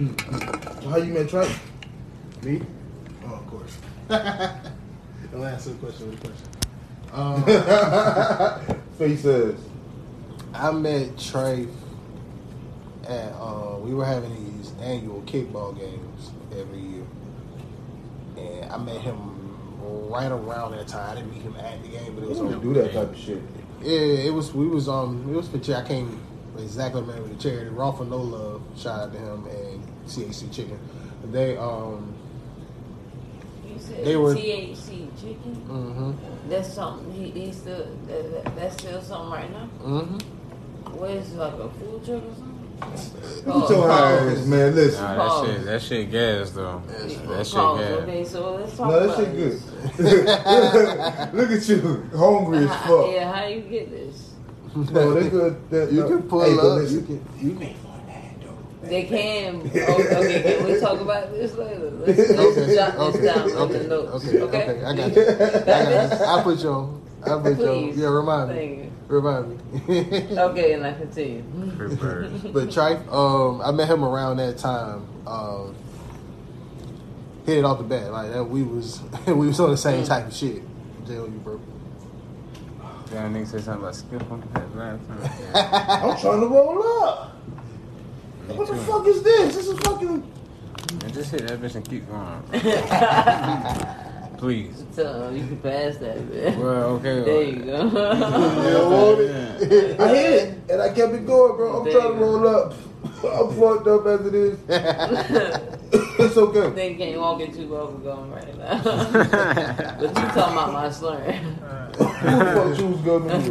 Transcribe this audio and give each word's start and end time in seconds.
How 0.00 0.96
you 0.96 1.12
met 1.12 1.28
Trey? 1.28 1.54
Me? 2.42 2.62
Oh, 3.26 3.34
of 3.34 3.46
course. 3.46 3.76
Don't 4.08 5.44
answer 5.44 5.70
the 5.70 5.76
question 5.76 6.10
with 6.10 6.24
a 6.24 6.28
question. 6.28 6.46
Um, 7.12 7.42
Face 8.96 9.22
says. 9.22 9.56
I 10.54 10.70
met 10.70 11.18
Trey 11.18 11.66
at 13.08 13.32
uh, 13.32 13.78
we 13.80 13.92
were 13.92 14.04
having 14.04 14.32
these 14.56 14.72
annual 14.80 15.20
kickball 15.22 15.76
games 15.76 16.30
every 16.56 16.78
year, 16.78 17.04
and 18.36 18.72
I 18.72 18.78
met 18.78 19.00
him 19.00 19.18
right 20.08 20.30
around 20.30 20.72
that 20.76 20.86
time. 20.86 21.10
I 21.10 21.14
didn't 21.16 21.34
meet 21.34 21.42
him 21.42 21.56
at 21.56 21.82
the 21.82 21.88
game, 21.88 22.14
but 22.14 22.22
it 22.22 22.30
was 22.30 22.38
on 22.38 22.60
do 22.60 22.72
that 22.74 22.92
type 22.92 23.10
of 23.10 23.18
shit. 23.18 23.42
Yeah, 23.82 23.98
it 23.98 24.32
was. 24.32 24.54
We 24.54 24.68
was 24.68 24.88
um. 24.88 25.26
It 25.28 25.36
was 25.36 25.48
for 25.48 25.58
charity. 25.58 25.84
I 25.84 25.88
can't 25.96 26.18
exactly 26.58 27.00
remember 27.00 27.28
the 27.28 27.42
charity. 27.42 27.70
Raw 27.70 27.90
for 27.90 28.04
No 28.04 28.18
Love. 28.18 28.62
Shout 28.76 29.00
out 29.00 29.12
to 29.12 29.18
him 29.18 29.46
and 29.46 29.89
CAC 30.16 30.52
Chicken. 30.52 30.78
They 31.30 31.56
um. 31.56 32.14
You 33.66 33.78
said 33.78 34.04
They 34.04 34.16
were- 34.16 34.34
THC 34.34 35.08
chicken. 35.20 35.54
Mm-hmm. 35.68 36.48
That's 36.50 36.72
something 36.72 37.12
he, 37.12 37.30
he 37.30 37.52
still 37.52 37.86
that, 38.08 38.44
that, 38.44 38.56
that's 38.56 38.74
still 38.82 39.00
something 39.02 39.30
right 39.32 39.50
now. 39.52 39.68
Mm-hmm. 39.82 40.96
What 40.98 41.10
is 41.10 41.32
it, 41.32 41.36
like 41.36 41.52
a 41.54 41.68
food 41.70 42.04
truck 42.04 42.22
or 42.24 42.34
something? 42.34 42.56
Look 43.44 43.64
at 43.64 43.76
your 43.76 43.90
ass, 43.90 44.46
man. 44.46 44.74
Listen. 44.74 45.02
Nah, 45.04 45.42
that 45.42 45.46
shit, 45.46 45.64
that 45.66 45.82
shit 45.82 46.10
gas 46.10 46.50
though. 46.50 46.82
Yes, 46.88 47.00
that 47.02 47.46
shit 47.46 47.54
Pause. 47.54 47.80
gas. 47.80 47.90
Okay, 48.00 48.24
so 48.24 48.54
let's 48.54 48.76
talk 48.76 48.88
No, 48.88 49.00
that 49.00 49.04
about 49.04 49.16
shit 49.18 49.36
this. 49.36 49.62
good. 49.96 51.34
Look 51.34 51.50
at 51.50 51.68
you, 51.68 52.08
hungry 52.16 52.58
as 52.58 52.70
fuck. 52.86 53.10
Yeah, 53.12 53.32
how 53.32 53.44
you 53.46 53.60
get 53.60 53.90
this? 53.90 54.30
No, 54.74 55.14
they 55.14 55.28
good. 55.28 55.70
That, 55.70 55.92
You 55.92 56.00
no. 56.00 56.08
can 56.08 56.22
pull 56.22 56.42
hey, 56.42 56.54
but 56.56 56.64
up. 56.64 56.78
listen, 56.78 57.00
You 57.00 57.04
can. 57.06 57.48
You 57.48 57.54
make 57.54 57.76
fun 57.76 58.00
of 58.00 58.06
that 58.06 58.40
though. 58.40 58.79
They 58.90 59.04
can. 59.04 59.60
Oh, 59.88 60.02
okay, 60.02 60.42
can 60.42 60.64
we 60.66 60.80
talk 60.80 61.00
about 61.00 61.30
this 61.30 61.54
later? 61.56 61.90
Let's, 61.92 62.18
let's 62.18 62.30
Okay. 62.32 62.74
jot 62.74 62.92
this 62.96 63.14
Okay. 63.16 63.24
down 63.24 63.48
in 63.50 63.56
Okay. 63.56 63.78
the 63.78 63.88
notes. 63.88 64.24
Okay. 64.26 64.40
Okay. 64.42 64.62
Okay. 64.70 64.84
I 64.84 64.96
got 64.96 65.16
you. 65.16 65.22
I 65.22 65.36
got 66.08 66.20
you. 66.20 66.26
I'll 66.26 66.42
put 66.42 66.58
you 66.62 66.68
on. 66.70 67.02
I'll 67.24 67.40
put 67.40 67.58
you 67.58 67.68
on. 67.68 67.78
Please. 67.92 67.96
Yeah, 67.98 68.08
remind 68.08 68.50
me. 68.50 68.64
You. 68.66 68.90
Remind 69.08 69.48
me. 69.88 70.36
Okay, 70.38 70.72
and 70.74 70.84
I 70.86 70.92
continue. 70.94 71.42
Free 71.76 71.94
birds. 71.94 72.42
But 72.42 72.68
Trife, 72.68 73.06
um, 73.12 73.60
I 73.62 73.70
met 73.70 73.88
him 73.88 74.04
around 74.04 74.38
that 74.38 74.58
time. 74.58 75.06
Um, 75.26 75.74
hit 77.46 77.58
it 77.58 77.64
off 77.64 77.78
the 77.78 77.84
bat 77.84 78.10
like 78.12 78.32
that. 78.32 78.44
We 78.44 78.62
was 78.64 79.00
we 79.26 79.46
was 79.46 79.60
on 79.60 79.70
the 79.70 79.76
same 79.76 80.04
type 80.04 80.26
of 80.26 80.34
shit. 80.34 80.62
Tell 81.06 81.14
you, 81.26 81.40
bro. 81.44 81.60
Damn, 83.10 83.34
nigga 83.34 83.46
said 83.48 83.62
something 83.64 83.82
about 83.82 83.94
skip 83.96 84.30
on 84.30 84.40
that 84.54 84.76
last 84.76 85.06
time. 85.08 86.02
I'm 86.12 86.20
trying 86.20 86.40
to 86.40 86.46
roll 86.46 87.02
up. 87.04 87.36
Me 88.50 88.56
What 88.56 88.66
the 88.68 88.74
too. 88.74 88.80
fuck 88.80 89.06
is 89.06 89.22
this? 89.22 89.54
This 89.56 89.68
is 89.68 89.78
fucking. 89.80 90.20
Man, 91.02 91.12
just 91.12 91.30
hit 91.30 91.46
that 91.46 91.60
bitch 91.60 91.74
and 91.76 91.88
keep 91.88 92.04
going. 92.08 92.42
Please. 94.38 94.84
So 94.94 95.30
you 95.30 95.46
can 95.46 95.56
pass 95.58 95.96
that, 95.98 96.16
man. 96.32 96.58
Well, 96.58 96.82
okay. 96.96 97.20
There 97.24 97.42
you 97.42 97.56
go. 97.62 97.76
You 97.84 97.92
want 98.90 99.20
it? 99.20 100.00
I 100.00 100.08
hit 100.08 100.32
it, 100.32 100.58
and 100.70 100.82
I 100.82 100.88
kept 100.92 101.12
it 101.12 101.24
going, 101.26 101.56
bro. 101.56 101.78
I'm 101.78 101.84
There 101.84 101.92
trying 101.92 102.12
to 102.14 102.18
roll 102.18 102.48
up. 102.48 102.74
I'm 103.24 103.48
fucked 103.56 103.86
up 103.86 104.06
as 104.06 104.26
it 104.26 104.34
is. 104.34 104.58
it's 104.68 106.36
okay. 106.36 106.70
They 106.70 106.94
can't 106.96 107.20
walk 107.20 107.40
into 107.40 107.60
bubblegum 107.60 108.30
right 108.34 108.58
now. 108.58 108.82
but 108.82 110.08
you 110.08 110.08
talking 110.14 110.52
about 110.54 110.72
my 110.72 110.90
slur. 110.90 111.20
Who 111.20 112.38
the 112.38 112.44
fuck 112.52 112.76
choose 112.76 113.00
government? 113.02 113.44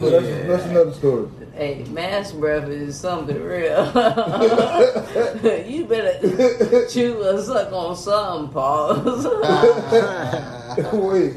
But 0.00 0.10
that's, 0.10 0.46
that's 0.46 0.64
another 0.66 0.92
story. 0.92 1.28
Hey, 1.58 1.84
mass 1.90 2.30
breath 2.30 2.68
is 2.68 2.96
something 2.96 3.42
real. 3.42 3.84
you 5.66 5.86
better 5.86 6.86
chew 6.86 7.20
or 7.20 7.42
suck 7.42 7.72
on 7.72 7.96
something, 7.96 8.52
pause. 8.52 9.26
Wait. 10.92 11.32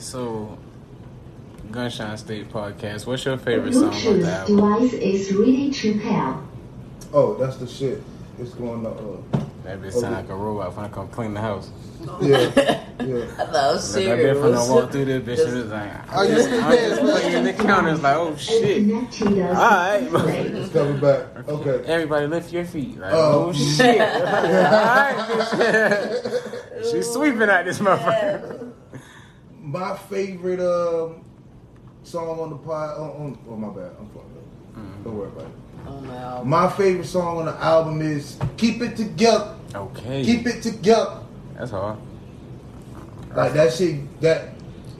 so, 0.00 0.56
Gunshine 1.70 2.16
State 2.18 2.50
Podcast, 2.50 3.06
what's 3.06 3.26
your 3.26 3.36
favorite 3.36 3.74
song 3.74 3.88
of 3.88 3.92
the 3.92 3.98
Bluetooth 3.98 4.26
album? 4.26 4.56
device 4.56 4.92
is 4.94 5.34
ready 5.34 5.70
to 5.70 6.00
pair. 6.00 6.38
oh, 7.12 7.34
that's 7.34 7.56
the 7.58 7.66
shit. 7.66 8.02
It's 8.38 8.54
going 8.54 8.82
to. 8.84 8.88
Uh, 9.34 9.44
That 9.64 9.80
bitch 9.82 9.92
sound 9.92 10.14
like 10.14 10.28
a 10.28 10.34
robot 10.34 10.74
when 10.76 10.86
I 10.86 10.88
come 10.88 11.08
clean 11.08 11.34
the 11.34 11.40
house. 11.40 11.70
yeah, 12.00 12.08
yeah. 12.20 12.86
I 12.98 13.00
thought 13.00 13.70
it 13.70 13.72
was 13.74 13.94
Like, 13.94 14.04
that 14.06 14.18
bitch 14.18 14.42
when 14.42 14.54
I 14.54 14.68
walk 14.70 14.90
through 14.90 15.04
this 15.04 15.22
bitch, 15.40 15.46
it 15.48 15.54
was 15.54 15.66
like, 15.66 16.12
Are 16.12 16.24
you 16.24 16.32
I'm 16.34 16.72
just 16.76 17.02
looking 17.02 17.34
at 17.34 17.44
the 17.44 17.52
counter, 17.62 17.90
it's 17.90 18.02
like, 18.02 18.16
oh 18.16 18.36
shit. 18.36 18.88
Connect 18.88 19.12
to 19.12 19.24
the 19.24 19.42
Alright. 19.48 20.02
It's 20.12 20.72
coming 20.72 20.98
back. 21.00 21.48
Okay. 21.48 21.84
Everybody 21.86 22.26
lift 22.26 22.52
your 22.52 22.64
feet. 22.64 22.98
Like, 22.98 23.12
Oh. 23.12 23.48
oh, 23.48 23.52
shit. 23.52 24.00
Alright. 24.00 25.16
She's 26.90 27.06
sweeping 27.12 27.42
at 27.42 27.64
this 27.66 27.78
motherfucker. 27.80 28.72
My 29.60 29.96
favorite 29.96 30.60
um, 30.60 31.22
song 32.02 32.40
on 32.40 32.50
the 32.50 32.56
pod. 32.56 32.98
On, 32.98 33.10
on, 33.10 33.38
oh 33.48 33.56
my 33.56 33.68
bad. 33.68 33.92
I'm 34.00 34.08
fucked 34.08 34.36
up. 34.36 35.04
Don't 35.04 35.16
worry 35.16 35.28
about 35.28 35.44
it. 35.44 35.52
Oh, 35.86 36.00
my 36.00 36.16
album. 36.16 36.48
My 36.48 36.68
favorite 36.70 37.06
song 37.06 37.38
on 37.38 37.46
the 37.46 37.56
album 37.62 38.00
is 38.02 38.36
"Keep 38.56 38.82
It 38.82 38.96
Together." 38.96 39.54
Okay. 39.74 40.24
Keep 40.24 40.46
it 40.46 40.62
together. 40.62 41.20
That's 41.56 41.70
hard. 41.70 41.96
Like 43.34 43.52
that 43.52 43.72
shit. 43.72 44.20
That 44.20 44.48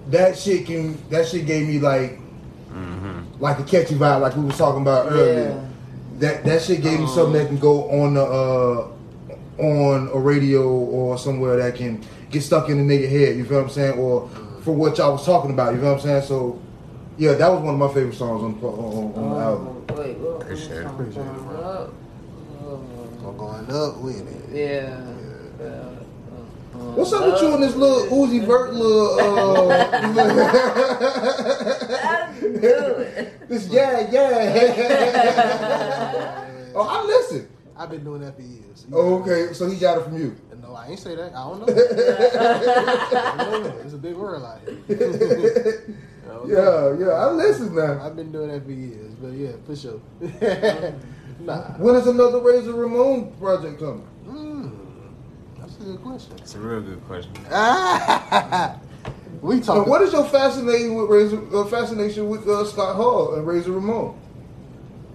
that 0.08 0.38
shit 0.38 0.66
can. 0.66 0.96
That 1.10 1.26
shit 1.26 1.46
gave 1.46 1.66
me 1.66 1.78
like 1.78 2.18
Mm-hmm. 2.72 3.42
like 3.42 3.58
a 3.58 3.64
catchy 3.64 3.96
vibe, 3.96 4.20
like 4.20 4.36
we 4.36 4.44
was 4.44 4.56
talking 4.56 4.82
about 4.82 5.10
earlier. 5.10 5.68
That 6.20 6.44
that 6.44 6.62
shit 6.62 6.82
gave 6.82 7.00
me 7.00 7.06
something 7.08 7.32
that 7.32 7.48
can 7.48 7.58
go 7.58 7.90
on 7.90 8.14
the 8.14 8.22
uh, 8.22 8.88
on 9.60 10.08
a 10.14 10.18
radio 10.18 10.68
or 10.68 11.18
somewhere 11.18 11.56
that 11.56 11.74
can 11.74 12.00
get 12.30 12.42
stuck 12.42 12.68
in 12.68 12.86
the 12.86 12.94
nigga 12.94 13.08
head. 13.10 13.36
You 13.36 13.44
feel 13.44 13.56
what 13.58 13.64
I'm 13.64 13.70
saying? 13.70 13.98
Or 13.98 14.28
for 14.62 14.70
what 14.72 14.98
y'all 14.98 15.12
was 15.14 15.26
talking 15.26 15.50
about. 15.50 15.74
You 15.74 15.80
feel 15.80 15.88
what 15.94 15.96
I'm 15.96 16.00
saying? 16.02 16.22
So 16.22 16.62
yeah, 17.18 17.34
that 17.34 17.48
was 17.48 17.60
one 17.62 17.74
of 17.74 17.80
my 17.80 17.88
favorite 17.92 18.14
songs 18.14 18.42
on 18.42 18.54
on, 18.62 18.78
on, 18.78 19.12
on 19.14 19.30
the 19.30 19.36
album. 19.40 19.84
Oh, 19.90 19.94
wait, 20.00 20.16
what? 20.18 20.40
Appreciate 20.42 20.78
it. 20.78 20.86
Appreciate 20.86 21.26
it, 21.26 21.26
What? 21.26 21.90
bro. 22.60 22.80
I'm 23.28 23.36
going 23.36 23.70
up 23.70 23.98
with 23.98 24.26
it. 24.26 24.48
yeah. 24.56 24.96
Uh, 25.60 25.64
uh, 25.64 25.96
What's 26.94 27.12
up 27.12 27.24
with 27.26 27.42
you 27.42 27.52
and 27.54 27.62
this 27.62 27.74
little 27.76 28.06
Uzi 28.06 28.40
Vert 28.46 28.72
little 28.72 29.20
uh, 29.20 29.24
this 33.48 33.66
yeah 33.68 34.08
yeah. 34.10 34.30
oh, 36.74 36.86
I 36.88 37.02
listen. 37.04 37.46
I've 37.76 37.90
been 37.90 38.02
doing 38.04 38.20
that 38.22 38.34
for 38.36 38.42
years. 38.42 38.86
Oh, 38.92 39.20
okay, 39.20 39.52
so 39.52 39.68
he 39.68 39.76
got 39.78 39.98
it 39.98 40.04
from 40.04 40.16
you. 40.18 40.34
No, 40.62 40.74
I 40.74 40.88
ain't 40.88 40.98
say 40.98 41.14
that. 41.16 41.34
I 41.34 41.48
don't 41.48 41.58
know. 41.60 41.66
I 41.66 41.68
don't 43.44 43.62
know. 43.64 43.76
It's 43.84 43.94
a 43.94 43.98
big 43.98 44.14
world 44.16 44.44
out 44.44 44.60
here. 44.66 45.84
I 46.30 46.34
don't. 46.34 46.48
Yeah, 46.48 47.06
yeah, 47.06 47.12
I 47.12 47.30
listen 47.32 47.74
now. 47.74 48.00
I've 48.04 48.16
been 48.16 48.32
doing 48.32 48.48
that 48.50 48.64
for 48.64 48.70
years, 48.72 49.14
but 49.14 49.32
yeah, 49.32 49.52
for 49.66 49.76
sure. 49.76 50.00
nah. 51.40 51.72
When 51.78 51.96
is 51.96 52.06
another 52.06 52.40
Razor 52.40 52.72
Ramon 52.72 53.32
project 53.40 53.78
coming? 53.80 54.06
Mm, 54.26 54.72
that's 55.58 55.76
a 55.76 55.82
good 55.82 56.02
question. 56.02 56.34
It's 56.38 56.54
a 56.54 56.58
real 56.60 56.80
good 56.82 57.04
question. 57.06 57.32
we 59.42 59.54
And 59.56 59.64
talking. 59.64 59.90
what 59.90 60.02
is 60.02 60.12
your 60.12 60.24
fascination 60.24 60.94
with 60.94 61.10
Razor? 61.10 61.56
Uh, 61.56 61.64
fascination 61.66 62.28
with 62.28 62.46
uh, 62.46 62.64
Scott 62.64 62.94
Hall 62.96 63.34
and 63.34 63.46
Razor 63.46 63.72
Ramon? 63.72 64.16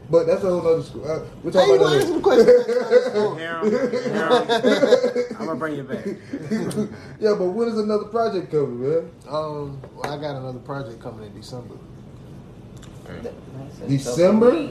But 0.10 0.28
that's 0.28 0.44
a 0.44 0.50
whole 0.50 0.68
other 0.68 0.84
school. 0.84 1.04
Uh, 1.10 1.22
we're 1.44 1.52
Hey, 1.52 1.58
talking 1.60 1.70
you 1.70 1.76
about 1.76 1.82
want 1.82 2.02
to 2.02 2.06
that. 2.06 2.14
some 2.14 2.22
questions? 2.22 2.66
Harold, 3.40 3.40
Harold, 3.40 5.26
I'm 5.40 5.46
gonna 5.48 5.56
bring 5.60 5.76
you 5.76 5.84
back. 5.84 6.06
yeah, 7.20 7.34
but 7.34 7.46
when 7.46 7.68
is 7.70 7.78
another 7.80 8.06
project 8.06 8.52
coming, 8.52 8.82
man? 8.82 9.10
um, 9.28 9.82
well, 9.96 10.14
I 10.14 10.18
got 10.22 10.36
another 10.36 10.60
project 10.60 11.02
coming 11.02 11.26
in 11.28 11.34
December. 11.36 11.76
December? 13.88 14.70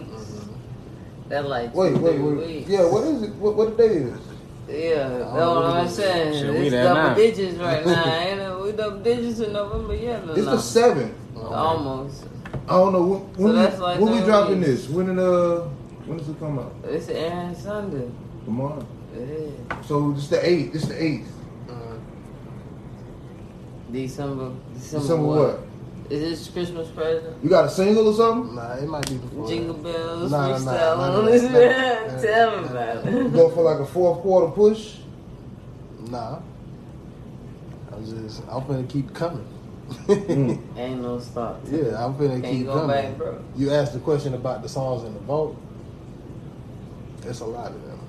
That 1.28 1.48
like 1.48 1.75
Wait, 1.75 1.95
wait, 1.97 2.19
wait. 2.21 2.36
weeks. 2.47 2.69
Yeah, 2.71 2.84
what 2.84 3.04
is 3.04 3.22
it? 3.22 3.34
What, 3.36 3.57
what 3.57 3.77
the 3.77 3.89
day 3.89 3.95
is? 3.95 4.19
Yeah, 4.69 5.09
that's 5.09 5.31
Oh, 5.33 5.54
what 5.60 5.65
I'm 5.77 5.89
saying. 5.89 6.53
we 6.54 6.59
It's 6.63 6.71
there 6.71 6.84
double 6.84 7.03
now. 7.03 7.15
digits 7.15 7.57
right 7.59 7.84
now. 7.86 8.04
Ain't 8.15 8.41
it? 8.41 8.60
We 8.63 8.72
double 8.72 8.98
digits 9.01 9.41
in 9.41 9.53
November. 9.53 9.95
Yeah, 9.95 10.19
It's 10.31 10.36
no. 10.39 10.45
the 10.45 10.59
seventh. 10.59 11.15
Almost. 11.36 12.27
I 12.68 12.72
don't 12.72 12.92
know 12.92 13.03
when, 13.03 13.21
when, 13.53 13.54
that's 13.56 13.77
we, 13.77 13.83
like 13.83 14.01
when 14.01 14.12
we 14.12 14.18
three 14.18 14.27
dropping 14.27 14.59
weeks. 14.60 14.66
this. 14.68 14.89
When 14.89 15.09
in 15.10 15.18
uh 15.18 15.68
when 16.06 16.18
does 16.18 16.28
it 16.28 16.39
come 16.39 16.59
out? 16.59 16.74
It's 16.84 17.09
Aaron 17.09 17.54
Sunday. 17.54 18.10
Tomorrow. 18.45 18.86
It 19.15 19.21
is. 19.21 19.53
So 19.86 20.12
it's 20.16 20.28
the 20.28 20.47
eighth. 20.48 20.74
It's 20.74 20.86
the 20.89 21.03
eighth. 21.03 21.33
Uh, 21.68 21.72
December. 23.91 24.53
December, 24.74 25.03
December 25.03 25.27
what? 25.27 25.60
Is 26.10 26.21
this 26.21 26.48
Christmas 26.51 26.89
present? 26.89 27.42
You 27.42 27.48
got 27.48 27.65
a 27.65 27.71
single 27.71 28.09
or 28.09 28.15
something? 28.15 28.54
nah, 28.54 28.74
it 28.74 28.86
might 28.86 29.09
be 29.09 29.16
before. 29.16 29.48
Jingle 29.48 29.74
bells, 29.74 30.30
Nah, 30.30 30.48
nah, 30.48 30.59
freestyle 30.59 30.97
nah, 30.98 31.16
on 31.18 31.24
nah, 31.24 31.30
this 31.30 31.42
nah, 31.45 31.50
man. 31.50 32.07
nah, 32.16 32.21
Tell 32.22 32.50
me 32.60 32.62
nah, 32.68 32.71
about 32.71 33.04
You 33.12 33.27
it. 33.27 33.33
go 33.33 33.48
for 33.50 33.62
like 33.62 33.80
a 33.80 33.86
fourth 33.86 34.21
quarter 34.21 34.53
push? 34.53 34.97
Nah. 36.10 36.41
I'm 37.91 38.04
just, 38.04 38.42
I'm 38.50 38.60
finna 38.62 38.86
keep 38.89 39.15
coming. 39.15 39.47
Mm. 39.89 40.59
Ain't 40.78 41.03
no 41.03 41.19
stop. 41.21 41.60
Yeah, 41.71 42.04
I'm 42.04 42.15
finna 42.15 42.41
Can't 42.41 42.45
keep 42.45 42.66
go 42.66 42.72
coming. 42.75 42.89
back, 42.89 43.16
bro. 43.19 43.42
You 43.57 43.71
asked 43.72 43.92
the 43.92 43.98
question 44.01 44.34
about 44.34 44.63
the 44.63 44.69
songs 44.69 45.04
in 45.04 45.13
the 45.15 45.21
vault. 45.21 45.57
It's 47.25 47.41
a 47.41 47.45
lot 47.45 47.69
of 47.72 47.83
them. 47.86 48.01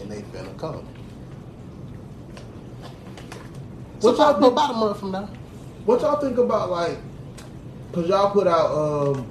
And 0.00 0.10
they 0.10 0.22
finna 0.22 0.56
come. 0.58 0.84
What 4.00 4.16
What 4.16 4.16
y'all 4.18 4.32
y'all 4.32 4.40
think- 4.40 4.52
about 4.52 4.70
a 4.70 4.74
month 4.74 5.00
from 5.00 5.10
now? 5.12 5.28
What 5.84 6.00
y'all 6.02 6.20
think 6.20 6.38
about 6.38 6.70
like? 6.70 6.98
Cause 7.92 8.08
y'all 8.08 8.30
put 8.30 8.46
out 8.46 8.70
um. 8.70 9.26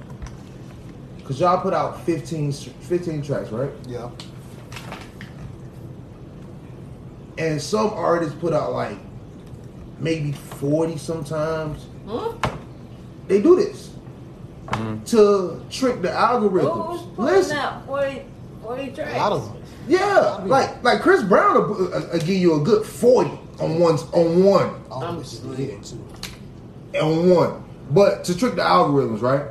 Cause 1.24 1.40
y'all 1.40 1.60
put 1.60 1.72
out 1.74 2.00
15, 2.02 2.48
s- 2.48 2.68
15 2.80 3.22
tracks, 3.22 3.50
right? 3.50 3.70
Yeah. 3.86 4.08
And 7.36 7.60
some 7.62 7.90
artists 7.90 8.34
put 8.40 8.52
out 8.52 8.72
like 8.72 8.96
maybe 10.00 10.32
forty 10.32 10.96
sometimes. 10.96 11.86
Huh? 12.06 12.32
They 13.26 13.40
do 13.42 13.56
this 13.56 13.90
Mhm. 14.68 15.04
to 15.06 15.60
trick 15.70 16.02
the 16.02 16.08
algorithms. 16.08 17.14
putting 17.16 17.24
Listen, 17.34 17.56
out 17.56 17.86
40, 17.86 18.22
40 18.62 18.88
tracks? 18.92 19.14
A 19.14 19.18
lot 19.18 19.32
of 19.32 19.44
them. 19.46 19.62
yeah, 19.88 20.40
like 20.44 20.82
like 20.84 21.00
Chris 21.00 21.22
Brown 21.22 21.54
will, 21.54 21.62
will, 21.74 21.90
will 21.90 22.18
give 22.18 22.28
you 22.28 22.54
a 22.54 22.60
good 22.60 22.84
forty 22.84 23.38
on 23.60 23.78
one 23.78 23.96
on 24.12 24.44
one 24.44 24.70
All 24.90 25.02
I'm 25.02 25.16
of 25.16 25.22
this 25.22 25.32
is 25.34 25.38
sleep. 25.40 25.56
hitting 25.58 25.80
too. 25.82 26.98
on 27.00 27.30
one, 27.30 27.64
but 27.90 28.24
to 28.24 28.36
trick 28.36 28.54
the 28.56 28.62
algorithms, 28.62 29.20
right? 29.22 29.42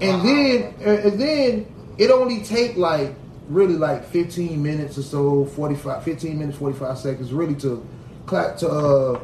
And 0.00 0.22
then 0.26 0.74
and 0.84 0.98
and 1.00 1.20
then 1.20 1.66
it 1.98 2.10
only 2.10 2.40
take 2.42 2.76
like 2.76 3.14
really 3.48 3.74
like 3.76 4.04
15 4.06 4.62
minutes 4.62 4.96
or 4.98 5.02
so 5.02 5.44
45 5.46 6.02
15 6.04 6.38
minutes 6.38 6.58
45 6.58 6.98
seconds 6.98 7.32
really 7.32 7.54
to 7.56 7.82
clap 8.26 8.58
to 8.58 8.68
uh 8.68 9.20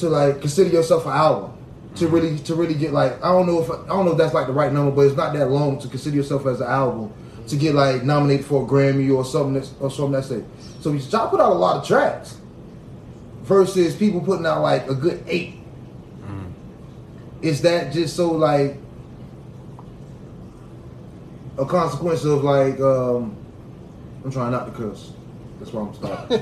to 0.00 0.08
like 0.08 0.40
consider 0.40 0.70
yourself 0.70 1.06
an 1.06 1.12
album. 1.12 1.56
To 1.96 2.06
really 2.06 2.38
to 2.40 2.54
really 2.54 2.74
get 2.74 2.92
like 2.92 3.22
I 3.22 3.32
don't 3.32 3.46
know 3.46 3.60
if 3.60 3.70
I 3.70 3.86
don't 3.88 4.04
know 4.04 4.12
if 4.12 4.18
that's 4.18 4.34
like 4.34 4.46
the 4.46 4.52
right 4.52 4.72
number 4.72 4.92
but 4.92 5.02
it's 5.02 5.16
not 5.16 5.32
that 5.34 5.50
long 5.50 5.78
to 5.80 5.88
consider 5.88 6.16
yourself 6.16 6.46
as 6.46 6.60
an 6.60 6.68
album. 6.68 7.12
To 7.48 7.56
get 7.56 7.74
like 7.74 8.04
nominated 8.04 8.46
for 8.46 8.64
a 8.64 8.66
Grammy 8.66 9.12
or 9.14 9.24
something 9.24 9.54
that's 9.54 9.72
or 9.80 9.90
something 9.90 10.12
that's 10.12 10.30
it. 10.30 10.44
So 10.80 10.92
y'all 10.92 11.28
put 11.28 11.40
out 11.40 11.50
a 11.50 11.54
lot 11.54 11.78
of 11.78 11.86
tracks 11.86 12.36
versus 13.42 13.96
people 13.96 14.20
putting 14.20 14.46
out 14.46 14.62
like 14.62 14.88
a 14.88 14.94
good 14.94 15.24
eight. 15.26 15.56
Is 17.42 17.62
that 17.62 17.92
just 17.92 18.14
so 18.16 18.30
like 18.30 18.76
a 21.58 21.66
consequence 21.66 22.24
of 22.24 22.44
like 22.44 22.78
um 22.80 23.36
I'm 24.24 24.30
trying 24.30 24.52
not 24.52 24.66
to 24.66 24.72
curse. 24.72 25.12
That's 25.58 25.72
why 25.72 25.82
I'm 25.82 25.94
stopping. 25.94 26.40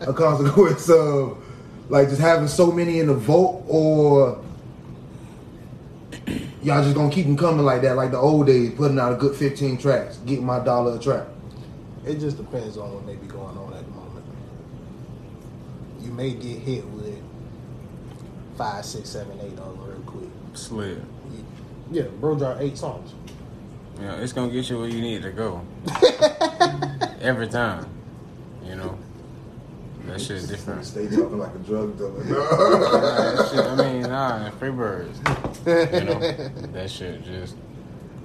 a 0.00 0.12
consequence 0.12 0.88
of 0.90 1.42
like 1.88 2.08
just 2.08 2.20
having 2.20 2.48
so 2.48 2.70
many 2.70 3.00
in 3.00 3.06
the 3.06 3.14
vote 3.14 3.64
or 3.66 4.42
y'all 6.62 6.82
just 6.82 6.94
gonna 6.94 7.10
keep 7.10 7.26
them 7.26 7.36
coming 7.36 7.64
like 7.64 7.82
that, 7.82 7.96
like 7.96 8.10
the 8.10 8.18
old 8.18 8.46
days, 8.46 8.72
putting 8.74 8.98
out 8.98 9.12
a 9.12 9.16
good 9.16 9.34
15 9.34 9.78
tracks, 9.78 10.18
getting 10.18 10.44
my 10.44 10.58
dollar 10.60 10.96
a 10.96 10.98
track. 10.98 11.26
It 12.04 12.18
just 12.20 12.36
depends 12.36 12.76
on 12.76 12.94
what 12.94 13.04
may 13.04 13.16
be 13.16 13.26
going 13.26 13.56
on 13.56 13.72
at 13.74 13.84
the 13.84 13.90
moment. 13.90 14.24
You 16.00 16.10
may 16.12 16.32
get 16.32 16.58
hit 16.58 16.86
with 16.86 17.22
five, 18.56 18.84
six, 18.84 19.08
seven, 19.10 19.38
eight 19.40 19.58
on 19.58 19.78
real 19.86 20.00
quick. 20.00 20.28
Slid. 20.54 21.04
Yeah, 21.90 22.02
bro 22.20 22.36
dropped 22.36 22.60
eight 22.60 22.76
songs. 22.76 23.14
Yeah, 24.00 24.16
it's 24.16 24.32
gonna 24.32 24.52
get 24.52 24.68
you 24.68 24.78
where 24.78 24.88
you 24.88 25.00
need 25.00 25.22
to 25.22 25.30
go. 25.30 25.64
Every 27.20 27.48
time. 27.48 27.86
You 28.64 28.76
know? 28.76 28.98
That 30.08 30.20
shit's 30.20 30.48
different. 30.48 30.84
Stay 30.86 31.06
talking 31.06 31.38
like 31.38 31.54
a 31.54 31.58
drug 31.58 31.96
dealer. 31.98 32.24
Nah, 32.24 33.48
shit, 33.50 33.60
I 33.60 33.74
mean, 33.76 34.02
nah, 34.02 34.50
free 34.52 34.70
birds. 34.70 35.18
You 35.66 36.04
know? 36.04 36.18
That 36.72 36.90
shit 36.90 37.24
just 37.24 37.56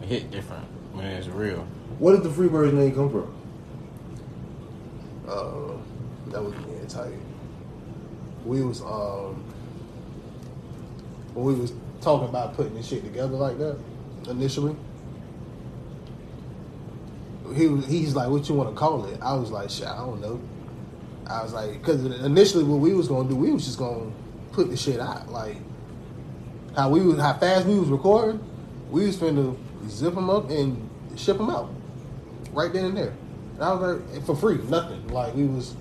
hit 0.01 0.31
different 0.31 0.65
when 0.93 1.05
it's 1.05 1.27
real. 1.27 1.67
Where 1.99 2.15
did 2.15 2.23
the 2.23 2.29
Freebirds 2.29 2.73
name 2.73 2.95
come 2.95 3.09
from? 3.09 3.35
Uh, 5.27 5.77
that 6.31 6.43
was 6.43 6.53
being 6.65 6.87
tight. 6.87 7.13
We 8.45 8.61
was 8.61 8.81
um 8.81 9.43
when 11.33 11.45
we 11.45 11.53
was 11.55 11.73
talking 12.01 12.27
about 12.27 12.55
putting 12.55 12.75
this 12.75 12.87
shit 12.87 13.03
together 13.03 13.35
like 13.35 13.57
that 13.57 13.77
initially. 14.29 14.75
He 17.55 17.67
was 17.67 17.85
he's 17.85 18.15
like, 18.15 18.29
"What 18.29 18.49
you 18.49 18.55
want 18.55 18.69
to 18.69 18.75
call 18.75 19.05
it?" 19.05 19.19
I 19.21 19.33
was 19.35 19.51
like, 19.51 19.69
"Shit, 19.69 19.87
I 19.87 19.97
don't 19.97 20.21
know." 20.21 20.41
I 21.27 21.43
was 21.43 21.53
like, 21.53 21.73
because 21.73 22.03
initially 22.21 22.63
what 22.63 22.79
we 22.79 22.93
was 22.93 23.07
gonna 23.07 23.29
do, 23.29 23.35
we 23.35 23.51
was 23.51 23.65
just 23.65 23.77
gonna 23.77 24.11
put 24.51 24.69
the 24.69 24.77
shit 24.77 24.99
out, 24.99 25.29
like 25.29 25.57
how 26.75 26.89
we 26.89 27.01
was, 27.01 27.19
how 27.19 27.33
fast 27.33 27.65
we 27.65 27.79
was 27.79 27.89
recording. 27.89 28.43
We 28.89 29.05
was 29.07 29.17
finna 29.17 29.55
zip 29.87 30.13
them 30.13 30.29
up 30.29 30.49
and 30.49 30.89
ship 31.15 31.37
them 31.37 31.49
out 31.49 31.69
right 32.51 32.71
then 32.71 32.85
and 32.85 32.97
there. 32.97 33.13
And 33.55 33.63
I 33.63 33.73
was 33.73 33.99
like, 33.99 34.25
for 34.25 34.35
free, 34.35 34.57
nothing. 34.69 35.07
Like 35.07 35.35
we 35.35 35.45
was, 35.45 35.71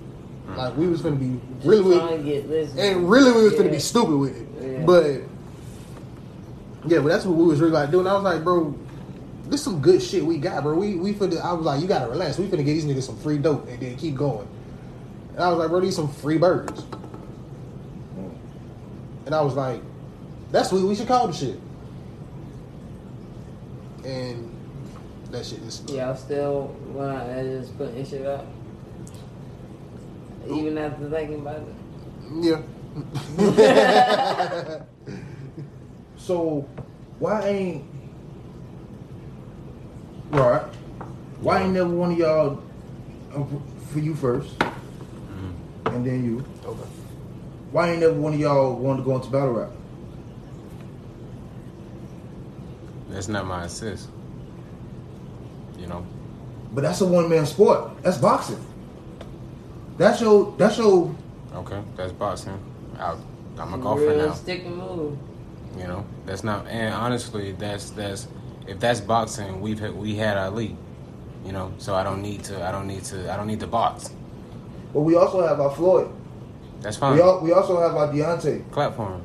hmm. 0.45 0.55
like 0.55 0.75
we 0.77 0.87
was 0.87 1.01
gonna 1.01 1.15
be 1.15 1.39
really, 1.63 1.97
Trying 1.97 2.23
to 2.23 2.41
get 2.41 2.77
and 2.77 3.09
really 3.09 3.31
we 3.31 3.43
was 3.43 3.53
gonna 3.53 3.69
be 3.69 3.79
stupid 3.79 4.15
with 4.15 4.35
it. 4.35 4.47
Yeah. 4.61 4.85
But 4.85 5.05
yeah, 6.85 6.99
but 6.99 7.09
that's 7.09 7.25
what 7.25 7.37
we 7.37 7.45
was 7.45 7.59
really 7.59 7.73
like 7.73 7.91
doing. 7.91 8.07
I 8.07 8.13
was 8.13 8.23
like, 8.23 8.43
bro, 8.43 8.77
this 9.45 9.63
some 9.63 9.81
good 9.81 10.01
shit 10.01 10.25
we 10.25 10.37
got, 10.37 10.63
bro. 10.63 10.75
We 10.75 10.95
we 10.95 11.13
finna. 11.13 11.41
I 11.41 11.53
was 11.53 11.65
like, 11.65 11.81
you 11.81 11.87
gotta 11.87 12.09
relax. 12.09 12.37
We 12.37 12.47
finna 12.47 12.65
get 12.65 12.73
these 12.73 12.85
niggas 12.85 13.03
some 13.03 13.17
free 13.17 13.37
dope 13.37 13.67
and 13.67 13.79
then 13.79 13.95
keep 13.95 14.15
going. 14.15 14.47
And 15.33 15.43
I 15.43 15.49
was 15.49 15.59
like, 15.59 15.69
bro, 15.69 15.79
these 15.79 15.95
some 15.95 16.07
free 16.07 16.37
birds. 16.37 16.83
And 19.25 19.33
I 19.33 19.41
was 19.41 19.55
like, 19.55 19.81
that's 20.51 20.71
what 20.71 20.81
we 20.83 20.95
should 20.95 21.07
call 21.07 21.27
the 21.27 21.33
shit. 21.33 21.59
And 24.05 24.49
that 25.31 25.45
shit 25.45 25.59
is 25.59 25.81
Y'all 25.87 26.15
still 26.15 26.75
going 26.93 27.15
out 27.15 27.27
there 27.27 27.59
just 27.59 27.77
putting 27.77 27.95
this 27.95 28.09
shit 28.09 28.25
out? 28.25 28.45
Even 30.49 30.77
after 30.77 31.09
thinking 31.09 31.39
about 31.39 31.61
it? 31.61 32.61
yeah. 33.47 34.83
So 36.23 36.65
why 37.19 37.45
ain't 37.47 37.85
right? 40.31 40.61
Why 41.41 41.63
ain't 41.63 41.73
never 41.73 41.89
one 41.89 42.13
of 42.13 42.17
y'all 42.17 42.63
uh, 43.35 43.43
for 43.91 43.99
you 43.99 44.15
first, 44.15 44.55
and 45.93 46.05
then 46.05 46.23
you? 46.23 46.45
okay. 46.65 46.89
Why 47.71 47.89
ain't 47.89 48.01
never 48.01 48.13
one 48.13 48.33
of 48.33 48.39
y'all 48.39 48.75
wanted 48.75 48.99
to 48.99 49.03
go 49.03 49.15
into 49.15 49.29
battle 49.29 49.53
rap? 49.53 49.71
That's 53.09 53.27
not 53.27 53.45
my 53.45 53.65
assist. 53.65 54.09
You 55.77 55.87
know? 55.87 56.05
But 56.71 56.81
that's 56.81 57.01
a 57.01 57.05
one 57.05 57.29
man 57.29 57.45
sport. 57.45 58.01
That's 58.03 58.17
boxing. 58.17 58.63
That's 59.97 60.21
your. 60.21 60.55
That's 60.57 60.77
your. 60.77 61.15
Okay, 61.53 61.81
that's 61.95 62.11
boxing. 62.13 62.59
I, 62.97 63.15
I'm 63.59 63.73
a 63.73 63.77
golfer 63.77 64.07
Real 64.07 64.27
now. 64.27 64.33
stick 64.33 64.65
and 64.65 64.77
move. 64.77 65.17
You 65.77 65.85
know, 65.85 66.05
that's 66.25 66.43
not. 66.43 66.67
And 66.67 66.93
honestly, 66.93 67.51
that's 67.53 67.91
that's 67.91 68.27
if 68.67 68.79
that's 68.79 69.01
boxing, 69.01 69.61
we've 69.61 69.79
had, 69.79 69.95
we 69.95 70.15
had 70.15 70.37
Ali. 70.37 70.75
You 71.45 71.51
know, 71.51 71.73
so 71.77 71.93
I 71.93 72.03
don't 72.03 72.21
need 72.21 72.43
to. 72.45 72.65
I 72.65 72.71
don't 72.71 72.87
need 72.87 73.03
to. 73.05 73.31
I 73.31 73.37
don't 73.37 73.47
need 73.47 73.59
to 73.59 73.67
box. 73.67 74.09
But 74.93 75.01
we 75.01 75.15
also 75.15 75.45
have 75.45 75.59
our 75.59 75.71
Floyd. 75.71 76.09
That's 76.81 76.97
fine. 76.97 77.15
We 77.15 77.21
all, 77.21 77.39
We 77.41 77.51
also 77.53 77.79
have 77.79 77.95
our 77.95 78.07
Deontay. 78.09 78.69
Clap 78.71 78.95
for 78.95 79.07
him. 79.13 79.21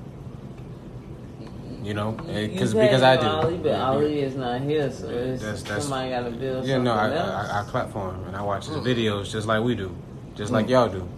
You 1.83 1.95
know, 1.95 2.17
You 2.27 2.49
because 2.49 2.75
because 2.75 3.03
I 3.03 3.17
do. 3.17 3.27
Ali, 3.27 3.57
but 3.59 3.69
Yeah, 3.71 3.89
Ali 3.89 4.21
is 4.21 4.35
not 4.35 4.61
here, 4.63 4.91
so 4.91 5.09
it's 5.09 5.41
That's- 5.43 5.63
that's- 5.63 5.83
somebody 5.83 6.11
got 6.11 6.25
to 6.25 6.31
build 6.31 6.65
Yeah, 6.65 6.75
something 6.75 6.85
no, 6.85 6.93
I, 6.93 7.15
else. 7.15 7.51
I 7.51 7.61
I 7.61 7.63
clap 7.65 7.91
for 7.93 8.11
him 8.11 8.25
and 8.27 8.37
I 8.37 8.43
watch 8.43 8.67
his 8.67 8.77
Mm. 8.77 8.85
videos 8.85 9.31
just 9.31 9.47
like 9.47 9.63
we 9.63 9.75
do, 9.75 9.95
just 10.35 10.53
like 10.53 10.67
Mm. 10.67 10.71
y'all 10.71 10.89
do. 10.89 11.09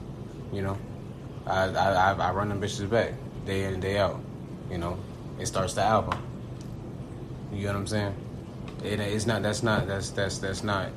You 0.52 0.62
know, 0.62 0.76
I, 1.47 1.64
I 1.64 1.92
I 1.92 2.12
I 2.12 2.33
run 2.33 2.50
them 2.50 2.61
bitches 2.61 2.88
back 2.90 3.14
day 3.47 3.64
in 3.64 3.75
and 3.75 3.83
day 3.83 3.99
out. 3.99 4.21
You 4.71 4.78
know, 4.78 4.97
it 5.40 5.47
starts 5.47 5.75
the 5.75 5.83
album. 5.83 6.19
You 7.52 7.66
know 7.66 7.73
what 7.73 7.78
I'm 7.80 7.87
saying? 7.87 8.14
It, 8.85 9.00
it's 9.00 9.26
not. 9.26 9.42
That's 9.42 9.62
not. 9.62 9.87
That's 9.88 10.11
that's 10.11 10.38
that's 10.38 10.62
not. 10.62 10.88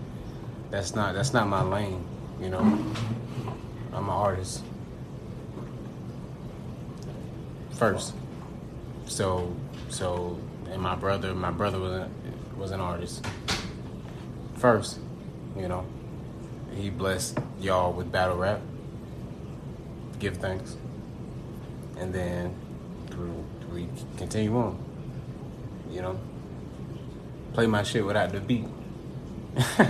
That's 0.72 0.94
not. 0.94 1.16
That's 1.16 1.34
not 1.34 1.48
my 1.48 1.64
lane. 1.64 2.04
You 2.42 2.50
know, 2.50 2.78
I'm 3.94 4.06
an 4.06 4.10
artist 4.10 4.64
first. 7.72 8.14
So 9.06 9.56
so 9.90 10.40
and 10.74 10.82
my 10.82 10.96
brother, 10.96 11.36
my 11.36 11.52
brother 11.52 11.80
was 11.80 11.92
a, 11.92 12.10
was 12.58 12.72
an 12.72 12.80
artist 12.80 13.24
first. 14.56 15.00
You 15.56 15.68
know, 15.68 15.86
he 16.76 16.90
blessed 16.90 17.38
y'all 17.60 17.94
with 17.94 18.12
battle 18.12 18.38
rap. 18.38 18.60
Give 20.18 20.36
thanks, 20.38 20.78
and 21.98 22.14
then 22.14 22.56
we, 23.72 23.84
we 23.84 23.90
continue 24.18 24.58
on. 24.58 24.84
You 25.92 26.02
know, 26.02 26.20
play 27.54 27.68
my 27.68 27.84
shit 27.84 28.04
without 28.04 28.32
the 28.32 28.40
beat. 28.40 28.66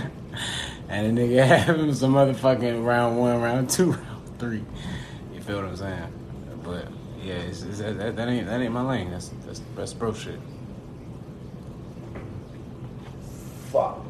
and 0.88 1.16
the 1.16 1.22
nigga 1.22 1.46
having 1.46 1.94
some 1.94 2.14
motherfucking 2.14 2.84
round 2.84 3.16
one, 3.18 3.40
round 3.40 3.70
two, 3.70 3.92
round 3.92 4.38
three. 4.38 4.64
You 5.32 5.40
feel 5.40 5.56
what 5.56 5.66
I'm 5.66 5.76
saying? 5.76 6.12
But 6.62 6.88
yeah, 7.22 7.34
it's, 7.34 7.62
it's, 7.62 7.78
that, 7.78 8.16
that 8.16 8.28
ain't 8.28 8.46
that 8.46 8.60
ain't 8.60 8.72
my 8.72 8.82
lane. 8.82 9.10
That's 9.10 9.28
that's 9.46 9.62
that's 9.76 9.92
bro 9.92 10.12
shit. 10.12 10.40
Fuck. 13.70 14.00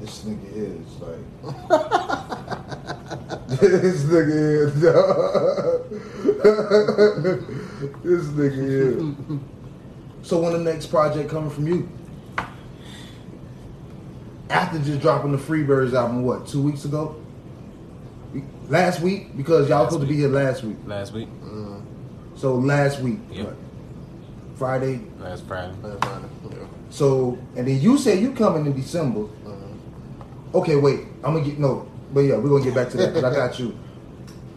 This 0.00 0.24
nigga 0.24 0.52
is 0.52 1.00
like. 1.00 1.42
this 3.48 4.04
nigga 4.04 4.66
is. 4.66 4.74
this 8.02 8.26
nigga 8.26 8.68
is. 8.68 9.14
So 10.22 10.40
when 10.40 10.52
the 10.52 10.58
next 10.58 10.86
project 10.86 11.30
coming 11.30 11.50
from 11.50 11.66
you? 11.66 11.88
After 14.50 14.78
just 14.78 15.00
dropping 15.00 15.32
the 15.32 15.38
Freebirds 15.38 15.92
album, 15.92 16.22
what 16.24 16.46
two 16.46 16.62
weeks 16.62 16.84
ago? 16.84 17.16
Last 18.68 19.00
week 19.00 19.36
because 19.36 19.68
y'all 19.68 19.82
Last 19.82 19.92
supposed 19.92 20.08
to 20.08 20.12
be 20.14 20.18
here 20.20 20.28
last 20.28 20.62
week. 20.62 20.76
Last 20.86 21.12
week, 21.12 21.28
So 22.36 22.54
last 22.56 23.00
week, 23.00 23.18
Yep. 23.32 23.46
what? 23.46 23.56
Friday. 24.56 25.00
last 25.20 25.44
Friday. 25.46 25.72
That's 25.82 26.04
fine. 26.06 26.22
Yeah. 26.50 26.56
So 26.90 27.38
and 27.56 27.66
then 27.66 27.80
you 27.80 27.98
say 27.98 28.20
you 28.20 28.32
coming 28.32 28.66
in 28.66 28.74
December. 28.74 29.26
Okay, 30.54 30.76
wait. 30.76 31.00
I'm 31.24 31.34
gonna 31.34 31.44
get 31.44 31.58
no, 31.58 31.86
but 32.14 32.20
yeah, 32.20 32.36
we're 32.36 32.48
gonna 32.48 32.64
get 32.64 32.74
back 32.74 32.88
to 32.90 32.96
that. 32.98 33.14
'cause 33.14 33.24
I 33.24 33.34
got 33.34 33.58
you. 33.58 33.68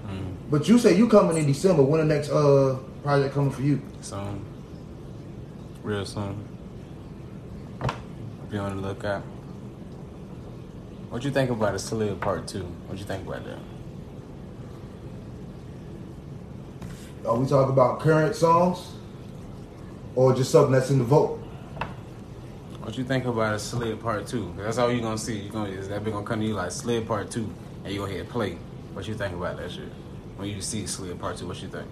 Mm, 0.08 0.34
But 0.52 0.68
you 0.70 0.78
say 0.78 0.96
you 0.96 1.08
coming 1.08 1.38
in 1.38 1.46
December. 1.48 1.84
When 1.84 2.00
the 2.00 2.14
next 2.14 2.30
uh 2.30 2.78
project 3.04 3.34
coming 3.34 3.52
for 3.52 3.62
you? 3.64 3.82
soon, 4.02 4.42
real 5.84 6.06
soon. 6.06 6.36
Be 8.50 8.58
on 8.58 8.76
the 8.82 8.88
lookout. 8.88 9.24
What 11.10 11.24
you 11.24 11.32
think 11.32 11.50
about 11.50 11.74
a 11.74 11.80
Slid 11.80 12.22
Part 12.22 12.48
Two? 12.48 12.64
What 12.88 13.00
you 13.00 13.06
think 13.06 13.28
about 13.28 13.44
that? 13.46 13.58
Are 17.28 17.36
we 17.36 17.48
talking 17.48 17.74
about 17.74 18.00
current 18.00 18.36
songs, 18.36 18.94
or 20.16 20.36
just 20.36 20.52
something 20.52 20.72
that's 20.72 20.92
in 20.92 21.00
the 21.00 21.04
vote? 21.04 21.38
What 22.82 22.96
you 22.98 23.04
think 23.04 23.26
about 23.26 23.56
a 23.56 23.60
Slid 23.60 24.00
Part 24.02 24.28
two? 24.28 24.54
That's 24.58 24.78
all 24.78 24.92
you're 24.92 25.02
gonna 25.02 25.18
see. 25.18 25.40
You 25.40 25.50
gonna 25.50 25.70
is 25.70 25.90
that 25.90 26.04
big 26.04 26.14
gonna 26.14 26.26
come 26.26 26.42
to 26.42 26.46
you 26.46 26.54
like 26.54 26.72
Slid 26.72 27.08
Part 27.08 27.32
Two, 27.32 27.50
and 27.84 27.92
you 27.94 28.02
gonna 28.02 28.14
hit 28.14 28.30
play. 28.30 28.58
What 28.94 29.08
you 29.08 29.16
think 29.16 29.34
about 29.34 29.58
that 29.58 29.72
shit? 29.72 29.90
When 30.38 30.48
you 30.48 30.62
see 30.62 30.86
Slid 30.86 31.20
Part 31.20 31.38
Two, 31.38 31.48
what 31.48 31.60
you 31.62 31.70
think? 31.70 31.88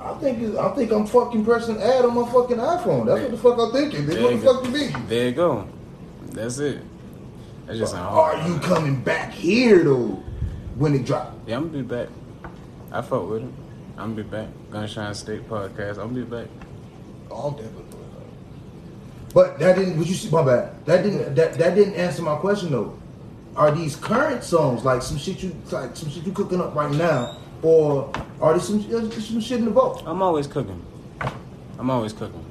I 0.00 0.14
think 0.14 0.56
I 0.56 0.74
think 0.74 0.90
I'm 0.90 1.06
fucking 1.06 1.44
pressing 1.44 1.80
ad 1.80 2.04
on 2.04 2.14
my 2.14 2.28
fucking 2.32 2.56
iPhone. 2.56 3.06
That's 3.06 3.22
what 3.22 3.30
the 3.30 3.36
fuck 3.36 3.58
I'm 3.58 3.72
thinking. 3.72 4.06
Bitch, 4.06 4.14
There 4.14 4.22
what 4.22 4.62
the 4.62 4.68
fuck 4.70 5.00
you? 5.00 5.06
There 5.06 5.28
you 5.28 5.32
go. 5.32 5.68
That's 6.32 6.58
it. 6.58 6.82
That's 7.70 7.78
just 7.78 7.92
sound 7.92 8.12
Are 8.12 8.48
you 8.48 8.58
coming 8.58 9.00
back 9.00 9.30
here 9.30 9.84
though 9.84 10.20
when 10.74 10.92
it 10.92 11.04
drop? 11.04 11.38
Yeah, 11.46 11.58
I'm 11.58 11.70
gonna 11.70 11.84
be 11.84 11.88
back. 11.88 12.08
I 12.90 13.00
fuck 13.00 13.28
with 13.28 13.42
him. 13.42 13.54
I'm 13.96 14.16
gonna 14.16 14.24
be 14.24 14.28
back. 14.28 14.48
Gunshine 14.72 15.14
State 15.14 15.48
Podcast. 15.48 15.98
I'm 15.98 16.12
gonna 16.12 16.24
be 16.24 16.36
back. 16.36 16.48
Oh, 17.30 17.50
I'm 17.50 17.54
definitely 17.54 17.84
But 19.32 19.60
that 19.60 19.76
didn't. 19.76 19.98
What 19.98 20.08
you 20.08 20.14
see? 20.14 20.28
My 20.30 20.44
bad. 20.44 20.84
That 20.84 21.04
didn't. 21.04 21.36
That, 21.36 21.54
that 21.54 21.76
didn't 21.76 21.94
answer 21.94 22.22
my 22.22 22.34
question 22.38 22.72
though. 22.72 22.98
Are 23.54 23.70
these 23.70 23.94
current 23.94 24.42
songs 24.42 24.84
like 24.84 25.00
some 25.00 25.16
shit 25.16 25.40
you 25.40 25.54
like 25.70 25.94
some 25.94 26.10
shit 26.10 26.26
you 26.26 26.32
cooking 26.32 26.60
up 26.60 26.74
right 26.74 26.90
now, 26.90 27.38
or 27.62 28.12
are 28.40 28.54
there 28.54 28.60
some 28.60 28.80
uh, 28.92 29.08
some 29.10 29.40
shit 29.40 29.60
in 29.60 29.66
the 29.66 29.70
vault? 29.70 30.02
I'm 30.06 30.22
always 30.22 30.48
cooking. 30.48 30.82
I'm 31.78 31.88
always 31.88 32.12
cooking. 32.12 32.44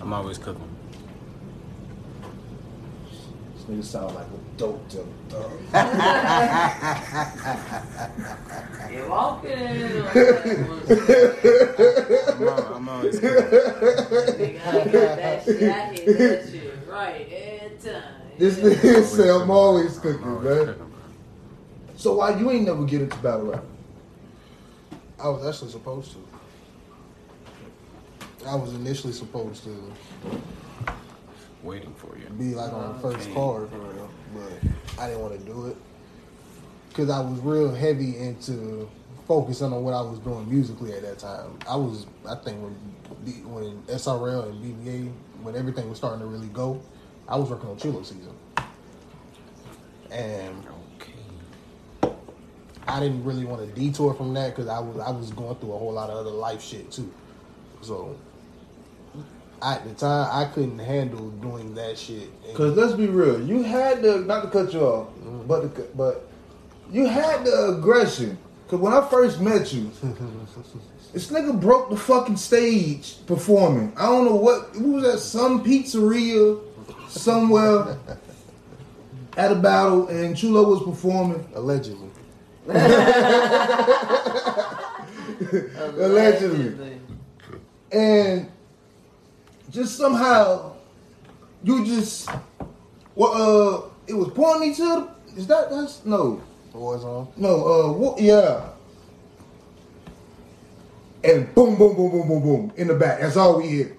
I'm 0.00 0.14
always 0.14 0.38
cooking. 0.38 0.73
This 3.66 3.76
nigga 3.76 3.84
sound 3.84 4.14
like 4.14 4.26
a 4.26 4.58
dope 4.58 4.88
to 4.90 4.96
dog. 5.30 5.50
You 8.92 9.06
walking 9.08 9.50
in. 9.50 10.02
I'm, 12.28 12.48
al- 12.48 12.74
I'm 12.74 12.88
always 12.88 13.18
cooking. 13.20 13.42
Nigga, 13.44 14.66
I 14.66 14.84
get 14.84 14.92
that 14.92 15.44
shit. 15.44 15.62
I 15.62 15.86
hit 15.86 16.06
that 16.18 16.50
shit 16.50 16.78
right 16.88 17.28
every 17.30 17.78
time. 17.78 18.02
This 18.38 18.58
Yeah. 18.58 18.64
nigga 18.64 19.02
say 19.04 19.30
I'm 19.30 19.50
always 19.50 19.98
cooking, 19.98 20.24
I'm 20.24 20.30
always 20.36 20.44
man. 20.44 20.66
cooking. 20.66 20.92
So 21.96 22.14
why 22.16 22.36
you 22.38 22.50
ain't 22.50 22.66
never 22.66 22.84
get 22.84 23.00
into 23.02 23.16
battle 23.18 23.46
rap? 23.46 23.64
I 25.18 25.28
was 25.28 25.46
actually 25.46 25.70
supposed 25.70 26.12
to. 26.12 26.18
I 28.46 28.54
was 28.56 28.74
initially 28.74 29.12
supposed 29.14 29.64
to 29.64 29.92
Waiting 31.64 31.94
for 31.94 32.16
you. 32.18 32.26
be 32.36 32.54
like 32.54 32.72
on 32.72 32.94
the 32.94 33.00
first 33.00 33.24
Okay. 33.26 33.34
card, 33.34 33.68
but 34.34 35.02
I 35.02 35.06
didn't 35.08 35.22
want 35.22 35.38
to 35.40 35.44
do 35.46 35.66
it 35.66 35.76
because 36.90 37.08
I 37.10 37.20
was 37.20 37.40
real 37.40 37.74
heavy 37.74 38.18
into 38.18 38.88
focusing 39.26 39.72
on 39.72 39.82
what 39.82 39.94
I 39.94 40.02
was 40.02 40.18
doing 40.18 40.48
musically 40.48 40.92
at 40.92 41.00
that 41.02 41.18
time. 41.18 41.58
I 41.66 41.74
was, 41.76 42.06
I 42.28 42.34
think, 42.36 42.60
when 42.62 42.74
when 43.54 43.82
SRL 43.84 44.50
and 44.50 44.62
BBA, 44.62 45.10
when 45.42 45.56
everything 45.56 45.88
was 45.88 45.96
starting 45.96 46.20
to 46.20 46.26
really 46.26 46.48
go, 46.48 46.80
I 47.26 47.36
was 47.36 47.48
working 47.48 47.70
on 47.70 47.78
Chilo 47.78 48.02
season, 48.02 48.34
and 50.10 50.66
Okay. 51.00 51.12
I 52.86 53.00
didn't 53.00 53.24
really 53.24 53.46
want 53.46 53.66
to 53.66 53.80
detour 53.80 54.12
from 54.12 54.34
that 54.34 54.50
because 54.54 54.68
I 54.68 54.78
was 54.80 54.98
I 54.98 55.10
was 55.10 55.30
going 55.30 55.56
through 55.56 55.72
a 55.72 55.78
whole 55.78 55.92
lot 55.94 56.10
of 56.10 56.18
other 56.18 56.30
life 56.30 56.62
shit 56.62 56.90
too. 56.92 57.10
So 57.80 58.14
at 59.64 59.84
the 59.84 59.94
time, 59.94 60.28
I 60.30 60.44
couldn't 60.52 60.78
handle 60.78 61.30
doing 61.30 61.74
that 61.74 61.98
shit. 61.98 62.30
And- 62.46 62.54
Cause 62.56 62.76
let's 62.76 62.92
be 62.92 63.06
real, 63.06 63.40
you 63.40 63.62
had 63.62 64.02
the 64.02 64.18
not 64.18 64.42
to 64.42 64.50
cut 64.50 64.72
you 64.72 64.80
off, 64.80 65.08
mm-hmm. 65.08 65.46
but 65.46 65.74
the, 65.74 65.82
but 65.94 66.28
you 66.90 67.06
had 67.06 67.44
the 67.44 67.76
aggression. 67.78 68.36
Cause 68.68 68.80
when 68.80 68.92
I 68.92 69.06
first 69.08 69.40
met 69.40 69.72
you, 69.72 69.90
this 71.12 71.30
nigga 71.30 71.58
broke 71.60 71.90
the 71.90 71.96
fucking 71.96 72.36
stage 72.36 73.24
performing. 73.26 73.92
I 73.96 74.06
don't 74.06 74.24
know 74.26 74.36
what 74.36 74.68
who 74.74 74.92
was 74.92 75.04
at 75.04 75.18
some 75.20 75.64
pizzeria 75.64 76.60
somewhere 77.08 77.96
at 79.36 79.50
a 79.50 79.56
battle, 79.56 80.08
and 80.08 80.36
Chulo 80.36 80.68
was 80.68 80.82
performing. 80.82 81.46
allegedly. 81.54 82.10
Allegedly. 85.98 86.98
and 87.92 88.50
just 89.74 89.98
somehow 89.98 90.72
you 91.64 91.84
just 91.84 92.30
well 93.16 93.32
uh 93.34 93.90
it 94.06 94.14
was 94.14 94.28
pointing 94.28 94.70
me 94.70 94.74
to 94.76 94.82
the, 94.84 95.08
is 95.40 95.46
that 95.48 95.68
that's 95.70 96.04
no. 96.04 96.40
Warzone. 96.72 97.28
no 97.36 97.66
uh 97.66 97.92
what 97.92 98.20
yeah. 98.20 98.68
And 101.24 101.52
boom 101.54 101.76
boom 101.76 101.96
boom 101.96 102.10
boom 102.10 102.28
boom 102.28 102.42
boom 102.42 102.72
in 102.76 102.86
the 102.86 102.94
back 102.94 103.20
that's 103.20 103.36
all 103.36 103.58
we 103.58 103.68
hear. 103.68 103.96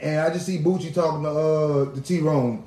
And 0.00 0.20
I 0.20 0.30
just 0.30 0.46
see 0.46 0.58
Bucci 0.58 0.92
talking 0.92 1.22
to 1.22 1.30
uh 1.30 1.84
the 1.94 2.00
T-Rone. 2.00 2.64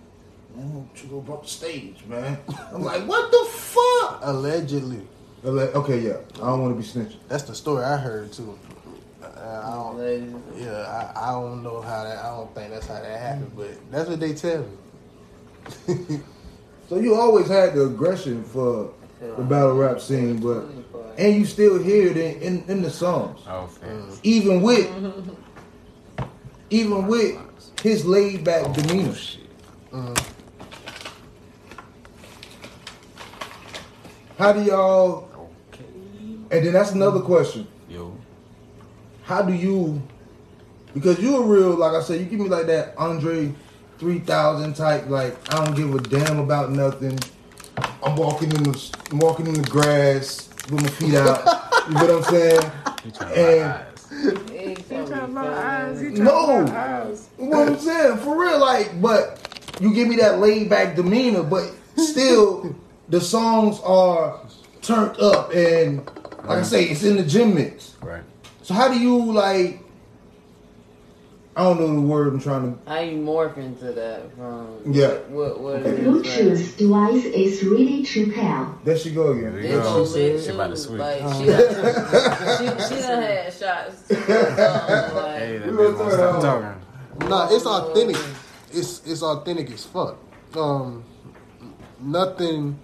Oh 0.58 0.86
Chulo 0.96 1.20
broke 1.22 1.44
the 1.44 1.50
stage 1.50 2.06
man. 2.08 2.38
I'm 2.74 2.82
like 2.82 3.06
what 3.06 3.29
the 3.29 3.46
fuck? 3.51 4.22
Allegedly. 4.24 5.01
Alle- 5.44 5.74
okay 5.75 6.00
yeah 6.00 6.18
I 6.36 6.48
don't 6.48 6.62
want 6.62 6.77
to 6.77 6.82
be 6.82 6.88
snitching. 6.88 7.18
That's 7.27 7.44
the 7.44 7.56
story 7.56 7.84
I 7.84 7.98
heard 7.98 8.32
too. 8.32 8.58
Uh, 9.21 9.27
I 9.63 9.71
don't. 9.97 10.43
Yeah, 10.57 11.11
I, 11.15 11.29
I 11.29 11.31
don't 11.31 11.61
know 11.63 11.81
how 11.81 12.03
that. 12.03 12.17
I 12.19 12.29
don't 12.35 12.53
think 12.55 12.71
that's 12.71 12.88
how 12.88 13.01
that 13.01 13.19
happened, 13.19 13.51
but 13.55 13.69
that's 13.91 14.09
what 14.09 14.19
they 14.19 14.33
tell 14.33 14.65
me. 15.88 16.19
So 16.88 16.97
you 16.99 17.13
always 17.15 17.47
had 17.47 17.73
the 17.75 17.83
aggression 17.85 18.43
for 18.43 18.91
the 19.19 19.43
battle 19.43 19.73
rap 19.75 19.99
scene, 20.01 20.38
but 20.39 20.65
and 21.17 21.35
you 21.35 21.45
still 21.45 21.77
hear 21.77 22.07
it 22.09 22.17
in, 22.17 22.41
in, 22.41 22.63
in 22.67 22.81
the 22.81 22.89
songs, 22.89 23.41
Oh, 23.47 23.67
fair. 23.67 24.01
even 24.23 24.61
with 24.61 24.89
even 26.71 27.05
with 27.07 27.38
his 27.83 28.05
laid 28.05 28.43
back 28.43 28.73
demeanor. 28.73 29.13
Shit. 29.13 29.41
How 34.38 34.53
do 34.53 34.63
y'all? 34.63 35.29
Okay. 35.73 35.83
And 36.51 36.65
then 36.65 36.73
that's 36.73 36.91
another 36.91 37.19
question. 37.19 37.67
Yo. 39.29 39.36
How 39.36 39.41
do 39.43 39.53
you? 39.53 40.01
Because 40.93 41.19
you 41.19 41.38
a 41.38 41.45
real, 41.45 41.75
like 41.77 41.93
I 41.93 42.01
said, 42.01 42.19
you 42.19 42.25
give 42.25 42.39
me 42.39 42.50
like 42.50 42.65
that 42.67 42.95
Andre 42.98 43.53
three 44.00 44.19
thousand 44.19 44.74
type. 44.75 45.07
Like 45.07 45.36
I 45.53 45.63
don't 45.63 45.75
give 45.75 45.93
a 45.93 46.00
damn 46.00 46.39
about 46.39 46.71
nothing. 46.71 47.19
I'm 48.03 48.15
walking 48.15 48.51
in 48.51 48.63
the 48.63 48.98
I'm 49.12 49.19
walking 49.19 49.48
in 49.48 49.53
the 49.53 49.69
grass 49.69 50.50
with 50.71 50.81
my 50.81 50.89
feet 50.89 51.15
out. 51.15 51.45
you 51.88 51.93
know 51.93 52.01
what 52.01 52.09
I'm 52.12 52.24
saying? 52.24 52.71
He 53.03 53.12
trying 53.12 53.33
And- 53.36 53.86
to 53.86 53.86
eyes. 55.48 56.01
No, 56.17 56.65
what 57.38 57.67
I'm 57.67 57.79
saying 57.79 58.17
for 58.17 58.38
real, 58.41 58.59
like, 58.59 59.00
but 59.00 59.39
you 59.79 59.93
give 59.93 60.07
me 60.07 60.15
that 60.17 60.39
laid 60.39 60.69
back 60.69 60.95
demeanor, 60.95 61.43
but 61.43 61.71
still 61.95 62.75
the 63.09 63.21
songs 63.21 63.79
are 63.81 64.41
turned 64.81 65.17
up 65.19 65.53
and 65.53 66.05
like 66.45 66.59
I 66.59 66.63
say, 66.63 66.86
it's 66.86 67.03
in 67.03 67.17
the 67.17 67.24
gym 67.24 67.53
mix. 67.53 67.95
Right. 68.01 68.24
So 68.69 68.75
how 68.75 68.88
do 68.88 68.99
you 68.99 69.31
like? 69.31 69.79
I 71.55 71.63
don't 71.63 71.79
know 71.79 71.91
the 71.91 72.01
word 72.01 72.27
I'm 72.27 72.39
trying 72.39 72.71
to. 72.77 72.88
How 72.88 72.99
you 72.99 73.17
morph 73.17 73.57
into 73.57 73.93
that 73.93 74.31
from? 74.35 74.83
Yeah. 74.93 75.07
What? 75.29 75.59
What? 75.59 75.81
The 75.81 75.89
it 75.89 75.99
is, 76.01 76.05
Bluetooth 76.05 76.77
device 76.77 77.25
is 77.25 77.63
ready 77.63 78.05
to 78.05 78.31
pair. 78.31 78.67
There 78.83 78.95
she 78.95 79.11
go 79.11 79.31
again. 79.31 79.53
There 79.53 79.61
you 79.63 79.81
go. 79.81 80.03
lit 80.03 80.43
She 80.43 80.49
about 80.51 80.67
to 80.67 80.69
too. 80.73 80.81
switch. 80.81 80.99
Like 80.99 81.17
she, 81.17 81.45
done, 81.47 81.47
she, 82.59 82.95
she 82.95 83.01
done 83.01 83.21
had 83.23 83.53
shots. 83.53 84.03
To 84.03 84.13
the 84.13 84.21
like, 85.15 85.39
Hey, 85.39 85.57
that 85.57 85.69
bitch 85.69 85.97
won't 85.97 86.13
stop 86.13 86.41
talking. 86.43 87.27
nah, 87.27 87.49
it's 87.51 87.65
authentic. 87.65 88.17
It's 88.71 89.01
it's 89.07 89.23
authentic 89.23 89.71
as 89.71 89.83
fuck. 89.88 90.15
um, 90.55 91.03
nothing. 91.99 92.77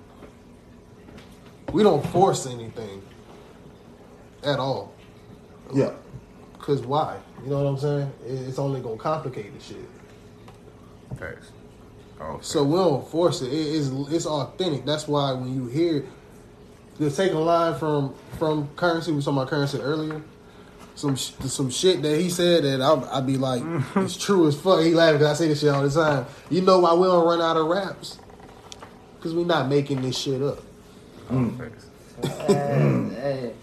We 1.72 1.84
don't 1.84 2.04
force 2.08 2.48
anything 2.48 3.04
at 4.44 4.58
all. 4.58 4.95
Yeah. 5.74 5.92
Cause 6.60 6.82
why? 6.82 7.18
You 7.44 7.50
know 7.52 7.64
what 7.64 7.70
I'm 7.70 7.78
saying? 7.78 8.12
It's 8.26 8.58
only 8.60 8.82
gonna 8.82 8.98
complicate 8.98 9.58
the 9.58 9.64
shit. 9.64 9.88
Facts. 11.20 11.52
Oh, 12.20 12.40
So 12.42 12.64
we 12.64 12.76
don't 12.76 13.08
force 13.10 13.42
it. 13.42 13.52
it 13.52 13.56
it's 13.76 13.90
it's 14.12 14.26
authentic. 14.26 14.86
That's 14.86 15.08
why 15.08 15.34
when 15.34 15.54
you 15.54 15.68
hear, 15.68 16.06
just 16.98 17.18
take 17.18 17.34
a 17.34 17.38
line 17.38 17.78
from 17.78 18.16
from 18.40 18.68
currency. 18.76 19.12
We 19.12 19.18
was 19.18 19.26
talking 19.26 19.38
about 19.40 19.50
currency 19.50 19.80
earlier. 19.80 20.22
Some 20.96 21.16
sh- 21.18 21.34
some 21.48 21.70
shit 21.70 22.02
that 22.04 22.18
he 22.20 22.30
said 22.30 22.64
that 22.64 22.82
I'll, 22.82 23.04
I'd 23.12 23.28
be 23.28 23.38
like, 23.38 23.62
it's 23.98 24.16
true 24.18 24.48
as 24.48 24.56
fuck. 24.60 24.80
He 24.82 24.94
laughing 24.96 25.20
because 25.20 25.40
I 25.40 25.44
say 25.44 25.50
this 25.50 25.60
shit 25.60 25.70
all 25.70 25.88
the 25.88 25.90
time. 25.90 26.26
You 26.50 26.62
know 26.62 26.80
why 26.80 26.94
we 26.94 27.04
don't 27.06 27.28
run 27.28 27.42
out 27.42 27.58
of 27.58 27.68
raps? 27.68 28.18
Because 29.18 29.34
we 29.36 29.44
not 29.44 29.68
making 29.68 30.02
this 30.02 30.18
shit 30.18 30.42
up. 30.42 30.60
oh, 31.30 31.50
facts. 31.58 31.86
Hey, 32.48 33.10
hey. 33.14 33.54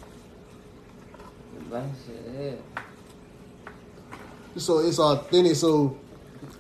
Yeah. 1.73 2.53
So 4.57 4.81
it's 4.81 4.99
authentic. 4.99 5.57
So 5.57 5.97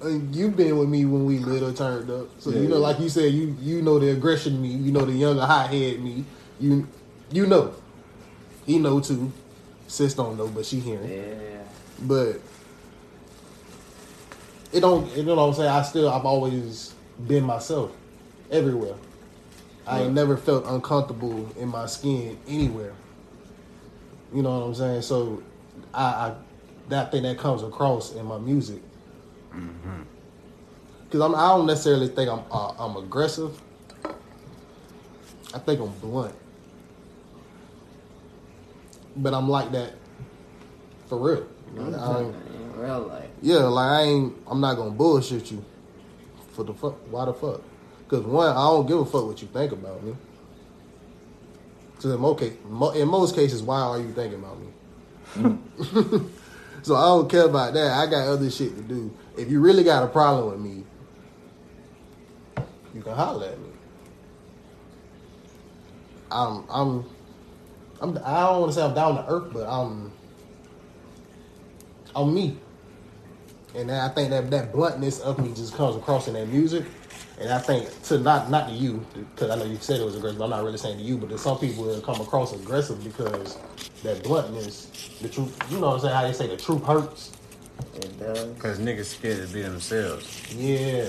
uh, 0.02 0.08
you've 0.08 0.56
been 0.56 0.78
with 0.78 0.88
me 0.88 1.04
when 1.04 1.26
we 1.26 1.38
lit 1.38 1.62
or 1.62 1.72
turned 1.72 2.10
up. 2.10 2.28
So 2.38 2.50
Yeah, 2.50 2.60
you 2.60 2.68
know, 2.68 2.76
yeah. 2.76 2.86
like 2.86 3.00
you 3.00 3.08
said, 3.08 3.32
you 3.32 3.56
you 3.60 3.82
know 3.82 3.98
the 3.98 4.10
aggression 4.10 4.60
me. 4.60 4.68
You 4.68 4.92
know 4.92 5.04
the 5.04 5.12
younger 5.12 5.44
hot 5.44 5.70
head 5.70 6.00
me. 6.00 6.24
You 6.60 6.88
you 7.30 7.46
know. 7.46 7.74
He 8.66 8.78
know 8.78 9.00
too. 9.00 9.32
Sis 9.88 10.14
don't 10.14 10.38
know, 10.38 10.48
but 10.48 10.64
she 10.64 10.80
hearing. 10.80 11.10
Yeah. 11.10 11.62
But 12.00 12.40
it 14.72 14.80
don't. 14.80 15.14
You 15.16 15.24
know 15.24 15.34
what 15.34 15.42
I'm 15.42 15.54
saying? 15.54 15.68
I 15.68 15.82
still. 15.82 16.08
I've 16.08 16.24
always 16.24 16.94
been 17.26 17.44
myself 17.44 17.92
everywhere. 18.50 18.94
I 19.86 20.02
ain't 20.02 20.14
never 20.14 20.36
felt 20.36 20.64
uncomfortable 20.66 21.50
in 21.58 21.68
my 21.68 21.86
skin 21.86 22.38
anywhere. 22.46 22.94
You 24.32 24.42
know 24.42 24.58
what 24.60 24.66
I'm 24.66 24.74
saying? 24.74 25.02
So 25.02 25.42
I, 25.92 26.04
I 26.04 26.34
that 26.88 27.12
thing 27.12 27.22
that 27.24 27.38
comes 27.38 27.62
across 27.62 28.12
in 28.14 28.24
my 28.26 28.38
music. 28.38 28.82
Because 31.04 31.20
I'm 31.20 31.34
I 31.34 31.48
don't 31.48 31.66
necessarily 31.66 32.08
think 32.08 32.30
I'm 32.30 32.42
uh, 32.50 32.72
I'm 32.78 32.96
aggressive. 32.96 33.60
I 35.54 35.58
think 35.58 35.80
I'm 35.80 35.92
blunt. 35.98 36.34
But 39.16 39.34
I'm 39.34 39.48
like 39.48 39.70
that 39.72 39.92
for 41.08 41.18
real. 41.18 41.46
Like, 41.74 42.00
I 42.00 42.20
In 42.20 42.72
real 42.76 43.00
life. 43.02 43.28
yeah, 43.42 43.56
like 43.58 43.90
I 43.90 44.02
ain't. 44.04 44.34
I'm 44.46 44.60
not 44.60 44.74
gonna 44.76 44.90
bullshit 44.90 45.50
you. 45.50 45.62
For 46.52 46.64
the 46.64 46.72
fuck? 46.74 46.94
Why 47.10 47.26
the 47.26 47.34
fuck? 47.34 47.62
Because 48.04 48.24
one, 48.24 48.48
I 48.50 48.54
don't 48.54 48.86
give 48.86 48.98
a 48.98 49.04
fuck 49.06 49.26
what 49.26 49.40
you 49.42 49.48
think 49.48 49.72
about 49.72 50.02
me. 50.02 50.14
So 52.02 52.10
in 52.10 52.20
most, 52.20 52.40
case, 52.40 52.54
in 52.96 53.06
most 53.06 53.36
cases, 53.36 53.62
why 53.62 53.78
are 53.78 53.98
you 53.98 54.12
thinking 54.12 54.40
about 54.40 54.58
me? 54.58 55.60
so 56.82 56.96
I 56.96 57.04
don't 57.04 57.30
care 57.30 57.44
about 57.44 57.74
that. 57.74 57.92
I 57.92 58.10
got 58.10 58.26
other 58.26 58.50
shit 58.50 58.74
to 58.74 58.82
do. 58.82 59.16
If 59.38 59.48
you 59.48 59.60
really 59.60 59.84
got 59.84 60.02
a 60.02 60.08
problem 60.08 60.50
with 60.50 60.58
me, 60.58 60.82
you 62.92 63.02
can 63.02 63.14
holler 63.14 63.46
at 63.46 63.60
me. 63.60 63.68
I'm, 66.32 66.64
I'm, 66.68 67.04
I'm. 68.00 68.18
I 68.24 68.40
don't 68.46 68.62
want 68.62 68.72
to 68.72 68.80
say 68.80 68.84
I'm 68.84 68.94
down 68.94 69.14
to 69.14 69.30
earth, 69.30 69.52
but 69.52 69.68
I'm, 69.68 70.10
I'm 72.16 72.34
me. 72.34 72.58
And 73.76 73.92
I 73.92 74.08
think 74.08 74.30
that 74.30 74.50
that 74.50 74.72
bluntness 74.72 75.20
of 75.20 75.38
me 75.38 75.54
just 75.54 75.76
comes 75.76 75.94
across 75.94 76.26
in 76.26 76.34
that 76.34 76.48
music. 76.48 76.84
And 77.40 77.52
I 77.52 77.58
think 77.58 78.02
to 78.04 78.18
not 78.18 78.50
not 78.50 78.68
to 78.68 78.74
you, 78.74 79.04
because 79.14 79.50
I 79.50 79.56
know 79.56 79.64
you 79.64 79.76
said 79.78 80.00
it 80.00 80.04
was 80.04 80.16
aggressive. 80.16 80.38
But 80.38 80.44
I'm 80.44 80.50
not 80.50 80.64
really 80.64 80.78
saying 80.78 80.98
to 80.98 81.04
you, 81.04 81.16
but 81.18 81.30
to 81.30 81.38
some 81.38 81.58
people 81.58 81.88
it'll 81.88 82.02
come 82.02 82.20
across 82.20 82.52
aggressive 82.52 83.02
because 83.02 83.58
that 84.02 84.22
bluntness, 84.22 84.90
the 85.20 85.28
truth. 85.28 85.56
You 85.70 85.78
know 85.80 85.88
what 85.88 85.94
I'm 85.94 86.00
saying? 86.00 86.14
How 86.14 86.22
they 86.22 86.32
say 86.32 86.46
the 86.46 86.56
truth 86.56 86.84
hurts. 86.84 87.32
It 87.94 88.18
does. 88.18 88.48
Because 88.54 88.78
niggas 88.78 89.06
scared 89.06 89.46
to 89.46 89.52
be 89.52 89.62
themselves. 89.62 90.54
Yeah. 90.54 91.08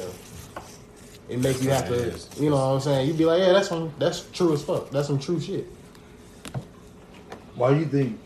It 1.29 1.39
makes 1.39 1.61
you 1.61 1.71
have 1.71 1.89
Yeah, 1.89 2.11
to, 2.11 2.43
you 2.43 2.49
know 2.49 2.55
what 2.57 2.75
I'm 2.75 2.79
saying? 2.81 3.07
You'd 3.07 3.17
be 3.17 3.25
like, 3.25 3.39
yeah, 3.39 3.53
that's 3.53 3.69
some, 3.69 3.93
that's 3.97 4.29
true 4.31 4.53
as 4.53 4.63
fuck. 4.63 4.89
That's 4.89 5.07
some 5.07 5.19
true 5.19 5.39
shit. 5.39 5.65
Why 7.55 7.73
do 7.73 7.79
you 7.79 7.85
think 7.85 8.19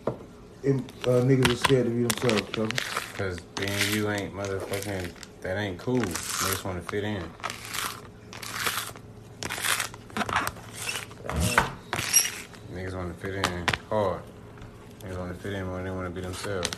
em- 0.63 0.85
uh, 1.03 1.21
niggas 1.21 1.51
are 1.51 1.55
scared 1.55 1.85
to 1.85 1.91
be 1.91 2.03
themselves, 2.03 2.49
Trevor? 2.51 2.71
Because 3.11 3.39
being 3.55 3.93
you 3.93 4.09
ain't 4.09 4.33
motherfucking, 4.33 5.11
that 5.41 5.57
ain't 5.57 5.77
cool. 5.77 5.99
Niggas 5.99 6.63
want 6.65 6.83
to 6.83 6.89
fit 6.91 7.03
in. 7.03 7.23
Niggas 11.27 12.95
want 12.95 13.13
to 13.13 13.19
fit 13.19 13.35
in 13.35 13.65
hard. 13.89 14.21
Niggas 15.01 15.17
want 15.17 15.33
to 15.35 15.39
fit 15.41 15.53
in 15.53 15.71
when 15.71 15.83
they 15.83 15.91
want 15.91 16.07
to 16.07 16.09
be 16.09 16.21
themselves. 16.21 16.69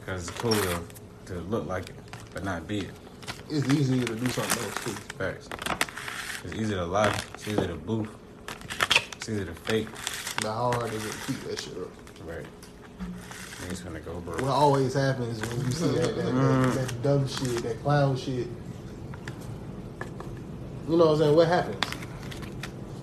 Because 0.00 0.28
it's 0.28 0.38
cool 0.38 0.52
to, 0.52 0.80
to 1.26 1.34
look 1.42 1.66
like 1.66 1.88
it, 1.90 1.96
but 2.32 2.44
not 2.44 2.66
be 2.66 2.80
it. 2.80 2.90
It's 3.50 3.68
easier 3.72 4.04
to 4.04 4.14
do 4.14 4.28
something 4.28 4.64
else 4.64 4.84
too. 4.84 4.90
Facts. 5.16 5.48
It's 6.44 6.54
easy 6.54 6.74
to 6.74 6.84
lie. 6.84 7.14
It's 7.34 7.48
easy 7.48 7.66
to 7.66 7.74
boof. 7.74 8.08
It's 9.16 9.28
easy 9.28 9.44
to 9.44 9.54
fake. 9.54 9.88
But 10.36 10.54
how 10.54 10.72
hard 10.72 10.92
is 10.92 11.04
it 11.04 11.12
to 11.12 11.18
keep 11.26 11.40
that 11.44 11.60
shit 11.60 11.76
up? 11.78 11.90
Right. 12.26 12.46
Niggas 13.62 13.84
gonna 13.84 14.00
go 14.00 14.20
bro. 14.20 14.34
What 14.34 14.50
always 14.50 14.94
happens 14.94 15.40
when 15.40 15.66
you 15.66 15.72
see 15.72 15.88
that, 15.88 16.14
that, 16.16 16.24
that, 16.26 16.74
that 16.74 16.88
mm. 16.88 17.02
dumb 17.02 17.26
shit, 17.26 17.62
that 17.62 17.82
clown 17.82 18.16
shit. 18.16 18.46
You 20.88 20.96
know 20.96 21.06
what 21.06 21.12
I'm 21.12 21.18
saying? 21.18 21.36
What 21.36 21.48
happens? 21.48 21.84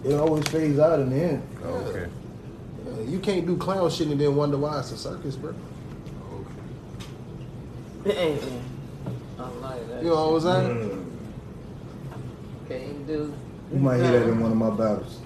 It 0.03 0.13
always 0.15 0.47
fades 0.47 0.79
out 0.79 0.99
in 1.01 1.11
the 1.11 1.15
end. 1.15 1.47
Oh, 1.63 1.67
okay. 1.67 2.09
Uh, 2.87 3.01
you 3.01 3.19
can't 3.19 3.45
do 3.45 3.55
clown 3.57 3.89
shit 3.91 4.07
and 4.07 4.19
then 4.19 4.35
wonder 4.35 4.57
why 4.57 4.79
it's 4.79 4.91
a 4.91 4.97
circus, 4.97 5.35
bro. 5.35 5.53
Okay. 8.05 8.39
I 9.37 9.49
like 9.61 9.87
that. 9.89 10.03
You 10.03 10.09
know 10.09 10.31
what 10.31 10.45
I'm 10.45 10.65
saying? 10.65 10.89
Mm. 10.89 11.05
Can't 12.67 13.07
do? 13.07 13.33
You 13.71 13.79
might 13.79 13.97
hear 13.97 14.11
that 14.19 14.29
in 14.29 14.39
one 14.39 14.51
of 14.51 14.57
my 14.57 14.69
battles. 14.69 15.17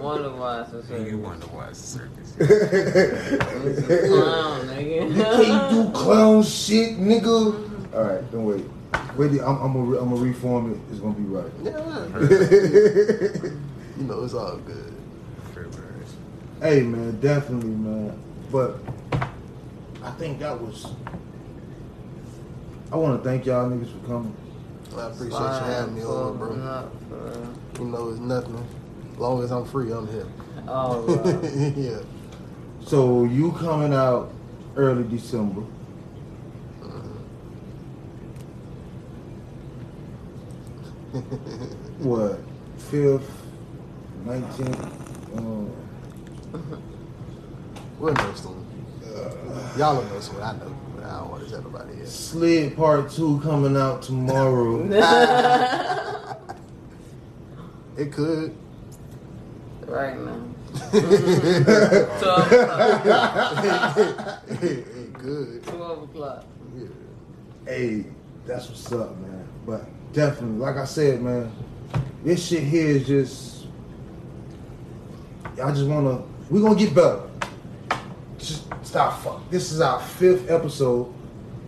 Wonder 0.00 0.30
why 0.30 0.62
it's 0.62 0.90
a 0.90 0.98
You 1.08 1.18
wonder 1.18 1.46
why 1.46 1.68
it's 1.68 1.80
a 1.80 1.86
circus. 1.98 2.34
It's 2.38 3.88
a 3.88 4.08
clown, 4.08 4.66
nigga. 4.66 5.16
You 5.16 5.22
can't 5.22 5.70
do 5.70 5.90
clown 5.92 6.42
shit, 6.42 6.98
nigga. 6.98 7.75
All 7.96 8.02
right, 8.04 8.30
don't 8.30 8.44
wait. 8.44 8.62
Wait, 9.16 9.40
I'm, 9.40 9.56
I'm 9.56 9.72
gonna 9.72 9.98
I'm 9.98 10.10
gonna 10.10 10.16
reform 10.16 10.72
it. 10.72 10.78
It's 10.90 11.00
gonna 11.00 11.14
be 11.14 11.22
right. 11.22 11.50
Yeah. 11.62 11.72
you 13.96 14.04
know, 14.04 14.22
it's 14.22 14.34
all 14.34 14.58
good. 14.58 14.92
Hey 16.60 16.82
man, 16.82 17.18
definitely 17.20 17.70
man. 17.70 18.22
But 18.52 18.78
I 20.02 20.10
think 20.12 20.40
that 20.40 20.60
was. 20.60 20.92
I 22.92 22.96
want 22.96 23.22
to 23.22 23.28
thank 23.28 23.46
y'all 23.46 23.68
niggas 23.70 23.90
for 23.98 24.06
coming. 24.06 24.36
Well, 24.92 25.08
I 25.08 25.10
appreciate 25.12 25.38
you 25.38 25.44
having 25.46 25.94
me 25.94 26.04
on, 26.04 26.36
bro. 26.36 26.54
Not 26.54 26.90
for 27.08 27.16
real. 27.16 27.54
You 27.78 27.84
know, 27.86 28.10
it's 28.10 28.20
nothing. 28.20 28.66
As 29.12 29.18
long 29.18 29.42
as 29.42 29.50
I'm 29.50 29.64
free, 29.64 29.90
I'm 29.90 30.06
here. 30.08 30.26
Oh, 30.68 30.72
all 30.72 31.16
right. 31.16 31.52
yeah. 31.76 32.00
So 32.84 33.24
you 33.24 33.52
coming 33.52 33.94
out 33.94 34.32
early 34.76 35.04
December. 35.04 35.62
What? 41.98 42.38
Fifth, 42.78 43.30
nineteenth. 44.24 45.38
Um, 45.38 45.72
We'll 47.98 48.12
know 48.14 48.34
soon. 48.34 48.66
Y'all 49.78 49.96
will 49.96 50.04
know 50.04 50.20
soon. 50.20 50.42
I 50.42 50.52
know. 50.52 50.76
but 50.94 51.04
I 51.04 51.18
don't 51.18 51.30
want 51.30 51.44
to 51.44 51.50
tell 51.50 51.62
nobody 51.62 51.96
yet. 51.98 52.08
Slid 52.08 52.76
Part 52.76 53.10
Two 53.10 53.40
coming 53.40 53.76
out 53.76 54.02
tomorrow. 54.02 54.86
It 57.96 58.12
could. 58.12 58.54
right 59.86 60.18
now. 60.20 60.42
Twelve 60.90 62.52
o'clock. 62.52 64.44
it 64.60 65.14
could. 65.14 65.62
Twelve 65.64 66.02
o'clock. 66.02 66.44
Yeah. 66.76 66.88
hey, 67.66 68.04
that's 68.44 68.68
what's 68.68 68.92
up, 68.92 69.16
man. 69.16 69.48
But 69.64 69.86
definitely, 70.16 70.58
like 70.58 70.76
I 70.76 70.86
said, 70.86 71.20
man, 71.22 71.52
this 72.24 72.44
shit 72.44 72.64
here 72.64 72.88
is 72.88 73.06
just. 73.06 73.66
I 75.62 75.70
just 75.70 75.86
wanna. 75.86 76.22
We 76.50 76.60
gonna 76.60 76.74
get 76.74 76.94
better. 76.94 77.20
Just 78.38 78.64
stop. 78.82 79.22
Fuck. 79.22 79.48
This 79.50 79.70
is 79.72 79.80
our 79.80 80.00
fifth 80.00 80.50
episode. 80.50 81.12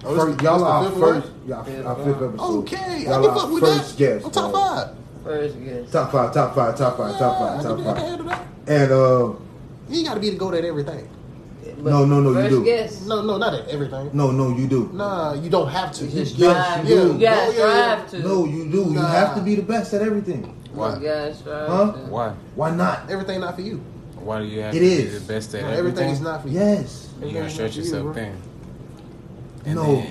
Oh, 0.05 0.15
this- 0.15 0.25
First- 0.25 0.43
y'all 0.43 0.59
this 0.59 0.67
are 0.67 0.85
our 0.85 0.91
first. 0.93 1.33
Y'all 1.47 1.65
Fifth 1.65 1.87
our 1.87 1.97
fifth 1.97 2.23
episode. 2.23 2.59
Okay. 2.59 3.05
Y'all 3.05 3.23
can 3.23 3.31
our 3.31 3.53
with 3.53 3.63
first 3.63 3.99
that. 3.99 3.99
guest. 3.99 4.25
I'm 4.27 4.31
top 4.33 4.53
dog. 4.53 4.87
five. 4.87 4.97
First 5.25 5.65
guess. 5.65 5.91
Top 5.91 6.13
five. 6.13 6.35
Top 6.35 6.55
five. 6.55 6.77
Top 6.79 6.97
five. 6.97 7.19
Top 7.19 7.39
five. 7.39 7.63
Top 7.63 7.63
five. 7.63 7.63
Top 7.63 7.77
do 7.77 7.85
that, 7.85 7.97
I 7.97 8.17
can 8.17 8.29
five. 8.29 8.47
And 8.69 8.93
uh, 8.93 9.33
You 9.89 9.97
ain't 9.99 10.07
got 10.07 10.15
to 10.15 10.21
be 10.21 10.31
the 10.31 10.37
goat 10.37 10.55
at 10.55 10.65
everything. 10.65 11.09
But 11.83 11.91
No, 11.91 12.05
no, 12.05 12.21
no, 12.21 12.41
you 12.43 12.49
do. 12.49 12.65
Guess, 12.65 13.07
No, 13.07 13.23
no, 13.23 13.39
not 13.39 13.55
at 13.55 13.69
everything. 13.69 14.11
No, 14.13 14.31
no, 14.33 14.57
you 14.57 14.67
do. 14.67 14.91
Nah, 14.93 15.35
you 15.35 15.49
don't 15.49 15.69
have 15.69 15.93
to. 15.93 16.05
You 16.07 16.11
just 16.11 16.37
Yes, 16.37 16.67
strive. 16.67 16.89
you 16.89 16.95
You, 16.97 17.09
gotta 17.09 17.19
yeah, 17.21 17.51
yeah. 17.51 18.05
strive 18.05 18.11
to. 18.11 18.19
No, 18.21 18.45
you 18.47 18.65
do. 18.71 18.79
You 18.79 18.95
Nah. 18.95 19.07
have 19.09 19.35
to 19.37 19.41
be 19.41 19.55
the 19.55 19.63
best 19.63 19.95
at 19.95 20.03
everything. 20.03 20.55
Why? 20.75 20.97
You 20.97 21.03
gotta 21.03 21.35
strive 21.35 21.69
Huh? 21.69 21.93
to. 21.93 21.99
Why? 22.11 22.33
Why 22.57 22.71
not? 22.75 23.09
Everything 23.11 23.41
not 23.41 23.55
for 23.55 23.63
you. 23.63 23.81
Why 24.21 24.41
do 24.41 24.45
you 24.47 24.61
have 24.61 24.75
It 24.75 24.81
to 24.81 24.85
is. 24.85 25.13
be 25.13 25.19
the 25.19 25.33
best 25.33 25.55
at 25.55 25.61
everything? 25.63 25.79
everything 25.79 26.09
is 26.11 26.21
not 26.21 26.43
for 26.43 26.49
you. 26.49 26.59
Yes. 26.59 27.09
You 27.23 27.33
gotta 27.33 27.51
stretch 27.51 27.71
Everything's 27.71 27.77
yourself 27.77 28.03
for 28.15 28.21
you, 28.21 28.27
thin. 28.27 28.33
And 29.67 29.75
No. 29.77 29.85
then- 29.95 30.07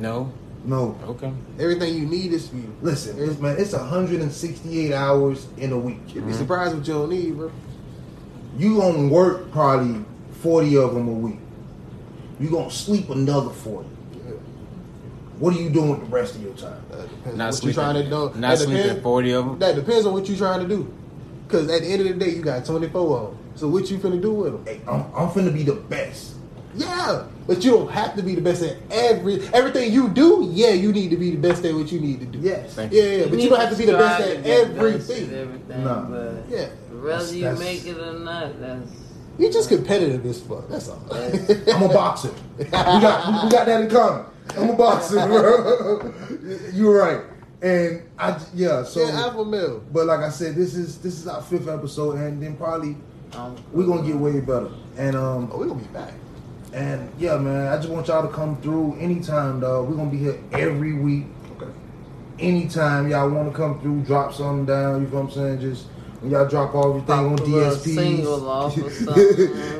no. 0.00 0.28
No. 0.64 0.94
Okay. 1.08 1.28
bro. 1.28 1.64
Everything 1.64 1.94
you 1.94 2.06
need 2.06 2.32
is 2.32 2.48
for 2.48 2.56
you. 2.56 2.72
Listen, 2.82 3.16
it's, 3.18 3.40
man, 3.40 3.56
it's 3.58 3.72
168 3.72 4.92
hours 4.92 5.46
in 5.56 5.72
a 5.72 5.78
week. 5.78 6.00
You'd 6.08 6.26
be 6.26 6.32
mm-hmm. 6.32 6.38
surprised 6.38 6.74
what 6.76 6.86
you 6.86 6.94
don't 6.94 7.10
need, 7.10 7.36
bro. 7.36 7.50
You 8.58 8.78
gonna 8.78 9.08
work 9.08 9.50
probably 9.52 10.04
40 10.40 10.76
of 10.78 10.94
them 10.94 11.08
a 11.08 11.12
week. 11.12 11.38
You're 12.38 12.50
gonna 12.50 12.70
sleep 12.70 13.10
another 13.10 13.50
40. 13.50 13.88
What 15.38 15.54
are 15.56 15.60
you 15.60 15.70
doing 15.70 15.90
with 15.90 16.00
the 16.00 16.06
rest 16.06 16.34
of 16.36 16.42
your 16.42 16.52
time? 16.54 16.82
That 16.90 17.08
depends 17.08 17.26
on 17.32 17.38
Not 17.38 17.44
what 17.46 17.54
sleeping. 17.54 17.74
you're 17.74 17.84
trying 17.84 17.94
to 17.94 18.10
do. 18.10 18.10
Not 18.10 18.40
that 18.40 18.58
sleeping 18.58 18.76
depend- 18.82 19.02
forty 19.02 19.32
of 19.32 19.46
them. 19.46 19.58
That 19.58 19.74
depends 19.74 20.06
on 20.06 20.12
what 20.12 20.28
you're 20.28 20.36
trying 20.36 20.60
to 20.60 20.68
do. 20.68 20.92
Because 21.46 21.70
at 21.70 21.80
the 21.80 21.86
end 21.88 22.02
of 22.02 22.08
the 22.08 22.14
day, 22.24 22.30
you 22.34 22.42
got 22.42 22.64
24 22.64 23.16
of 23.18 23.26
them. 23.30 23.38
So 23.54 23.68
what 23.68 23.90
you 23.90 23.98
finna 23.98 24.20
do 24.20 24.32
with 24.32 24.52
them? 24.52 24.64
Hey, 24.66 24.80
I'm, 24.86 25.00
I'm 25.14 25.28
finna 25.30 25.52
be 25.52 25.62
the 25.62 25.74
best. 25.74 26.34
Yeah, 26.74 27.24
but 27.48 27.64
you 27.64 27.70
don't 27.72 27.90
have 27.90 28.14
to 28.16 28.22
be 28.22 28.34
the 28.36 28.40
best 28.42 28.62
at 28.62 28.76
every 28.90 29.42
everything 29.52 29.92
you 29.92 30.08
do. 30.10 30.48
Yeah, 30.52 30.70
you 30.70 30.92
need 30.92 31.08
to 31.10 31.16
be 31.16 31.30
the 31.32 31.36
best 31.38 31.64
at 31.64 31.74
what 31.74 31.90
you 31.90 32.00
need 32.00 32.20
to 32.20 32.26
do. 32.26 32.38
Yes. 32.38 32.74
Thank 32.74 32.92
Yeah, 32.92 33.02
yeah, 33.02 33.26
but 33.26 33.40
you 33.40 33.48
don't 33.48 33.60
have 33.60 33.70
to 33.70 33.76
be 33.76 33.86
the 33.86 33.92
best 33.94 34.20
at 34.20 34.28
to 34.28 34.36
be 34.36 34.36
the 34.36 34.42
best 34.42 34.70
at 34.70 34.78
everything. 34.78 35.34
everything. 35.34 35.84
Nah. 35.84 36.02
But 36.02 36.44
Yeah, 36.48 36.66
whether 37.02 37.34
you 37.34 37.42
That's- 37.44 37.58
make 37.58 37.86
it 37.86 37.98
or 37.98 38.18
not, 38.20 38.60
that's 38.60 38.90
you 39.40 39.52
just 39.52 39.68
competitive 39.68 40.24
as 40.26 40.40
fuck. 40.40 40.68
That's 40.68 40.88
all. 40.88 41.02
I'm 41.12 41.82
a 41.84 41.88
boxer. 41.88 42.32
We 42.58 42.64
got 42.66 43.44
we 43.44 43.50
got 43.50 43.66
that 43.66 43.80
in 43.80 43.90
common. 43.90 44.26
I'm 44.56 44.70
a 44.70 44.76
boxer, 44.76 45.16
bro. 45.26 46.12
You're 46.72 46.98
right. 46.98 47.20
And 47.62 48.02
I 48.18 48.40
yeah, 48.54 48.82
so 48.84 49.00
yeah, 49.06 49.20
alpha 49.20 49.44
male. 49.44 49.82
but 49.92 50.06
like 50.06 50.20
I 50.20 50.30
said, 50.30 50.54
this 50.54 50.74
is 50.74 50.98
this 50.98 51.18
is 51.18 51.26
our 51.28 51.42
fifth 51.42 51.68
episode 51.68 52.16
and 52.16 52.42
then 52.42 52.56
probably 52.56 52.96
um, 53.34 53.56
we're 53.72 53.86
gonna 53.86 54.06
get 54.06 54.16
way 54.16 54.40
better. 54.40 54.70
And 54.96 55.14
um 55.16 55.50
Oh, 55.52 55.58
we 55.58 55.66
gonna 55.68 55.80
be 55.80 55.86
back. 55.88 56.12
and 56.72 57.10
yeah, 57.18 57.36
man, 57.36 57.68
I 57.72 57.76
just 57.76 57.88
want 57.90 58.08
y'all 58.08 58.26
to 58.26 58.32
come 58.32 58.60
through 58.62 58.96
anytime, 58.98 59.60
dog. 59.60 59.88
We're 59.88 59.96
gonna 59.96 60.10
be 60.10 60.18
here 60.18 60.38
every 60.52 60.94
week. 60.94 61.26
Okay. 61.56 61.70
Anytime 62.38 63.10
y'all 63.10 63.28
wanna 63.28 63.52
come 63.52 63.78
through, 63.80 64.02
drop 64.02 64.32
something 64.32 64.64
down, 64.66 65.02
you 65.02 65.08
know 65.08 65.20
what 65.20 65.24
I'm 65.24 65.30
saying? 65.30 65.60
Just 65.60 65.86
when 66.20 66.30
y'all 66.32 66.46
drop 66.48 66.74
all 66.74 66.90
everything 66.90 67.18
on 67.18 67.36
Pop 67.38 67.46
a 67.46 67.50
little 67.50 67.76
DSPs. 67.76 67.94
single 67.94 68.48
off 68.50 68.76
or 68.76 68.90
something. 69.04 69.26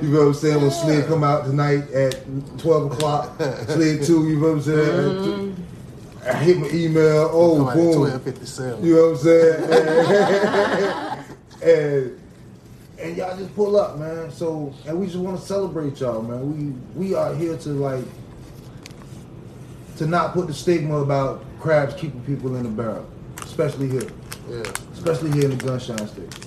you 0.02 0.08
know 0.08 0.18
what 0.20 0.26
I'm 0.28 0.34
saying? 0.34 0.60
When 0.60 0.70
Slid 0.70 1.06
come 1.06 1.24
out 1.24 1.44
tonight 1.44 1.90
at 1.90 2.22
12 2.58 2.92
o'clock, 2.92 3.36
Slid 3.68 4.02
2, 4.04 4.28
you 4.28 4.36
know 4.36 4.42
what 4.42 4.52
I'm 4.52 4.62
saying? 4.62 4.90
Mm-hmm. 4.90 5.62
I 6.28 6.32
hit 6.34 6.58
my 6.58 6.68
email, 6.68 7.30
oh, 7.32 7.64
Come 7.64 7.74
boom. 7.74 8.00
1257. 8.00 8.84
You 8.84 8.94
know 8.94 9.02
what 9.02 9.10
I'm 9.10 9.16
saying? 9.24 9.62
and 11.62 12.16
and 12.98 13.16
y'all 13.16 13.36
just 13.38 13.54
pull 13.54 13.76
up, 13.78 13.96
man. 13.98 14.30
So 14.30 14.74
and 14.86 14.98
we 15.00 15.06
just 15.06 15.18
want 15.18 15.40
to 15.40 15.46
celebrate 15.46 15.98
y'all, 16.00 16.20
man. 16.22 16.50
We 16.94 17.06
we 17.08 17.14
are 17.14 17.34
here 17.34 17.56
to 17.56 17.68
like 17.70 18.04
to 19.96 20.06
not 20.06 20.32
put 20.34 20.46
the 20.46 20.52
stigma 20.54 20.96
about 20.96 21.42
crabs 21.58 21.94
keeping 21.94 22.20
people 22.24 22.54
in 22.56 22.62
the 22.64 22.68
barrel, 22.70 23.06
especially 23.42 23.88
here, 23.88 24.08
Yeah, 24.50 24.62
especially 25.00 25.32
here 25.32 25.50
in 25.50 25.56
the 25.56 25.64
Gunshine 25.64 26.06
State. 26.08 26.46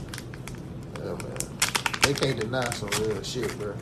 yeah, 1.00 1.06
man. 1.06 1.38
They 2.04 2.14
can't 2.14 2.40
deny 2.40 2.70
some 2.70 2.90
real 3.02 3.24
shit, 3.24 3.58
bro. 3.58 3.74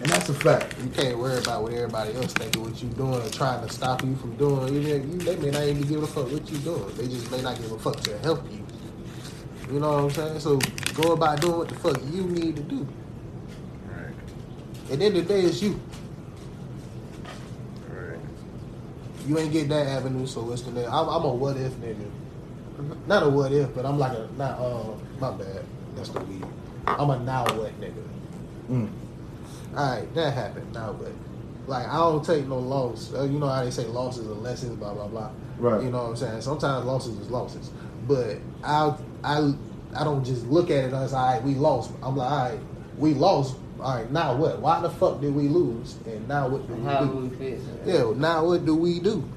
And 0.00 0.10
that's 0.10 0.28
a 0.28 0.34
fact. 0.34 0.74
You 0.82 0.90
can't 0.90 1.16
worry 1.16 1.38
about 1.38 1.62
what 1.62 1.72
everybody 1.72 2.14
else 2.14 2.32
thinking 2.32 2.64
what 2.64 2.82
you 2.82 2.88
doing 2.88 3.14
or 3.22 3.28
trying 3.30 3.64
to 3.64 3.72
stop 3.72 4.02
you 4.02 4.16
from 4.16 4.34
doing. 4.36 4.74
You, 4.74 4.80
you, 4.80 5.18
they 5.18 5.36
may 5.36 5.52
not 5.52 5.62
even 5.62 5.82
give 5.82 6.02
a 6.02 6.06
fuck 6.06 6.32
what 6.32 6.50
you 6.50 6.58
doing. 6.58 6.96
They 6.96 7.06
just 7.06 7.30
may 7.30 7.42
not 7.42 7.56
give 7.56 7.70
a 7.70 7.78
fuck 7.78 8.00
to 8.00 8.18
help 8.18 8.42
you. 8.50 8.66
You 9.72 9.78
know 9.78 9.92
what 9.92 10.04
I'm 10.04 10.10
saying? 10.10 10.40
So 10.40 10.58
go 10.94 11.12
about 11.12 11.40
doing 11.40 11.58
what 11.58 11.68
the 11.68 11.76
fuck 11.76 11.96
you 12.12 12.22
need 12.24 12.56
to 12.56 12.62
do. 12.62 12.88
Right. 13.86 14.14
At 14.90 14.98
the 14.98 15.04
end 15.04 15.16
of 15.16 15.28
the 15.28 15.32
day, 15.34 15.42
it's 15.42 15.62
you. 15.62 15.80
Right. 17.88 18.18
You 19.28 19.38
ain't 19.38 19.52
get 19.52 19.68
that 19.68 19.86
avenue, 19.86 20.26
so 20.26 20.42
what's 20.42 20.62
the 20.62 20.72
name? 20.72 20.88
I'm, 20.88 21.08
I'm 21.08 21.22
a 21.22 21.32
what 21.32 21.56
if 21.56 21.72
nigga. 21.74 22.10
Not 23.06 23.22
a 23.22 23.28
what 23.28 23.52
if, 23.52 23.74
but 23.74 23.86
I'm 23.86 23.98
like 23.98 24.16
a 24.16 24.28
not. 24.36 24.58
Uh, 24.58 24.94
my 25.20 25.30
bad. 25.30 25.64
That's 25.94 26.08
the 26.08 26.20
weed. 26.20 26.44
I'm 26.86 27.10
a 27.10 27.18
now 27.18 27.44
what 27.44 27.80
nigga. 27.80 28.02
Mm. 28.70 28.90
All 29.76 29.96
right, 29.96 30.14
that 30.14 30.34
happened. 30.34 30.72
Now 30.72 30.92
what? 30.92 31.12
Like 31.66 31.86
I 31.86 31.96
don't 31.96 32.24
take 32.24 32.46
no 32.46 32.58
loss. 32.58 33.12
Uh, 33.14 33.22
you 33.22 33.38
know 33.38 33.48
how 33.48 33.64
they 33.64 33.70
say 33.70 33.84
losses 33.86 34.26
are 34.26 34.34
lessons, 34.34 34.76
blah 34.76 34.92
blah 34.92 35.06
blah. 35.06 35.30
Right. 35.58 35.84
You 35.84 35.90
know 35.90 36.02
what 36.02 36.10
I'm 36.10 36.16
saying? 36.16 36.40
Sometimes 36.42 36.84
losses 36.84 37.18
is 37.18 37.30
losses, 37.30 37.70
but 38.08 38.38
I 38.62 38.94
I 39.22 39.54
I 39.94 40.04
don't 40.04 40.24
just 40.24 40.46
look 40.46 40.70
at 40.70 40.84
it 40.84 40.92
as 40.92 41.14
all 41.14 41.26
right, 41.26 41.42
we 41.42 41.54
lost. 41.54 41.92
I'm 42.02 42.16
like, 42.16 42.30
all 42.30 42.48
right, 42.50 42.58
we 42.98 43.14
lost. 43.14 43.56
All 43.80 43.96
right, 43.96 44.10
now 44.10 44.34
what? 44.34 44.60
Why 44.60 44.80
the 44.80 44.90
fuck 44.90 45.20
did 45.20 45.34
we 45.34 45.48
lose? 45.48 45.96
And 46.06 46.26
now 46.28 46.48
what 46.48 46.66
do 46.66 46.74
we 46.74 46.84
how 46.84 47.04
do? 47.04 47.16
we 47.16 47.36
fix 47.36 47.62
it. 47.62 47.80
Yeah, 47.86 48.12
now 48.16 48.44
what 48.44 48.64
do 48.64 48.74
we 48.74 49.00
do? 49.00 49.28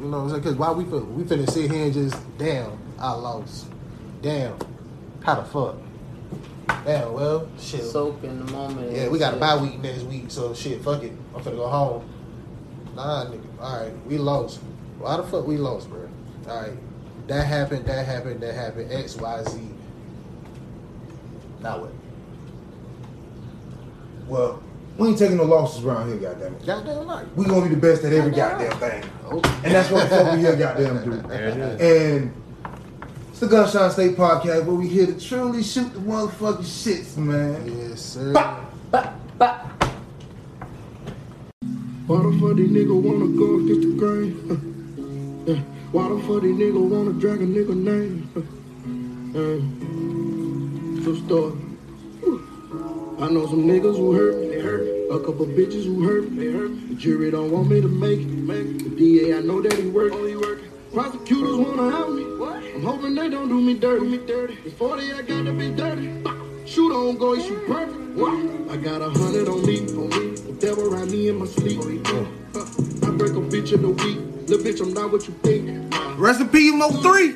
You 0.00 0.06
know 0.06 0.18
what 0.18 0.22
I'm 0.24 0.28
saying? 0.30 0.42
Because 0.42 0.56
why 0.56 0.70
we 0.72 0.84
fin- 0.84 1.14
we 1.14 1.24
finna 1.24 1.48
sit 1.50 1.70
here 1.70 1.84
and 1.84 1.92
just 1.92 2.16
damn, 2.38 2.72
I 2.98 3.12
lost. 3.12 3.66
Damn, 4.22 4.56
how 5.22 5.34
the 5.34 5.44
fuck? 5.44 5.76
Damn, 6.86 7.12
well, 7.12 7.46
shit. 7.58 7.82
Soak 7.82 8.22
in 8.24 8.46
the 8.46 8.52
moment. 8.52 8.92
yeah, 8.92 9.08
we 9.08 9.18
got 9.18 9.32
a 9.32 9.36
shit. 9.36 9.40
bye 9.40 9.56
week 9.56 9.78
next 9.80 10.02
week, 10.04 10.26
so 10.28 10.54
shit, 10.54 10.80
fuck 10.82 11.02
it. 11.02 11.12
I'm 11.34 11.42
finna 11.42 11.56
go 11.56 11.68
home. 11.68 12.08
Nah, 12.96 13.26
nigga. 13.26 13.42
All 13.60 13.80
right, 13.82 14.06
we 14.06 14.16
lost. 14.16 14.60
Why 14.98 15.18
the 15.18 15.22
fuck 15.24 15.46
we 15.46 15.58
lost, 15.58 15.90
bro? 15.90 16.08
All 16.48 16.62
right, 16.62 16.72
that 17.26 17.46
happened, 17.46 17.84
that 17.84 18.06
happened, 18.06 18.40
that 18.40 18.54
happened. 18.54 18.90
X, 18.90 19.16
Y, 19.16 19.42
Z. 19.44 19.60
Now 21.60 21.80
what? 21.80 21.92
Well, 24.28 24.62
we 24.96 25.08
ain't 25.08 25.18
taking 25.18 25.36
no 25.36 25.44
losses 25.44 25.84
around 25.84 26.08
here, 26.08 26.16
goddamn 26.18 26.54
it. 26.54 26.66
Goddamn 26.66 27.06
right. 27.06 27.36
We 27.36 27.44
gonna 27.44 27.68
be 27.68 27.74
the 27.74 27.80
best 27.80 28.02
at 28.04 28.14
every 28.14 28.30
Goddamn 28.30 28.70
goddamn 28.70 29.02
thing. 29.02 29.10
And 29.30 29.74
that's 29.74 29.90
what 29.90 30.08
the 30.10 30.16
fuck 30.16 30.34
we 30.34 30.40
here 30.40 30.56
goddamn 30.56 31.04
do. 31.04 31.28
There 31.28 31.48
it 31.48 31.56
is. 31.56 31.80
And 31.80 32.34
it's 33.30 33.40
the 33.40 33.46
Gunshine 33.46 33.90
State 33.92 34.16
Podcast 34.16 34.64
where 34.64 34.74
we 34.74 34.88
here 34.88 35.06
to 35.06 35.18
truly 35.20 35.62
shoot 35.62 35.92
the 35.92 36.00
motherfucking 36.00 36.64
shits, 36.64 37.16
man. 37.16 37.64
Yes, 37.66 38.00
sir. 38.00 38.32
Bah, 38.32 38.64
bah, 38.90 39.12
bah. 39.38 39.66
Why 42.06 42.16
the 42.22 42.38
fuck 42.40 42.56
these 42.56 42.70
nigga 42.70 43.00
wanna 43.00 43.28
go 43.38 43.60
against 43.60 43.86
the 43.86 43.94
grain? 43.96 44.34
Uh, 44.50 45.52
uh, 45.52 45.56
Why 45.92 46.08
the 46.08 46.18
fuck 46.26 46.42
these 46.42 46.56
nigga 46.56 46.80
wanna 46.80 47.12
drag 47.12 47.40
a 47.40 47.46
nigga 47.46 47.74
name? 47.76 48.28
Uh, 48.34 48.40
uh, 49.38 49.60
so 51.04 51.14
start. 51.24 51.54
I 53.22 53.30
know 53.30 53.46
some 53.46 53.62
niggas 53.64 53.96
who 53.96 54.12
hurt 54.12 54.40
me, 54.40 54.48
they 54.48 54.60
hurt 54.60 54.82
me. 54.82 54.90
A 55.10 55.20
couple 55.20 55.46
bitches 55.46 55.84
who 55.84 56.02
hurt 56.02 56.28
me, 56.32 56.46
they 56.46 56.52
hurt 56.52 56.70
me. 56.72 56.89
The 57.00 57.04
jury 57.04 57.30
don't 57.30 57.50
want 57.50 57.70
me 57.70 57.80
to 57.80 57.88
make 57.88 58.20
it, 58.20 58.26
make 58.26 58.60
it. 58.60 58.84
The 58.84 58.90
DA, 58.90 59.38
I 59.38 59.40
know 59.40 59.62
that 59.62 59.72
he 59.72 59.88
working, 59.88 60.18
oh, 60.18 60.26
he 60.26 60.36
working. 60.36 60.70
Prosecutors 60.92 61.56
wanna 61.56 61.90
help 61.90 62.10
me. 62.10 62.24
What? 62.36 62.56
I'm 62.56 62.82
hoping 62.82 63.14
they 63.14 63.30
don't 63.30 63.48
do 63.48 63.58
me 63.58 63.72
dirty, 63.72 64.04
me 64.06 64.18
dirty. 64.18 64.58
It's 64.66 64.74
40, 64.74 65.14
I 65.14 65.22
gotta 65.22 65.50
be 65.54 65.70
dirty. 65.70 66.12
Shoot 66.66 66.92
on 66.92 67.16
go, 67.16 67.32
you 67.32 67.42
shoot 67.42 67.66
perfect. 67.66 67.96
What? 68.16 68.34
I 68.70 68.76
got 68.76 69.00
a 69.00 69.08
hundred 69.08 69.48
on 69.48 69.64
me, 69.64 69.78
on 69.96 70.10
me. 70.10 70.36
The 70.36 70.54
devil 70.60 70.92
around 70.92 71.10
me 71.10 71.30
in 71.30 71.38
my 71.38 71.46
sleep. 71.46 71.80
Uh, 71.80 72.20
I 73.06 73.10
break 73.16 73.32
a 73.32 73.40
bitch 73.48 73.72
in 73.72 73.82
a 73.82 73.88
week. 73.88 74.18
Little 74.46 74.58
bitch, 74.58 74.82
I'm 74.82 74.92
not 74.92 75.10
what 75.10 75.26
you 75.26 75.32
think. 75.42 75.94
Recipe 76.18 76.68
in 76.68 76.74
peace, 76.74 76.92
Mo 76.92 77.00
3. 77.00 77.30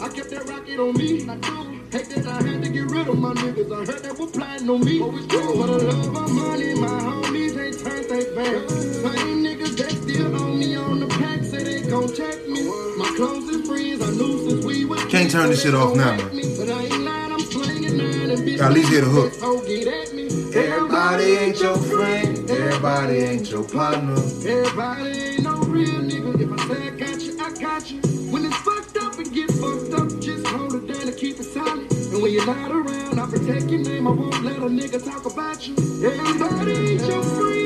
I 0.00 0.08
kept 0.08 0.30
that 0.30 0.48
rocket 0.48 0.80
on 0.80 0.94
me. 0.94 1.28
I 1.28 1.36
do. 1.36 1.80
Hate 1.92 2.08
that 2.08 2.26
I 2.26 2.42
had 2.42 2.62
to 2.62 2.70
get 2.70 2.90
rid 2.90 3.08
of 3.08 3.18
my 3.18 3.34
niggas. 3.34 3.70
I 3.70 3.84
heard 3.84 4.02
that 4.04 4.18
was 4.18 4.30
plotting 4.30 4.70
on 4.70 4.82
me. 4.82 5.02
Always 5.02 5.26
For 5.26 5.36
the 5.36 5.84
love 5.84 6.16
of 6.16 6.32
money, 6.32 6.74
my 6.74 6.88
homies 6.88 7.43
ain't 7.74 7.84
turned 7.84 8.10
they 8.10 8.34
back. 8.34 8.70
Same 8.70 9.44
niggas 9.44 9.76
that 9.76 9.90
still 9.90 10.42
on 10.42 10.58
me 10.58 10.76
on 10.76 11.00
the 11.00 11.06
pack 11.06 11.42
say 11.44 11.62
they 11.62 11.88
gon' 11.88 12.12
check 12.14 12.46
me. 12.46 12.62
My 12.96 13.12
closest 13.16 13.66
friends 13.66 14.02
I 14.02 14.10
knew 14.10 14.48
since 14.50 14.64
we 14.64 14.84
was 14.84 15.04
Can't 15.06 15.30
turn 15.30 15.50
this 15.50 15.62
shit 15.62 15.74
off 15.74 15.96
now, 15.96 16.16
man. 16.16 16.30
But 16.56 16.70
I 16.70 16.82
ain't 16.84 17.04
lying, 17.04 17.32
I'm 17.32 17.40
slinging 17.40 17.96
nine 17.96 18.30
and 18.30 18.40
bitch. 18.40 18.60
At 18.60 18.72
least 18.72 18.90
hear 18.90 19.00
the 19.02 19.08
hook. 19.08 19.32
Get 19.66 19.88
at 19.88 20.14
me. 20.14 20.24
Everybody 20.54 21.24
ain't 21.24 21.60
your 21.60 21.76
friend. 21.76 22.50
Everybody 22.50 23.16
ain't 23.18 23.50
your 23.50 23.64
partner. 23.64 24.14
Everybody 24.14 25.10
ain't 25.18 25.42
no 25.42 25.58
real 25.62 26.00
nigga. 26.00 26.40
If 26.40 26.52
I 26.52 26.68
say 26.68 26.88
I 26.88 26.90
got 26.90 27.20
you, 27.20 27.40
I 27.40 27.52
got 27.60 27.90
you. 27.90 28.00
When 28.30 28.44
it's 28.44 28.56
fucked 28.58 28.96
up 28.98 29.18
and 29.18 29.32
get 29.32 29.50
fucked 29.52 29.94
up, 29.94 30.20
just 30.20 30.46
hold 30.46 30.74
it 30.74 30.86
down 30.86 31.08
and 31.08 31.16
keep 31.16 31.38
it 31.40 31.44
silent. 31.44 31.90
And 31.92 32.22
when 32.22 32.32
you're 32.32 32.46
not 32.46 32.70
around, 32.70 33.18
I 33.18 33.26
protect 33.26 33.70
your 33.70 33.80
name. 33.80 34.06
I 34.06 34.10
won't 34.10 34.42
let 34.44 34.58
a 34.58 34.68
nigga 34.68 35.04
talk 35.04 35.24
about 35.24 35.66
you. 35.66 35.74
Everybody 36.04 36.72
ain't 36.72 37.06
your 37.06 37.22
friend. 37.22 37.63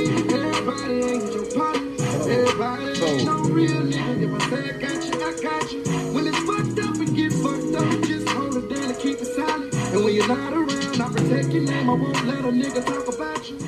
Ain't 0.89 1.35
your 1.35 1.45
partner. 1.55 2.03
Everybody 2.31 3.05
ain't 3.05 3.25
no 3.27 3.43
real 3.43 3.83
nigga. 3.83 4.23
If 4.23 4.33
I 4.33 4.51
say 4.51 4.71
I 4.71 4.79
got 4.79 5.05
you, 5.05 5.13
I 5.23 5.43
got 5.43 5.73
you. 5.73 5.83
When 6.15 6.27
it's 6.27 6.39
fucked 6.39 6.79
up 6.81 6.95
and 6.97 7.15
get 7.15 7.33
fucked 7.35 7.75
up, 7.77 8.07
just 8.07 8.29
hold 8.31 8.57
it 8.57 8.75
down 8.75 8.85
and 8.85 8.99
keep 8.99 9.19
it 9.19 9.27
silent. 9.27 9.75
And 9.75 10.03
when 10.03 10.15
you're 10.15 10.27
not 10.27 10.55
around, 10.55 11.01
I 11.03 11.09
protect 11.09 11.49
your 11.53 11.65
name, 11.65 11.91
I 11.91 11.93
won't 11.93 12.25
let 12.25 12.39
a 12.39 12.49
nigga 12.49 12.87
talk 12.87 13.15
about 13.15 13.51
you. 13.51 13.59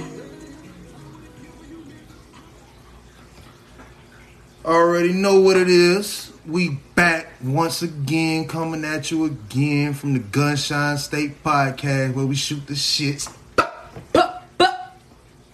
Already 4.64 5.12
know 5.12 5.40
what 5.40 5.58
it 5.58 5.68
is. 5.68 6.32
We 6.46 6.80
back 6.94 7.28
once 7.44 7.82
again, 7.82 8.48
coming 8.48 8.82
at 8.84 9.10
you 9.10 9.26
again 9.26 9.92
from 9.92 10.14
the 10.14 10.20
Gunshine 10.20 10.96
State 10.96 11.44
Podcast, 11.44 12.14
where 12.14 12.24
we 12.24 12.34
shoot 12.34 12.66
the 12.66 12.74
shits. 12.74 13.30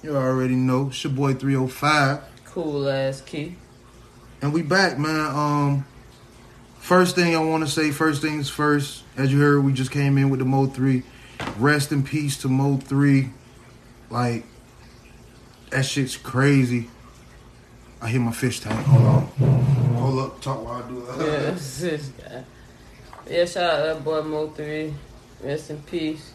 You 0.07 0.16
already 0.16 0.55
know, 0.55 0.87
it's 0.87 1.03
your 1.03 1.12
boy 1.12 1.35
305. 1.35 2.23
Cool 2.45 2.88
ass 2.88 3.21
key. 3.23 3.57
And 4.40 4.53
we 4.53 4.62
back, 4.62 5.01
man. 5.01 5.35
Um, 5.35 5.87
first 6.79 7.16
thing 7.16 7.35
I 7.35 7.40
want 7.40 7.66
to 7.66 7.69
say, 7.69 7.90
first 7.90 8.23
things 8.23 8.49
first. 8.49 9.03
As 9.16 9.33
you 9.33 9.40
heard, 9.40 9.64
we 9.64 9.73
just 9.73 9.90
came 9.90 10.16
in 10.16 10.31
with 10.31 10.38
the 10.38 10.45
Mo 10.45 10.66
three. 10.66 11.03
Rest 11.59 11.90
in 11.90 12.05
peace 12.05 12.37
to 12.42 12.49
Mo 12.49 12.77
three. 12.77 13.31
Like 14.09 14.45
that 15.71 15.85
shit's 15.85 16.16
crazy. 16.16 16.88
I 18.01 18.07
hit 18.07 18.21
my 18.21 18.31
fish 18.31 18.61
tank. 18.61 18.87
Hold 18.87 19.03
on. 19.03 19.27
Hold 19.97 20.19
up. 20.21 20.40
Talk 20.40 20.64
while 20.64 20.85
I 20.85 20.88
do 20.88 21.05
it. 21.05 21.99
Yeah. 22.23 22.42
Yeah, 23.29 23.45
shout 23.45 23.81
out 23.81 23.83
that 23.83 24.05
boy 24.05 24.23
Mo 24.23 24.51
three. 24.51 24.95
Rest 25.42 25.71
in 25.71 25.83
peace. 25.83 26.31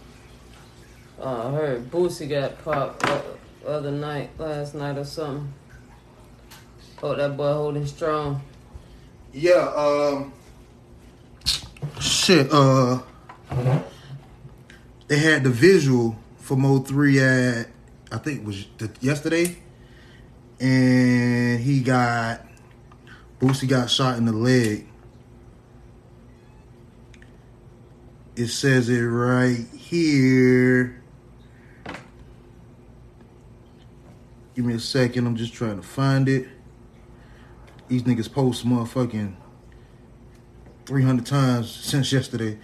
Uh, 1.18 1.48
I 1.48 1.52
heard 1.52 1.90
Boosie 1.90 2.28
got 2.28 2.62
popped 2.66 3.06
uh, 3.06 3.22
other 3.65 3.91
night, 3.91 4.32
last 4.38 4.76
night 4.76 4.97
or 4.97 5.06
something. 5.06 5.54
Oh, 7.04 7.15
that 7.15 7.36
boy 7.36 7.54
holding 7.54 7.86
strong. 7.86 8.41
Yeah. 9.34 9.71
Um. 9.76 10.34
Shit. 12.00 12.50
Uh. 12.52 13.02
They 15.08 15.17
had 15.17 15.43
the 15.43 15.50
visual 15.50 16.15
for 16.38 16.56
Mo 16.56 16.80
three 16.80 17.19
at 17.19 17.67
I 18.12 18.17
think 18.17 18.41
it 18.41 18.45
was 18.45 18.67
the, 18.78 18.91
yesterday, 19.00 19.58
and 20.60 21.60
he 21.62 21.82
got 21.82 22.45
Boosie 23.39 23.67
got 23.67 23.89
shot 23.89 24.17
in 24.17 24.26
the 24.26 24.34
leg. 24.34 24.88
It 28.36 28.47
says 28.47 28.89
it 28.89 29.02
right 29.02 29.65
here. 29.74 31.01
Give 34.56 34.66
me 34.66 34.74
a 34.74 34.80
second. 34.80 35.28
I'm 35.28 35.36
just 35.36 35.54
trying 35.54 35.78
to 35.78 35.88
find 35.88 36.28
it. 36.28 36.48
These 37.88 38.04
niggas 38.04 38.32
post 38.32 38.66
motherfucking 38.66 39.36
300 40.86 41.26
times 41.26 41.72
since 41.72 42.12
yesterday. 42.12 42.58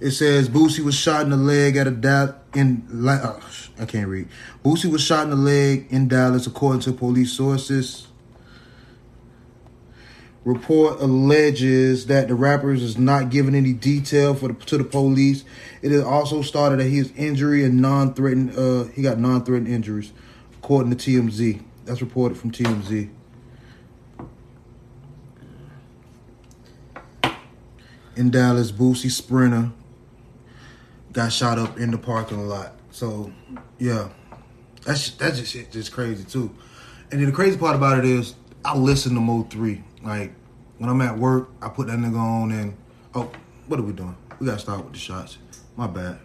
It 0.00 0.12
says 0.12 0.48
Boosie 0.48 0.84
was 0.84 0.94
shot 0.94 1.22
in 1.22 1.30
the 1.30 1.36
leg 1.36 1.76
at 1.76 1.86
a 1.86 1.90
Dallas 1.90 2.34
in 2.54 2.86
oh, 2.92 3.40
I 3.80 3.84
can't 3.84 4.08
read. 4.08 4.28
Boosie 4.64 4.90
was 4.90 5.02
shot 5.02 5.24
in 5.24 5.30
the 5.30 5.36
leg 5.36 5.86
in 5.90 6.08
Dallas, 6.08 6.46
according 6.46 6.82
to 6.82 6.92
police 6.92 7.32
sources. 7.32 8.06
Report 10.44 11.00
alleges 11.00 12.06
that 12.06 12.28
the 12.28 12.34
rapper 12.34 12.72
is 12.72 12.96
not 12.96 13.28
giving 13.28 13.54
any 13.54 13.72
detail 13.72 14.34
for 14.34 14.48
the, 14.48 14.54
to 14.66 14.78
the 14.78 14.84
police. 14.84 15.44
It 15.82 15.92
is 15.92 16.02
also 16.02 16.42
started 16.42 16.78
that 16.78 16.88
his 16.88 17.12
injury 17.12 17.64
and 17.64 17.82
non-threatened. 17.82 18.56
Uh, 18.56 18.84
he 18.84 19.02
got 19.02 19.18
non-threatened 19.18 19.68
injuries, 19.68 20.12
according 20.68 20.94
to 20.94 21.10
TMZ. 21.10 21.62
That's 21.86 22.02
reported 22.02 22.36
from 22.36 22.50
TMZ. 22.50 23.08
in 28.16 28.30
Dallas, 28.30 28.70
Boosie 28.70 29.10
Sprinter 29.10 29.70
got 31.12 31.32
shot 31.32 31.56
up 31.58 31.78
in 31.78 31.90
the 31.90 31.96
parking 31.96 32.46
lot. 32.46 32.72
So, 32.90 33.32
yeah, 33.78 34.10
that's 34.84 35.10
that's 35.12 35.38
just 35.38 35.52
shit, 35.52 35.70
just 35.70 35.90
crazy 35.90 36.24
too. 36.24 36.54
And 37.10 37.18
then 37.20 37.30
the 37.30 37.34
crazy 37.34 37.56
part 37.56 37.74
about 37.74 37.98
it 37.98 38.04
is, 38.04 38.34
I 38.62 38.76
listen 38.76 39.14
to 39.14 39.20
Mo 39.20 39.44
three. 39.44 39.82
Like 40.02 40.32
when 40.76 40.90
I'm 40.90 41.00
at 41.00 41.16
work, 41.16 41.48
I 41.62 41.70
put 41.70 41.86
that 41.86 41.98
nigga 41.98 42.18
on, 42.18 42.50
and 42.50 42.76
oh, 43.14 43.30
what 43.68 43.80
are 43.80 43.84
we 43.84 43.92
doing? 43.92 44.16
We 44.38 44.46
gotta 44.46 44.58
start 44.58 44.84
with 44.84 44.92
the 44.92 44.98
shots. 44.98 45.38
My 45.76 45.86
bad. 45.86 46.18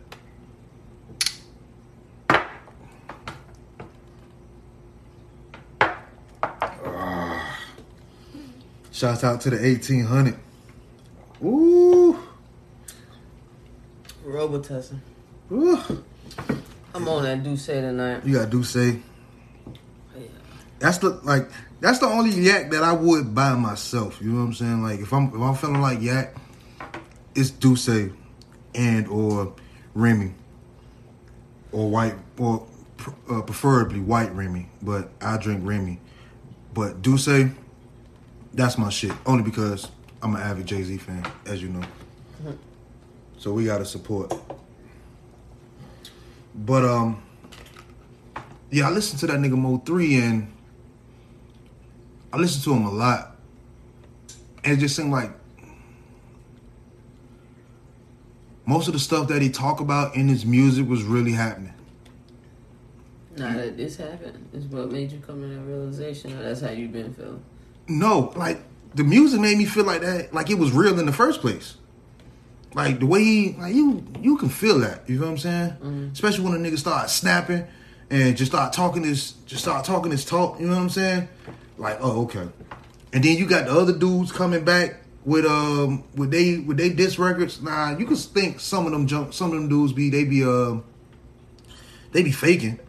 Shouts 9.04 9.26
out 9.26 9.42
to 9.42 9.50
the 9.50 9.58
1800. 9.58 10.34
Ooh. 11.44 12.18
Robitussin. 14.26 15.00
Ooh. 15.52 15.78
I'm 16.96 17.10
on 17.10 17.24
that 17.24 17.60
say 17.60 17.82
tonight. 17.82 18.26
You 18.26 18.36
got 18.36 18.66
say. 18.66 19.02
Yeah. 20.16 20.22
That's 20.80 21.00
the 21.00 21.10
like 21.24 21.50
that's 21.82 22.00
the 22.00 22.06
only 22.06 22.32
yak 22.32 22.72
that 22.72 22.82
I 22.82 22.94
would 22.94 23.36
buy 23.36 23.56
myself. 23.56 24.22
You 24.22 24.30
know 24.30 24.40
what 24.40 24.46
I'm 24.46 24.54
saying? 24.54 24.84
Like 24.84 25.02
if 25.02 25.12
I'm 25.12 25.28
if 25.36 25.42
I'm 25.42 25.56
feeling 25.56 25.82
like 25.82 26.02
yak, 26.02 26.38
it's 27.36 27.52
D'USSÉ 27.52 28.16
and 28.74 29.10
or 29.10 29.54
Remy 29.96 30.34
or 31.74 31.90
white 31.90 32.16
or 32.38 32.66
uh, 33.30 33.42
preferably 33.42 34.00
white 34.00 34.34
Remy, 34.34 34.70
but 34.82 35.10
I 35.20 35.36
drink 35.36 35.60
Remy. 35.66 36.00
But 36.74 37.02
D'USSÉ, 37.02 37.54
that's 38.54 38.78
my 38.78 38.90
shit. 38.90 39.12
Only 39.26 39.44
because 39.44 39.90
I'm 40.22 40.36
an 40.36 40.42
avid 40.42 40.66
Jay 40.66 40.84
Z 40.84 40.98
fan, 40.98 41.26
as 41.46 41.62
you 41.62 41.70
know. 41.70 41.84
So 43.38 43.52
we 43.52 43.66
gotta 43.66 43.86
support. 43.86 44.34
But 46.56 46.86
um, 46.86 47.22
yeah, 48.72 48.88
I 48.88 48.92
listened 48.92 49.20
to 49.22 49.28
that 49.28 49.38
nigga 49.38 49.58
Mo 49.58 49.78
three 49.78 50.16
and 50.16 50.52
I 52.32 52.38
listened 52.38 52.64
to 52.64 52.74
him 52.74 52.86
a 52.86 52.92
lot, 52.92 53.36
and 54.64 54.74
it 54.74 54.80
just 54.80 54.96
seemed 54.96 55.12
like 55.12 55.32
most 58.66 58.88
of 58.88 58.94
the 58.94 59.00
stuff 59.00 59.28
that 59.28 59.42
he 59.42 59.50
talk 59.50 59.82
about 59.82 60.16
in 60.16 60.28
his 60.28 60.46
music 60.46 60.88
was 60.88 61.04
really 61.04 61.34
happening. 61.34 61.74
Now 63.36 63.54
that 63.58 63.78
this 63.78 63.98
happened, 63.98 64.48
is 64.54 64.66
what 64.66 64.92
made 64.92 65.12
you 65.12 65.20
come 65.20 65.42
to 65.42 65.48
that 65.48 65.62
realization. 65.62 66.40
That's 66.40 66.62
how 66.62 66.70
you've 66.70 66.94
been 66.94 67.14
feeling. 67.14 67.44
No, 67.88 68.34
like 68.36 68.60
the 68.96 69.04
music 69.04 69.40
made 69.42 69.58
me 69.58 69.66
feel 69.66 69.84
like 69.86 70.02
that, 70.02 70.34
like 70.34 70.50
it 70.50 70.58
was 70.58 70.72
real 70.72 71.00
in 71.00 71.06
the 71.06 71.14
first 71.14 71.42
place. 71.42 71.76
Like 72.74 73.00
the 73.00 73.06
way 73.06 73.24
he, 73.24 73.54
like 73.54 73.76
you, 73.76 74.04
you 74.22 74.38
can 74.38 74.50
feel 74.50 74.80
that. 74.80 75.08
You 75.08 75.20
know 75.20 75.26
what 75.26 75.32
I'm 75.32 75.38
saying? 75.38 76.12
Especially 76.14 76.44
when 76.44 76.54
a 76.54 76.58
nigga 76.58 76.78
start 76.78 77.10
snapping 77.10 77.68
and 78.10 78.36
just 78.36 78.52
start 78.52 78.74
talking 78.74 79.04
this, 79.04 79.34
just 79.46 79.62
start 79.64 79.86
talking 79.86 80.12
this 80.12 80.26
talk. 80.26 80.60
You 80.60 80.68
know 80.68 80.76
what 80.76 80.82
I'm 80.82 80.90
saying? 80.90 81.28
Like, 81.78 81.98
oh, 82.02 82.24
okay. 82.24 82.48
And 83.12 83.24
then 83.24 83.38
you 83.38 83.48
got 83.48 83.66
the 83.66 83.72
other 83.72 83.94
dudes 83.94 84.32
coming 84.32 84.64
back 84.66 85.02
with 85.26 85.46
um 85.46 86.04
with 86.16 86.32
they 86.32 86.58
with 86.58 86.78
they 86.78 86.90
disc 86.90 87.20
records. 87.20 87.62
Nah, 87.62 87.98
you 87.98 88.06
can 88.06 88.16
think 88.16 88.60
some 88.60 88.86
of 88.86 88.92
them 88.92 89.08
jump, 89.08 89.34
some 89.34 89.48
of 89.48 89.54
them 89.54 89.70
dudes 89.70 89.94
be 89.94 90.10
they 90.10 90.24
be 90.24 90.44
um 90.44 90.84
they 92.12 92.24
be 92.24 92.32
faking. 92.32 92.80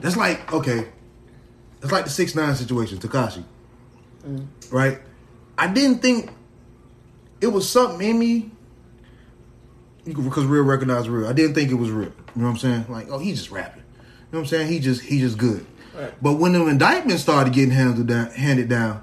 That's 0.00 0.16
like 0.16 0.52
okay. 0.52 0.88
That's 1.80 1.92
like 1.92 2.04
the 2.04 2.10
six 2.10 2.34
nine 2.34 2.54
situation, 2.54 2.98
Tekashi. 2.98 3.44
Right? 4.70 5.00
I 5.58 5.68
didn't 5.68 5.98
think 5.98 6.30
it 7.40 7.48
was 7.48 7.68
something 7.68 8.08
in 8.08 8.18
me 8.18 8.50
because 10.04 10.44
real 10.44 10.62
recognized 10.62 11.08
real. 11.08 11.28
I 11.28 11.32
didn't 11.32 11.54
think 11.54 11.70
it 11.70 11.74
was 11.74 11.90
real. 11.90 12.12
You 12.34 12.42
know 12.42 12.46
what 12.46 12.52
I'm 12.52 12.58
saying? 12.58 12.86
Like, 12.88 13.08
oh, 13.10 13.18
he's 13.18 13.38
just 13.38 13.50
rapping. 13.50 13.82
You 13.82 14.02
know 14.32 14.38
what 14.38 14.38
I'm 14.40 14.46
saying? 14.46 14.68
He 14.68 14.78
just 14.78 15.02
he 15.02 15.20
just 15.20 15.38
good. 15.38 15.66
Right. 15.94 16.12
But 16.22 16.34
when 16.34 16.52
the 16.52 16.66
indictments 16.66 17.22
started 17.22 17.52
getting 17.52 17.70
handed 17.70 18.06
down, 18.06 18.30
handed 18.30 18.68
down, 18.68 19.02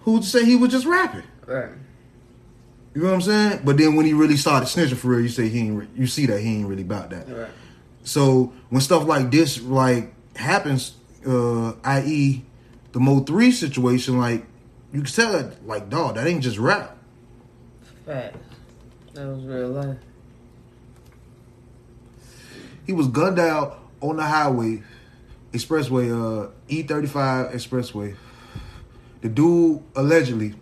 who'd 0.00 0.24
say 0.24 0.44
he 0.44 0.56
was 0.56 0.70
just 0.70 0.86
rapping? 0.86 1.24
Right. 1.46 1.70
You 2.94 3.02
know 3.02 3.08
what 3.08 3.14
I'm 3.14 3.20
saying? 3.22 3.60
But 3.64 3.78
then 3.78 3.94
when 3.94 4.06
he 4.06 4.12
really 4.12 4.36
started 4.36 4.66
snitching 4.66 4.96
for 4.96 5.08
real, 5.08 5.20
you 5.20 5.28
say 5.28 5.48
he 5.48 5.60
ain't. 5.60 5.78
Re- 5.78 5.88
you 5.94 6.06
see 6.06 6.26
that 6.26 6.40
he 6.40 6.56
ain't 6.56 6.68
really 6.68 6.82
about 6.82 7.10
that. 7.10 7.28
Right. 7.28 7.50
So 8.04 8.52
when 8.70 8.80
stuff 8.80 9.06
like 9.06 9.30
this 9.30 9.60
like 9.62 10.12
happens, 10.36 10.94
uh, 11.26 11.72
i.e. 11.84 12.44
the 12.92 13.00
Mo 13.00 13.20
three 13.20 13.50
situation, 13.50 14.18
like 14.18 14.44
you 14.92 15.02
can 15.02 15.12
tell 15.12 15.32
that 15.32 15.66
like 15.66 15.88
dog, 15.88 16.14
that 16.16 16.26
ain't 16.26 16.42
just 16.42 16.58
rap. 16.58 16.96
Fact. 18.06 18.36
That 19.14 19.26
was 19.26 19.44
real 19.44 19.68
life. 19.68 19.98
He 22.86 22.92
was 22.92 23.08
gunned 23.08 23.38
out 23.38 23.78
on 24.00 24.16
the 24.16 24.24
highway, 24.24 24.82
expressway, 25.52 26.10
uh, 26.10 26.50
E35 26.68 27.52
expressway. 27.52 28.16
The 29.20 29.28
dude 29.28 29.82
allegedly 29.94 30.54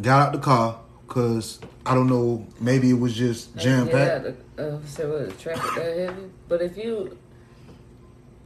got 0.00 0.28
out 0.28 0.32
the 0.32 0.38
car 0.38 0.80
because 1.06 1.60
I 1.86 1.94
don't 1.94 2.08
know, 2.08 2.46
maybe 2.60 2.90
it 2.90 2.98
was 2.98 3.14
just 3.14 3.56
jam 3.56 3.88
packed. 3.88 4.24
Yeah, 4.24 4.32
the, 4.56 4.76
uh, 4.76 4.78
say 4.84 5.06
what 5.06 5.28
the 5.28 5.34
traffic 5.36 5.74
that 5.76 5.96
heavy. 5.96 6.30
But 6.48 6.62
if 6.62 6.76
you 6.76 7.16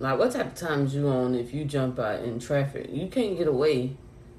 like, 0.03 0.19
what 0.19 0.33
type 0.33 0.47
of 0.47 0.55
times 0.57 0.95
you 0.97 1.07
on 1.07 1.37
if 1.37 1.55
you 1.55 1.65
jump 1.65 2.01
out 2.01 2.25
in 2.25 2.41
traffic? 2.41 2.89
You 2.91 3.07
can't 3.07 3.39
get 3.39 3.47
away. 3.47 3.97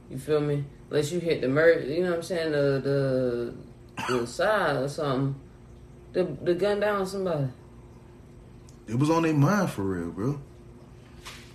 You 0.09 0.17
feel 0.17 0.41
me? 0.41 0.65
Unless 0.89 1.13
you 1.13 1.19
hit 1.19 1.39
the 1.39 1.47
mer, 1.47 1.79
you 1.79 2.03
know 2.03 2.09
what 2.09 2.17
I'm 2.17 2.23
saying, 2.23 2.51
the 2.51 3.53
the, 3.97 4.13
the 4.13 4.27
side 4.27 4.75
or 4.75 4.89
something. 4.89 5.39
The 6.11 6.25
the 6.25 6.53
gun 6.53 6.81
down 6.81 7.05
somebody. 7.07 7.47
It 8.87 8.99
was 8.99 9.09
on 9.09 9.23
their 9.23 9.33
mind 9.33 9.71
for 9.71 9.83
real, 9.83 10.11
bro. 10.11 10.41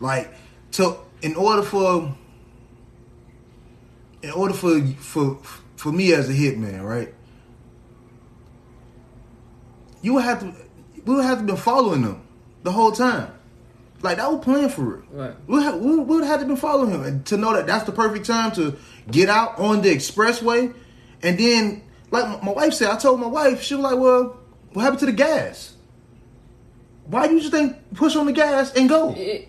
Like, 0.00 0.32
to 0.72 0.96
in 1.20 1.36
order 1.36 1.62
for 1.62 2.16
in 4.22 4.30
order 4.30 4.54
for 4.54 4.80
for 4.96 5.38
for 5.76 5.92
me 5.92 6.14
as 6.14 6.30
a 6.30 6.32
hitman, 6.32 6.82
right? 6.82 7.14
You 10.00 10.14
would 10.14 10.24
have 10.24 10.40
to 10.40 10.54
we 11.04 11.14
would 11.14 11.24
have 11.26 11.40
to 11.40 11.44
been 11.44 11.56
following 11.56 12.02
them 12.02 12.26
the 12.62 12.72
whole 12.72 12.92
time. 12.92 13.37
Like 14.00 14.18
that 14.18 14.30
was 14.30 14.44
playing 14.44 14.68
for 14.68 14.82
real. 14.82 15.02
Right. 15.10 15.34
We 15.46 15.54
would 15.56 15.62
have, 15.64 15.76
we 15.80 15.96
would 15.96 16.24
have 16.24 16.46
been 16.46 16.56
following 16.56 16.90
him 16.90 17.02
and 17.02 17.26
to 17.26 17.36
know 17.36 17.52
that 17.54 17.66
that's 17.66 17.84
the 17.84 17.92
perfect 17.92 18.26
time 18.26 18.52
to 18.52 18.76
get 19.10 19.28
out 19.28 19.58
on 19.58 19.82
the 19.82 19.88
expressway, 19.94 20.72
and 21.22 21.38
then 21.38 21.82
like 22.10 22.42
my- 22.42 22.52
wife 22.52 22.74
said, 22.74 22.90
I 22.90 22.96
told 22.96 23.18
my 23.20 23.26
wife 23.26 23.60
she 23.62 23.74
was 23.74 23.82
like, 23.82 23.98
"Well, 23.98 24.38
what 24.72 24.82
happened 24.82 25.00
to 25.00 25.06
the 25.06 25.12
gas? 25.12 25.74
Why 27.06 27.26
do 27.26 27.34
you 27.34 27.40
just 27.40 27.52
think 27.52 27.76
push 27.94 28.14
on 28.14 28.26
the 28.26 28.32
gas 28.32 28.72
and 28.74 28.88
go?" 28.88 29.14
It, 29.16 29.48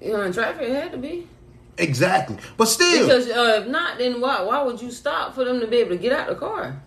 you 0.00 0.12
know, 0.12 0.22
in 0.22 0.32
traffic 0.32 0.68
it 0.68 0.74
had 0.74 0.92
to 0.92 0.98
be. 0.98 1.28
Exactly, 1.76 2.36
but 2.56 2.66
still, 2.66 3.06
Because 3.06 3.28
uh, 3.28 3.60
if 3.62 3.66
not, 3.68 3.98
then 3.98 4.20
why 4.20 4.42
why 4.42 4.62
would 4.62 4.80
you 4.80 4.90
stop 4.90 5.34
for 5.34 5.44
them 5.44 5.60
to 5.60 5.66
be 5.66 5.76
able 5.78 5.90
to 5.90 5.96
get 5.98 6.12
out 6.12 6.28
of 6.28 6.40
the 6.40 6.46
car? 6.46 6.82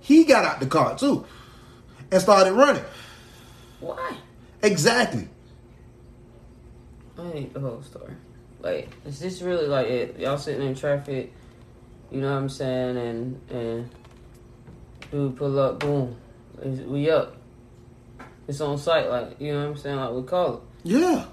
he 0.00 0.24
got 0.24 0.44
out 0.44 0.58
the 0.58 0.66
car 0.66 0.96
too 0.96 1.24
and 2.10 2.20
started 2.22 2.52
running. 2.52 2.84
Why? 3.80 4.16
Exactly. 4.62 5.28
I 7.18 7.30
hate 7.30 7.54
the 7.54 7.60
whole 7.60 7.82
story. 7.82 8.14
Like, 8.60 8.88
is 9.04 9.18
this 9.18 9.42
really 9.42 9.66
like 9.66 9.86
it? 9.88 10.18
Y'all 10.18 10.38
sitting 10.38 10.66
in 10.66 10.74
traffic, 10.74 11.32
you 12.10 12.20
know 12.20 12.30
what 12.32 12.38
I'm 12.38 12.48
saying? 12.48 12.96
And 12.96 13.50
and 13.50 13.90
dude 15.10 15.36
pull 15.36 15.58
up, 15.58 15.80
boom, 15.80 16.16
we 16.86 17.10
up. 17.10 17.36
It's 18.46 18.60
on 18.60 18.78
site, 18.78 19.10
like 19.10 19.40
you 19.40 19.52
know 19.52 19.60
what 19.60 19.70
I'm 19.70 19.76
saying? 19.76 19.96
Like 19.96 20.10
we 20.12 20.22
call 20.22 20.54
it. 20.54 20.60
Yeah. 20.84 21.26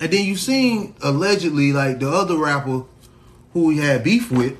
And 0.00 0.10
then 0.10 0.24
you 0.24 0.36
seen 0.36 0.94
allegedly 1.02 1.72
like 1.72 2.00
the 2.00 2.10
other 2.10 2.36
rapper 2.36 2.84
who 3.52 3.70
he 3.70 3.78
had 3.78 4.02
beef 4.02 4.30
with 4.30 4.58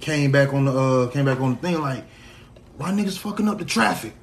came 0.00 0.32
back 0.32 0.52
on 0.52 0.64
the 0.64 0.72
uh 0.72 1.10
came 1.10 1.24
back 1.24 1.40
on 1.40 1.54
the 1.54 1.60
thing 1.60 1.80
like 1.80 2.04
why 2.76 2.90
niggas 2.90 3.18
fucking 3.18 3.48
up 3.48 3.58
the 3.58 3.64
traffic? 3.64 4.14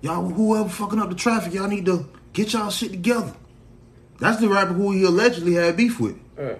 Y'all 0.00 0.26
whoever 0.26 0.68
fucking 0.68 0.98
up 0.98 1.08
the 1.08 1.14
traffic, 1.14 1.52
y'all 1.52 1.68
need 1.68 1.84
to 1.86 2.08
get 2.32 2.52
y'all 2.52 2.70
shit 2.70 2.90
together. 2.90 3.34
That's 4.22 4.40
the 4.40 4.48
rapper 4.48 4.72
who 4.72 4.92
he 4.92 5.02
allegedly 5.02 5.54
had 5.54 5.76
beef 5.76 5.98
with. 5.98 6.16
Right. 6.36 6.58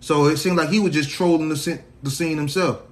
So 0.00 0.26
it 0.26 0.36
seemed 0.36 0.56
like 0.56 0.68
he 0.68 0.80
was 0.80 0.92
just 0.92 1.10
trolling 1.10 1.48
the 1.48 1.56
scene, 1.56 1.82
the 2.02 2.10
scene 2.10 2.36
himself. 2.36 2.82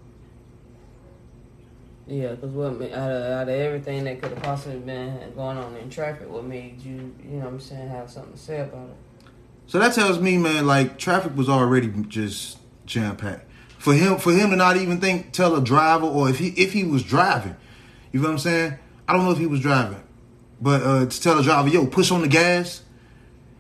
Yeah, 2.07 2.31
because 2.31 2.51
what 2.51 2.79
ma- 2.79 2.87
out 2.87 3.11
of, 3.11 3.33
out 3.33 3.49
of 3.49 3.49
everything 3.49 4.05
that 4.05 4.23
could 4.23 4.31
have 4.31 4.43
possibly 4.43 4.79
been 4.79 5.33
going 5.35 5.59
on 5.59 5.75
in 5.77 5.91
traffic, 5.91 6.31
what 6.31 6.45
made 6.45 6.81
you, 6.81 7.13
you 7.25 7.31
know 7.31 7.39
what 7.41 7.49
I'm 7.49 7.61
saying, 7.61 7.89
have 7.89 8.09
something 8.11 8.35
to 8.35 8.39
say 8.39 8.61
about 8.61 8.91
it? 8.91 8.97
So 9.67 9.81
that 9.81 9.93
tells 9.93 10.21
me, 10.21 10.39
man, 10.39 10.69
like 10.69 10.99
traffic 10.99 11.37
was 11.37 11.49
already 11.49 11.89
just 12.09 12.59
jam 12.87 13.17
packed. 13.17 13.51
For 13.79 13.93
him, 13.93 14.19
for 14.19 14.33
him 14.33 14.51
to 14.51 14.57
not 14.57 14.77
even 14.77 15.01
think, 15.01 15.33
tell 15.33 15.57
a 15.57 15.61
driver, 15.61 16.07
or 16.07 16.29
if 16.31 16.39
he 16.39 16.49
if 16.51 16.73
he 16.73 16.85
was 16.85 17.03
driving, 17.03 17.57
you 18.13 18.21
know 18.21 18.29
what 18.29 18.35
I'm 18.35 18.39
saying? 18.39 18.75
I 19.09 19.15
don't 19.15 19.25
know 19.25 19.33
if 19.33 19.39
he 19.39 19.47
was 19.47 19.61
driving, 19.61 20.03
but 20.61 20.83
uh, 20.83 21.07
to 21.07 21.21
tell 21.21 21.41
a 21.41 21.43
driver, 21.43 21.69
yo, 21.69 21.87
push 21.87 22.13
on 22.13 22.21
the 22.21 22.29
gas, 22.29 22.83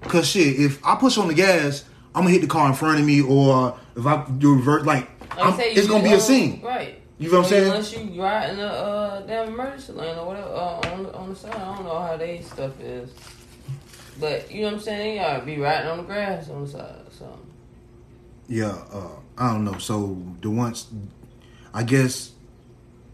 cause 0.02 0.28
shit, 0.28 0.58
if 0.58 0.84
I 0.84 0.96
push 0.96 1.18
on 1.18 1.28
the 1.28 1.34
gas, 1.34 1.84
I'm 2.14 2.22
gonna 2.22 2.30
hit 2.30 2.42
the 2.42 2.48
car 2.48 2.68
in 2.68 2.74
front 2.74 3.00
of 3.00 3.06
me, 3.06 3.20
or 3.22 3.78
if 3.96 4.06
I 4.06 4.24
do 4.38 4.54
reverse, 4.54 4.84
like 4.84 5.08
say 5.56 5.72
it's 5.72 5.88
gonna 5.88 6.04
be 6.04 6.12
a 6.12 6.20
scene. 6.20 6.60
Right. 6.62 7.02
You 7.22 7.30
know 7.30 7.38
what 7.38 7.44
I'm 7.44 7.50
saying? 7.50 7.68
Unless 7.68 7.96
you 7.96 8.22
ride 8.22 8.50
in 8.50 8.58
a 8.58 8.66
uh, 8.66 9.20
damn 9.20 9.48
emergency 9.48 9.92
lane 9.92 10.18
or 10.18 10.26
whatever 10.26 10.48
uh, 10.48 10.92
on, 10.92 11.02
the, 11.04 11.14
on 11.14 11.28
the 11.28 11.36
side. 11.36 11.54
I 11.54 11.76
don't 11.76 11.84
know 11.84 12.00
how 12.00 12.16
they 12.16 12.40
stuff 12.40 12.80
is. 12.80 13.10
But, 14.18 14.50
you 14.50 14.62
know 14.62 14.68
what 14.68 14.74
I'm 14.74 14.80
saying? 14.80 15.16
Y'all 15.18 15.40
be 15.44 15.58
riding 15.58 15.88
on 15.88 15.98
the 15.98 16.02
grass 16.02 16.50
on 16.50 16.64
the 16.64 16.70
side. 16.70 16.94
So, 17.12 17.38
Yeah, 18.48 18.76
uh, 18.92 19.10
I 19.38 19.52
don't 19.52 19.64
know. 19.64 19.78
So 19.78 20.20
the 20.40 20.50
once, 20.50 20.88
I 21.72 21.84
guess, 21.84 22.32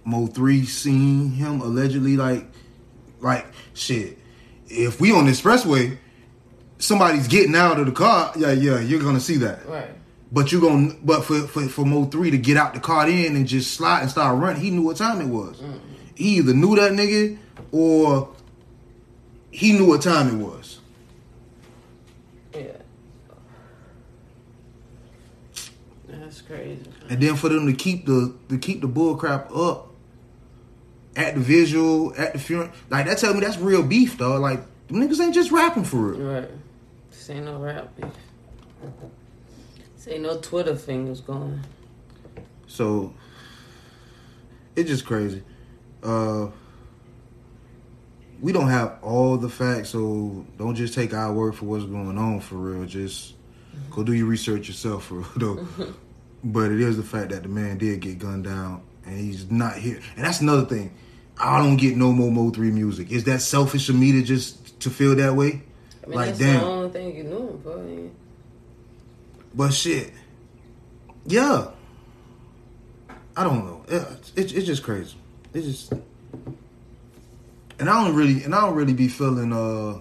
Mo 0.05 0.27
three 0.27 0.65
seen 0.65 1.33
him 1.33 1.61
allegedly 1.61 2.17
like, 2.17 2.47
like 3.21 3.47
shit. 3.75 4.17
If 4.69 5.03
we 5.03 5.13
on 5.13 5.27
the 5.27 5.33
expressway, 5.33 5.99
somebody's 6.79 7.29
getting 7.29 7.55
out 7.55 7.79
of 7.79 7.87
the 7.87 7.93
car. 7.93 8.33
Yeah, 8.37 8.53
yeah, 8.53 8.81
you're 8.81 9.03
gonna 9.03 9.21
see 9.21 9.37
that. 9.39 9.67
right. 9.69 9.91
But 10.31 10.53
you 10.53 10.61
gonna, 10.61 10.95
but 11.03 11.25
for 11.25 11.41
for 11.47 11.63
for 11.69 11.87
Mo 11.87 12.05
three 12.05 12.31
to 12.31 12.39
get 12.39 12.57
out 12.59 12.75
the 12.75 12.81
car 12.81 13.09
in 13.09 13.35
and 13.35 13.47
just 13.47 13.73
slide 13.75 14.03
and 14.03 14.11
start 14.11 14.39
running, 14.39 14.61
he 14.61 14.71
knew 14.71 14.83
what 14.83 14.99
time 14.99 15.21
it 15.23 15.29
was. 15.29 15.59
Mm. 15.61 15.81
He 16.15 16.37
either 16.37 16.53
knew 16.53 16.77
that 16.77 16.93
nigga 16.93 17.39
or 17.73 18.29
he 19.51 19.73
knew 19.73 19.87
what 19.87 20.03
time 20.03 20.29
it 20.29 20.45
was. 20.45 20.81
Yeah. 22.55 22.63
That's 26.09 26.43
crazy. 26.43 26.83
And 27.09 27.23
then 27.23 27.37
for 27.37 27.49
them 27.49 27.67
to 27.67 27.73
keep 27.73 28.05
the 28.05 28.35
to 28.51 28.59
keep 28.59 28.83
the 28.83 28.87
bull 28.89 29.17
crap 29.17 29.51
up 29.55 29.89
at 31.17 31.35
the 31.35 31.41
visual, 31.41 32.13
at 32.19 32.35
the 32.35 32.39
funeral, 32.39 32.71
like 32.91 33.07
that 33.07 33.17
tell 33.17 33.33
me 33.33 33.41
that's 33.41 33.57
real 33.57 33.83
beef, 33.83 34.19
though. 34.19 34.39
Like 34.39 34.61
them 34.89 34.99
niggas 35.01 35.21
ain't 35.21 35.35
just 35.35 35.51
rapping 35.51 35.85
for 35.85 35.97
real. 35.97 36.21
Right. 36.21 36.51
This 37.29 37.37
ain't 37.37 37.45
no 37.45 37.59
rap 37.59 37.95
beef. 37.95 38.09
This 39.95 40.09
ain't 40.09 40.23
no 40.23 40.39
Twitter 40.39 40.75
fingers 40.75 41.21
going. 41.21 41.61
So 42.67 43.13
it's 44.75 44.89
just 44.89 45.05
crazy. 45.05 45.43
Uh 46.03 46.47
we 48.41 48.51
don't 48.53 48.71
have 48.71 48.97
all 49.03 49.37
the 49.37 49.51
facts, 49.51 49.91
so 49.91 50.47
don't 50.57 50.75
just 50.75 50.95
take 50.95 51.13
our 51.13 51.31
word 51.31 51.55
for 51.55 51.67
what's 51.67 51.85
going 51.85 52.17
on 52.17 52.41
for 52.41 52.55
real. 52.55 52.87
Just 52.87 53.35
go 53.91 54.03
do 54.03 54.15
your 54.15 54.27
research 54.27 54.67
yourself 54.67 55.05
for 55.05 55.17
real 55.17 55.29
though. 55.37 55.69
but 56.45 56.73
it 56.73 56.81
is 56.81 56.97
the 56.97 57.03
fact 57.03 57.29
that 57.29 57.43
the 57.43 57.51
man 57.51 57.77
did 57.77 58.01
get 58.01 58.19
gunned 58.19 58.45
down 58.45 58.81
and 59.05 59.19
he's 59.19 59.51
not 59.51 59.77
here. 59.77 60.01
And 60.17 60.25
that's 60.25 60.41
another 60.41 60.65
thing. 60.65 60.95
I 61.37 61.59
don't 61.59 61.77
get 61.77 61.95
no 61.95 62.11
more 62.11 62.33
Mo 62.33 62.49
3 62.49 62.71
music. 62.71 63.13
Is 63.13 63.25
that 63.25 63.43
selfish 63.43 63.91
of 63.91 63.97
me 63.97 64.13
to 64.13 64.23
just 64.23 64.81
to 64.81 64.89
feel 64.89 65.15
that 65.17 65.37
way? 65.37 65.65
I 66.09 66.11
mean, 66.11 66.17
like 66.17 66.27
that's 66.29 66.39
damn. 66.39 66.61
the 66.61 66.67
only 66.67 66.91
thing 66.91 67.17
you 67.17 67.25
knew 67.25 67.49
him 67.49 67.61
for. 67.63 68.11
But 69.55 69.75
shit, 69.75 70.13
yeah. 71.27 71.69
I 73.37 73.45
don't 73.45 73.67
know. 73.67 73.85
It, 73.89 74.33
it, 74.37 74.57
it's 74.57 74.67
just 74.67 74.83
crazy. 74.83 75.17
It's 75.53 75.67
just, 75.67 75.93
and 77.79 77.91
I 77.91 78.05
don't 78.05 78.17
really, 78.17 78.43
and 78.43 78.55
I 78.55 78.63
don't 78.63 78.75
really 78.75 78.95
be 78.95 79.09
feeling 79.09 79.53
uh 79.53 79.99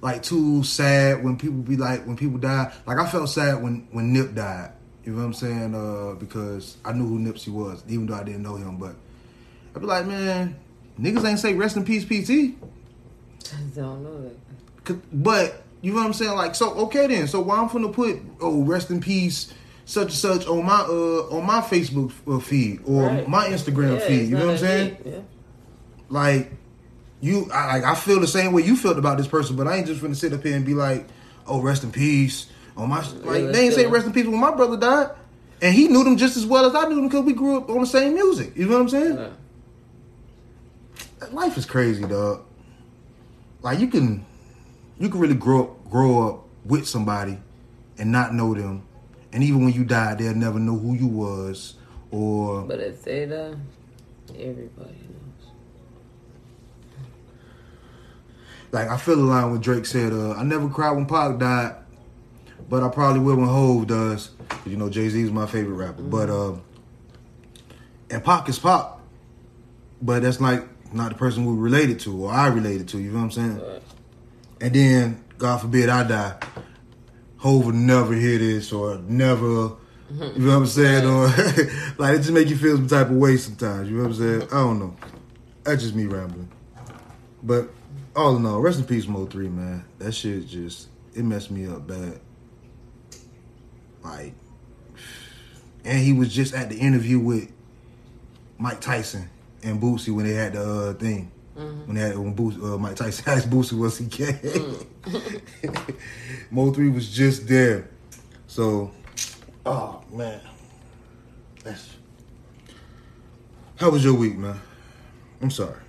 like 0.00 0.22
too 0.22 0.64
sad 0.64 1.22
when 1.22 1.36
people 1.36 1.58
be 1.58 1.76
like 1.76 2.06
when 2.06 2.16
people 2.16 2.38
die. 2.38 2.72
Like 2.86 2.98
I 2.98 3.06
felt 3.06 3.28
sad 3.28 3.62
when 3.62 3.86
when 3.92 4.12
Nip 4.12 4.34
died. 4.34 4.72
You 5.04 5.12
know 5.12 5.18
what 5.18 5.24
I'm 5.24 5.34
saying? 5.34 5.74
Uh, 5.74 6.14
because 6.14 6.78
I 6.82 6.94
knew 6.94 7.06
who 7.06 7.18
Nipsey 7.18 7.48
was, 7.48 7.84
even 7.88 8.06
though 8.06 8.14
I 8.14 8.24
didn't 8.24 8.42
know 8.42 8.56
him. 8.56 8.78
But 8.78 8.96
I'd 9.76 9.80
be 9.80 9.86
like, 9.86 10.06
man, 10.06 10.56
niggas 10.98 11.28
ain't 11.28 11.38
say 11.38 11.52
rest 11.52 11.76
in 11.76 11.84
peace, 11.84 12.06
PT. 12.06 12.10
I 13.52 13.60
don't 13.74 14.02
know 14.02 14.22
that. 14.22 14.43
But 15.12 15.62
you 15.82 15.92
know 15.92 15.98
what 16.00 16.06
I'm 16.06 16.12
saying? 16.12 16.32
Like, 16.32 16.54
so 16.54 16.72
okay 16.86 17.06
then. 17.06 17.26
So 17.28 17.40
why 17.40 17.58
I'm 17.58 17.68
gonna 17.68 17.88
put 17.88 18.18
oh 18.40 18.62
rest 18.62 18.90
in 18.90 19.00
peace 19.00 19.52
such 19.86 20.04
and 20.04 20.12
such 20.12 20.46
on 20.46 20.64
my 20.64 20.80
uh 20.80 21.28
on 21.36 21.44
my 21.46 21.60
Facebook 21.60 22.12
uh, 22.26 22.38
feed 22.38 22.80
or 22.86 23.02
Right. 23.08 23.28
my 23.28 23.48
Instagram 23.48 23.98
Yeah, 24.00 24.06
feed? 24.06 24.28
You 24.28 24.36
know 24.36 24.46
what 24.46 24.52
I'm 24.52 24.58
saying? 24.58 24.96
Yeah. 25.04 25.18
Like 26.08 26.52
you, 27.20 27.48
I, 27.52 27.78
like 27.78 27.84
I 27.84 27.94
feel 27.94 28.20
the 28.20 28.26
same 28.26 28.52
way 28.52 28.62
you 28.62 28.76
felt 28.76 28.98
about 28.98 29.16
this 29.18 29.26
person, 29.26 29.56
but 29.56 29.66
I 29.66 29.76
ain't 29.76 29.86
just 29.86 30.00
gonna 30.02 30.14
sit 30.14 30.32
up 30.32 30.42
here 30.42 30.56
and 30.56 30.64
be 30.64 30.74
like, 30.74 31.06
oh 31.46 31.60
rest 31.60 31.82
in 31.84 31.90
peace 31.92 32.46
on 32.76 32.88
my 32.90 33.00
like 33.24 33.42
Yeah, 33.42 33.50
they 33.50 33.64
ain't 33.66 33.74
say 33.74 33.86
rest 33.86 34.06
in 34.06 34.12
peace 34.12 34.26
when 34.26 34.38
my 34.40 34.54
brother 34.54 34.76
died, 34.76 35.10
and 35.62 35.74
he 35.74 35.88
knew 35.88 36.04
them 36.04 36.16
just 36.16 36.36
as 36.36 36.44
well 36.46 36.66
as 36.66 36.74
I 36.74 36.86
knew 36.88 36.96
them 36.96 37.08
because 37.08 37.24
we 37.24 37.32
grew 37.32 37.56
up 37.58 37.68
on 37.70 37.80
the 37.80 37.86
same 37.86 38.14
music. 38.14 38.56
You 38.56 38.66
know 38.66 38.74
what 38.74 38.82
I'm 38.82 38.88
saying? 38.88 39.32
Life 41.32 41.56
is 41.56 41.64
crazy, 41.66 42.02
dog. 42.04 42.42
Like 43.62 43.78
you 43.80 43.88
can, 43.88 44.24
you 44.98 45.08
can 45.08 45.20
really 45.20 45.34
grow 45.34 45.62
up, 45.64 45.90
grow 45.90 46.28
up 46.28 46.44
with 46.64 46.86
somebody, 46.88 47.38
and 47.98 48.10
not 48.12 48.34
know 48.34 48.54
them, 48.54 48.82
and 49.32 49.42
even 49.42 49.64
when 49.64 49.72
you 49.72 49.84
die, 49.84 50.14
they'll 50.14 50.34
never 50.34 50.58
know 50.58 50.76
who 50.78 50.94
you 50.94 51.06
was, 51.06 51.74
or 52.10 52.62
But 52.62 52.80
if 52.80 53.02
they 53.02 53.26
die, 53.26 53.54
everybody 54.30 54.90
knows. 54.90 55.50
like 58.72 58.88
I 58.88 58.96
feel 58.96 59.16
the 59.16 59.22
line 59.22 59.50
when 59.52 59.60
Drake 59.60 59.86
said, 59.86 60.12
uh, 60.12 60.32
"I 60.32 60.42
never 60.42 60.68
cried 60.68 60.92
when 60.92 61.06
Pac 61.06 61.38
died, 61.38 61.76
but 62.68 62.82
I 62.82 62.88
probably 62.88 63.20
will 63.20 63.36
when 63.36 63.48
Hove 63.48 63.86
does." 63.86 64.30
You 64.66 64.76
know, 64.76 64.88
Jay 64.88 65.08
Z 65.08 65.20
is 65.20 65.30
my 65.30 65.46
favorite 65.46 65.74
rapper, 65.74 66.02
but 66.02 66.30
um, 66.30 66.62
and 68.10 68.22
Pac 68.24 68.48
is 68.48 68.58
Pac, 68.58 68.86
but 70.00 70.22
that's 70.22 70.40
like 70.40 70.66
not 70.92 71.10
the 71.10 71.16
person 71.16 71.44
we 71.44 71.54
related 71.60 72.00
to 72.00 72.24
or 72.24 72.32
I 72.32 72.46
related 72.48 72.88
to. 72.88 72.98
You 72.98 73.10
know 73.10 73.18
what 73.18 73.24
I'm 73.24 73.30
saying? 73.32 73.56
But 73.58 73.82
and 74.60 74.74
then 74.74 75.24
God 75.38 75.60
forbid 75.60 75.88
I 75.88 76.04
die, 76.04 76.38
Hov 77.38 77.66
would 77.66 77.74
never 77.74 78.14
hear 78.14 78.38
this 78.38 78.72
or 78.72 78.98
never, 78.98 79.46
you 79.46 79.76
know 80.10 80.48
what 80.48 80.54
I'm 80.54 80.66
saying? 80.66 81.06
Or 81.06 81.26
like 81.98 82.14
it 82.14 82.18
just 82.18 82.32
make 82.32 82.48
you 82.48 82.56
feel 82.56 82.76
some 82.76 82.88
type 82.88 83.08
of 83.10 83.16
way 83.16 83.36
sometimes. 83.36 83.88
You 83.88 83.96
know 83.96 84.04
what 84.04 84.12
I'm 84.12 84.16
saying? 84.16 84.42
I 84.44 84.62
don't 84.62 84.78
know. 84.78 84.96
that's 85.62 85.82
just 85.82 85.94
me 85.94 86.06
rambling. 86.06 86.50
But 87.42 87.68
all 88.16 88.36
in 88.36 88.46
all, 88.46 88.60
rest 88.60 88.78
in 88.78 88.86
peace, 88.86 89.06
Mo 89.06 89.26
three 89.26 89.48
man. 89.48 89.84
That 89.98 90.12
shit 90.12 90.46
just 90.46 90.88
it 91.14 91.24
messed 91.24 91.50
me 91.50 91.66
up 91.66 91.86
bad. 91.86 92.20
Like, 94.02 94.34
and 95.84 95.98
he 95.98 96.12
was 96.12 96.34
just 96.34 96.54
at 96.54 96.68
the 96.68 96.76
interview 96.76 97.18
with 97.18 97.50
Mike 98.58 98.80
Tyson 98.80 99.30
and 99.62 99.80
Boosie 99.80 100.14
when 100.14 100.26
they 100.26 100.34
had 100.34 100.54
the 100.54 100.90
uh, 100.90 100.92
thing. 100.94 101.30
When 101.54 101.94
they 101.94 102.00
had 102.00 102.18
when 102.18 102.34
Boosie, 102.34 102.62
uh, 102.62 102.78
Mike 102.78 102.96
Tyson 102.96 103.24
asked 103.28 103.48
Boosie 103.48 103.78
was 103.78 103.98
he 103.98 104.06
gay. 104.06 104.38
Mo 106.50 106.72
three 106.72 106.88
was 106.88 107.08
just 107.14 107.46
there. 107.46 107.88
So, 108.46 108.90
oh 109.64 110.02
man, 110.12 110.40
that's. 111.62 111.90
How 113.76 113.90
was 113.90 114.04
your 114.04 114.14
week, 114.14 114.36
man? 114.36 114.58
I'm 115.40 115.50
sorry. 115.50 115.80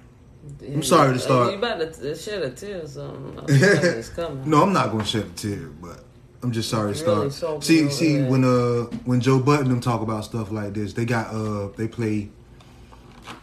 I'm 0.61 0.83
sorry 0.83 1.13
to 1.13 1.19
start- 1.19 1.51
You 1.51 1.57
about 1.57 1.79
to 1.93 2.15
shed 2.15 2.43
a 2.43 2.51
tear 2.51 2.83
or 2.83 2.87
something. 2.87 3.43
It's 3.49 4.09
coming. 4.09 4.47
No, 4.49 4.61
I'm 4.63 4.73
not 4.73 4.91
gonna 4.91 5.05
shed 5.05 5.25
a 5.25 5.29
tear, 5.29 5.69
but 5.81 6.03
I'm 6.43 6.51
just 6.51 6.69
sorry 6.69 6.93
to 6.93 6.99
start. 6.99 7.33
sober 7.33 7.63
see, 7.65 7.89
see, 7.89 8.21
when 8.21 8.43
uh 8.43 8.83
when 9.05 9.19
Joe 9.21 9.39
Budden 9.39 9.69
them 9.69 9.79
talk 9.81 10.01
about 10.01 10.25
stuff 10.25 10.51
like 10.51 10.73
this, 10.75 10.93
they 10.93 11.05
got 11.05 11.33
uh 11.33 11.69
they 11.75 11.87
play 11.87 12.29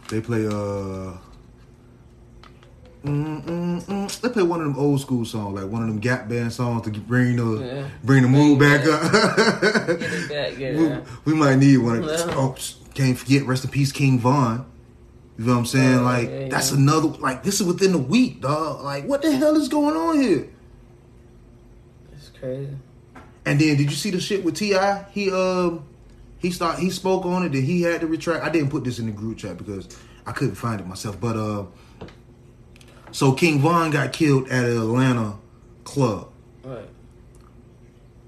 they 0.09 0.21
play 0.21 0.45
uh 0.47 1.17
mm, 3.03 3.43
mm, 3.43 3.81
mm, 3.83 4.21
they 4.21 4.29
play 4.29 4.43
one 4.43 4.61
of 4.61 4.65
them 4.67 4.77
old 4.79 5.01
school 5.01 5.25
songs, 5.25 5.59
like 5.59 5.69
one 5.71 5.81
of 5.81 5.87
them 5.87 5.99
Gap 5.99 6.27
Band 6.29 6.53
songs 6.53 6.83
to 6.83 6.91
bring 6.99 7.35
the 7.35 7.63
Yeah. 7.65 7.87
bring 8.03 8.23
the 8.23 8.29
mood 8.29 8.59
back 8.59 8.81
up. 8.85 9.11
Get 9.99 10.13
it 10.13 10.29
back, 10.29 10.57
get 10.57 10.75
we, 11.25 11.33
we 11.33 11.39
might 11.39 11.55
need 11.57 11.77
one. 11.77 11.97
Of, 12.03 12.05
Yeah. 12.05 12.35
oh, 12.35 12.55
can't 12.93 13.17
forget, 13.17 13.45
rest 13.45 13.63
in 13.65 13.71
peace, 13.71 13.91
King 13.91 14.19
Von. 14.19 14.65
You 15.37 15.45
know 15.45 15.53
what 15.53 15.59
I'm 15.59 15.65
saying? 15.65 15.99
Oh, 15.99 16.03
like 16.03 16.29
yeah, 16.29 16.47
that's 16.49 16.71
yeah. 16.71 16.77
another. 16.77 17.07
Like 17.07 17.43
this 17.43 17.59
is 17.59 17.65
within 17.67 17.93
a 17.93 17.97
week, 17.97 18.41
dog. 18.41 18.83
Like 18.83 19.05
what 19.05 19.21
the 19.21 19.31
hell 19.31 19.55
is 19.55 19.67
going 19.67 19.95
on 19.95 20.21
here? 20.21 20.49
It's 22.13 22.29
crazy. 22.39 22.69
And 23.45 23.59
then 23.59 23.77
did 23.77 23.89
you 23.89 23.95
see 23.95 24.11
the 24.11 24.21
shit 24.21 24.43
with 24.45 24.55
Ti? 24.55 24.77
He 25.11 25.31
um 25.31 25.83
he 26.37 26.51
start 26.51 26.79
he 26.79 26.89
spoke 26.89 27.25
on 27.25 27.43
it 27.45 27.49
that 27.51 27.61
he 27.63 27.81
had 27.81 28.01
to 28.01 28.07
retract. 28.07 28.43
I 28.45 28.49
didn't 28.49 28.69
put 28.69 28.83
this 28.83 28.99
in 28.99 29.07
the 29.07 29.11
group 29.11 29.37
chat 29.39 29.57
because 29.57 29.87
I 30.25 30.31
couldn't 30.31 30.55
find 30.55 30.79
it 30.79 30.87
myself. 30.87 31.19
But 31.19 31.35
uh, 31.35 31.65
so 33.13 33.31
King 33.31 33.59
Von 33.61 33.89
got 33.91 34.11
killed 34.11 34.49
at 34.49 34.65
an 34.65 34.77
Atlanta 34.77 35.37
club 35.85 36.29
Right. 36.63 36.89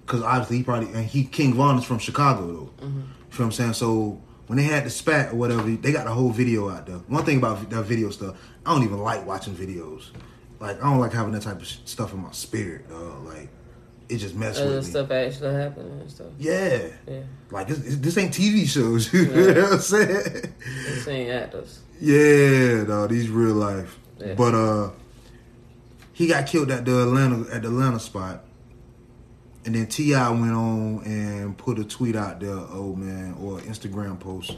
because 0.06 0.22
obviously 0.24 0.58
he 0.58 0.64
probably 0.64 0.88
and 0.94 1.06
he 1.06 1.26
King 1.26 1.54
Von 1.54 1.78
is 1.78 1.84
from 1.84 2.00
Chicago 2.00 2.48
though. 2.48 2.86
Mm-hmm. 2.86 2.86
You 2.88 3.02
know 3.02 3.06
what 3.30 3.40
I'm 3.46 3.52
saying? 3.52 3.74
So 3.74 4.22
when 4.48 4.58
they 4.58 4.64
had 4.64 4.86
the 4.86 4.90
spat 4.90 5.34
or 5.34 5.36
whatever, 5.36 5.64
they 5.70 5.92
got 5.92 6.06
the 6.06 6.12
whole 6.12 6.30
video 6.30 6.70
out 6.70 6.86
there. 6.86 6.98
One 7.08 7.26
thing 7.26 7.38
about 7.38 7.70
that 7.70 7.84
video 7.84 8.10
stuff, 8.12 8.36
I 8.66 8.74
don't 8.74 8.84
even 8.84 9.00
like 9.00 9.26
watching 9.26 9.56
videos. 9.56 10.10
Like 10.60 10.78
I 10.82 10.90
don't 10.90 11.00
like 11.00 11.12
having 11.14 11.34
that 11.34 11.42
type 11.42 11.60
of 11.62 11.68
stuff 11.68 12.14
in 12.14 12.20
my 12.22 12.32
spirit. 12.32 12.88
Dog. 12.90 13.26
Like 13.26 13.50
it 14.08 14.18
just 14.18 14.36
messes 14.36 14.62
Other 14.62 14.76
with 14.76 14.86
me. 14.86 14.90
stuff 14.92 15.12
actually 15.12 15.54
happening 15.56 16.00
and 16.00 16.12
stuff. 16.12 16.28
Yeah. 16.38 16.88
Yeah. 17.08 17.22
Like 17.52 17.68
this, 17.68 17.80
this 17.98 18.18
ain't 18.18 18.34
TV 18.34 18.68
shows. 18.68 19.12
You 19.14 19.26
know 19.28 19.64
what 19.64 19.74
I'm 19.74 19.80
saying? 19.80 20.54
This 20.86 21.08
ain't 21.08 21.30
actors. 21.32 21.80
Yeah, 22.00 22.84
dog. 22.84 23.10
These 23.10 23.30
real 23.30 23.56
life. 23.56 23.98
Yeah. 24.20 24.34
But 24.36 24.56
uh, 24.56 24.90
he 26.14 26.28
got 26.28 26.48
killed 26.48 26.72
at 26.72 26.86
the 26.86 27.04
Atlanta 27.04 27.52
at 27.54 27.64
the 27.64 27.68
Atlanta 27.68 28.00
spot, 28.00 28.44
and 29.66 29.76
then 29.76 29.88
Ti 29.88 30.14
went 30.14 30.54
on 30.54 31.04
and 31.06 31.58
put 31.58 31.80
a 31.80 31.84
tweet 31.84 32.16
out 32.16 32.40
there. 32.40 32.52
Oh 32.52 32.96
man, 32.96 33.36
or 33.42 33.60
an 33.60 33.66
Instagram 33.66 34.20
post. 34.20 34.58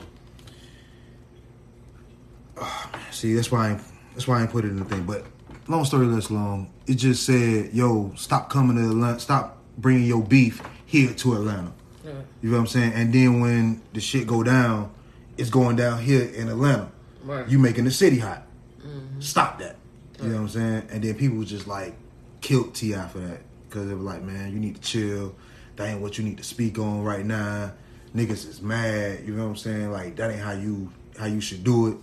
Ah, 2.59 2.89
man. 2.93 3.01
See, 3.11 3.33
that's 3.33 3.51
why 3.51 3.71
I 3.71 3.79
that's 4.13 4.27
why 4.27 4.39
I 4.39 4.41
ain't 4.43 4.51
put 4.51 4.65
it 4.65 4.69
in 4.69 4.77
the 4.77 4.85
thing. 4.85 5.03
But 5.03 5.25
long 5.67 5.85
story 5.85 6.05
less 6.05 6.29
long, 6.29 6.71
it 6.85 6.95
just 6.95 7.25
said, 7.25 7.73
"Yo, 7.73 8.13
stop 8.15 8.49
coming 8.49 8.77
to 8.77 8.89
Atlanta. 8.89 9.19
Stop 9.19 9.57
bringing 9.77 10.05
your 10.05 10.23
beef 10.23 10.61
here 10.85 11.13
to 11.13 11.33
Atlanta." 11.33 11.71
Yeah. 12.03 12.11
You 12.41 12.51
know 12.51 12.57
what 12.57 12.61
I'm 12.61 12.67
saying? 12.67 12.93
And 12.93 13.13
then 13.13 13.41
when 13.41 13.81
the 13.93 13.99
shit 13.99 14.27
go 14.27 14.43
down, 14.43 14.91
it's 15.37 15.49
going 15.49 15.75
down 15.75 16.01
here 16.01 16.23
in 16.23 16.49
Atlanta. 16.49 16.89
Right. 17.23 17.47
You 17.47 17.59
making 17.59 17.83
the 17.85 17.91
city 17.91 18.19
hot. 18.19 18.46
Stop 19.19 19.59
that. 19.59 19.75
You 20.21 20.29
know 20.29 20.35
what 20.35 20.41
I'm 20.41 20.49
saying? 20.49 20.87
And 20.91 21.03
then 21.03 21.15
people 21.15 21.43
just 21.43 21.67
like 21.67 21.95
killed 22.41 22.73
Ti 22.73 22.93
for 22.93 23.19
that 23.19 23.41
because 23.67 23.87
they 23.87 23.93
were 23.93 24.01
like, 24.01 24.23
man, 24.23 24.51
you 24.51 24.59
need 24.59 24.75
to 24.75 24.81
chill. 24.81 25.35
That 25.75 25.89
ain't 25.89 26.01
what 26.01 26.17
you 26.17 26.23
need 26.23 26.37
to 26.37 26.43
speak 26.43 26.79
on 26.79 27.03
right 27.03 27.25
now. 27.25 27.73
Niggas 28.15 28.47
is 28.47 28.61
mad. 28.61 29.23
You 29.25 29.35
know 29.35 29.43
what 29.43 29.49
I'm 29.49 29.55
saying? 29.57 29.91
Like 29.91 30.15
that 30.15 30.31
ain't 30.31 30.39
how 30.39 30.53
you 30.53 30.91
how 31.17 31.25
you 31.25 31.41
should 31.41 31.63
do 31.63 31.87
it. 31.87 31.97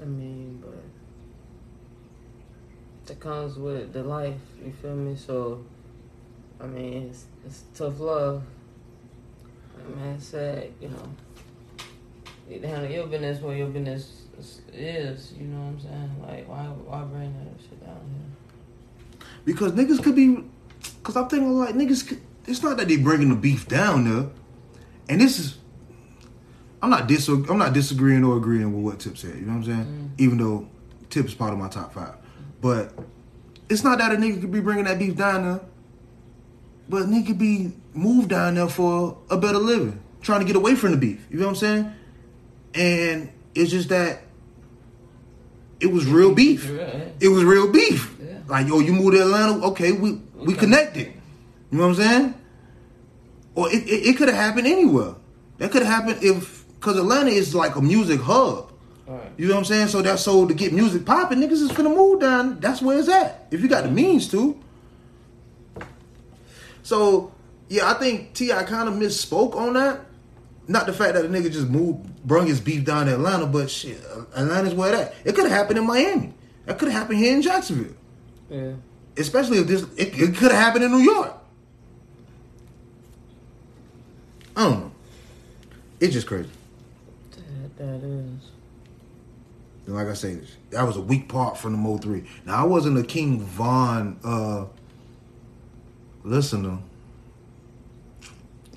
I 0.00 0.04
mean, 0.04 0.62
but 0.62 0.82
that 3.06 3.20
comes 3.20 3.56
with 3.56 3.92
the 3.92 4.02
life. 4.02 4.34
You 4.64 4.72
feel 4.82 4.94
me? 4.94 5.16
So, 5.16 5.64
I 6.60 6.66
mean, 6.66 7.08
it's, 7.10 7.24
it's 7.44 7.64
tough 7.74 7.98
love. 8.00 8.42
I 9.78 9.96
mean, 9.96 10.14
it's 10.14 10.26
sad, 10.26 10.72
you 10.80 10.88
know. 10.88 11.08
Need 12.48 12.62
to 12.62 12.68
handle 12.68 12.90
your 12.90 13.06
business 13.06 13.40
where 13.42 13.56
your 13.56 13.68
business 13.68 14.22
is-. 14.72 15.32
You 15.38 15.46
know 15.46 15.58
what 15.58 15.66
I'm 15.66 15.80
saying? 15.80 16.10
Like, 16.22 16.48
why 16.48 16.64
why 16.64 17.02
bring 17.04 17.34
that 17.38 17.60
shit 17.60 17.84
down 17.84 18.00
here? 18.10 19.20
Because 19.44 19.72
niggas 19.72 20.02
could 20.02 20.14
be, 20.14 20.44
because 20.98 21.16
I'm 21.16 21.28
thinking 21.28 21.58
like 21.58 21.74
niggas. 21.74 22.06
Could, 22.06 22.20
it's 22.46 22.62
not 22.62 22.76
that 22.76 22.86
they 22.86 22.96
bringing 22.96 23.28
the 23.30 23.34
beef 23.34 23.66
down 23.66 24.04
there, 24.04 24.30
and 25.08 25.20
this 25.20 25.38
is. 25.38 25.58
I'm 26.82 26.90
not 26.90 27.08
dis. 27.08 27.26
I'm 27.28 27.58
not 27.58 27.72
disagreeing 27.72 28.22
or 28.22 28.36
agreeing 28.36 28.72
with 28.74 28.84
what 28.84 29.00
Tip 29.00 29.16
said. 29.16 29.34
You 29.34 29.42
know 29.42 29.54
what 29.54 29.58
I'm 29.58 29.64
saying? 29.64 30.12
Mm. 30.16 30.20
Even 30.20 30.38
though 30.38 30.68
Tip 31.10 31.26
is 31.26 31.34
part 31.34 31.52
of 31.52 31.58
my 31.58 31.68
top 31.68 31.94
five, 31.94 32.14
but 32.60 32.92
it's 33.68 33.82
not 33.82 33.98
that 33.98 34.12
a 34.12 34.16
nigga 34.16 34.40
could 34.40 34.52
be 34.52 34.60
bringing 34.60 34.84
that 34.84 34.98
beef 34.98 35.16
down 35.16 35.44
there, 35.44 35.60
but 36.88 37.02
a 37.02 37.04
nigga 37.06 37.28
could 37.28 37.38
be 37.38 37.72
moved 37.94 38.28
down 38.28 38.54
there 38.54 38.68
for 38.68 39.18
a 39.30 39.36
better 39.36 39.58
living, 39.58 40.00
trying 40.20 40.40
to 40.40 40.46
get 40.46 40.54
away 40.54 40.74
from 40.76 40.92
the 40.92 40.96
beef. 40.96 41.26
You 41.30 41.38
know 41.38 41.46
what 41.46 41.50
I'm 41.50 41.56
saying? 41.56 41.92
And 42.76 43.32
it's 43.54 43.70
just 43.70 43.88
that 43.88 44.20
it 45.80 45.86
was 45.86 46.06
real 46.06 46.34
beef. 46.34 46.68
It 47.20 47.28
was 47.28 47.44
real 47.44 47.72
beef. 47.72 48.14
Yeah. 48.22 48.38
Like, 48.46 48.66
yo, 48.66 48.80
you 48.80 48.92
moved 48.92 49.16
to 49.16 49.22
Atlanta, 49.22 49.64
okay, 49.68 49.92
we 49.92 50.20
we 50.34 50.54
connected. 50.54 51.12
You 51.70 51.78
know 51.78 51.88
what 51.88 51.98
I'm 51.98 52.02
saying? 52.02 52.34
Or 53.54 53.68
it, 53.70 53.82
it, 53.84 54.08
it 54.08 54.16
could 54.16 54.28
have 54.28 54.36
happened 54.36 54.66
anywhere. 54.66 55.14
That 55.58 55.70
could 55.70 55.82
have 55.82 55.92
happened 55.92 56.22
if 56.22 56.64
because 56.74 56.98
Atlanta 56.98 57.30
is 57.30 57.54
like 57.54 57.76
a 57.76 57.80
music 57.80 58.20
hub. 58.20 58.72
You 59.36 59.48
know 59.48 59.54
what 59.54 59.60
I'm 59.60 59.64
saying? 59.66 59.88
So 59.88 60.02
that's 60.02 60.22
so 60.22 60.46
to 60.46 60.54
get 60.54 60.72
music 60.72 61.04
popping, 61.04 61.38
niggas 61.38 61.52
is 61.62 61.70
finna 61.70 61.94
move 61.94 62.20
down. 62.20 62.58
That's 62.58 62.82
where 62.82 62.98
it's 62.98 63.08
at. 63.08 63.46
If 63.50 63.60
you 63.60 63.68
got 63.68 63.84
the 63.84 63.90
means 63.90 64.28
to. 64.30 64.58
So 66.82 67.32
yeah, 67.68 67.90
I 67.90 67.94
think 67.94 68.34
Ti 68.34 68.48
kind 68.48 68.88
of 68.88 68.94
misspoke 68.94 69.54
on 69.54 69.74
that. 69.74 70.00
Not 70.68 70.86
the 70.86 70.92
fact 70.92 71.14
that 71.14 71.22
the 71.22 71.28
nigga 71.28 71.52
just 71.52 71.68
moved, 71.68 72.26
brung 72.26 72.46
his 72.46 72.60
beef 72.60 72.84
down 72.84 73.06
to 73.06 73.14
Atlanta, 73.14 73.46
but 73.46 73.70
shit, 73.70 74.00
Atlanta's 74.34 74.74
where 74.74 74.92
that. 74.92 75.14
It 75.24 75.34
could 75.34 75.44
have 75.44 75.52
happened 75.52 75.78
in 75.78 75.86
Miami. 75.86 76.34
That 76.64 76.78
could 76.78 76.88
have 76.88 77.00
happened 77.00 77.18
here 77.18 77.34
in 77.34 77.42
Jacksonville. 77.42 77.94
Yeah. 78.50 78.72
Especially 79.16 79.58
if 79.58 79.66
this, 79.68 79.82
it, 79.96 80.18
it 80.18 80.36
could 80.36 80.50
have 80.50 80.60
happened 80.60 80.84
in 80.84 80.90
New 80.90 80.98
York. 80.98 81.32
I 84.56 84.64
don't 84.64 84.80
know. 84.80 84.92
It's 86.00 86.12
just 86.12 86.26
crazy. 86.26 86.50
That, 87.30 87.76
that 87.78 88.06
is. 88.06 88.50
And 89.86 89.94
like 89.94 90.08
I 90.08 90.14
say, 90.14 90.38
that 90.70 90.82
was 90.82 90.96
a 90.96 91.00
weak 91.00 91.28
part 91.28 91.56
from 91.56 91.72
the 91.72 91.78
Mo 91.78 91.98
three. 91.98 92.24
Now 92.44 92.56
I 92.56 92.66
wasn't 92.66 92.98
a 92.98 93.04
King 93.04 93.40
Von 93.40 94.18
uh 94.24 94.64
listener. 96.24 96.78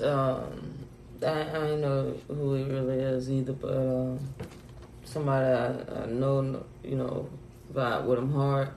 Um, 0.04 0.79
I, 1.26 1.42
I 1.42 1.54
don't 1.54 1.82
know 1.82 2.14
who 2.28 2.56
he 2.56 2.64
really 2.64 3.00
is 3.00 3.30
either, 3.30 3.54
but 3.54 3.76
um, 3.76 4.20
somebody 5.04 5.46
I, 5.46 6.04
I 6.04 6.06
know, 6.08 6.64
you 6.84 6.96
know, 6.96 7.30
vibe 7.74 8.06
with 8.06 8.20
him 8.20 8.34
hard. 8.34 8.70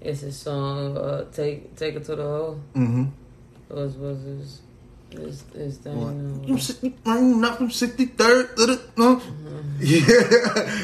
It's 0.00 0.20
his 0.20 0.36
song, 0.36 0.96
uh, 0.96 1.24
"Take 1.30 1.76
Take 1.76 1.94
It 1.94 2.04
to 2.06 2.16
the 2.16 2.22
Hole." 2.22 2.60
Mm-hmm. 2.74 3.04
Was 3.74 3.96
was 3.96 4.22
his 4.22 4.60
his 5.10 5.44
his 5.54 5.76
thing. 5.78 5.98
Uh, 6.02 7.10
I'm 7.10 7.40
not 7.40 7.58
from 7.58 7.70
sixty 7.70 8.06
third. 8.06 8.50
No, 8.96 9.20
yeah, 9.80 10.06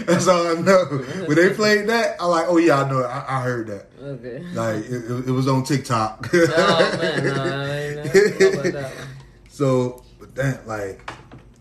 that's 0.06 0.28
all 0.28 0.46
I 0.46 0.60
know. 0.60 0.84
When 1.26 1.34
they 1.34 1.50
played 1.54 1.88
that, 1.88 2.20
I 2.20 2.26
like, 2.26 2.46
oh 2.48 2.58
yeah, 2.58 2.82
I 2.82 2.90
know 2.90 3.00
it. 3.00 3.06
I, 3.06 3.24
I 3.28 3.42
heard 3.42 3.66
that. 3.68 3.86
Okay. 4.02 4.38
Like 4.52 4.84
it, 4.84 5.10
it, 5.10 5.28
it 5.28 5.30
was 5.30 5.48
on 5.48 5.64
TikTok. 5.64 6.28
oh 6.32 6.98
man, 7.00 7.24
no, 7.24 7.42
I 7.42 7.78
ain't 7.78 7.96
know 7.96 8.50
about 8.50 8.64
that 8.64 8.82
one. 8.98 9.08
So, 9.48 10.04
that 10.36 10.66
like, 10.66 11.10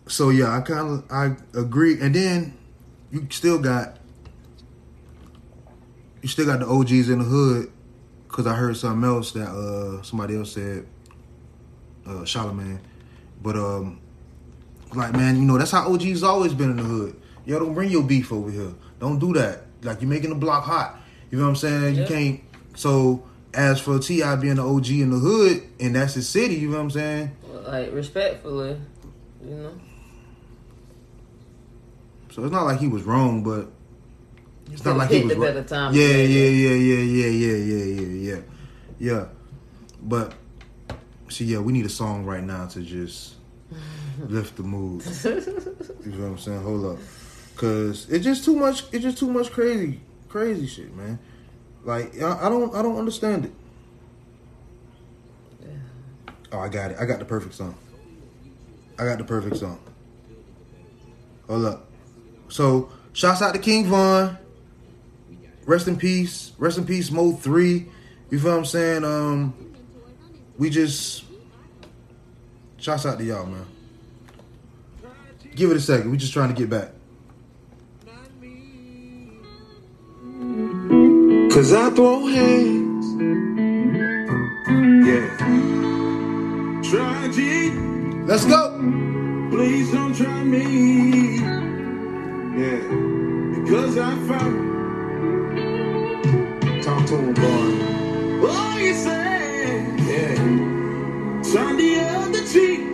so 0.08 0.30
yeah, 0.30 0.56
I 0.56 0.62
kind 0.62 0.90
of 0.90 1.12
I 1.12 1.36
agree. 1.58 2.00
And 2.00 2.14
then 2.14 2.58
you 3.12 3.28
still 3.32 3.60
got 3.60 3.98
you 6.22 6.30
still 6.30 6.46
got 6.46 6.60
the 6.60 6.68
OGs 6.68 7.10
in 7.10 7.20
the 7.20 7.26
hood 7.26 7.72
because 8.28 8.48
I 8.48 8.56
heard 8.56 8.78
something 8.78 9.08
else 9.08 9.32
that 9.34 9.48
uh 9.48 10.02
somebody 10.04 10.36
else 10.36 10.54
said, 10.54 10.86
uh 12.08 12.26
Charlemagne. 12.26 12.80
But 13.42 13.56
um, 13.56 14.00
like 14.94 15.14
man, 15.14 15.38
you 15.38 15.44
know 15.44 15.58
that's 15.58 15.72
how 15.72 15.92
OGs 15.94 16.24
always 16.24 16.54
been 16.54 16.72
in 16.72 16.78
the 16.78 16.84
hood. 16.84 17.22
Yo, 17.46 17.60
don't 17.60 17.74
bring 17.74 17.90
your 17.90 18.04
beef 18.04 18.32
over 18.32 18.50
here. 18.50 18.74
Don't 19.00 19.20
do 19.20 19.34
that. 19.34 19.64
Like 19.84 20.02
you're 20.02 20.10
making 20.10 20.30
the 20.30 20.36
block 20.36 20.64
hot. 20.64 21.00
You 21.30 21.38
know 21.38 21.44
what 21.44 21.50
I'm 21.52 21.56
saying? 21.56 21.96
Yeah. 21.96 22.02
You 22.02 22.08
can't. 22.08 22.42
So 22.76 23.24
as 23.54 23.80
for 23.80 24.00
Ti 24.00 24.22
being 24.38 24.56
the 24.56 24.68
OG 24.68 24.90
in 24.90 25.12
the 25.12 25.18
hood, 25.18 25.64
and 25.80 25.96
that's 25.96 26.16
his 26.16 26.28
city. 26.28 26.56
You 26.56 26.70
know 26.70 26.78
what 26.78 26.84
I'm 26.84 26.92
saying? 26.92 27.38
Like 27.64 27.94
respectfully, 27.94 28.80
you 29.44 29.56
know. 29.56 29.74
So 32.32 32.44
it's 32.44 32.52
not 32.52 32.64
like 32.66 32.80
he 32.80 32.88
was 32.88 33.04
wrong, 33.04 33.44
but 33.44 33.72
it's 34.72 34.84
not 34.84 34.98
like 34.98 35.10
he 35.10 35.24
was 35.24 35.36
wrong. 35.36 35.94
Yeah, 35.94 36.08
yeah, 36.08 36.50
yeah, 36.50 36.76
yeah, 36.76 36.96
yeah, 36.96 37.28
yeah, 37.28 37.56
yeah, 37.56 37.84
yeah, 37.86 38.34
yeah, 38.34 38.42
yeah. 39.00 39.26
But 40.02 40.34
see, 41.30 41.46
yeah, 41.46 41.60
we 41.60 41.72
need 41.74 41.86
a 41.86 41.90
song 41.90 42.26
right 42.26 42.44
now 42.44 42.66
to 42.68 42.82
just 42.82 43.36
lift 44.20 44.58
the 44.58 44.64
mood. 44.64 45.04
You 46.06 46.12
know 46.12 46.26
what 46.26 46.32
I'm 46.34 46.38
saying? 46.38 46.62
Hold 46.62 46.86
up, 46.86 47.00
cause 47.56 48.08
it's 48.12 48.24
just 48.24 48.46
too 48.46 48.56
much. 48.56 48.84
It's 48.92 49.04
just 49.04 49.18
too 49.18 49.32
much 49.32 49.52
crazy, 49.52 50.00
crazy 50.30 50.68
shit, 50.68 50.96
man. 50.96 51.18
Like 51.84 52.22
I, 52.22 52.46
I 52.46 52.50
don't, 52.50 52.76
I 52.76 52.84
don't 52.84 52.98
understand 53.00 53.46
it. 53.46 53.52
Oh, 56.56 56.60
I 56.60 56.70
got 56.70 56.92
it. 56.92 56.98
I 56.98 57.06
got 57.06 57.20
the 57.20 57.26
perfect 57.26 57.54
song. 57.54 57.76
I 58.98 59.04
got 59.04 59.18
the 59.18 59.26
perfect 59.26 59.58
song. 59.58 59.78
Hold 61.50 61.66
up. 61.66 61.90
So, 62.48 62.90
shouts 63.12 63.42
out 63.42 63.54
to 63.54 63.60
King 63.60 63.88
Von. 63.88 64.38
Rest 65.66 65.90
in 65.90 65.98
peace. 65.98 66.54
Rest 66.58 66.78
in 66.78 66.86
peace, 66.86 67.12
Mo 67.12 67.34
3. 67.34 67.86
You 68.30 68.40
feel 68.40 68.52
what 68.52 68.58
I'm 68.58 68.66
saying? 68.66 69.04
Um, 69.04 69.54
we 70.58 70.70
just 70.70 71.26
shouts 72.78 73.06
out 73.06 73.18
to 73.18 73.26
y'all, 73.26 73.46
man. 73.46 73.66
Give 75.56 75.72
it 75.72 75.78
a 75.78 75.82
second. 75.82 76.10
We 76.10 76.16
just 76.16 76.32
trying 76.32 76.54
to 76.54 76.56
get 76.56 76.70
back. 76.70 76.92
Cause 81.52 81.74
I 81.74 81.90
throw 81.90 82.26
hands. 82.28 83.06
Yeah. 85.06 85.65
Tragic. 86.96 87.74
Let's 88.26 88.46
go. 88.46 88.72
Please 89.52 89.92
don't 89.92 90.16
try 90.16 90.44
me. 90.46 91.40
Yeah. 92.56 92.80
Because 93.54 93.98
I 93.98 94.16
found. 94.30 94.56
Talk 96.82 97.06
to 97.08 97.18
him, 97.18 97.34
boy. 97.34 98.48
Oh, 98.48 98.78
you 98.80 98.94
say. 98.94 99.84
Yeah. 100.08 100.36
Turn 101.52 101.76
the 101.76 102.00
other 102.16 102.44
cheek. 102.48 102.88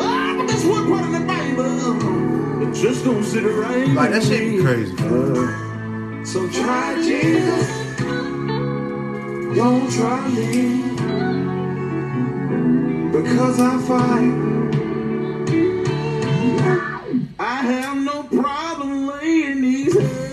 Ah, 0.00 0.34
but 0.38 0.46
that's 0.48 0.64
one 0.64 0.88
part 0.88 1.04
of 1.04 1.12
the 1.12 1.20
Bible. 1.26 2.62
It 2.62 2.72
just 2.72 3.04
don't 3.04 3.22
sit 3.22 3.44
right. 3.44 3.86
Like, 3.88 4.12
that 4.12 4.22
shit 4.22 4.56
be 4.56 4.62
crazy. 4.62 4.96
Uh, 4.98 6.24
so 6.24 6.48
try 6.48 6.94
Jesus. 7.02 7.68
Don't 9.54 9.92
try 9.92 10.26
me. 10.28 10.96
Because 13.12 13.60
I 13.60 13.78
fight. 13.82 14.32
I 17.38 17.56
have 17.62 17.96
no 17.98 18.22
problem 18.24 19.06
laying 19.08 19.62
these 19.62 19.94
hands. 19.98 20.26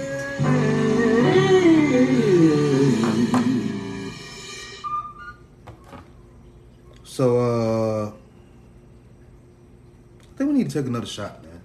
So, 7.03 7.37
uh, 7.37 8.11
I 10.33 10.37
think 10.37 10.49
we 10.49 10.57
need 10.57 10.69
to 10.69 10.79
take 10.79 10.87
another 10.87 11.05
shot, 11.05 11.43
man. 11.43 11.61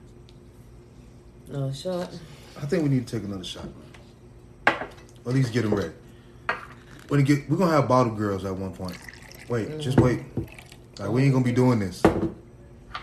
No 1.48 1.72
shot. 1.72 2.12
I 2.60 2.66
think 2.66 2.82
we 2.82 2.90
need 2.90 3.06
to 3.06 3.16
take 3.18 3.26
another 3.26 3.44
shot, 3.44 3.64
man. 3.64 3.72
Or 5.24 5.30
at 5.30 5.34
least 5.34 5.52
get 5.52 5.62
them 5.62 5.74
ready. 5.74 5.94
When 7.08 7.24
get, 7.24 7.48
we're 7.48 7.56
gonna 7.56 7.72
have 7.72 7.88
bottle 7.88 8.14
girls 8.14 8.44
at 8.44 8.54
one 8.54 8.74
point. 8.74 8.98
Wait, 9.48 9.78
just 9.78 9.98
wait. 9.98 10.20
Like 10.98 11.10
we 11.10 11.22
ain't 11.24 11.32
gonna 11.32 11.44
be 11.44 11.52
doing 11.52 11.78
this. 11.78 12.02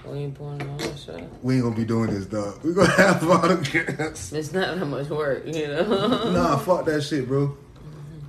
We 0.05 0.19
ain't 0.19 0.35
pouring 0.35 0.57
no 0.57 0.65
more 0.65 0.97
shot. 0.97 1.21
We 1.41 1.55
ain't 1.55 1.63
gonna 1.63 1.75
be 1.75 1.85
doing 1.85 2.09
this, 2.11 2.25
dog. 2.25 2.63
We 2.63 2.73
gonna 2.73 2.91
have 2.91 3.21
bottle 3.21 3.57
girls. 3.57 4.33
It's 4.33 4.51
not 4.51 4.77
that 4.77 4.85
much 4.85 5.07
work, 5.07 5.45
you 5.45 5.67
know. 5.67 6.31
Nah, 6.31 6.57
fuck 6.57 6.85
that 6.85 7.01
shit, 7.01 7.27
bro. 7.27 7.57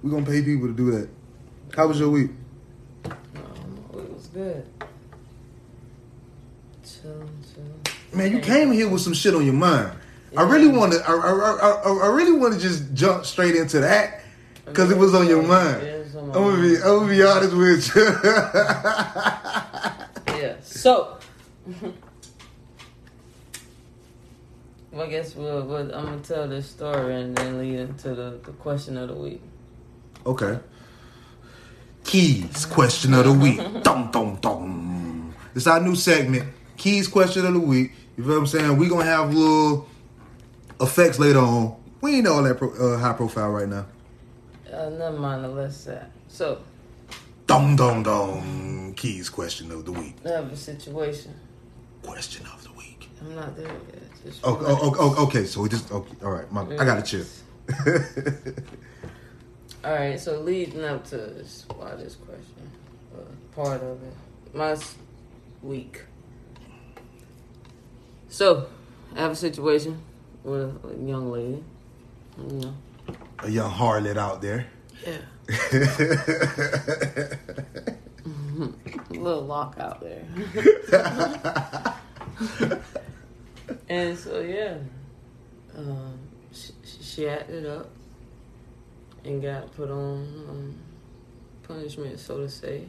We 0.03 0.11
gonna 0.11 0.25
pay 0.25 0.43
people 0.43 0.69
to 0.69 0.73
do 0.73 0.91
that. 0.93 1.09
How 1.75 1.89
was 1.89 1.99
your 1.99 2.11
week? 2.11 2.31
Um, 3.05 3.13
it 3.93 4.13
was 4.13 4.27
good. 4.29 4.67
Chill, 6.85 7.29
chill. 7.53 8.17
Man, 8.17 8.33
you 8.33 8.41
came 8.41 8.73
here 8.73 8.89
with 8.89 9.03
some 9.03 9.15
shit 9.15 9.35
on 9.35 9.45
your 9.45 9.55
mind. 9.55 9.93
I 10.37 10.43
really 10.43 10.69
want 10.69 10.93
to. 10.93 11.01
I, 11.07 11.13
I, 11.13 11.91
I, 11.91 12.07
I, 12.07 12.09
really 12.09 12.39
want 12.39 12.55
to 12.55 12.61
just 12.61 12.95
jump 12.95 13.25
straight 13.25 13.57
into 13.57 13.81
that 13.81 14.23
because 14.65 14.91
it 14.91 14.99
was 14.99 15.15
on 15.15 15.27
your 15.27 15.43
mind. 15.43 15.83
I'm 16.17 16.33
gonna 16.33 16.61
be. 16.61 16.77
I'm 16.77 16.83
gonna 16.83 17.09
be 17.09 17.23
honest 17.23 17.57
with 17.57 17.97
you. 17.97 18.03
Yeah. 20.87 20.93
So, 20.93 21.19
well, 24.93 25.07
I 25.07 25.11
guess 25.11 25.35
we'll, 25.35 25.67
we'll, 25.67 25.93
I'm 25.93 26.05
gonna 26.05 26.19
tell 26.21 26.47
this 26.47 26.71
story 26.71 27.21
and 27.21 27.37
then 27.37 27.59
lead 27.59 27.81
into 27.81 28.15
the, 28.15 28.39
the 28.45 28.53
question 28.53 28.97
of 28.97 29.09
the 29.09 29.15
week. 29.15 29.43
okay. 30.25 30.61
Keys 32.05 32.65
question 32.67 33.15
of 33.15 33.25
the 33.25 33.33
week. 33.33 33.59
dum 33.83 34.13
dum 34.13 34.37
dum. 34.37 35.35
It's 35.57 35.67
our 35.67 35.81
new 35.81 35.97
segment. 35.97 36.49
Keys 36.77 37.09
question 37.09 37.45
of 37.45 37.55
the 37.55 37.59
week. 37.59 37.91
You 38.17 38.23
feel 38.23 38.35
what 38.35 38.39
I'm 38.39 38.47
saying? 38.47 38.77
We 38.77 38.89
gonna 38.89 39.05
have 39.07 39.35
little 39.35 39.89
effects 40.81 41.19
later 41.19 41.41
on. 41.41 41.75
We 42.01 42.19
ain't 42.19 42.29
all 42.29 42.45
that 42.45 42.59
pro, 42.59 42.71
uh, 42.71 42.99
high 42.99 43.15
profile 43.15 43.51
right 43.51 43.69
now. 43.69 43.87
Uh, 44.73 44.91
never 44.91 45.19
mind 45.19 45.43
the 45.43 45.49
less 45.49 45.85
that. 45.87 46.13
So, 46.29 46.61
Dum 47.47 47.77
dum 47.77 48.03
dum. 48.03 48.93
Keys 48.97 49.29
question 49.29 49.71
of 49.71 49.85
the 49.85 49.93
week. 49.93 50.17
I 50.25 50.29
have 50.31 50.53
a 50.53 50.57
situation. 50.57 51.35
Question 52.03 52.47
of 52.47 52.63
the 52.65 52.73
week. 52.73 53.09
I'm 53.21 53.35
not 53.35 53.57
there 53.57 53.67
yet. 53.67 54.25
Just 54.25 54.43
relax. 54.45 54.65
oh, 54.83 54.95
oh, 54.99 55.25
okay. 55.27 55.45
So 55.45 55.61
we 55.63 55.69
just 55.69 55.93
okay. 55.93 56.15
All 56.25 56.31
right, 56.33 56.51
my, 56.51 56.63
I 56.63 56.85
got 56.85 57.05
to 57.05 57.25
chill. 57.25 57.25
All 59.85 59.93
right, 59.95 60.19
so 60.19 60.41
leading 60.41 60.83
up 60.85 61.05
to 61.07 61.17
this, 61.17 61.65
why 61.77 61.95
this 61.95 62.17
question, 62.17 62.71
uh, 63.17 63.21
part 63.55 63.81
of 63.83 64.03
it, 64.03 64.15
my 64.53 64.77
week. 65.63 66.03
So, 68.29 68.67
I 69.15 69.21
have 69.21 69.31
a 69.31 69.37
situation 69.37 70.01
with 70.43 70.85
a 70.85 70.97
young 71.07 71.31
lady. 71.31 71.63
You 72.37 72.53
know, 72.59 72.75
A 73.39 73.49
young 73.49 73.71
harlot 73.71 74.17
out 74.17 74.43
there. 74.43 74.67
yeah, 75.07 75.19
a 75.19 75.36
little 79.11 79.43
lock 79.43 79.77
out 79.79 80.01
there. 80.01 80.25
and 83.89 84.19
so 84.19 84.41
yeah, 84.41 84.79
um, 85.77 86.19
she, 86.53 86.73
she 87.01 87.29
acted 87.29 87.67
up 87.67 87.89
and 89.25 89.43
got 89.43 89.75
put 89.75 89.91
on 89.91 90.23
um, 90.49 90.79
punishment, 91.63 92.19
so 92.19 92.39
to 92.39 92.49
say. 92.49 92.85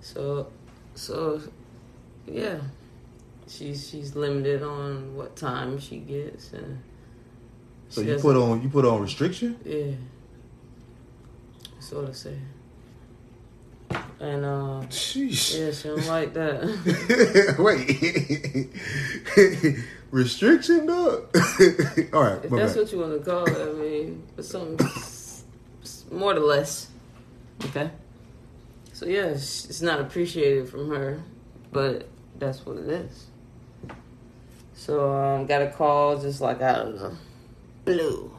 So, 0.00 0.48
so 0.94 1.40
yeah, 2.26 2.58
she's 3.46 3.88
she's 3.88 4.14
limited 4.14 4.62
on 4.62 5.16
what 5.16 5.36
time 5.36 5.78
she 5.78 5.98
gets, 5.98 6.52
and 6.52 6.82
so 7.88 8.02
you 8.02 8.18
put 8.18 8.36
on 8.36 8.62
you 8.62 8.68
put 8.68 8.84
on 8.84 9.00
restriction. 9.00 9.58
yeah, 9.64 9.92
so 11.84 12.06
to 12.06 12.14
say. 12.14 12.36
And 14.20 14.44
uh, 14.44 14.82
Sheesh. 14.88 15.58
yeah, 15.58 15.70
she 15.70 15.88
don't 15.88 16.06
like 16.06 16.32
that. 16.34 17.56
Wait. 17.58 18.70
restriction, 20.10 20.86
dog. 20.86 21.28
All 22.14 22.22
right, 22.22 22.44
If 22.44 22.50
that's 22.50 22.72
bad. 22.72 22.76
what 22.76 22.92
you 22.92 22.98
want 23.00 23.18
to 23.24 23.30
call 23.30 23.44
it, 23.44 23.68
I 23.68 23.72
mean, 23.72 24.22
but 24.34 24.44
something 24.44 24.88
more 26.10 26.32
or 26.34 26.40
less. 26.40 26.88
Okay. 27.66 27.90
So 28.92 29.06
yeah, 29.06 29.26
it's 29.26 29.66
it's 29.66 29.82
not 29.82 30.00
appreciated 30.00 30.68
from 30.68 30.88
her, 30.90 31.20
but 31.72 32.08
that's 32.38 32.64
what 32.64 32.78
it 32.78 32.88
is. 32.88 33.26
So 34.74 35.12
um, 35.12 35.46
got 35.46 35.62
a 35.62 35.70
call 35.70 36.18
just 36.20 36.40
like 36.40 36.60
out 36.62 36.86
of 36.86 36.98
the 36.98 37.16
blue. 37.84 38.30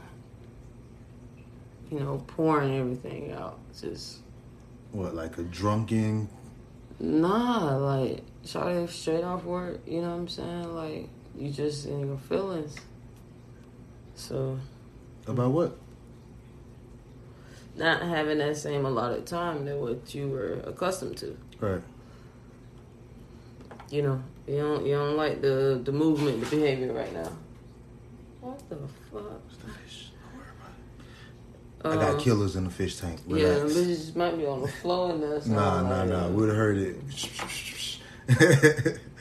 You 1.95 2.01
know, 2.01 2.21
pouring 2.27 2.75
everything 2.75 3.31
out. 3.31 3.57
Just 3.79 4.19
What, 4.91 5.15
like 5.15 5.37
a 5.37 5.43
drunken? 5.43 6.27
nah, 6.99 7.77
like 7.77 8.21
shot 8.45 8.89
straight 8.89 9.23
off 9.23 9.45
work. 9.45 9.79
You 9.87 10.01
know 10.01 10.09
what 10.09 10.15
I'm 10.17 10.27
saying? 10.27 10.75
Like 10.75 11.07
you 11.37 11.51
just 11.51 11.85
in 11.85 12.05
your 12.05 12.17
feelings. 12.17 12.75
So 14.15 14.59
About 15.25 15.51
what? 15.51 15.77
not 17.77 18.01
having 18.01 18.37
that 18.39 18.55
same 18.57 18.85
allotted 18.85 19.25
time 19.25 19.65
than 19.65 19.79
what 19.79 20.13
you 20.15 20.27
were 20.29 20.61
accustomed 20.65 21.17
to. 21.17 21.37
Right. 21.59 21.81
You 23.89 24.01
know, 24.01 24.23
You 24.47 24.57
don't 24.57 24.85
you 24.85 24.95
don't 24.95 25.15
like 25.15 25.41
the 25.41 25.79
the 25.81 25.91
movement, 25.93 26.41
the 26.41 26.45
behavior 26.57 26.91
right 26.91 27.13
now. 27.13 27.31
What 28.41 28.69
the 28.69 28.77
fuck? 29.11 29.41
I 31.85 31.95
got 31.95 32.15
Um, 32.15 32.19
killers 32.19 32.55
in 32.55 32.63
the 32.63 32.69
fish 32.69 32.97
tank. 32.97 33.21
Yeah, 33.27 33.53
them 33.53 33.69
bitches 33.69 34.15
might 34.15 34.37
be 34.37 34.45
on 34.45 34.61
the 34.61 34.67
floor 34.67 35.11
in 35.11 35.21
there. 35.21 35.41
Nah, 35.45 35.81
nah, 35.81 36.01
like, 36.01 36.09
nah. 36.09 36.27
We'd 36.29 36.47
have 36.47 36.57
heard 36.57 36.77
it. 36.77 36.97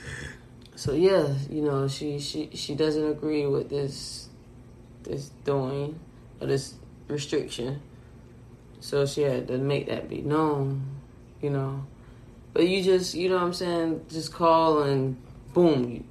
So 0.85 0.93
yeah, 0.93 1.33
you 1.49 1.63
know, 1.63 1.89
she 1.89 2.19
she 2.19 2.51
she 2.53 2.75
doesn't 2.75 3.09
agree 3.09 3.47
with 3.47 3.71
this 3.71 4.29
this 5.03 5.31
doing 5.43 5.99
or 6.43 6.47
this 6.47 6.75
restriction. 7.09 7.81
So 8.81 9.07
she 9.07 9.23
had 9.23 9.49
to 9.49 9.57
make 9.57 9.87
that 9.87 10.11
be 10.11 10.21
known, 10.21 10.85
you 11.41 11.49
know. 11.49 11.87
But 12.53 12.69
you 12.69 12.83
just, 12.83 13.15
you 13.15 13.31
know 13.31 13.37
what 13.37 13.45
I'm 13.45 13.53
saying, 13.55 14.05
just 14.11 14.35
call 14.35 14.83
and 14.83 15.17
boom, 15.55 16.05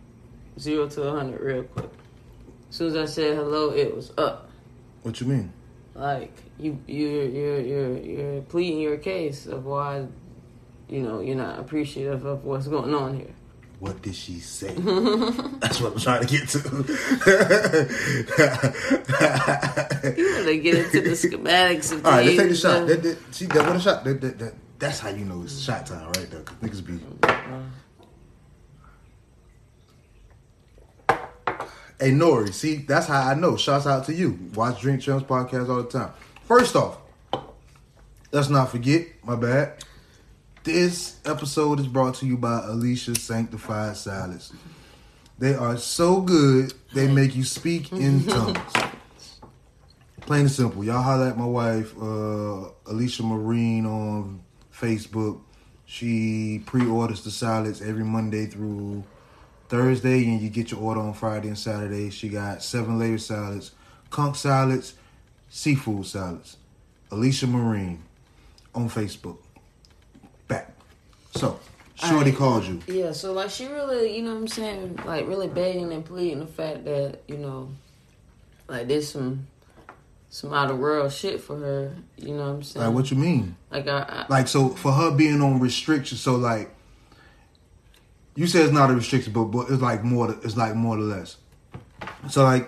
zero 0.59 0.89
to 0.89 1.03
a 1.03 1.11
hundred 1.11 1.41
real 1.41 1.63
quick. 1.65 1.91
As 2.71 2.75
soon 2.75 2.87
as 2.87 2.95
I 2.95 3.05
said 3.05 3.35
hello, 3.35 3.69
it 3.69 3.95
was 3.95 4.11
up. 4.17 4.49
what 5.03 5.21
you 5.21 5.27
mean? 5.27 5.53
Like 5.95 6.33
you, 6.59 6.79
you're 6.87 7.23
you're 7.25 7.59
you're 7.61 7.97
you're 7.97 8.41
pleading 8.43 8.79
your 8.79 8.97
case 8.97 9.45
of 9.45 9.65
why, 9.65 10.07
you 10.89 11.01
know, 11.03 11.19
you're 11.21 11.35
not 11.35 11.59
appreciative 11.59 12.25
of 12.25 12.45
what's 12.45 12.67
going 12.67 12.93
on 12.95 13.15
here. 13.17 13.33
What 13.79 14.01
did 14.01 14.15
she 14.15 14.39
say? 14.39 14.73
That's 15.59 15.81
what 15.81 15.93
I'm 15.93 15.99
trying 15.99 16.25
to 16.25 16.27
get 16.27 16.47
to. 16.49 16.59
You 20.03 20.33
want 20.35 20.45
to 20.47 20.59
get 20.61 20.75
into 20.75 21.01
the 21.01 21.11
schematics 21.11 21.91
of 21.91 22.05
All 22.05 22.11
right, 22.13 22.25
let's 22.25 22.37
take 22.37 22.49
the 22.49 22.55
shot. 22.55 22.83
uh, 22.83 22.85
That, 22.85 23.03
that, 23.03 23.35
see, 23.35 23.45
that 23.47 23.67
what 23.67 23.75
a 23.75 23.79
shot. 23.79 24.03
That, 24.03 24.21
that, 24.21 24.39
that, 24.39 24.53
that's 24.79 24.99
how 24.99 25.09
you 25.09 25.25
know 25.25 25.41
it's 25.43 25.59
shot 25.59 25.85
time, 25.85 26.05
right 26.07 26.29
there. 26.29 26.41
'cause 26.41 26.55
niggas 26.61 26.85
be. 26.85 26.99
Hey 32.03 32.11
Nore, 32.11 32.47
see, 32.47 32.75
that's 32.79 33.07
how 33.07 33.29
I 33.29 33.33
know. 33.33 33.55
Shouts 33.55 33.87
out 33.87 34.03
to 34.07 34.13
you. 34.13 34.37
Watch 34.55 34.81
Drink 34.81 35.01
Champs 35.01 35.23
podcast 35.25 35.69
all 35.69 35.83
the 35.83 35.89
time. 35.89 36.11
First 36.43 36.75
off, 36.75 36.97
let's 38.29 38.49
not 38.49 38.71
forget, 38.71 39.07
my 39.23 39.37
bad. 39.37 39.85
This 40.65 41.21
episode 41.23 41.79
is 41.79 41.87
brought 41.87 42.15
to 42.15 42.25
you 42.25 42.35
by 42.35 42.59
Alicia 42.65 43.15
Sanctified 43.15 43.95
Salads. 43.95 44.51
They 45.39 45.55
are 45.55 45.77
so 45.77 46.19
good, 46.19 46.73
they 46.93 47.07
make 47.09 47.37
you 47.37 47.45
speak 47.45 47.93
in 47.93 48.25
tongues. 48.27 48.73
Plain 50.19 50.41
and 50.41 50.51
simple. 50.51 50.83
Y'all 50.83 51.01
holler 51.01 51.29
at 51.29 51.37
my 51.37 51.45
wife, 51.45 51.95
uh, 51.97 52.67
Alicia 52.85 53.23
Marine 53.23 53.85
on 53.85 54.43
Facebook. 54.77 55.39
She 55.85 56.63
pre-orders 56.65 57.23
the 57.23 57.31
salads 57.31 57.81
every 57.81 58.03
Monday 58.03 58.47
through 58.47 59.05
Thursday, 59.73 60.23
and 60.25 60.39
you 60.39 60.51
get 60.51 60.69
your 60.69 60.79
order 60.81 60.99
on 61.01 61.15
Friday 61.15 61.47
and 61.47 61.57
Saturday. 61.57 62.11
She 62.11 62.29
got 62.29 62.61
seven 62.61 62.99
layer 62.99 63.17
salads, 63.17 63.71
conch 64.11 64.37
salads, 64.37 64.93
seafood 65.49 66.05
salads. 66.05 66.57
Alicia 67.09 67.47
Marine 67.47 68.03
on 68.75 68.87
Facebook. 68.87 69.37
Back. 70.47 70.71
So, 71.33 71.59
Shorty 71.95 72.31
called 72.31 72.65
you. 72.65 72.81
Yeah, 72.85 73.13
so 73.13 73.33
like 73.33 73.49
she 73.49 73.65
really, 73.65 74.15
you 74.15 74.21
know 74.21 74.35
what 74.35 74.41
I'm 74.41 74.47
saying, 74.47 74.99
like 75.05 75.27
really 75.27 75.47
begging 75.47 75.91
and 75.91 76.05
pleading 76.05 76.41
the 76.41 76.45
fact 76.45 76.85
that, 76.85 77.23
you 77.27 77.37
know, 77.37 77.71
like 78.67 78.87
there's 78.87 79.09
some 79.09 79.47
some 80.29 80.53
out 80.53 80.69
of 80.69 80.77
world 80.77 81.11
shit 81.11 81.41
for 81.41 81.57
her, 81.57 81.95
you 82.17 82.35
know 82.35 82.43
what 82.45 82.55
I'm 82.57 82.63
saying? 82.63 82.85
Like, 82.85 82.93
what 82.93 83.09
you 83.09 83.17
mean? 83.17 83.55
Like 83.71 83.87
I, 83.87 84.01
I 84.07 84.25
Like, 84.29 84.47
so 84.47 84.69
for 84.69 84.91
her 84.91 85.09
being 85.09 85.41
on 85.41 85.59
restriction, 85.59 86.19
so 86.19 86.35
like, 86.35 86.72
you 88.35 88.47
said 88.47 88.63
it's 88.63 88.73
not 88.73 88.89
a 88.89 88.93
restriction, 88.95 89.33
but 89.33 89.45
but 89.45 89.69
it's 89.69 89.81
like 89.81 90.03
more. 90.03 90.27
To, 90.27 90.39
it's 90.41 90.57
like 90.57 90.75
more 90.75 90.97
or 90.97 91.01
less. 91.01 91.37
So 92.29 92.43
like, 92.43 92.67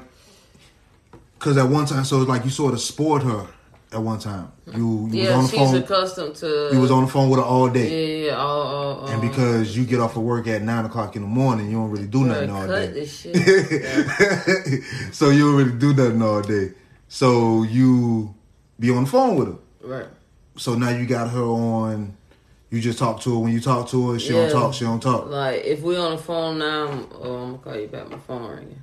cause 1.39 1.57
at 1.57 1.68
one 1.70 1.86
time, 1.86 2.03
so 2.05 2.22
it's 2.22 2.30
like 2.30 2.43
you 2.45 2.51
sort 2.51 2.74
of 2.74 2.80
spoiled 2.82 3.24
her 3.24 3.47
at 3.91 4.01
one 4.01 4.20
time. 4.20 4.51
You 4.74 5.07
you 5.11 5.24
yeah, 5.24 5.38
was 5.38 5.51
she's 5.51 5.59
on 5.59 5.74
the 5.74 5.82
phone. 5.82 5.97
accustomed 5.97 6.36
to 6.38 6.70
You 6.74 6.80
was 6.80 6.91
on 6.91 7.05
the 7.05 7.11
phone 7.11 7.30
with 7.30 7.39
her 7.39 7.45
all 7.45 7.70
day, 7.70 8.24
yeah, 8.24 8.26
yeah, 8.32 8.36
all, 8.38 8.61
all, 8.61 8.95
all, 9.01 9.07
and 9.07 9.22
because 9.22 9.76
you 9.78 9.86
get 9.86 9.99
off 9.99 10.16
of 10.18 10.24
work 10.24 10.47
at 10.47 10.61
nine 10.61 10.86
o'clock 10.86 11.16
in 11.16 11.22
the 11.22 11.28
morning, 11.28 11.68
you 11.68 11.74
don't 11.78 11.89
really 11.91 12.07
do 12.07 12.26
nothing 12.26 12.49
all 12.49 12.66
cut 12.66 12.76
day. 12.76 12.88
this 12.91 13.20
shit. 13.22 13.36
Yeah, 13.36 15.11
so 15.11 15.30
you 15.30 15.45
don't 15.45 15.55
really 15.55 15.78
do 15.78 15.93
nothing 15.93 16.22
all 16.22 16.41
day. 16.41 16.72
So 17.07 17.63
you 17.63 18.34
be 18.80 18.89
on 18.91 19.03
the 19.05 19.09
phone 19.09 19.36
with 19.36 19.47
her. 19.49 19.57
right. 19.84 20.07
So 20.57 20.76
now 20.76 20.89
you 20.89 21.05
got 21.05 21.30
her 21.32 21.43
on. 21.43 22.16
You 22.76 22.82
just 22.82 22.99
talk 22.99 23.21
to 23.21 23.34
her 23.34 23.39
when 23.39 23.53
you 23.53 23.61
talk 23.61 23.88
to 23.91 24.11
her. 24.11 24.19
She 24.19 24.34
Yeah. 24.34 24.47
don't 24.47 24.51
talk. 24.51 24.73
She 24.73 24.84
don't 24.84 24.99
talk. 25.01 25.28
Like 25.28 25.63
if 25.63 25.82
we 25.82 25.95
on 25.95 26.11
the 26.11 26.21
phone 26.21 26.57
now, 26.59 26.89
I'm, 26.89 27.07
oh, 27.13 27.36
I'm 27.36 27.51
gonna 27.51 27.57
call 27.59 27.76
you 27.80 27.88
back. 27.88 28.09
My 28.09 28.17
phone 28.19 28.49
ringing. 28.51 28.82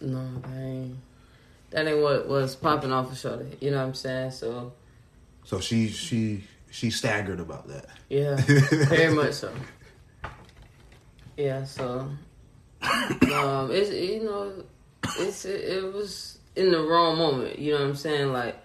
No, 0.00 0.40
that 0.40 0.58
ain't. 0.58 0.96
That 1.70 1.86
ain't 1.86 2.00
what 2.00 2.26
was 2.26 2.56
popping 2.56 2.90
off 2.90 3.12
of 3.12 3.18
Shorty. 3.18 3.58
You 3.60 3.70
know 3.72 3.76
what 3.80 3.88
I'm 3.88 3.94
saying? 3.94 4.30
So 4.30 4.72
So 5.44 5.60
she 5.60 5.88
she 5.88 6.42
she 6.70 6.88
staggered 6.90 7.38
about 7.40 7.68
that. 7.68 7.84
yeah, 8.08 8.36
very 8.86 9.14
much 9.14 9.34
so. 9.34 9.52
Yeah, 11.36 11.64
so 11.66 12.08
um, 12.80 13.70
it's 13.70 13.90
you 13.90 14.24
know, 14.24 14.64
it's 15.18 15.44
it, 15.44 15.60
it 15.64 15.92
was 15.92 16.38
in 16.56 16.70
the 16.70 16.80
wrong 16.80 17.18
moment. 17.18 17.58
You 17.58 17.72
know 17.74 17.80
what 17.80 17.88
I'm 17.90 17.96
saying? 17.96 18.32
Like 18.32 18.56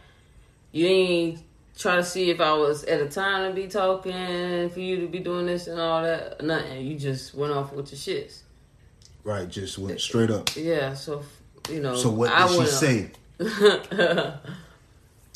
you 0.71 0.87
ain't 0.87 1.39
try 1.77 1.95
to 1.95 2.03
see 2.03 2.29
if 2.29 2.39
I 2.39 2.53
was 2.53 2.83
at 2.85 3.01
a 3.01 3.07
time 3.07 3.49
to 3.49 3.55
be 3.55 3.67
talking 3.67 4.69
for 4.69 4.79
you 4.79 5.01
to 5.01 5.07
be 5.07 5.19
doing 5.19 5.45
this 5.45 5.67
and 5.67 5.79
all 5.79 6.03
that. 6.03 6.41
Nothing. 6.43 6.85
You 6.85 6.97
just 6.97 7.33
went 7.33 7.53
off 7.53 7.73
with 7.73 7.91
your 7.91 7.99
shits. 7.99 8.41
Right, 9.23 9.47
just 9.47 9.77
went 9.77 10.01
straight 10.01 10.29
up. 10.29 10.49
Yeah, 10.55 10.93
so 10.93 11.23
you 11.69 11.79
know. 11.79 11.95
So 11.95 12.09
what 12.09 12.31
I 12.31 12.47
did 12.47 12.59
she 12.59 12.65
say? 12.67 13.11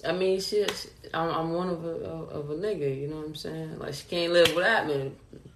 I 0.05 0.11
mean, 0.11 0.39
shit. 0.41 0.91
I'm, 1.13 1.29
I'm 1.29 1.53
one 1.53 1.69
of 1.69 1.85
a 1.85 1.89
of 1.89 2.49
a 2.49 2.55
nigga. 2.55 2.99
You 3.01 3.07
know 3.07 3.17
what 3.17 3.27
I'm 3.27 3.35
saying? 3.35 3.79
Like 3.79 3.93
she 3.93 4.03
can't 4.07 4.33
live 4.33 4.53
without 4.53 4.87
me. 4.87 5.13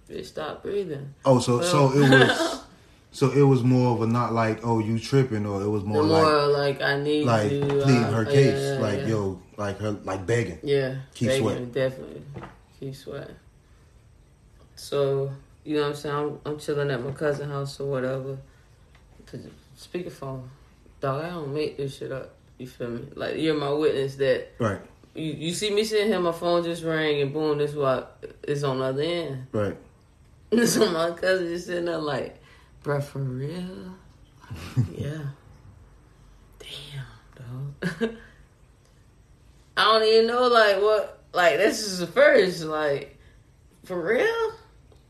Bitch, 0.08 0.26
stop 0.26 0.62
breathing. 0.62 1.14
Oh, 1.24 1.38
so 1.40 1.60
so 1.60 1.92
it 1.92 2.08
was 2.08 2.64
so 3.12 3.30
it 3.30 3.42
was 3.42 3.62
more 3.62 3.94
of 3.94 4.02
a 4.02 4.06
not 4.06 4.32
like 4.32 4.60
oh 4.64 4.78
you 4.78 4.98
tripping 4.98 5.44
or 5.44 5.62
it 5.62 5.68
was 5.68 5.84
more 5.84 6.02
more 6.02 6.46
like 6.46 6.80
like, 6.80 6.82
I 6.82 7.00
need 7.00 7.26
like 7.26 7.48
pleading 7.48 8.04
uh, 8.04 8.10
her 8.12 8.24
yeah, 8.24 8.30
case 8.30 8.60
yeah, 8.60 8.78
like 8.80 9.00
yeah. 9.00 9.06
yo 9.06 9.42
like 9.62 9.78
her 9.78 9.92
like 10.04 10.26
begging. 10.26 10.58
Yeah, 10.62 10.96
Keep 11.14 11.28
begging, 11.28 11.42
sweating. 11.42 11.70
Definitely, 11.70 12.22
keep 12.78 12.94
sweating. 12.94 13.36
So 14.76 15.30
you 15.64 15.76
know 15.76 15.82
what 15.82 15.88
I'm 15.90 15.94
saying? 15.94 16.14
I'm, 16.16 16.40
I'm 16.44 16.58
chilling 16.58 16.90
at 16.90 17.02
my 17.02 17.12
cousin 17.12 17.48
house 17.48 17.78
or 17.80 17.90
whatever. 17.90 18.38
To 19.26 19.38
speakerphone, 19.78 20.42
dog. 21.00 21.24
I 21.24 21.30
don't 21.30 21.54
make 21.54 21.76
this 21.76 21.96
shit 21.96 22.12
up. 22.12 22.34
You 22.58 22.66
feel 22.66 22.90
me? 22.90 23.06
Like 23.14 23.36
you're 23.38 23.54
my 23.56 23.70
witness 23.70 24.16
that 24.16 24.52
Right, 24.58 24.80
you, 25.14 25.32
you 25.32 25.54
see 25.54 25.70
me 25.70 25.84
sitting 25.84 26.08
here, 26.08 26.20
my 26.20 26.32
phone 26.32 26.62
just 26.64 26.82
rang 26.84 27.20
and 27.22 27.32
boom, 27.32 27.58
this 27.58 27.74
what 27.74 28.22
is 28.46 28.64
on 28.64 28.78
the 28.80 28.84
other 28.84 29.02
end. 29.02 29.46
right. 29.52 29.76
so 30.66 30.90
my 30.90 31.10
cousin 31.12 31.48
just 31.48 31.66
sitting 31.66 31.86
there 31.86 31.98
like, 31.98 32.38
bruh, 32.84 33.02
for 33.02 33.20
real? 33.20 33.94
yeah. 34.92 35.18
Damn, 36.58 37.74
dog. 38.00 38.10
I 39.76 39.84
don't 39.84 40.06
even 40.06 40.26
know 40.26 40.48
like 40.48 40.76
what 40.76 41.22
like 41.32 41.56
this 41.56 41.80
is 41.80 41.98
the 41.98 42.06
first, 42.06 42.62
like, 42.64 43.18
for 43.84 44.00
real? 44.00 44.52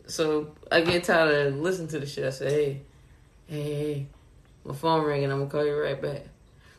So 0.07 0.55
I 0.71 0.81
get 0.83 1.05
tired 1.05 1.49
of 1.49 1.57
listening 1.57 1.89
to 1.89 2.01
the 2.01 2.07
shit. 2.07 2.25
I 2.25 2.31
say, 2.31 2.51
hey, 2.51 2.83
hey, 3.47 3.63
hey, 3.75 4.07
my 4.65 4.75
phone 4.75 5.05
ringing, 5.05 5.31
I'm 5.31 5.39
gonna 5.39 5.51
call 5.51 5.67
you 5.67 5.77
right 5.77 6.01
back. 6.01 6.27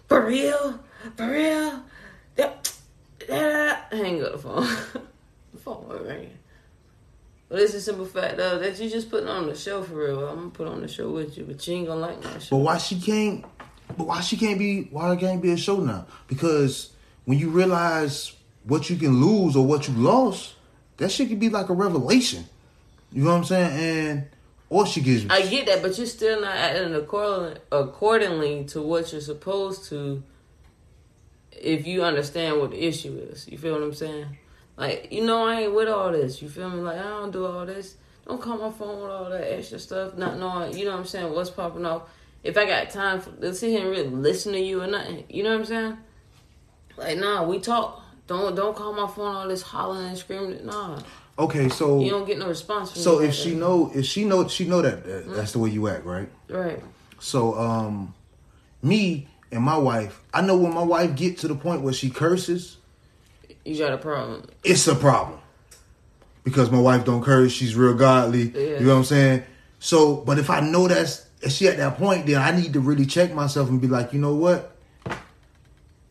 For 0.07 0.25
real? 0.25 0.79
For 1.17 1.29
real? 1.29 1.83
Yep. 2.37 2.67
Yeah. 3.27 3.81
Hang 3.91 4.23
up 4.23 4.33
the 4.33 4.37
phone. 4.37 4.63
the 5.53 5.59
phone 5.59 5.87
was 5.87 6.01
ringing. 6.01 6.37
But 7.49 7.59
it's 7.59 7.73
a 7.73 7.81
simple 7.81 8.05
fact 8.05 8.37
though 8.37 8.57
that 8.59 8.79
you 8.79 8.89
just 8.89 9.11
putting 9.11 9.29
on 9.29 9.47
the 9.47 9.55
show 9.55 9.83
for 9.83 9.93
real. 9.93 10.27
I'm 10.27 10.37
gonna 10.37 10.49
put 10.49 10.67
on 10.67 10.81
the 10.81 10.87
show 10.87 11.11
with 11.11 11.37
you, 11.37 11.43
but 11.43 11.65
you 11.67 11.75
ain't 11.75 11.87
gonna 11.87 11.99
like 11.99 12.23
my 12.23 12.39
But 12.49 12.57
why 12.57 12.77
she 12.77 12.99
can't? 12.99 13.45
But 13.97 14.07
why 14.07 14.21
she 14.21 14.37
can't 14.37 14.57
be? 14.57 14.83
Why 14.85 15.15
can't 15.15 15.41
be 15.41 15.51
a 15.51 15.57
show 15.57 15.77
now? 15.77 16.07
Because 16.27 16.92
when 17.25 17.39
you 17.39 17.49
realize 17.49 18.33
what 18.63 18.89
you 18.89 18.95
can 18.95 19.21
lose 19.21 19.55
or 19.55 19.65
what 19.65 19.87
you 19.87 19.93
lost, 19.93 20.55
that 20.97 21.11
shit 21.11 21.29
could 21.29 21.39
be 21.39 21.49
like 21.49 21.69
a 21.69 21.73
revelation. 21.73 22.45
You 23.11 23.23
know 23.23 23.31
what 23.31 23.37
I'm 23.37 23.43
saying? 23.43 23.79
And 23.79 24.27
or 24.69 24.87
she 24.87 25.01
gets. 25.01 25.25
I 25.29 25.45
get 25.45 25.67
that, 25.67 25.81
but 25.81 25.97
you're 25.97 26.07
still 26.07 26.41
not 26.41 26.55
acting 26.55 26.95
accordingly, 26.95 28.65
to 28.65 28.81
what 28.81 29.11
you're 29.11 29.21
supposed 29.21 29.85
to. 29.89 30.23
If 31.51 31.85
you 31.85 32.03
understand 32.03 32.59
what 32.59 32.71
the 32.71 32.83
issue 32.83 33.15
is, 33.31 33.47
you 33.47 33.57
feel 33.57 33.73
what 33.73 33.83
I'm 33.83 33.93
saying? 33.93 34.37
Like 34.75 35.09
you 35.11 35.23
know, 35.23 35.45
I 35.45 35.61
ain't 35.61 35.75
with 35.75 35.87
all 35.87 36.11
this. 36.11 36.41
You 36.41 36.49
feel 36.49 36.69
me? 36.69 36.81
Like 36.81 36.97
I 36.97 37.03
don't 37.03 37.31
do 37.31 37.45
all 37.45 37.65
this. 37.65 37.95
Don't 38.27 38.41
call 38.41 38.57
my 38.57 38.71
phone 38.71 39.01
with 39.01 39.11
all 39.11 39.29
that 39.29 39.53
extra 39.53 39.77
stuff. 39.77 40.15
Not 40.15 40.39
knowing, 40.39 40.77
you 40.77 40.85
know 40.85 40.91
what 40.91 41.01
I'm 41.01 41.05
saying? 41.05 41.33
What's 41.33 41.49
popping 41.49 41.85
off? 41.85 42.03
If 42.43 42.57
I 42.57 42.65
got 42.65 42.89
time 42.89 43.21
to 43.41 43.53
sit 43.53 43.69
here 43.69 43.81
and 43.81 43.89
really 43.89 44.07
listen 44.07 44.53
to 44.53 44.59
you 44.59 44.81
or 44.81 44.87
nothing, 44.87 45.25
you 45.29 45.43
know 45.43 45.51
what 45.51 45.59
I'm 45.59 45.65
saying? 45.65 45.97
Like 46.97 47.17
nah, 47.17 47.43
we 47.43 47.59
talk. 47.59 48.01
Don't 48.27 48.55
don't 48.55 48.75
call 48.75 48.93
my 48.93 49.07
phone 49.07 49.35
all 49.35 49.47
this 49.47 49.61
hollering 49.61 50.07
and 50.07 50.17
screaming. 50.17 50.65
Nah, 50.65 50.99
Okay, 51.37 51.67
so 51.69 51.99
You 51.99 52.11
don't 52.11 52.25
get 52.25 52.37
no 52.37 52.47
response 52.47 52.91
from 52.91 53.01
so 53.01 53.19
if 53.19 53.33
she 53.33 53.51
that. 53.51 53.55
know 53.57 53.91
if 53.93 54.05
she 54.05 54.23
know 54.23 54.47
she 54.47 54.65
know 54.65 54.81
that, 54.81 55.03
that 55.05 55.35
that's 55.35 55.51
the 55.53 55.59
way 55.59 55.71
you 55.71 55.87
act, 55.87 56.05
right? 56.05 56.29
right, 56.49 56.81
So 57.19 57.55
um 57.59 58.13
me 58.81 59.27
and 59.51 59.63
my 59.63 59.77
wife, 59.77 60.21
I 60.33 60.41
know 60.41 60.55
when 60.57 60.73
my 60.73 60.83
wife 60.83 61.15
get 61.15 61.37
to 61.39 61.47
the 61.47 61.55
point 61.55 61.81
where 61.81 61.93
she 61.93 62.09
curses, 62.09 62.77
you 63.65 63.77
got 63.77 63.93
a 63.93 63.97
problem. 63.97 64.45
it's 64.63 64.87
a 64.87 64.95
problem. 64.95 65.39
Because 66.43 66.69
my 66.71 66.79
wife 66.79 67.05
don't 67.05 67.23
curse, 67.23 67.51
she's 67.51 67.75
real 67.75 67.93
godly. 67.93 68.49
Yeah. 68.49 68.79
You 68.79 68.85
know 68.85 68.91
what 68.93 68.97
I'm 68.99 69.03
saying? 69.05 69.43
So, 69.79 70.17
but 70.17 70.37
if 70.39 70.49
I 70.49 70.59
know 70.59 70.87
that's 70.87 71.25
if 71.41 71.51
she 71.51 71.67
at 71.67 71.77
that 71.77 71.97
point, 71.97 72.25
then 72.25 72.41
I 72.41 72.51
need 72.51 72.73
to 72.73 72.79
really 72.79 73.05
check 73.05 73.33
myself 73.33 73.69
and 73.69 73.79
be 73.81 73.87
like, 73.87 74.13
you 74.13 74.19
know 74.19 74.35
what? 74.35 74.72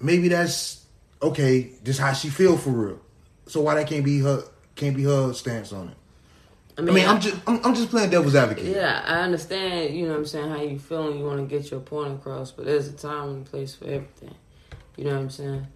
Maybe 0.03 0.29
that's 0.29 0.85
okay. 1.23 1.71
This 1.83 1.99
how 1.99 2.13
she 2.13 2.29
feel 2.29 2.57
for 2.57 2.71
real. 2.71 3.01
So 3.47 3.61
why 3.61 3.75
that 3.77 3.87
can't 3.87 4.05
be 4.05 4.21
her 4.21 4.45
can't 4.75 4.97
be 4.97 5.05
her 5.05 5.33
stance 5.33 5.73
on 5.73 5.89
it? 5.89 5.97
I 6.77 6.81
I 6.81 6.85
mean, 6.85 6.95
mean, 6.95 7.09
I'm 7.09 7.21
just 7.21 7.37
I'm, 7.47 7.61
I'm 7.65 7.75
just 7.75 7.91
playing 7.91 8.11
devil's 8.11 8.35
advocate. 8.35 8.65
Yeah, 8.65 9.03
I 9.07 9.21
understand, 9.21 9.95
you 9.95 10.05
know 10.05 10.13
what 10.13 10.19
I'm 10.21 10.27
saying, 10.27 10.49
how 10.51 10.63
you 10.63 10.79
feeling? 10.79 11.19
you 11.19 11.25
want 11.25 11.39
to 11.39 11.59
get 11.59 11.71
your 11.71 11.81
point 11.81 12.15
across, 12.15 12.51
but 12.51 12.65
there's 12.65 12.89
a 12.89 12.93
time 12.93 13.29
and 13.29 13.45
place 13.45 13.75
for 13.75 13.85
everything. 13.85 14.35
You 14.97 15.05
know 15.05 15.13
what 15.13 15.21
I'm 15.21 15.31
saying? 15.31 15.67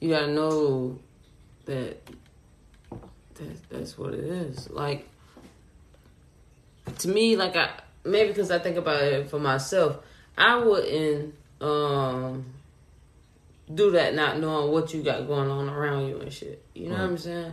You 0.00 0.10
got 0.10 0.20
to 0.20 0.32
know 0.32 0.98
that, 1.66 1.98
that 3.34 3.70
that's 3.70 3.98
what 3.98 4.14
it 4.14 4.24
is. 4.24 4.70
Like, 4.70 5.06
to 6.98 7.08
me, 7.08 7.36
like, 7.36 7.56
I 7.56 7.70
maybe 8.04 8.28
because 8.28 8.50
I 8.50 8.58
think 8.58 8.76
about 8.76 9.02
it 9.02 9.28
for 9.28 9.38
myself, 9.38 9.98
I 10.38 10.56
wouldn't 10.56 11.34
um 11.60 12.46
do 13.72 13.92
that 13.92 14.14
not 14.14 14.38
knowing 14.40 14.72
what 14.72 14.92
you 14.92 15.02
got 15.02 15.26
going 15.26 15.50
on 15.50 15.68
around 15.68 16.08
you 16.08 16.20
and 16.20 16.32
shit. 16.32 16.64
You 16.74 16.88
know 16.88 16.94
what 16.94 17.02
I'm 17.02 17.18
saying? 17.18 17.52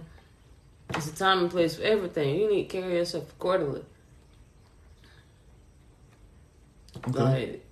It's 0.91 1.07
a 1.07 1.15
time 1.15 1.39
and 1.39 1.51
place 1.51 1.75
for 1.75 1.83
everything. 1.83 2.39
You 2.39 2.49
need 2.49 2.69
to 2.69 2.77
carry 2.81 2.95
yourself 2.95 3.29
accordingly. 3.31 3.83
Okay. 7.09 7.19
Like, 7.19 7.65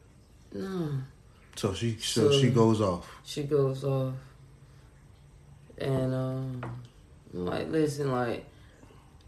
no. 0.54 0.89
So 1.56 1.74
she 1.74 1.98
so, 2.00 2.30
So- 2.30 2.39
she 2.39 2.50
goes 2.50 2.82
off. 2.82 3.10
She 3.24 3.43
goes 3.43 3.84
off. 3.84 4.14
And, 5.78 6.14
um, 6.14 6.62
like, 7.34 7.70
listen, 7.70 8.12
like, 8.12 8.46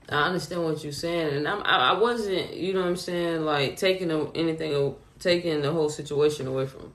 I 0.08 0.28
understand 0.28 0.64
what 0.64 0.82
you're 0.84 0.94
saying. 0.94 1.36
And 1.36 1.48
I'm, 1.48 1.62
I, 1.64 1.92
I 1.92 2.00
wasn't, 2.00 2.54
you 2.56 2.74
know 2.74 2.82
what 2.82 2.88
I'm 2.88 2.96
saying, 2.96 3.44
like, 3.44 3.76
taking 3.76 4.10
anything, 4.34 4.96
taking 5.20 5.62
the 5.62 5.72
whole 5.72 5.90
situation 5.90 6.48
away 6.48 6.66
from. 6.66 6.94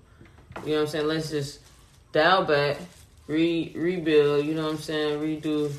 You 0.64 0.70
know 0.70 0.76
what 0.76 0.80
I'm 0.82 0.86
saying? 0.88 1.06
Let's 1.06 1.30
just 1.30 1.60
dial 2.12 2.44
back, 2.44 2.78
re 3.26 3.72
rebuild, 3.74 4.46
you 4.46 4.54
know 4.54 4.64
what 4.64 4.72
I'm 4.72 4.78
saying, 4.78 5.20
redo, 5.20 5.72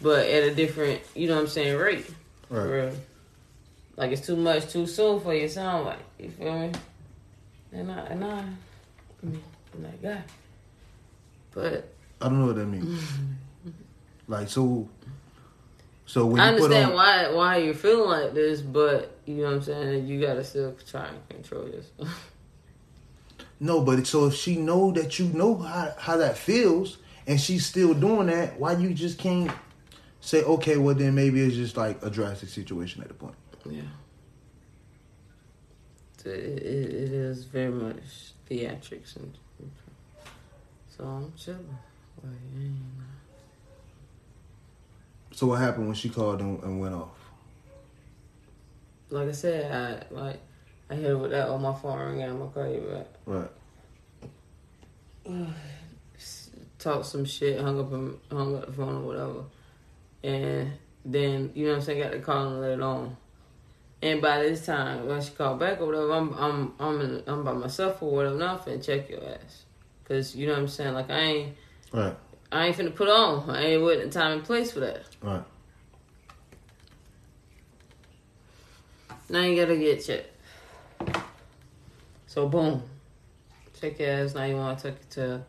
but 0.00 0.26
at 0.26 0.44
a 0.44 0.54
different, 0.54 1.00
you 1.14 1.28
know 1.28 1.34
what 1.34 1.42
I'm 1.42 1.48
saying, 1.48 1.76
rate. 1.76 2.06
Right. 2.48 2.64
real. 2.64 2.92
Like 3.96 4.12
it's 4.12 4.26
too 4.26 4.36
much 4.36 4.72
too 4.72 4.86
soon 4.86 5.20
for 5.20 5.34
you 5.34 5.48
sound 5.48 5.86
like. 5.86 5.98
You 6.18 6.30
feel 6.30 6.58
me? 6.58 6.72
And 7.72 7.92
I 7.92 7.98
and 8.06 8.24
I 8.24 8.38
I 8.38 9.26
mean 9.26 9.42
I'm 9.74 9.82
that 9.82 10.02
guy. 10.02 10.22
But 11.52 11.92
I 12.20 12.28
don't 12.28 12.40
know 12.40 12.46
what 12.46 12.56
that 12.56 12.66
means. 12.66 13.02
like 14.28 14.48
so 14.48 14.88
so 16.06 16.26
when 16.26 16.40
I 16.40 16.52
you 16.52 16.58
put 16.58 16.64
understand 16.64 16.90
on 16.90 16.96
why 16.96 17.30
why 17.32 17.56
you're 17.58 17.74
feeling 17.74 18.08
like 18.08 18.34
this, 18.34 18.62
but 18.62 19.18
you 19.26 19.36
know 19.36 19.44
what 19.44 19.52
I'm 19.52 19.62
saying, 19.62 20.06
you 20.06 20.20
gotta 20.20 20.44
still 20.44 20.74
try 20.88 21.08
and 21.08 21.28
control 21.28 21.68
yourself. 21.68 22.32
No, 23.60 23.82
but 23.82 24.06
so 24.06 24.26
if 24.26 24.34
she 24.34 24.56
know 24.56 24.90
that 24.92 25.18
you 25.18 25.26
know 25.26 25.56
how 25.56 25.94
how 25.98 26.16
that 26.16 26.36
feels 26.38 26.96
and 27.26 27.38
she's 27.40 27.66
still 27.66 27.92
doing 27.94 28.26
that, 28.28 28.58
why 28.58 28.72
you 28.72 28.94
just 28.94 29.18
can't 29.18 29.52
say, 30.20 30.42
okay, 30.44 30.76
well 30.78 30.94
then 30.94 31.14
maybe 31.14 31.40
it's 31.42 31.54
just 31.56 31.76
like 31.76 32.02
a 32.02 32.10
drastic 32.10 32.48
situation 32.48 33.02
at 33.02 33.08
the 33.08 33.14
point. 33.14 33.34
yeah. 33.68 33.82
It, 36.24 36.26
it, 36.26 36.94
it 36.94 37.12
is 37.12 37.44
very 37.44 37.70
much 37.70 38.32
theatrics 38.50 39.16
and 39.16 39.32
so 40.88 41.04
I'm 41.04 41.32
chilling. 41.36 41.78
Like, 42.22 42.32
So 45.32 45.46
what 45.46 45.60
happened 45.60 45.86
when 45.86 45.94
she 45.94 46.10
called 46.10 46.40
and, 46.40 46.62
and 46.62 46.80
went 46.80 46.94
off? 46.94 47.08
like 49.08 49.28
I 49.28 49.32
said, 49.32 49.72
I 49.72 50.14
like 50.14 50.40
I 50.90 50.94
hit 50.94 51.06
her 51.06 51.16
with 51.16 51.30
that 51.30 51.48
on 51.48 51.62
my 51.62 51.74
phone 51.74 51.98
ring 51.98 52.22
I'm 52.22 52.38
gonna 52.38 52.50
call 52.50 52.68
you 52.68 52.80
back. 52.80 53.06
Right. 53.26 53.50
talked 56.78 57.06
some 57.06 57.24
shit, 57.24 57.60
hung 57.60 57.78
up 57.78 57.92
and 57.92 58.18
hung 58.30 58.56
up 58.56 58.66
the 58.66 58.72
phone 58.72 58.96
or 58.96 59.06
whatever. 59.06 59.44
And 60.24 60.72
then, 61.04 61.52
you 61.54 61.66
know 61.66 61.72
what 61.72 61.78
I'm 61.78 61.82
saying, 61.84 62.02
got 62.02 62.12
the 62.12 62.18
call 62.18 62.48
and 62.48 62.60
let 62.60 62.72
it 62.72 62.80
on. 62.80 63.16
And 64.02 64.22
by 64.22 64.42
this 64.42 64.64
time, 64.64 65.06
when 65.06 65.20
she 65.20 65.30
called 65.30 65.60
back 65.60 65.80
or 65.80 65.86
whatever, 65.86 66.12
I'm 66.12 66.34
I'm 66.34 66.74
I'm 66.80 67.00
in, 67.02 67.22
I'm 67.26 67.44
by 67.44 67.52
myself 67.52 68.02
or 68.02 68.10
whatever. 68.10 68.36
Now 68.36 68.54
I'm 68.54 68.58
finna 68.58 68.82
check 68.82 69.10
your 69.10 69.22
ass, 69.22 69.64
cause 70.04 70.34
you 70.34 70.46
know 70.46 70.54
what 70.54 70.60
I'm 70.60 70.68
saying. 70.68 70.94
Like 70.94 71.10
I 71.10 71.18
ain't 71.18 71.56
Right. 71.92 72.16
I 72.52 72.66
ain't 72.66 72.76
finna 72.76 72.94
put 72.94 73.08
on. 73.08 73.50
I 73.50 73.62
ain't 73.62 73.82
with 73.82 74.02
the 74.02 74.10
time 74.10 74.38
and 74.38 74.44
place 74.44 74.72
for 74.72 74.80
that. 74.80 75.02
Right. 75.22 75.42
Now 79.28 79.42
you 79.42 79.60
gotta 79.60 79.76
get 79.76 80.04
checked. 80.04 80.29
So 82.26 82.48
boom, 82.48 82.82
check 83.80 83.98
your 83.98 84.10
ass. 84.10 84.34
Now 84.34 84.44
you 84.44 84.56
want 84.56 84.78
to 84.78 84.90
take 84.90 85.00
it 85.00 85.10
to. 85.10 85.42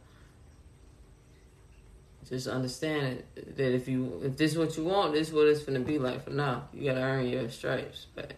Just 2.27 2.47
understand 2.47 3.23
it, 3.35 3.57
that 3.57 3.75
if 3.75 3.89
you 3.89 4.21
if 4.23 4.37
this 4.37 4.53
is 4.53 4.57
what 4.57 4.77
you 4.77 4.85
want, 4.85 5.11
this 5.13 5.27
is 5.27 5.33
what 5.33 5.47
it's 5.47 5.63
gonna 5.63 5.81
be 5.81 5.99
like 5.99 6.23
for 6.23 6.29
now. 6.29 6.69
You 6.73 6.85
gotta 6.85 7.01
earn 7.01 7.27
your 7.27 7.49
stripes 7.49 8.05
back. 8.15 8.35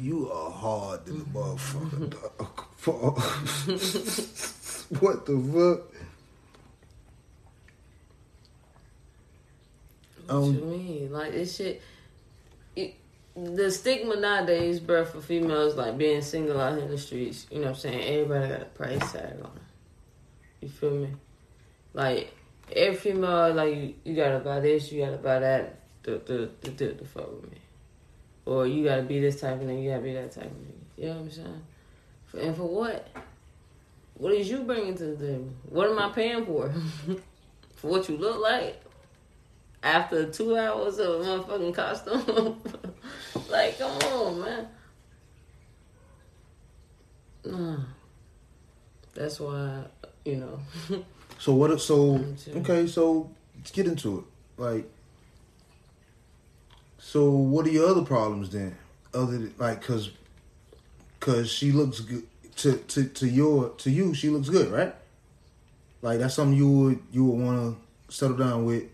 You 0.00 0.30
are 0.32 0.50
hard 0.50 1.04
than 1.04 1.20
a 1.20 1.24
motherfucker, 1.24 2.08
dog. 2.10 2.64
Fuck. 2.76 3.18
what 5.02 5.26
the 5.26 5.36
fuck? 5.38 5.92
What 10.26 10.34
Um, 10.34 10.54
you 10.54 10.60
mean? 10.64 11.12
Like 11.12 11.32
this 11.32 11.56
shit. 11.56 11.82
The 13.34 13.70
stigma 13.70 14.16
nowadays, 14.16 14.78
bro, 14.78 15.06
for 15.06 15.20
females 15.20 15.74
like 15.74 15.96
being 15.96 16.20
single 16.20 16.60
out 16.60 16.78
in 16.78 16.88
the 16.88 16.98
streets. 16.98 17.46
You 17.50 17.60
know 17.60 17.68
what 17.68 17.70
I'm 17.70 17.80
saying? 17.80 18.02
Everybody 18.02 18.48
got 18.48 18.62
a 18.62 18.64
price 18.66 19.12
tag 19.12 19.40
on. 19.42 19.60
You 20.60 20.68
feel 20.68 20.90
me? 20.90 21.08
Like 21.94 22.34
every 22.70 22.96
female, 22.96 23.54
like 23.54 23.74
you, 23.74 23.94
you 24.04 24.14
gotta 24.14 24.38
buy 24.38 24.60
this, 24.60 24.92
you 24.92 25.04
gotta 25.04 25.16
buy 25.16 25.38
that, 25.38 25.80
to 26.04 26.18
to 26.18 26.50
to, 26.62 26.70
to, 26.70 26.92
to 26.94 27.04
fuck 27.04 27.30
with 27.32 27.50
me, 27.50 27.58
or 28.44 28.66
you 28.66 28.84
gotta 28.84 29.02
be 29.02 29.20
this 29.20 29.40
type 29.40 29.60
of 29.60 29.66
nigga, 29.66 29.82
you 29.82 29.90
gotta 29.90 30.02
be 30.02 30.12
that 30.14 30.32
type 30.32 30.44
of 30.44 30.52
nigga. 30.52 30.82
You 30.96 31.06
know 31.06 31.14
what 31.14 31.20
I'm 31.22 31.30
saying? 31.30 31.62
For, 32.26 32.38
and 32.38 32.56
for 32.56 32.64
what? 32.64 33.08
What 34.14 34.34
is 34.34 34.48
you 34.48 34.62
bringing 34.62 34.94
to 34.96 35.04
the 35.04 35.26
table? 35.26 35.48
What 35.68 35.90
am 35.90 35.98
I 35.98 36.10
paying 36.10 36.44
for? 36.44 36.72
for 37.76 37.90
what 37.90 38.08
you 38.08 38.16
look 38.16 38.40
like? 38.40 38.80
After 39.82 40.30
two 40.30 40.56
hours 40.56 40.98
of 40.98 41.20
a 41.20 41.24
motherfucking 41.24 41.74
costume. 41.74 42.62
like, 43.50 43.78
come 43.78 43.90
on, 43.90 44.40
man. 44.40 44.68
Nah. 47.44 47.76
That's 49.14 49.40
why, 49.40 49.84
you 50.24 50.36
know. 50.36 51.02
So 51.38 51.54
what? 51.54 51.78
So 51.80 52.24
okay. 52.56 52.86
So 52.86 53.30
let's 53.56 53.70
get 53.70 53.86
into 53.86 54.18
it. 54.20 54.60
Like, 54.60 54.90
so 56.98 57.30
what 57.30 57.66
are 57.66 57.70
your 57.70 57.88
other 57.88 58.04
problems 58.04 58.50
then? 58.50 58.76
Other 59.12 59.32
than, 59.32 59.54
like, 59.58 59.82
cause, 59.82 60.10
cause 61.20 61.50
she 61.50 61.72
looks 61.72 62.00
good 62.00 62.26
to 62.56 62.76
to 62.76 63.04
to 63.04 63.28
your 63.28 63.70
to 63.70 63.90
you. 63.90 64.14
She 64.14 64.30
looks 64.30 64.48
good, 64.48 64.70
right? 64.70 64.94
Like 66.00 66.18
that's 66.18 66.34
something 66.34 66.56
you 66.56 66.70
would 66.70 67.00
you 67.12 67.24
would 67.24 67.44
want 67.44 67.76
to 68.08 68.14
settle 68.14 68.36
down 68.36 68.64
with. 68.64 68.84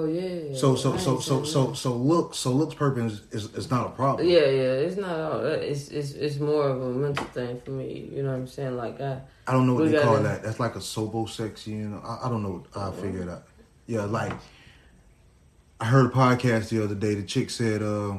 Oh, 0.00 0.06
yeah. 0.06 0.54
So 0.56 0.74
so 0.76 0.94
I 0.94 0.96
so 0.96 1.20
so 1.20 1.44
so 1.44 1.72
so 1.74 1.94
look 1.94 2.34
so 2.34 2.50
looks 2.50 2.74
purpose 2.74 3.20
is, 3.30 3.52
is 3.54 3.70
not 3.70 3.86
a 3.86 3.90
problem. 3.90 4.26
Yeah, 4.28 4.40
yeah, 4.40 4.84
it's 4.86 4.96
not 4.96 5.18
all. 5.18 5.44
It's, 5.44 5.88
it's, 5.88 6.12
it's 6.12 6.38
more 6.38 6.68
of 6.68 6.80
a 6.82 6.90
mental 6.90 7.26
thing 7.26 7.60
for 7.64 7.70
me. 7.70 8.10
You 8.12 8.22
know 8.22 8.30
what 8.30 8.38
I'm 8.38 8.46
saying? 8.46 8.76
Like, 8.76 9.00
I. 9.00 9.20
I 9.46 9.52
don't 9.52 9.66
know 9.66 9.74
what 9.74 9.90
they 9.90 9.98
call 10.00 10.16
gotta- 10.16 10.28
that. 10.28 10.42
That's 10.42 10.60
like 10.60 10.76
a 10.76 10.80
sobo 10.80 11.28
sex, 11.28 11.66
you 11.66 11.88
know. 11.88 12.00
I, 12.04 12.26
I 12.26 12.28
don't 12.28 12.42
know. 12.42 12.64
I'll 12.74 12.92
figure 12.92 13.22
it 13.22 13.28
out. 13.28 13.44
Yeah, 13.86 14.04
like 14.04 14.32
I 15.80 15.86
heard 15.86 16.06
a 16.06 16.10
podcast 16.10 16.68
the 16.68 16.84
other 16.84 16.94
day. 16.94 17.14
The 17.14 17.24
chick 17.24 17.50
said 17.50 17.82
uh, 17.82 18.18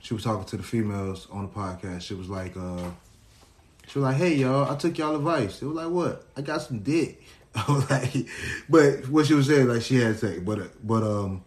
she 0.00 0.14
was 0.14 0.24
talking 0.24 0.44
to 0.46 0.56
the 0.56 0.62
females 0.64 1.28
on 1.30 1.42
the 1.42 1.48
podcast. 1.48 2.02
She 2.02 2.14
was 2.14 2.28
like, 2.28 2.56
uh, 2.56 2.90
she 3.86 4.00
was 4.00 4.04
like, 4.04 4.16
"Hey 4.16 4.34
y'all, 4.34 4.70
I 4.70 4.76
took 4.76 4.98
y'all 4.98 5.14
advice." 5.14 5.62
It 5.62 5.66
was 5.66 5.76
like, 5.76 5.90
"What? 5.90 6.26
I 6.36 6.40
got 6.42 6.62
some 6.62 6.80
dick." 6.80 7.22
Was 7.68 7.90
like, 7.90 8.28
but 8.68 9.08
what 9.08 9.26
she 9.26 9.34
was 9.34 9.46
saying, 9.46 9.68
like 9.68 9.82
she 9.82 9.96
had 9.96 10.18
sex, 10.18 10.38
but 10.40 10.70
but 10.86 11.02
um, 11.02 11.44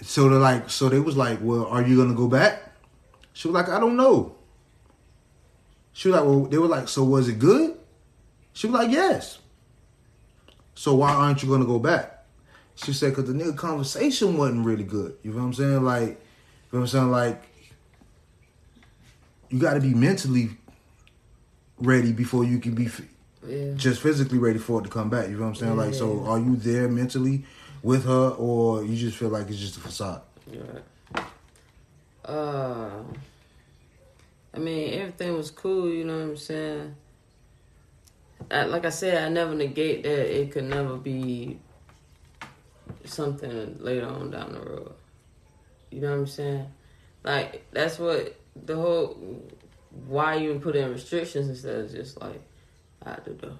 so 0.00 0.28
they 0.28 0.36
like, 0.36 0.70
so 0.70 0.88
they 0.88 1.00
was 1.00 1.16
like, 1.16 1.38
"Well, 1.42 1.66
are 1.66 1.82
you 1.82 1.96
gonna 1.96 2.14
go 2.14 2.28
back?" 2.28 2.72
She 3.32 3.48
was 3.48 3.54
like, 3.54 3.68
"I 3.68 3.80
don't 3.80 3.96
know." 3.96 4.36
She 5.92 6.08
was 6.08 6.16
like, 6.16 6.26
well, 6.26 6.44
they 6.46 6.58
were 6.58 6.68
like, 6.68 6.88
so 6.88 7.04
was 7.04 7.28
it 7.28 7.38
good? 7.38 7.76
She 8.54 8.66
was 8.66 8.74
like, 8.74 8.90
yes. 8.90 9.38
So 10.74 10.94
why 10.94 11.12
aren't 11.12 11.42
you 11.42 11.56
to 11.56 11.64
go 11.64 11.78
back? 11.78 12.24
She 12.74 12.92
said, 12.92 13.14
cause 13.14 13.26
the 13.26 13.34
nigga 13.34 13.56
conversation 13.56 14.36
wasn't 14.36 14.64
really 14.64 14.84
good. 14.84 15.16
You 15.22 15.32
know 15.32 15.38
what 15.38 15.44
I'm 15.44 15.54
saying? 15.54 15.84
Like, 15.84 16.08
you 16.08 16.08
know 16.08 16.16
what 16.70 16.80
I'm 16.80 16.86
saying? 16.86 17.10
Like, 17.10 17.42
you 19.50 19.58
got 19.58 19.74
to 19.74 19.80
be 19.80 19.92
mentally 19.92 20.50
ready 21.78 22.12
before 22.12 22.44
you 22.44 22.58
can 22.58 22.74
be 22.74 22.86
Yeah. 23.46 23.72
just 23.74 24.00
physically 24.00 24.38
ready 24.38 24.58
for 24.58 24.80
it 24.80 24.84
to 24.84 24.90
come 24.90 25.10
back. 25.10 25.28
You 25.28 25.36
know 25.36 25.42
what 25.42 25.48
I'm 25.48 25.54
saying? 25.56 25.76
Like, 25.76 25.94
so 25.94 26.24
are 26.26 26.38
you 26.38 26.56
there 26.56 26.88
mentally 26.88 27.44
with 27.82 28.04
her, 28.04 28.30
or 28.30 28.84
you 28.84 28.96
just 28.96 29.16
feel 29.16 29.30
like 29.30 29.48
it's 29.48 29.58
just 29.58 29.76
a 29.76 29.80
facade? 29.80 30.22
Right. 30.46 31.24
Uh, 32.24 33.02
I 34.54 34.58
mean, 34.58 34.94
everything 34.94 35.36
was 35.36 35.50
cool. 35.50 35.88
You 35.88 36.04
know 36.04 36.18
what 36.18 36.22
I'm 36.22 36.36
saying? 36.36 36.94
I, 38.50 38.64
like 38.64 38.84
I 38.84 38.90
said, 38.90 39.24
I 39.24 39.28
never 39.28 39.54
negate 39.54 40.02
that 40.04 40.40
it 40.40 40.52
could 40.52 40.64
never 40.64 40.96
be 40.96 41.58
something 43.04 43.78
later 43.80 44.06
on 44.06 44.30
down 44.30 44.52
the 44.52 44.60
road. 44.60 44.94
You 45.90 46.00
know 46.00 46.10
what 46.10 46.18
I'm 46.18 46.26
saying? 46.26 46.66
Like 47.24 47.64
that's 47.72 47.98
what 47.98 48.36
the 48.64 48.76
whole 48.76 49.16
why 50.06 50.36
you 50.36 50.58
put 50.58 50.76
in 50.76 50.90
restrictions 50.92 51.48
instead 51.48 51.76
of 51.76 51.90
just 51.90 52.20
like 52.20 52.40
out 53.06 53.24
the 53.24 53.32
door. 53.32 53.58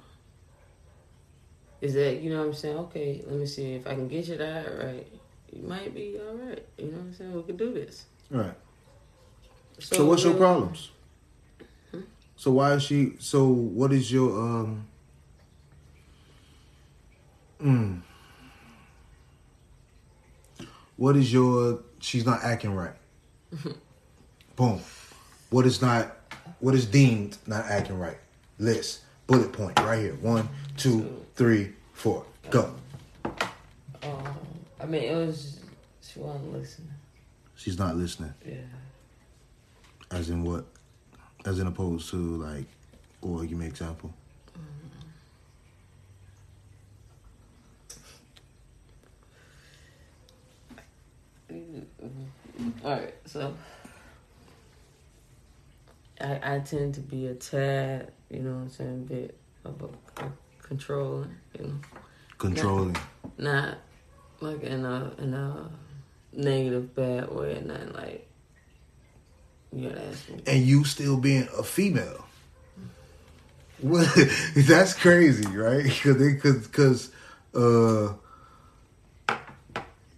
Is 1.80 1.94
that 1.94 2.20
you 2.22 2.30
know 2.30 2.38
what 2.38 2.46
I'm 2.46 2.54
saying? 2.54 2.76
Okay, 2.76 3.22
let 3.26 3.36
me 3.38 3.46
see 3.46 3.74
if 3.74 3.86
I 3.86 3.94
can 3.94 4.08
get 4.08 4.26
you 4.28 4.36
that 4.36 4.66
right. 4.78 5.06
You 5.52 5.62
might 5.62 5.94
be 5.94 6.18
all 6.18 6.34
right. 6.34 6.64
You 6.78 6.86
know 6.86 6.98
what 6.98 7.06
I'm 7.06 7.14
saying? 7.14 7.34
We 7.34 7.42
could 7.42 7.56
do 7.56 7.72
this. 7.74 8.04
Right. 8.30 8.54
So, 9.78 10.06
what's 10.06 10.22
your 10.22 10.34
problems? 10.34 10.90
So 12.42 12.50
why 12.50 12.72
is 12.72 12.82
she? 12.82 13.12
So 13.20 13.46
what 13.46 13.92
is 13.92 14.10
your 14.10 14.36
um? 14.36 14.88
Mm, 17.62 18.00
what 20.96 21.16
is 21.16 21.32
your? 21.32 21.84
She's 22.00 22.26
not 22.26 22.42
acting 22.42 22.74
right. 22.74 22.96
Boom. 24.56 24.80
What 25.50 25.66
is 25.66 25.80
not? 25.80 26.16
What 26.58 26.74
is 26.74 26.84
deemed 26.84 27.38
not 27.46 27.66
acting 27.66 27.96
right? 27.96 28.18
List 28.58 29.01
bullet 29.26 29.52
point 29.52 29.78
right 29.80 30.00
here. 30.00 30.14
One, 30.14 30.48
two, 30.76 31.24
three, 31.34 31.72
four. 31.92 32.24
Go. 32.50 32.74
Um, 33.24 34.36
I 34.80 34.86
mean, 34.86 35.02
it 35.02 35.14
was 35.14 35.60
she 36.00 36.18
wasn't 36.18 36.52
listening. 36.52 36.90
She's 37.56 37.78
not 37.78 37.96
listening. 37.96 38.34
Yeah. 38.46 38.56
As 40.10 40.28
in 40.30 40.42
what? 40.44 40.66
As 41.44 41.58
in 41.58 41.66
opposed 41.66 42.10
to 42.10 42.16
like, 42.16 42.66
or 43.20 43.44
give 43.44 43.58
me 43.58 43.66
an 43.66 43.70
example. 43.70 44.12
All 52.84 52.90
right, 52.90 53.14
so 53.26 53.54
I 56.20 56.54
I 56.54 56.58
tend 56.60 56.94
to 56.94 57.00
be 57.00 57.26
a 57.26 57.34
tad, 57.34 58.12
you 58.32 58.40
know 58.40 58.52
what 58.54 58.60
I'm 58.62 58.68
saying, 58.70 59.04
bit 59.04 59.38
of 59.64 59.80
a, 59.82 60.22
a 60.24 60.32
controller, 60.62 61.28
you 61.58 61.66
know, 61.66 61.74
Controlling. 62.38 62.96
not 63.38 63.78
like 64.40 64.62
in 64.62 64.84
a 64.84 65.12
in 65.18 65.34
a 65.34 65.70
negative 66.32 66.94
bad 66.94 67.30
way, 67.30 67.56
and 67.56 67.66
nothing 67.68 67.92
like 67.92 68.28
you 69.72 69.88
gotta 69.88 70.04
ask 70.06 70.28
me. 70.30 70.42
and 70.46 70.62
you 70.64 70.84
still 70.84 71.16
being 71.16 71.46
a 71.56 71.62
female. 71.62 72.24
Well, 73.80 74.10
that's 74.56 74.94
crazy, 74.94 75.46
right? 75.56 75.82
Because 75.84 76.16
they, 76.16 76.32
because 76.34 76.66
because 76.66 77.10
uh 77.54 78.14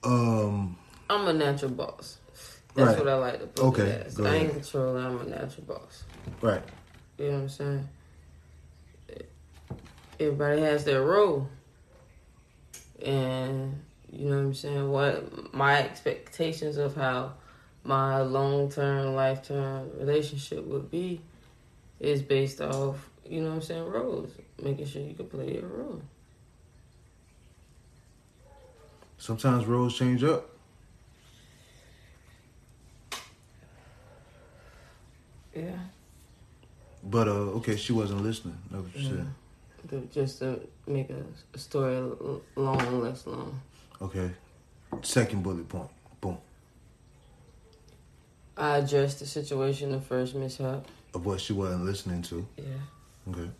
um 0.04 0.76
I'm 1.10 1.26
a 1.28 1.32
natural 1.32 1.72
boss. 1.72 2.18
That's 2.74 2.96
Right. 2.96 2.98
what 2.98 3.08
I 3.08 3.14
like 3.14 3.40
to 3.40 3.46
put 3.46 3.64
Okay, 3.66 3.82
it 3.82 4.06
as. 4.06 4.20
I 4.20 4.34
ain't 4.36 4.52
controlling. 4.52 5.04
I'm 5.04 5.20
a 5.20 5.24
natural 5.24 5.64
boss. 5.66 6.04
right 6.40 6.62
You 7.18 7.26
know 7.26 7.32
what 7.34 7.40
I'm 7.42 7.48
saying? 7.48 7.88
Everybody 10.20 10.60
has 10.62 10.84
their 10.84 11.02
role. 11.02 11.48
And 13.04 13.82
you 14.12 14.30
know 14.30 14.36
what 14.36 14.42
I'm 14.42 14.54
saying? 14.54 14.90
What 14.90 15.54
my 15.54 15.78
expectations 15.78 16.76
of 16.76 16.94
how 16.94 17.34
my 17.82 18.20
long 18.20 18.70
term, 18.70 19.14
lifetime 19.14 19.90
relationship 19.98 20.64
would 20.64 20.90
be 20.90 21.20
is 22.00 22.22
based 22.22 22.60
off, 22.60 23.10
you 23.28 23.40
know 23.40 23.48
what 23.48 23.54
I'm 23.56 23.62
saying, 23.62 23.84
roles. 23.84 24.30
Making 24.62 24.86
sure 24.86 25.02
you 25.02 25.14
can 25.14 25.26
play 25.26 25.54
your 25.54 25.66
role. 25.66 26.00
sometimes 29.24 29.64
roles 29.64 29.96
change 29.96 30.22
up. 30.22 30.50
Yeah. 35.54 35.78
But 37.02 37.28
uh 37.28 37.58
okay, 37.58 37.76
she 37.76 37.92
wasn't 37.92 38.22
listening. 38.22 38.58
That's 38.70 38.84
what 38.84 39.26
Just 40.12 40.38
to 40.38 40.60
make 40.86 41.10
a, 41.10 41.22
a 41.52 41.58
story 41.58 41.96
long 42.56 42.80
and 42.80 43.02
less 43.02 43.26
long. 43.26 43.60
Okay. 44.00 44.30
Second 45.02 45.42
bullet 45.42 45.68
point. 45.68 45.90
Boom. 46.20 46.38
I 48.56 48.78
addressed 48.78 49.18
the 49.20 49.26
situation, 49.26 49.92
the 49.92 50.00
first 50.00 50.34
mishap. 50.34 50.86
Of 51.14 51.26
what 51.26 51.40
she 51.40 51.52
wasn't 51.52 51.84
listening 51.84 52.22
to. 52.22 52.46
Yeah. 52.56 53.30
Okay. 53.30 53.50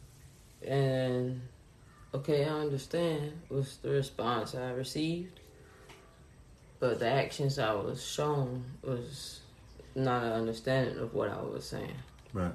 And 0.67 1.41
okay, 2.15 2.45
I 2.45 2.53
understand 2.53 3.33
was 3.49 3.79
the 3.79 3.91
response 3.91 4.55
I 4.55 4.71
received, 4.71 5.41
but 6.81 6.99
the 6.99 7.09
actions 7.09 7.59
I 7.59 7.75
was 7.75 8.05
shown 8.05 8.65
was 8.83 9.41
not 9.95 10.23
an 10.23 10.33
understanding 10.33 10.99
of 10.99 11.15
what 11.15 11.29
I 11.29 11.41
was 11.41 11.65
saying. 11.65 11.95
Right. 12.33 12.55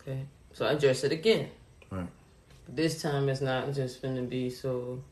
Okay, 0.00 0.26
so 0.52 0.66
I 0.66 0.72
addressed 0.72 1.04
it 1.04 1.12
again. 1.12 1.48
Right. 1.90 2.06
This 2.68 3.02
time 3.02 3.28
it's 3.28 3.40
not 3.40 3.72
just 3.74 4.00
gonna 4.02 4.22
be 4.22 4.48
so, 4.50 5.02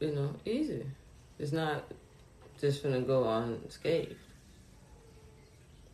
you 0.00 0.12
know, 0.14 0.34
easy. 0.44 0.86
It's 1.38 1.52
not 1.52 1.84
just 2.60 2.82
gonna 2.82 3.00
go 3.00 3.28
unscathed. 3.28 4.14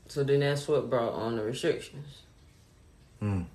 So 0.09 0.23
then 0.23 0.41
that's 0.41 0.69
what 0.69 0.89
brought 0.89 1.15
on 1.15 1.37
the 1.37 1.43
restrictions. 1.43 2.23
Mm. 3.23 3.47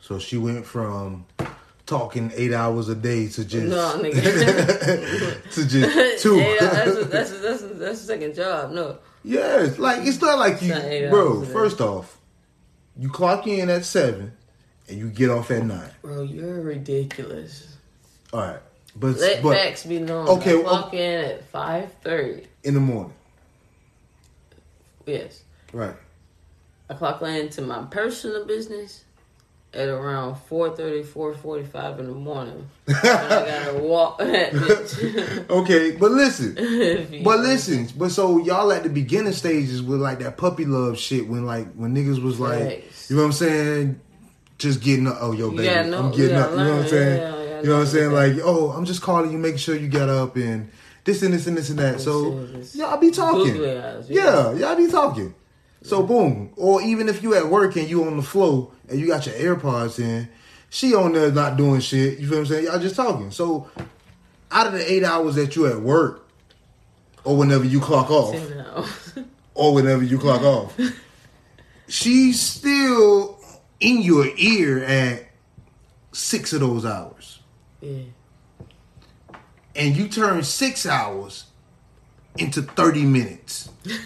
So 0.00 0.18
she 0.18 0.36
went 0.36 0.66
from 0.66 1.26
talking 1.86 2.30
eight 2.34 2.52
hours 2.52 2.88
a 2.90 2.94
day 2.94 3.28
to 3.28 3.44
just 3.44 3.66
No, 3.66 3.98
nigga. 4.02 5.52
to 5.54 5.66
just 5.66 6.22
two. 6.22 6.36
yeah, 6.36 6.56
that's 6.60 6.96
a, 6.96 7.04
that's 7.04 7.30
a, 7.30 7.34
that's 7.38 7.62
a, 7.62 7.66
that's 7.68 8.00
a 8.02 8.04
second 8.04 8.34
job. 8.34 8.72
No, 8.72 8.98
Yes, 9.24 9.78
like 9.78 10.06
it's 10.06 10.20
not 10.20 10.38
like 10.38 10.60
you, 10.62 10.68
not 10.74 11.10
bro. 11.10 11.28
hours 11.38 11.42
a 11.42 11.46
day. 11.46 11.52
First 11.52 11.80
off, 11.80 12.18
you 12.96 13.08
clock 13.08 13.46
in 13.46 13.68
at 13.70 13.84
seven 13.84 14.32
and 14.88 14.98
you 14.98 15.10
get 15.10 15.30
off 15.30 15.50
at 15.50 15.64
nine. 15.64 15.90
bro, 16.02 16.22
you're 16.22 16.60
ridiculous. 16.62 17.76
All 18.32 18.40
right, 18.40 18.60
but 18.96 19.16
Let 19.16 19.42
but 19.42 19.54
facts 19.56 19.84
be 19.86 19.98
known. 19.98 20.28
Okay, 20.28 20.58
I 20.58 20.62
clock 20.62 20.94
in 20.94 21.24
at 21.24 21.44
five 21.46 21.92
thirty. 22.02 22.46
in 22.64 22.74
the 22.74 22.80
morning, 22.80 23.14
Yes, 25.06 25.42
right? 25.72 25.94
I 26.90 26.94
clock 26.94 27.22
into 27.22 27.62
my 27.62 27.84
personal 27.84 28.44
business 28.46 29.04
at 29.74 29.86
around 29.88 30.36
4.30, 30.50 31.04
4.45 31.04 31.98
in 31.98 32.06
the 32.06 32.12
morning. 32.14 32.66
I 32.88 32.92
gotta 33.02 33.78
walk 33.82 34.16
that 34.18 34.52
bitch. 34.52 35.48
Okay, 35.50 35.90
but 35.96 36.10
listen, 36.10 36.54
but 37.22 37.40
listen, 37.40 37.88
but 37.96 38.10
so 38.10 38.38
y'all 38.38 38.72
at 38.72 38.82
the 38.84 38.88
beginning 38.88 39.34
stages 39.34 39.82
with 39.82 40.00
like 40.00 40.20
that 40.20 40.36
puppy 40.38 40.64
love 40.64 40.98
shit 40.98 41.28
when 41.28 41.44
like 41.44 41.70
when 41.74 41.94
niggas 41.94 42.22
was 42.22 42.40
like, 42.40 42.82
Facts. 42.82 43.10
you 43.10 43.16
know 43.16 43.22
what 43.22 43.26
I'm 43.26 43.32
saying? 43.32 44.00
Just 44.58 44.80
getting 44.82 45.06
up, 45.06 45.18
oh 45.20 45.32
yo 45.32 45.50
baby, 45.50 45.64
gotta 45.64 45.88
know- 45.88 45.98
I'm 46.04 46.10
getting 46.12 46.36
up. 46.36 46.50
You 46.50 46.56
know 46.56 46.74
what 46.76 46.82
I'm 46.82 46.88
saying? 46.88 47.18
yeah, 47.20 47.42
yeah, 47.42 47.60
you 47.60 47.66
know 47.68 47.74
what 47.74 47.80
I'm 47.82 47.86
saying? 47.86 48.12
Like, 48.12 48.32
oh, 48.42 48.70
I'm 48.70 48.84
just 48.84 49.02
calling 49.02 49.30
you, 49.30 49.38
making 49.38 49.58
sure 49.58 49.76
you 49.76 49.88
get 49.88 50.08
up 50.08 50.34
and 50.36 50.70
this 51.04 51.22
and 51.22 51.32
this 51.32 51.46
and 51.46 51.56
this 51.56 51.70
and 51.70 51.78
that. 51.78 52.00
So 52.00 52.46
y'all 52.74 52.96
be 52.98 53.10
talking. 53.12 53.54
Yeah, 54.08 54.52
y'all 54.54 54.76
be 54.76 54.88
talking. 54.90 55.34
So 55.82 56.02
boom, 56.02 56.50
or 56.56 56.82
even 56.82 57.08
if 57.08 57.22
you 57.22 57.34
at 57.36 57.46
work 57.48 57.76
and 57.76 57.88
you 57.88 58.04
on 58.04 58.16
the 58.16 58.22
flow 58.22 58.72
and 58.88 58.98
you 58.98 59.06
got 59.06 59.26
your 59.26 59.36
AirPods 59.56 60.00
in, 60.00 60.28
she 60.70 60.92
on 60.94 61.12
there 61.12 61.30
not 61.30 61.56
doing 61.56 61.80
shit. 61.80 62.18
You 62.18 62.26
feel 62.28 62.38
what 62.38 62.40
I'm 62.40 62.46
saying? 62.46 62.64
Y'all 62.64 62.78
just 62.80 62.96
talking. 62.96 63.30
So 63.30 63.70
out 64.50 64.66
of 64.66 64.72
the 64.72 64.92
eight 64.92 65.04
hours 65.04 65.36
that 65.36 65.54
you 65.54 65.66
at 65.68 65.80
work, 65.80 66.28
or 67.22 67.36
whenever 67.36 67.64
you 67.64 67.78
clock 67.80 68.10
off, 68.10 68.34
or 69.54 69.72
whenever 69.72 70.02
you 70.02 70.18
clock 70.18 70.42
off, 70.42 70.76
she's 71.88 72.40
still 72.40 73.37
in 73.80 74.02
your 74.02 74.26
ear 74.36 74.82
at 74.84 75.26
six 76.12 76.52
of 76.52 76.60
those 76.60 76.84
hours, 76.84 77.40
yeah. 77.80 78.02
and 79.76 79.96
you 79.96 80.08
turn 80.08 80.42
six 80.42 80.86
hours 80.86 81.44
into 82.36 82.62
thirty 82.62 83.04
minutes. 83.04 83.70
Not 83.84 83.98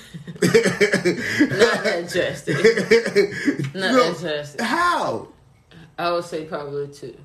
that 0.42 2.08
drastic. 2.12 3.74
Not 3.74 3.92
No, 3.92 4.12
that 4.12 4.20
drastic. 4.20 4.60
How? 4.60 5.28
I 5.98 6.10
would 6.12 6.24
say 6.24 6.44
probably 6.44 6.88
two. 6.88 7.16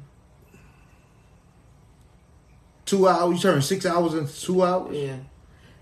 two 2.86 3.08
hours. 3.08 3.36
You 3.36 3.42
turn 3.52 3.62
six 3.62 3.86
hours 3.86 4.14
into 4.14 4.34
two 4.42 4.64
hours. 4.64 4.96
Yeah. 4.96 5.18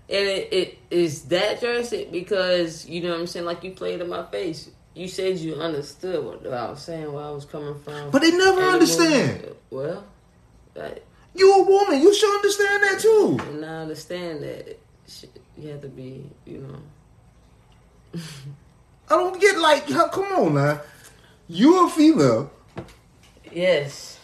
And 0.08 0.28
it, 0.28 0.52
it 0.52 0.78
is 0.90 1.22
that 1.24 1.60
drastic 1.60 2.12
because 2.12 2.86
you 2.86 3.02
know 3.02 3.10
what 3.10 3.20
I'm 3.20 3.26
saying, 3.26 3.46
like 3.46 3.64
you 3.64 3.72
played 3.72 4.00
in 4.00 4.08
my 4.08 4.24
face. 4.26 4.70
You 4.96 5.08
said 5.08 5.36
you 5.38 5.56
understood 5.56 6.24
what 6.24 6.46
I 6.50 6.70
was 6.70 6.80
saying, 6.82 7.12
where 7.12 7.22
I 7.24 7.30
was 7.30 7.44
coming 7.44 7.78
from. 7.80 8.10
But 8.10 8.22
they 8.22 8.30
never 8.30 8.58
And 8.60 8.68
the 8.68 8.72
understand. 8.72 9.42
movie- 9.42 9.54
Well, 9.70 10.04
I, 10.80 10.94
You 11.34 11.52
a 11.52 11.62
woman. 11.64 12.00
You 12.00 12.14
should 12.14 12.34
understand 12.34 12.82
that 12.84 12.98
too. 13.00 13.38
and 13.50 13.62
I 13.62 13.68
understand 13.82 14.42
that 14.42 14.78
shit, 15.06 15.38
you 15.58 15.68
have 15.68 15.82
to 15.82 15.88
be, 15.88 16.24
you 16.46 16.58
know. 18.14 18.20
I 19.10 19.16
don't 19.16 19.38
get 19.38 19.58
like, 19.58 19.86
come 19.86 20.24
on 20.32 20.54
now. 20.54 20.80
You 21.46 21.86
a 21.86 21.90
female, 21.90 22.50
Yes. 23.52 24.18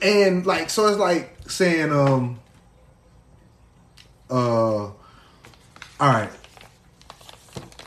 and 0.00 0.44
like, 0.46 0.70
so 0.70 0.86
it's 0.88 0.96
like 0.98 1.36
saying, 1.48 1.92
um, 1.92 2.40
uh, 4.30 4.34
all 4.86 4.94
right, 6.00 6.30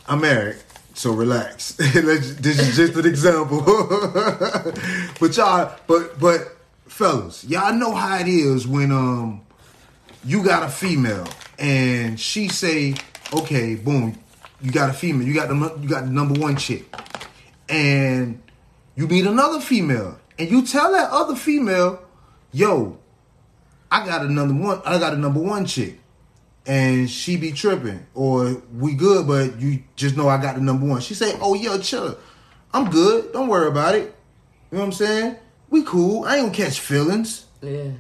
I'm 0.08 0.22
married, 0.22 0.58
so 0.98 1.12
relax. 1.14 1.74
This 1.78 2.60
is 2.60 2.76
just 2.76 2.96
an 2.96 3.06
example. 3.06 3.62
but 5.20 5.38
y'all, 5.38 5.76
but 5.86 6.20
but 6.20 6.58
fellas, 6.88 7.44
y'all 7.44 7.74
know 7.74 7.94
how 7.94 8.18
it 8.20 8.28
is 8.28 8.68
when 8.68 8.92
um 8.92 9.42
you 10.26 10.44
got 10.44 10.64
a 10.64 10.70
female 10.70 11.28
and 11.60 12.20
she 12.20 12.48
say, 12.48 12.96
okay, 13.32 13.76
boom, 13.76 14.18
you 14.62 14.72
got 14.72 14.90
a 14.90 14.94
female, 14.94 15.28
you 15.28 15.34
got 15.36 15.50
the 15.50 15.78
you 15.82 15.88
got 15.88 16.06
the 16.06 16.12
number 16.12 16.40
one 16.40 16.56
chick, 16.56 16.86
and 17.70 18.42
you 18.96 19.08
meet 19.08 19.28
another 19.28 19.62
female, 19.62 20.20
and 20.40 20.50
you 20.50 20.66
tell 20.66 20.92
that 20.94 21.12
other 21.12 21.36
female, 21.36 22.02
yo, 22.52 22.98
I 23.92 24.04
got 24.04 24.26
another 24.26 24.54
one, 24.54 24.82
I 24.84 24.98
got 24.98 25.14
a 25.14 25.18
number 25.18 25.40
one 25.40 25.68
chick. 25.68 26.00
And 26.68 27.10
she 27.10 27.38
be 27.38 27.54
tripping, 27.54 28.06
or 28.14 28.62
we 28.76 28.94
good, 28.94 29.26
but 29.26 29.60
you 29.62 29.84
just 29.96 30.18
know 30.18 30.28
I 30.28 30.42
got 30.42 30.56
the 30.56 30.62
number 30.62 30.86
one. 30.86 31.00
She 31.00 31.14
say, 31.14 31.34
"Oh 31.42 31.54
yeah, 31.54 31.78
chill. 31.78 32.18
I'm 32.74 32.90
good. 32.90 33.32
Don't 33.32 33.48
worry 33.48 33.68
about 33.68 33.96
it. 33.96 34.14
You 34.70 34.78
know 34.78 34.80
what 34.80 34.86
I'm 34.88 34.92
saying? 34.92 35.38
We 35.70 35.84
cool. 35.84 36.26
I 36.26 36.36
ain't 36.36 36.46
gonna 36.48 36.66
catch 36.66 36.80
feelings. 36.80 37.46
Yeah. 37.62 37.92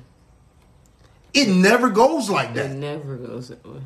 It 1.33 1.49
never 1.49 1.89
goes 1.89 2.29
like 2.29 2.53
that 2.55 2.71
It 2.71 2.75
never 2.75 3.15
goes 3.15 3.49
that 3.49 3.65
way. 3.65 3.79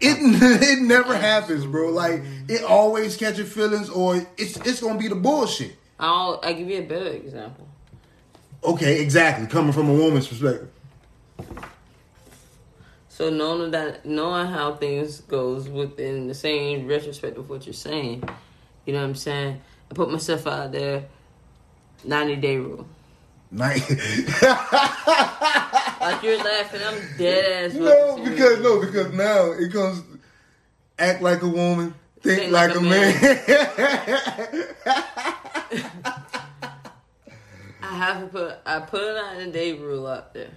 It 0.00 0.18
it 0.62 0.82
never 0.82 1.16
happens, 1.16 1.66
bro. 1.66 1.90
Like 1.90 2.22
it 2.48 2.62
always 2.62 3.16
catching 3.16 3.46
feelings, 3.46 3.88
or 3.88 4.26
it's 4.36 4.56
it's 4.58 4.80
gonna 4.80 4.98
be 4.98 5.08
the 5.08 5.14
bullshit. 5.14 5.76
I'll 5.98 6.40
I 6.42 6.52
give 6.52 6.68
you 6.68 6.78
a 6.78 6.82
better 6.82 7.10
example. 7.10 7.66
Okay, 8.62 9.00
exactly. 9.00 9.46
Coming 9.46 9.72
from 9.72 9.88
a 9.88 9.94
woman's 9.94 10.26
perspective. 10.26 10.68
So 13.16 13.30
knowing 13.30 13.70
that 13.70 14.04
knowing 14.04 14.48
how 14.48 14.74
things 14.74 15.22
goes 15.22 15.70
within 15.70 16.28
the 16.28 16.34
same 16.34 16.86
retrospect 16.86 17.38
of 17.38 17.48
what 17.48 17.64
you're 17.64 17.72
saying, 17.72 18.22
you 18.84 18.92
know 18.92 18.98
what 18.98 19.06
I'm 19.06 19.14
saying? 19.14 19.58
I 19.90 19.94
put 19.94 20.10
myself 20.10 20.46
out 20.46 20.72
there, 20.72 21.06
ninety 22.04 22.36
day 22.36 22.58
rule. 22.58 22.86
Night. 23.50 23.82
Like 25.98 26.22
you're 26.22 26.36
laughing, 26.36 26.82
I'm 26.84 27.00
dead 27.16 27.70
ass. 27.70 27.74
no, 27.74 28.22
because 28.22 28.60
no, 28.60 28.80
because 28.80 29.12
now 29.12 29.50
it 29.50 29.72
comes 29.72 30.02
act 30.98 31.20
like 31.20 31.42
a 31.42 31.48
woman, 31.48 31.94
think, 32.20 32.40
Think 32.40 32.52
like, 32.52 32.68
like 32.68 32.76
a 32.76 32.78
a 32.78 32.82
man. 32.82 33.14
I 37.82 37.96
have 37.96 38.20
to 38.20 38.26
put 38.28 38.58
I 38.66 38.78
put 38.80 39.02
a 39.02 39.14
ninety 39.14 39.52
day 39.52 39.72
rule 39.72 40.06
out 40.06 40.34
there. 40.34 40.50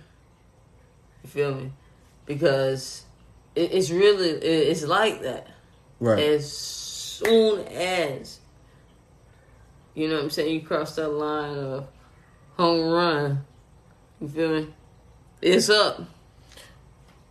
You 1.24 1.30
feel 1.30 1.56
me? 1.56 1.72
Because 2.30 3.06
it, 3.56 3.74
it's 3.74 3.90
really 3.90 4.30
it, 4.30 4.44
it's 4.44 4.84
like 4.84 5.24
that. 5.24 5.48
right. 6.00 6.20
as 6.20 6.52
soon 6.52 7.68
as 7.68 8.40
you 9.96 10.08
know 10.08 10.16
what 10.16 10.26
I'm 10.26 10.30
saying, 10.30 10.54
you 10.54 10.62
cross 10.62 10.96
that 10.96 11.10
line 11.10 11.58
of 11.58 11.88
home 12.56 12.92
run, 12.92 13.46
you 14.22 14.28
feel 14.28 14.62
me? 14.62 14.68
It's 15.42 15.70
up. 15.70 16.04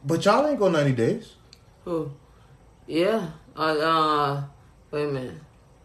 But 0.04 0.24
y'all 0.24 0.44
ain't 0.48 0.58
go 0.58 0.68
90 0.68 0.92
days. 0.92 1.34
Who? 1.84 2.10
Yeah. 2.88 3.30
Uh, 3.56 3.60
uh 3.60 4.42
wait 4.90 5.04
a 5.04 5.06
minute. 5.06 5.34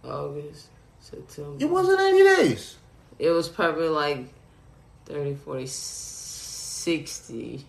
August, 0.04 0.70
September. 1.00 1.58
It 1.60 1.70
wasn't 1.70 2.00
90 2.00 2.24
days. 2.24 2.78
It 3.20 3.30
was 3.30 3.48
probably 3.48 3.90
like 3.90 4.28
30, 5.06 5.36
40, 5.36 5.68
60. 5.68 7.66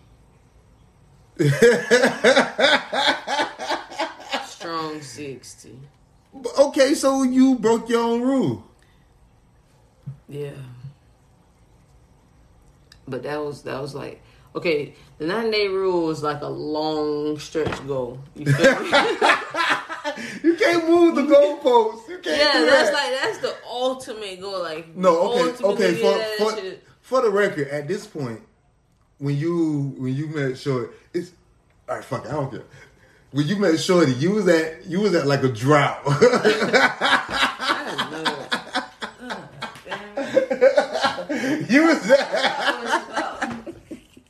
Strong 4.45 5.01
60. 5.01 5.79
Okay, 6.59 6.93
so 6.93 7.23
you 7.23 7.55
broke 7.55 7.89
your 7.89 8.03
own 8.03 8.21
rule. 8.21 8.63
Yeah. 10.29 10.51
But 13.07 13.23
that 13.23 13.43
was 13.43 13.63
that 13.63 13.81
was 13.81 13.93
like 13.93 14.21
okay, 14.55 14.93
the 15.17 15.27
nine 15.27 15.51
day 15.51 15.67
rule 15.67 16.07
was 16.07 16.23
like 16.23 16.41
a 16.41 16.47
long 16.47 17.37
stretch 17.37 17.85
goal. 17.87 18.19
You? 18.35 18.45
You 20.43 20.55
can't 20.55 20.87
move 20.87 21.15
the 21.15 21.23
goalposts. 21.23 22.07
You 22.07 22.19
can't 22.19 22.37
yeah, 22.37 22.65
that's 22.65 22.89
that. 22.89 22.93
like 22.93 23.21
that's 23.21 23.37
the 23.39 23.55
ultimate 23.67 24.39
goal. 24.39 24.61
Like 24.61 24.95
No, 24.95 25.33
okay, 25.33 25.63
okay. 25.63 25.93
For 25.95 26.13
for, 26.37 26.55
shit- 26.55 26.83
for 27.01 27.21
the 27.21 27.29
record, 27.29 27.67
at 27.69 27.87
this 27.87 28.05
point, 28.05 28.41
when 29.19 29.35
you 29.37 29.93
when 29.97 30.13
you 30.15 30.27
met 30.27 30.57
Shorty, 30.57 30.91
it's 31.13 31.31
all 31.89 31.95
right. 31.95 32.03
Fuck 32.05 32.25
it, 32.25 32.29
I 32.29 32.33
don't 32.33 32.51
care. 32.51 32.63
When 33.31 33.47
you 33.47 33.55
met 33.57 33.79
Shorty, 33.79 34.13
you 34.13 34.31
was 34.31 34.47
at 34.47 34.85
you 34.85 35.01
was 35.01 35.13
at 35.15 35.25
like 35.27 35.43
a 35.43 35.49
drought. 35.49 35.99
I 36.05 36.11
didn't 37.89 38.11
know 38.11 38.23
it. 38.41 38.51
Damn 39.85 40.17
it. 41.29 41.69
you 41.71 41.83
was 41.85 42.11
at, 42.11 42.17
That 42.29 42.81
was 42.81 42.91
about- 43.07 43.39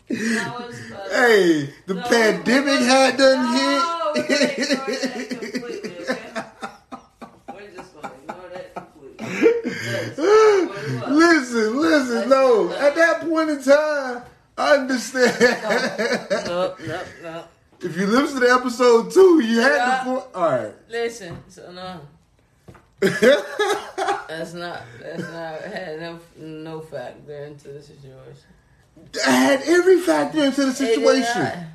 that 0.09 0.67
was 0.67 0.79
about- 0.91 1.11
hey, 1.11 1.69
the 1.87 1.93
No, 1.95 2.01
pandemic 2.03 2.79
had 2.81 3.17
done 3.17 3.43
No, 3.43 4.13
hit. 4.23 4.45
we're 4.45 4.71
gonna 4.77 4.93
ignore 4.93 5.19
that 5.19 5.29
completely, 5.29 5.91
okay? 5.99 6.21
We're 7.53 7.71
just 7.75 7.91
gonna 7.95 8.13
ignore 8.21 8.49
that 8.53 8.67
completely. 8.75 9.27
That's 9.91 10.17
what 10.17 10.27
it 10.27 11.09
listen, 11.09 11.67
listen, 11.81 12.29
no. 12.29 12.71
At 12.73 12.95
that 12.95 13.21
point 13.27 13.49
in 13.49 13.61
time, 13.63 14.23
I 14.57 14.77
understand. 14.77 15.35
Nope, 16.47 16.79
nope, 16.87 17.05
nope. 17.23 17.47
if 17.81 17.97
you 17.97 18.05
listen 18.07 18.39
to 18.41 18.49
episode 18.51 19.11
two, 19.11 19.41
you 19.43 19.59
had 19.59 19.75
Yeah. 19.75 19.97
to. 19.99 20.03
Put, 20.21 20.35
all 20.35 20.49
right. 20.49 20.73
Listen, 20.89 21.37
so 21.49 21.71
no. 21.71 21.99
That's 24.29 24.53
not. 24.53 24.81
That's 25.01 25.21
not. 25.23 25.61
Had 25.61 25.99
no 25.99 26.19
no 26.37 26.79
factor 26.79 27.45
into 27.45 27.67
the 27.69 27.81
situation. 27.81 28.43
I 29.27 29.31
had 29.31 29.61
every 29.63 29.99
factor 29.99 30.43
into 30.43 30.65
the 30.65 30.73
situation. 30.73 31.67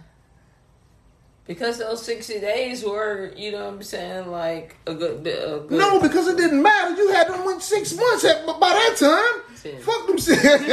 Because 1.47 1.79
those 1.79 2.03
sixty 2.03 2.41
days 2.41 2.83
were, 2.85 3.33
you 3.37 3.53
know, 3.53 3.65
what 3.67 3.75
I'm 3.75 3.83
saying, 3.83 4.31
like 4.31 4.77
a 4.87 4.95
good 4.95 5.23
bit. 5.23 5.43
A 5.43 5.59
good, 5.61 5.73
No, 5.79 6.01
because 6.01 6.29
it 6.29 6.37
didn't 6.39 6.63
matter. 6.63 6.95
You 6.97 7.11
had 7.13 7.29
them 7.29 7.45
win 7.45 7.61
six 7.61 7.95
months 7.95 8.25
at, 8.25 8.47
by 8.47 8.55
that 8.71 8.97
time. 8.97 9.43
Ten. 9.63 9.81
Fuck 9.83 10.07
them 10.07 10.19
shit. 10.19 10.71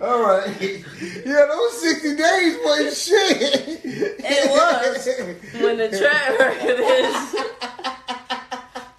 All 0.00 0.22
right. 0.22 0.84
Yeah, 1.24 1.46
those 1.46 1.80
60 1.80 2.16
days 2.16 2.58
wasn't 2.64 2.96
shit. 2.96 3.80
It 3.84 4.50
was 4.50 5.08
when 5.60 5.78
the 5.78 5.88
track 5.98 6.38
record 6.38 6.80
is 6.80 7.34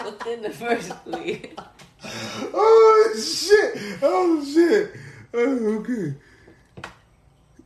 within 0.06 0.42
the 0.42 0.50
first 0.50 0.92
week. 1.06 1.58
Oh, 2.54 3.14
shit. 3.16 4.00
Oh, 4.02 4.44
shit. 4.44 4.92
Oh, 5.34 5.78
okay. 5.80 6.16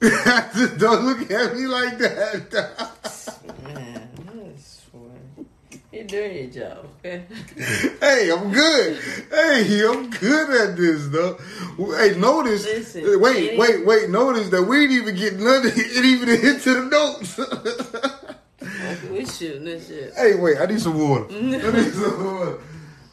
Don't 0.78 1.06
look 1.06 1.32
at 1.32 1.56
me 1.56 1.66
like 1.66 1.98
that. 2.00 2.74
Man, 5.94 6.02
I 6.02 6.10
swear. 6.10 6.22
You're 6.22 6.30
doing 6.30 6.54
your 6.54 6.68
job, 6.68 6.86
okay? 7.00 7.24
Hey, 8.00 8.32
I'm 8.32 8.52
good. 8.52 9.00
Hey, 9.32 9.86
I'm 9.88 10.10
good 10.10 10.70
at 10.70 10.78
this, 10.78 11.08
though. 11.10 11.38
Hey, 11.98 12.16
notice. 12.18 12.66
Listen, 12.66 13.22
wait, 13.22 13.54
it 13.54 13.60
wait, 13.60 13.86
wait. 13.86 14.10
Notice 14.10 14.50
that 14.50 14.64
we 14.64 14.88
didn't 14.88 14.96
even 14.98 15.16
get 15.16 15.40
none 15.40 15.66
of 15.66 15.78
it 15.78 15.78
even 16.06 16.30
into 16.30 16.74
the 16.74 16.86
notes. 16.90 17.38
We 19.10 19.26
shooting 19.26 19.66
this 19.66 19.88
shit. 19.88 20.14
hey, 20.16 20.36
wait. 20.36 20.58
I 20.60 20.66
need 20.66 20.82
some 20.82 20.98
water. 21.00 21.26
I 21.30 21.42
need 21.42 21.94
some 21.94 22.26
water. 22.26 22.58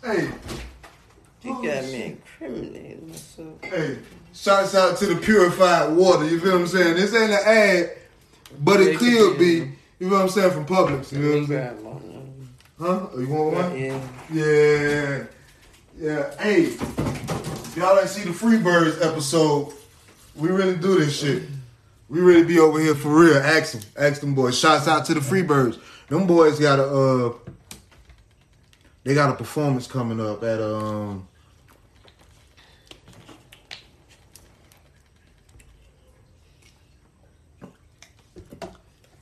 Hey, 0.04 0.30
You 1.42 1.54
got 1.54 1.84
me 1.84 2.18
incriminating 2.40 3.08
myself. 3.08 3.64
hey. 3.64 3.98
Shouts 4.32 4.74
out 4.76 4.96
to 4.98 5.06
the 5.06 5.16
purified 5.20 5.92
water. 5.92 6.24
You 6.24 6.38
feel 6.40 6.52
what 6.52 6.60
I'm 6.60 6.66
saying? 6.68 6.94
This 6.94 7.12
ain't 7.14 7.32
an 7.32 7.40
ad, 7.44 7.90
but 8.60 8.80
it 8.80 8.96
could 8.98 9.38
be. 9.38 9.72
You 9.98 10.08
know 10.08 10.14
what 10.16 10.22
I'm 10.22 10.28
saying? 10.30 10.52
From 10.52 10.66
Publix. 10.66 11.12
You 11.12 11.18
know 11.18 11.28
what 11.30 11.38
I'm 11.38 11.46
saying? 11.46 12.09
Grab 12.80 12.90
one. 12.92 13.00
Huh? 13.00 13.08
Oh, 13.12 13.20
you 13.20 13.28
want 13.28 13.54
one? 13.54 13.78
Yeah. 13.78 14.00
Yeah. 14.32 15.24
Yeah. 15.98 16.36
Hey. 16.40 16.76
Y'all 17.76 17.98
ain't 17.98 18.08
see 18.08 18.24
the 18.24 18.30
Freebirds 18.30 19.04
episode, 19.06 19.72
we 20.34 20.48
really 20.48 20.76
do 20.76 20.98
this 20.98 21.20
shit. 21.20 21.44
We 22.08 22.20
really 22.20 22.44
be 22.44 22.58
over 22.58 22.80
here 22.80 22.94
for 22.94 23.10
real. 23.10 23.36
Ask 23.36 23.72
them. 23.72 23.82
Ask 23.96 24.20
them 24.20 24.34
boys. 24.34 24.58
Shouts 24.58 24.88
out 24.88 25.04
to 25.06 25.14
the 25.14 25.20
Freebirds. 25.20 25.78
Them 26.08 26.26
boys 26.26 26.58
got 26.58 26.80
a 26.80 26.84
uh 26.84 27.32
they 29.04 29.14
got 29.14 29.30
a 29.30 29.34
performance 29.34 29.86
coming 29.86 30.20
up 30.20 30.42
at 30.42 30.60
um 30.60 31.28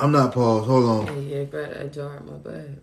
I'm 0.00 0.12
not 0.12 0.32
paused. 0.32 0.66
Hold 0.66 0.84
on. 0.84 1.14
Hey, 1.14 1.20
yeah, 1.22 1.44
got 1.44 1.76
a 1.76 1.88
jar 1.88 2.16
in 2.16 2.26
my 2.26 2.38
bag. 2.38 2.78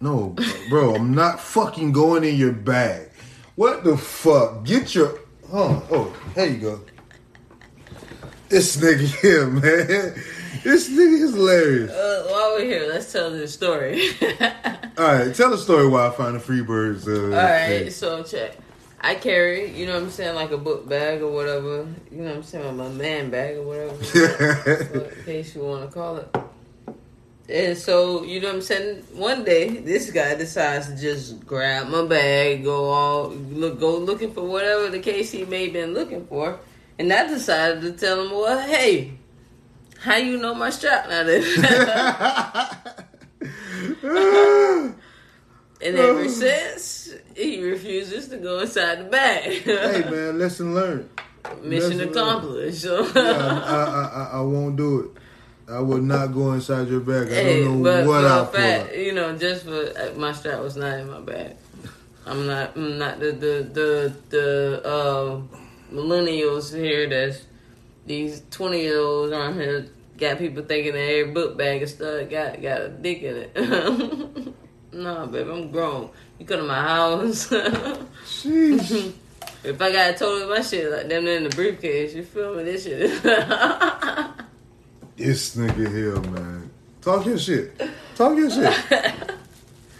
No, 0.00 0.34
bro, 0.70 0.94
I'm 0.94 1.14
not 1.14 1.40
fucking 1.40 1.92
going 1.92 2.24
in 2.24 2.36
your 2.36 2.52
bag. 2.52 3.10
What 3.56 3.84
the 3.84 3.98
fuck? 3.98 4.64
Get 4.64 4.94
your. 4.94 5.18
Huh? 5.50 5.80
Oh, 5.90 6.16
here 6.34 6.46
you 6.46 6.56
go. 6.56 6.80
This 8.48 8.78
nigga 8.78 9.20
here, 9.20 9.46
man. 9.50 10.14
This 10.64 10.88
nigga 10.88 11.20
is 11.22 11.34
hilarious. 11.34 11.90
Uh, 11.90 12.26
while 12.30 12.54
we're 12.54 12.64
here, 12.64 12.86
let's 12.88 13.12
tell 13.12 13.30
this 13.30 13.52
story. 13.52 14.08
All 14.96 15.06
right, 15.06 15.34
tell 15.34 15.50
the 15.50 15.58
story 15.58 15.86
why 15.86 16.06
I 16.06 16.10
found 16.10 16.34
the 16.34 16.40
Freebirds. 16.40 17.06
Uh, 17.06 17.24
All 17.26 17.42
right, 17.42 17.82
thing. 17.82 17.90
so 17.90 18.22
check. 18.22 18.56
I 19.02 19.14
carry, 19.14 19.70
you 19.70 19.86
know 19.86 19.94
what 19.94 20.02
I'm 20.04 20.10
saying, 20.10 20.34
like 20.34 20.50
a 20.50 20.58
book 20.58 20.88
bag 20.88 21.20
or 21.20 21.30
whatever. 21.30 21.86
You 22.10 22.18
know 22.22 22.28
what 22.28 22.36
I'm 22.36 22.42
saying, 22.42 22.76
my 22.76 22.88
man 22.88 23.30
bag 23.30 23.56
or 23.56 23.62
whatever, 23.62 25.04
in 25.18 25.24
case 25.24 25.54
you 25.54 25.62
want 25.62 25.88
to 25.88 25.94
call 25.94 26.16
it. 26.16 26.36
And 27.50 27.76
so, 27.76 28.22
you 28.22 28.40
know 28.40 28.46
what 28.46 28.54
I'm 28.56 28.62
saying. 28.62 29.02
One 29.14 29.42
day, 29.42 29.78
this 29.78 30.12
guy 30.12 30.36
decides 30.36 30.86
to 30.86 30.96
just 30.96 31.44
grab 31.44 31.88
my 31.88 32.04
bag, 32.04 32.62
go 32.62 32.90
all 32.90 33.30
look, 33.30 33.80
go 33.80 33.98
looking 33.98 34.32
for 34.32 34.42
whatever 34.42 34.88
the 34.88 35.00
case 35.00 35.32
he 35.32 35.44
may 35.44 35.64
have 35.64 35.72
been 35.72 35.92
looking 35.92 36.28
for, 36.28 36.60
and 36.98 37.12
I 37.12 37.26
decided 37.26 37.82
to 37.82 37.90
tell 37.92 38.24
him, 38.24 38.30
"Well, 38.30 38.60
hey, 38.68 39.14
how 39.98 40.14
you 40.16 40.38
know 40.38 40.54
my 40.54 40.70
strap 40.70 41.10
in?" 41.10 41.10
and 45.82 45.98
ever 45.98 46.28
since, 46.28 47.14
he 47.34 47.60
refuses 47.60 48.28
to 48.28 48.36
go 48.36 48.60
inside 48.60 49.00
the 49.00 49.04
bag. 49.10 49.62
hey, 49.64 50.08
man, 50.08 50.38
lesson 50.38 50.72
learned. 50.72 51.08
Mission 51.62 51.98
Lesson 51.98 52.10
accomplished. 52.10 52.82
So. 52.82 53.06
Yeah, 53.06 53.12
I, 53.16 53.84
I, 53.84 54.04
I, 54.04 54.30
I 54.34 54.40
won't 54.42 54.76
do 54.76 55.00
it. 55.00 55.10
I 55.70 55.80
would 55.80 56.02
not 56.02 56.32
go 56.34 56.52
inside 56.52 56.88
your 56.88 57.00
bag. 57.00 57.28
I 57.30 57.34
Hey, 57.34 57.64
don't 57.64 57.82
know 57.82 57.84
but 57.84 58.06
what 58.06 58.24
I 58.24 58.44
fact, 58.46 58.90
pull. 58.90 58.98
you 58.98 59.12
know, 59.12 59.36
just 59.36 59.64
for 59.64 59.70
uh, 59.96 60.12
my 60.16 60.32
strap 60.32 60.60
was 60.60 60.76
not 60.76 60.98
in 60.98 61.10
my 61.10 61.20
bag. 61.20 61.56
I'm 62.26 62.46
not. 62.46 62.76
I'm 62.76 62.98
not 62.98 63.20
the 63.20 63.32
the 63.32 63.68
the 63.72 64.14
the 64.30 64.82
uh, 64.86 65.40
millennials 65.92 66.74
here. 66.74 67.08
That's 67.08 67.42
these 68.06 68.42
twenty 68.50 68.82
year 68.82 68.98
olds 69.00 69.32
on 69.32 69.54
here 69.54 69.86
got 70.18 70.38
people 70.38 70.62
thinking 70.64 70.92
that 70.92 70.98
every 71.00 71.32
book 71.32 71.56
bag 71.56 71.82
of 71.82 71.88
stuff 71.88 72.28
got 72.28 72.60
got 72.60 72.80
a 72.82 72.88
dick 72.90 73.22
in 73.22 73.36
it. 73.36 74.54
nah, 74.92 75.26
baby, 75.26 75.50
I'm 75.50 75.70
grown. 75.70 76.10
You 76.38 76.46
come 76.46 76.60
to 76.60 76.66
my 76.66 76.80
house. 76.80 77.52
If 79.62 79.80
I 79.82 79.92
got 79.92 80.16
told 80.16 80.48
my 80.48 80.62
shit 80.62 80.90
like 80.90 81.08
them 81.08 81.26
in 81.26 81.44
the 81.44 81.50
briefcase, 81.50 82.14
you 82.14 82.22
feel 82.22 82.54
me? 82.54 82.64
This 82.64 82.84
shit. 82.84 83.22
This 85.20 85.54
nigga 85.54 85.86
here, 85.92 86.18
man. 86.32 86.70
Talk 87.02 87.26
your 87.26 87.38
shit. 87.38 87.78
Talk 88.16 88.38
your 88.38 88.50
shit. 88.50 88.74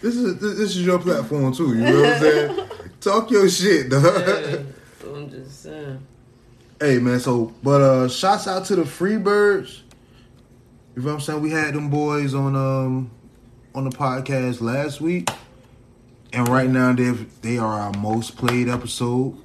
This 0.01 0.15
is 0.15 0.39
this, 0.39 0.75
is 0.75 0.83
your 0.83 0.97
platform 0.97 1.53
too. 1.53 1.75
You 1.75 1.81
know 1.81 2.01
what 2.01 2.13
I'm 2.13 2.19
saying? 2.21 2.69
Talk 3.01 3.29
your 3.29 3.47
shit, 3.47 3.87
dog. 3.87 4.03
Yeah, 4.03 4.57
I'm 5.05 5.29
just 5.29 5.61
saying. 5.61 6.07
Hey 6.79 6.97
man, 6.97 7.19
so 7.19 7.53
but 7.61 7.81
uh 7.81 8.09
shouts 8.09 8.47
out 8.47 8.65
to 8.65 8.75
the 8.75 8.81
Freebirds. 8.81 9.81
You 10.95 11.03
know 11.03 11.09
what 11.09 11.13
I'm 11.13 11.21
saying? 11.21 11.41
We 11.41 11.51
had 11.51 11.75
them 11.75 11.91
boys 11.91 12.33
on 12.33 12.55
um 12.55 13.11
on 13.75 13.83
the 13.83 13.91
podcast 13.91 14.59
last 14.59 15.01
week. 15.01 15.29
And 16.33 16.49
right 16.49 16.67
now 16.67 16.93
they 16.93 17.11
they 17.43 17.59
are 17.59 17.79
our 17.79 17.93
most 17.93 18.37
played 18.37 18.69
episode. 18.69 19.37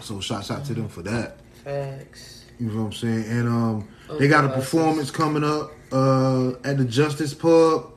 So 0.00 0.20
shouts 0.20 0.52
out 0.52 0.64
to 0.66 0.74
them 0.74 0.88
for 0.88 1.02
that. 1.02 1.38
Facts. 1.64 2.44
You 2.60 2.68
know 2.68 2.82
what 2.82 2.86
I'm 2.86 2.92
saying? 2.92 3.24
And 3.24 3.48
um 3.48 3.88
they 4.18 4.28
got 4.28 4.44
a 4.44 4.48
performance 4.48 5.10
coming 5.10 5.44
up 5.44 5.72
uh 5.92 6.52
at 6.64 6.78
the 6.78 6.84
Justice 6.84 7.34
Pub 7.34 7.92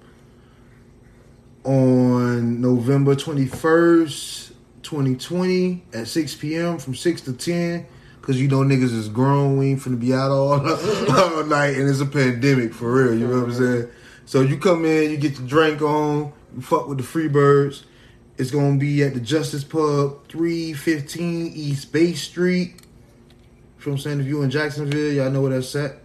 on 1.66 2.62
November 2.62 3.16
21st, 3.16 4.52
2020 4.84 5.84
at 5.94 6.08
6 6.08 6.36
p.m. 6.36 6.78
from 6.78 6.96
6 6.96 7.22
to 7.22 7.34
10. 7.34 7.88
Cause 8.22 8.38
you 8.38 8.48
know 8.48 8.62
niggas 8.62 8.92
is 8.92 9.08
grown, 9.08 9.58
we 9.58 9.70
ain't 9.70 9.82
finna 9.82 10.00
be 10.00 10.12
out 10.12 10.32
all, 10.32 10.54
all 10.60 11.44
night, 11.44 11.78
and 11.78 11.88
it's 11.88 12.00
a 12.00 12.08
pandemic 12.08 12.74
for 12.74 12.92
real. 12.92 13.14
You 13.14 13.28
know 13.28 13.42
what 13.42 13.50
I'm 13.50 13.54
saying? 13.54 13.90
So 14.26 14.42
you 14.42 14.58
come 14.58 14.84
in, 14.84 15.12
you 15.12 15.18
get 15.18 15.38
your 15.38 15.48
drink 15.48 15.84
on, 15.84 16.34
you 16.56 16.62
fuck 16.64 16.88
with 16.88 16.98
the 16.98 17.04
Freebirds. 17.04 17.84
It's 18.40 18.50
gonna 18.50 18.78
be 18.78 19.04
at 19.04 19.14
the 19.14 19.20
Justice 19.20 19.64
Pub, 19.64 20.28
315 20.28 21.52
East 21.54 21.92
Bay 21.92 22.14
Street. 22.14 22.82
You 23.86 23.92
know 23.92 23.94
what 23.98 24.00
I'm 24.00 24.04
saying? 24.04 24.20
If 24.22 24.26
you 24.26 24.42
in 24.42 24.50
Jacksonville, 24.50 25.14
y'all 25.14 25.30
know 25.30 25.42
where 25.44 25.52
that's 25.52 25.76
at. 25.76 25.98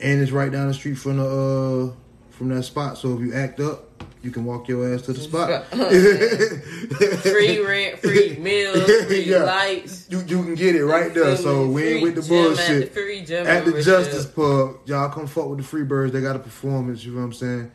And 0.00 0.22
it's 0.22 0.30
right 0.30 0.50
down 0.50 0.68
the 0.68 0.74
street 0.74 0.94
from 0.94 1.16
the 1.16 1.24
uh 1.26 1.92
from 2.30 2.48
that 2.50 2.62
spot. 2.62 2.98
So 2.98 3.14
if 3.14 3.20
you 3.20 3.34
act 3.34 3.58
up, 3.60 3.84
you 4.22 4.30
can 4.30 4.44
walk 4.44 4.68
your 4.68 4.94
ass 4.94 5.02
to 5.02 5.12
the 5.12 5.20
spot. 5.20 5.66
free 7.22 7.58
rent, 7.58 7.98
free 7.98 8.36
meals, 8.40 8.84
free 9.06 9.24
Yeah. 9.24 9.42
lights. 9.42 10.06
You 10.08 10.18
you 10.20 10.42
can 10.44 10.54
get 10.54 10.76
it 10.76 10.84
right 10.84 11.12
there. 11.12 11.36
So 11.36 11.66
we 11.66 11.82
ain't 11.94 12.02
with 12.02 12.14
the 12.14 12.22
bullshit. 12.22 12.82
At 12.84 12.94
the 12.94 13.00
free 13.00 13.24
gym 13.24 13.46
At 13.46 13.64
the. 13.64 13.82
Justice 13.82 14.26
Pub, 14.26 14.76
y'all 14.86 15.08
come 15.10 15.26
fuck 15.26 15.48
with 15.48 15.58
the 15.58 15.64
Freebirds. 15.64 16.12
They 16.12 16.20
got 16.20 16.36
a 16.36 16.38
performance. 16.40 17.04
You 17.04 17.12
know 17.12 17.18
what 17.18 17.24
I'm 17.24 17.32
saying? 17.32 17.70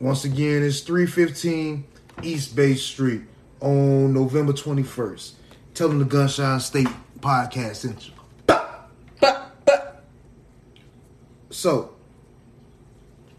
Once 0.00 0.24
again, 0.24 0.62
it's 0.62 0.80
315 0.80 1.84
East 2.22 2.54
Bay 2.54 2.74
Street 2.74 3.22
on 3.60 4.12
November 4.12 4.52
21st. 4.52 5.32
Tell 5.72 5.88
them 5.88 5.98
the 5.98 6.04
Gunshine 6.04 6.60
State 6.60 6.88
podcast 7.20 7.76
sent 7.76 8.06
you. 8.08 8.12
So, 11.56 11.94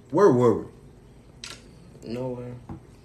where 0.09 0.31
were 0.31 0.63
we? 0.63 0.65
Nowhere. 2.03 2.55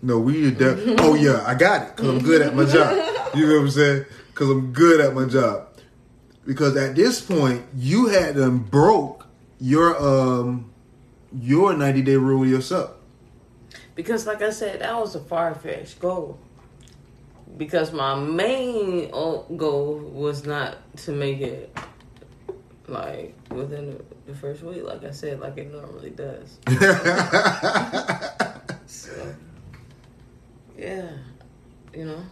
No, 0.00 0.18
we 0.20 0.50
de- 0.52 0.96
Oh 1.02 1.14
yeah, 1.14 1.44
I 1.46 1.54
got 1.54 1.82
it 1.82 1.96
because 1.96 2.08
I'm 2.08 2.18
good 2.20 2.40
at 2.40 2.56
my 2.56 2.64
job. 2.64 2.96
You 3.36 3.46
know 3.46 3.56
what 3.56 3.64
I'm 3.64 3.70
saying? 3.70 4.06
Because 4.28 4.48
I'm 4.48 4.72
good 4.72 5.02
at 5.02 5.14
my 5.14 5.26
job. 5.26 5.68
Because 6.46 6.78
at 6.78 6.94
this 6.94 7.20
point, 7.20 7.62
you 7.76 8.06
had 8.06 8.34
them 8.36 8.60
broke 8.60 9.26
your 9.60 9.94
um 10.02 10.72
your 11.38 11.74
90 11.74 12.00
day 12.00 12.16
rule 12.16 12.46
yourself. 12.46 12.92
Because, 13.94 14.26
like 14.26 14.40
I 14.40 14.48
said, 14.48 14.80
that 14.80 14.98
was 14.98 15.14
a 15.14 15.20
far 15.20 15.54
fetched 15.54 16.00
goal. 16.00 16.38
Because 17.58 17.92
my 17.92 18.14
main 18.14 19.10
goal 19.10 19.98
was 19.98 20.46
not 20.46 20.78
to 21.04 21.12
make 21.12 21.42
it 21.42 21.76
like 22.92 23.34
within 23.50 23.96
the, 24.26 24.32
the 24.32 24.38
first 24.38 24.62
week, 24.62 24.84
like 24.84 25.02
I 25.04 25.10
said, 25.10 25.40
like 25.40 25.58
it 25.58 25.72
normally 25.72 26.10
does. 26.10 26.58
so, 28.86 29.34
yeah, 30.78 31.10
you 31.94 32.04
know. 32.04 32.22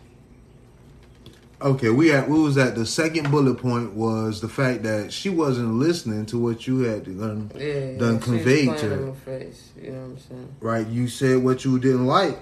Okay, 1.62 1.90
we 1.90 2.10
at 2.12 2.26
we 2.28 2.40
was 2.40 2.56
at 2.56 2.74
the 2.74 2.86
second 2.86 3.30
bullet 3.30 3.56
point 3.56 3.92
was 3.92 4.40
the 4.40 4.48
fact 4.48 4.82
that 4.84 5.12
she 5.12 5.28
wasn't 5.28 5.74
listening 5.74 6.24
to 6.26 6.38
what 6.38 6.66
you 6.66 6.80
had 6.80 7.04
done 7.04 7.50
Yeah, 7.54 7.98
done 7.98 8.18
conveyed 8.18 8.78
to 8.78 8.88
her. 8.88 9.12
face. 9.12 9.70
You 9.80 9.90
know 9.90 9.98
what 10.00 10.04
I'm 10.06 10.18
saying? 10.18 10.54
Right? 10.60 10.86
You 10.86 11.06
said 11.08 11.42
what 11.44 11.64
you 11.66 11.78
didn't 11.78 12.06
like. 12.06 12.38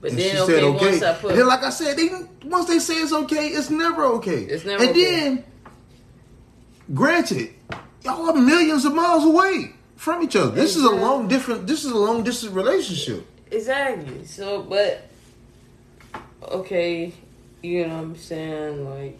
But 0.00 0.10
And 0.10 0.20
then, 0.20 0.30
she 0.30 0.38
okay, 0.42 0.52
said 0.52 0.62
okay. 0.62 0.90
once 0.90 1.02
I 1.02 1.14
put, 1.14 1.34
then, 1.34 1.46
like 1.48 1.62
I 1.64 1.70
said, 1.70 1.96
they 1.96 2.08
once 2.44 2.66
they 2.68 2.78
say 2.78 2.94
it's 2.94 3.12
okay, 3.12 3.48
it's 3.48 3.70
never 3.70 4.04
okay. 4.16 4.42
It's 4.44 4.64
never 4.64 4.82
And 4.84 4.90
okay. 4.92 5.04
then, 5.10 5.44
granted, 6.92 7.50
y'all 8.02 8.30
are 8.30 8.34
millions 8.34 8.84
of 8.84 8.94
miles 8.94 9.24
away 9.24 9.72
from 9.96 10.22
each 10.22 10.36
other. 10.36 10.50
This 10.50 10.76
is 10.76 10.84
a 10.84 10.90
long 10.90 11.28
different. 11.28 11.66
This 11.66 11.84
is 11.84 11.90
a 11.90 11.96
long 11.96 12.22
distance 12.24 12.52
relationship. 12.52 13.26
Exactly. 13.50 14.26
So, 14.26 14.62
but 14.62 15.08
okay, 16.42 17.12
you 17.62 17.86
know 17.86 17.94
what 17.94 18.02
I'm 18.02 18.16
saying? 18.16 18.90
Like, 18.90 19.18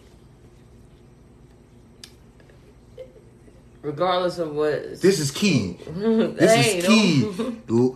regardless 3.81 4.37
of 4.39 4.53
what. 4.53 5.01
This 5.01 5.19
is 5.19 5.31
key. 5.31 5.77
this 5.87 6.35
This 6.39 6.67
is 6.67 6.85
key. 6.85 7.25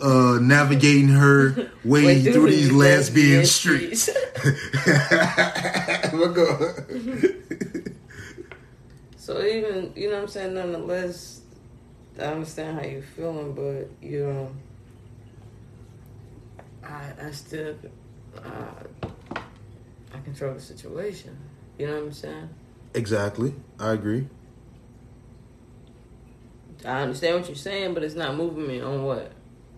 uh, 0.02 0.40
navigating 0.42 1.10
her 1.10 1.70
way 1.84 2.24
through 2.24 2.50
these 2.50 2.72
lesbian 2.72 3.46
streets. 3.46 4.10
Go. 6.12 6.74
So 9.30 9.46
even 9.46 9.94
you 9.96 10.10
know 10.10 10.16
what 10.16 10.24
I'm 10.24 10.28
saying. 10.28 10.56
Nonetheless, 10.56 11.42
I 12.18 12.24
understand 12.24 12.80
how 12.80 12.84
you're 12.84 13.04
feeling, 13.04 13.54
but 13.54 13.88
you 14.02 14.26
know, 14.26 14.52
I 16.84 17.12
I 17.22 17.30
still 17.30 17.76
uh, 18.44 19.36
I 19.36 20.20
control 20.24 20.56
the 20.56 20.60
situation. 20.60 21.38
You 21.78 21.86
know 21.86 21.94
what 21.94 22.04
I'm 22.06 22.12
saying? 22.12 22.50
Exactly. 22.96 23.54
I 23.80 23.92
agree. 23.92 24.28
I 26.84 27.04
understand 27.04 27.36
what 27.36 27.48
you're 27.50 27.56
saying, 27.56 27.94
but 27.94 28.02
it's 28.02 28.16
not 28.16 28.36
moving 28.36 28.68
me 28.68 28.82
on 28.82 29.04
what 29.04 29.32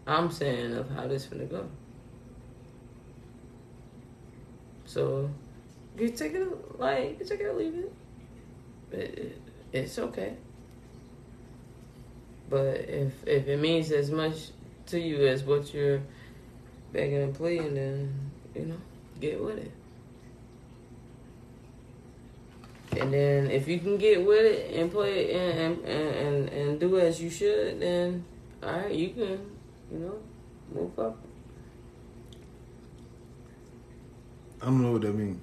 I'm 0.07 0.31
saying 0.31 0.75
of 0.75 0.89
how 0.91 1.07
this 1.07 1.25
finna 1.25 1.49
go. 1.49 1.67
So 4.85 5.29
you 5.97 6.07
take 6.07 6.35
it 6.35 6.79
like 6.79 7.19
you 7.19 7.25
take 7.25 7.41
it 7.41 7.47
or 7.47 7.53
leave 7.53 7.75
it. 7.75 7.93
It- 8.93 9.40
It's 9.73 9.97
okay. 9.97 10.35
But 12.49 12.81
if 12.89 13.13
if 13.25 13.47
it 13.47 13.59
means 13.59 13.91
as 13.91 14.11
much 14.11 14.49
to 14.87 14.99
you 14.99 15.25
as 15.25 15.43
what 15.43 15.73
you're 15.73 16.01
begging 16.91 17.23
and 17.23 17.33
pleading, 17.33 17.75
then 17.75 18.31
you 18.53 18.65
know 18.65 18.77
get 19.19 19.41
with 19.41 19.57
it. 19.57 19.71
And 22.99 23.13
then 23.13 23.49
if 23.49 23.69
you 23.69 23.79
can 23.79 23.97
get 23.97 24.25
with 24.25 24.43
it 24.43 24.75
and 24.75 24.91
play 24.91 25.27
it 25.27 25.35
and 25.35 25.85
and, 25.85 26.15
and, 26.15 26.49
and, 26.49 26.79
do 26.79 26.99
as 26.99 27.21
you 27.21 27.29
should, 27.29 27.79
then 27.79 28.25
all 28.61 28.73
right, 28.73 28.91
you 28.93 29.09
can, 29.09 29.39
you 29.89 29.99
know, 29.99 30.17
move 30.73 30.99
up. 30.99 31.17
I 34.61 34.65
don't 34.65 34.81
know 34.81 34.91
what 34.91 35.01
that 35.03 35.15
means. 35.15 35.39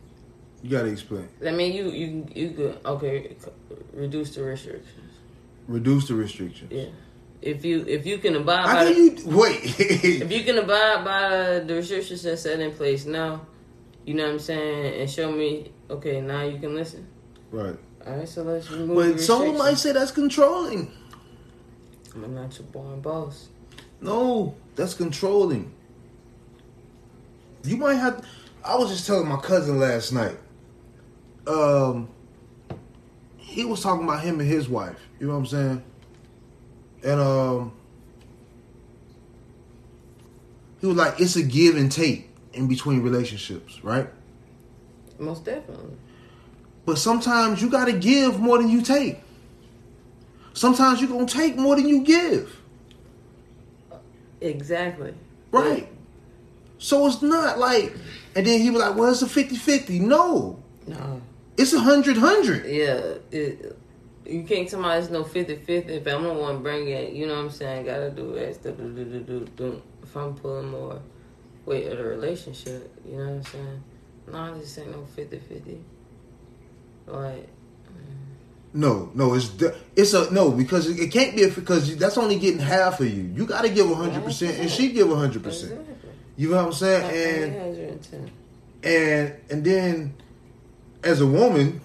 You 0.63 0.71
gotta 0.71 0.89
explain. 0.89 1.29
I 1.45 1.53
mean, 1.53 1.73
you 1.73 1.91
you 1.91 2.27
you 2.35 2.51
could 2.51 2.79
okay 2.85 3.35
reduce 3.99 4.35
the 4.35 4.43
restrictions. 4.43 5.13
Reduce 5.67 6.09
the 6.09 6.15
restrictions. 6.15 6.73
Yeah, 6.73 6.87
if 7.43 7.65
you 7.65 7.85
if 7.87 8.07
you 8.07 8.19
can 8.19 8.37
abide 8.37 8.67
How 8.67 8.75
by 8.75 8.93
can 8.93 9.15
the, 9.15 9.23
you 9.23 9.37
wait? 9.37 9.61
if 9.81 10.33
you 10.33 10.45
can 10.45 10.59
abide 10.59 11.05
by 11.05 11.59
the 11.61 11.75
restrictions 11.75 12.23
that's 12.23 12.43
set 12.43 12.61
in 12.61 12.73
place 12.73 13.05
now, 13.05 13.47
you 14.05 14.15
know 14.15 14.25
what 14.25 14.33
I'm 14.33 14.39
saying, 14.39 15.01
and 15.01 15.11
show 15.11 15.31
me 15.31 15.73
okay 15.91 16.21
now 16.21 16.43
you 16.43 16.59
can 16.59 16.75
listen. 16.75 17.07
right. 17.51 17.77
All 18.07 18.17
right, 18.17 18.29
so 18.29 18.43
let's 18.43 18.71
remove. 18.71 19.17
But 19.17 19.21
someone 19.21 19.59
might 19.59 19.77
say 19.77 19.93
that's 19.93 20.13
controlling. 20.13 20.91
I'm 22.15 22.35
not 22.35 22.57
your 22.59 22.67
boring 22.69 23.01
boss. 23.01 23.49
No, 24.01 24.55
that's 24.77 24.95
controlling. 24.95 25.73
You 27.65 27.77
might 27.77 27.95
have. 27.97 28.25
I 28.65 28.77
was 28.77 28.91
just 28.91 29.07
telling 29.07 29.29
my 29.29 29.37
cousin 29.37 29.79
last 29.79 30.13
night. 30.13 30.37
Um, 31.47 32.09
he 33.49 33.65
was 33.65 33.83
talking 33.83 34.05
about 34.05 34.21
him 34.23 34.39
and 34.41 34.49
his 34.49 34.69
wife. 34.69 34.99
You 35.19 35.27
know 35.27 35.33
what 35.33 35.39
I'm 35.41 35.47
saying? 35.47 35.83
And 37.03 37.21
um, 37.21 37.73
he 40.81 40.87
was 40.87 40.97
like, 40.97 41.21
"It's 41.21 41.37
a 41.37 41.43
give 41.43 41.77
and 41.77 41.91
take 41.91 42.31
in 42.53 42.69
between 42.69 43.03
relationships, 43.03 43.83
right?" 43.83 44.09
Most 45.19 45.45
definitely. 45.45 45.97
But 46.85 46.99
sometimes 46.99 47.61
you 47.61 47.69
got 47.71 47.87
to 47.87 47.93
give 47.93 48.39
more 48.39 48.59
than 48.59 48.69
you 48.69 48.83
take. 48.83 49.19
Sometimes 50.53 51.01
you're 51.01 51.11
gonna 51.11 51.27
take 51.27 51.57
more 51.57 51.77
than 51.77 51.89
you 51.89 52.03
give. 52.03 52.61
Exactly. 54.41 55.15
Right. 55.51 55.89
So 56.79 57.07
it's 57.07 57.23
not 57.23 57.59
like, 57.59 57.95
and 58.37 58.47
then 58.47 58.61
he 58.61 58.71
was 58.71 58.81
like, 58.81 58.95
well, 58.97 59.11
it's 59.11 59.23
a 59.23 59.29
50 59.29 59.57
50. 59.57 59.99
No, 60.01 60.63
No. 60.87 61.21
It's 61.59 61.73
a 61.73 61.77
100 61.77 62.17
100. 62.17 62.67
Yeah. 62.67 63.15
It, 63.31 63.77
you 64.25 64.45
can't 64.45 64.69
tell 64.69 64.81
me 64.81 64.91
it's 64.91 65.11
no 65.11 65.25
50 65.25 65.57
50 65.57 65.93
if 65.95 66.07
I'm 66.07 66.23
the 66.23 66.33
one 66.33 66.63
bringing 66.63 66.89
it. 66.89 67.13
You 67.13 67.27
know 67.27 67.37
what 67.37 67.45
I'm 67.47 67.51
saying? 67.51 67.87
Gotta 67.87 68.11
do 68.11 69.49
do. 69.57 69.83
If 70.03 70.17
I'm 70.17 70.35
pulling 70.35 70.71
more 70.71 71.01
weight 71.67 71.87
of 71.89 71.99
the 71.99 72.05
relationship, 72.05 72.95
you 73.05 73.17
know 73.17 73.25
what 73.25 73.33
I'm 73.33 73.43
saying? 73.43 73.85
No, 74.31 74.59
this 74.59 74.79
ain't 74.79 74.91
no 74.91 75.05
50 75.05 75.39
50. 75.39 75.85
Like, 77.07 77.35
mm. 77.35 77.49
No, 78.75 79.11
no, 79.15 79.35
it's 79.35 79.51
it's 79.97 80.13
a 80.13 80.33
no 80.33 80.51
because 80.51 80.89
it, 80.89 81.01
it 81.01 81.11
can't 81.11 81.35
be 81.35 81.49
because 81.49 81.97
that's 81.97 82.19
only 82.19 82.39
getting 82.39 82.61
half 82.61 83.01
of 83.01 83.09
you. 83.09 83.33
You 83.35 83.47
got 83.47 83.63
to 83.63 83.71
give 83.71 83.87
100% 83.87 84.61
and 84.61 84.71
she 84.71 84.93
give 84.93 85.09
100%. 85.09 85.85
You 86.37 86.51
know 86.51 86.57
what 86.57 86.67
I'm 86.67 86.73
saying? 86.73 87.55
And 87.55 88.09
and 88.85 89.35
and 89.51 89.65
then 89.65 90.15
as 91.03 91.21
a 91.21 91.27
woman, 91.27 91.81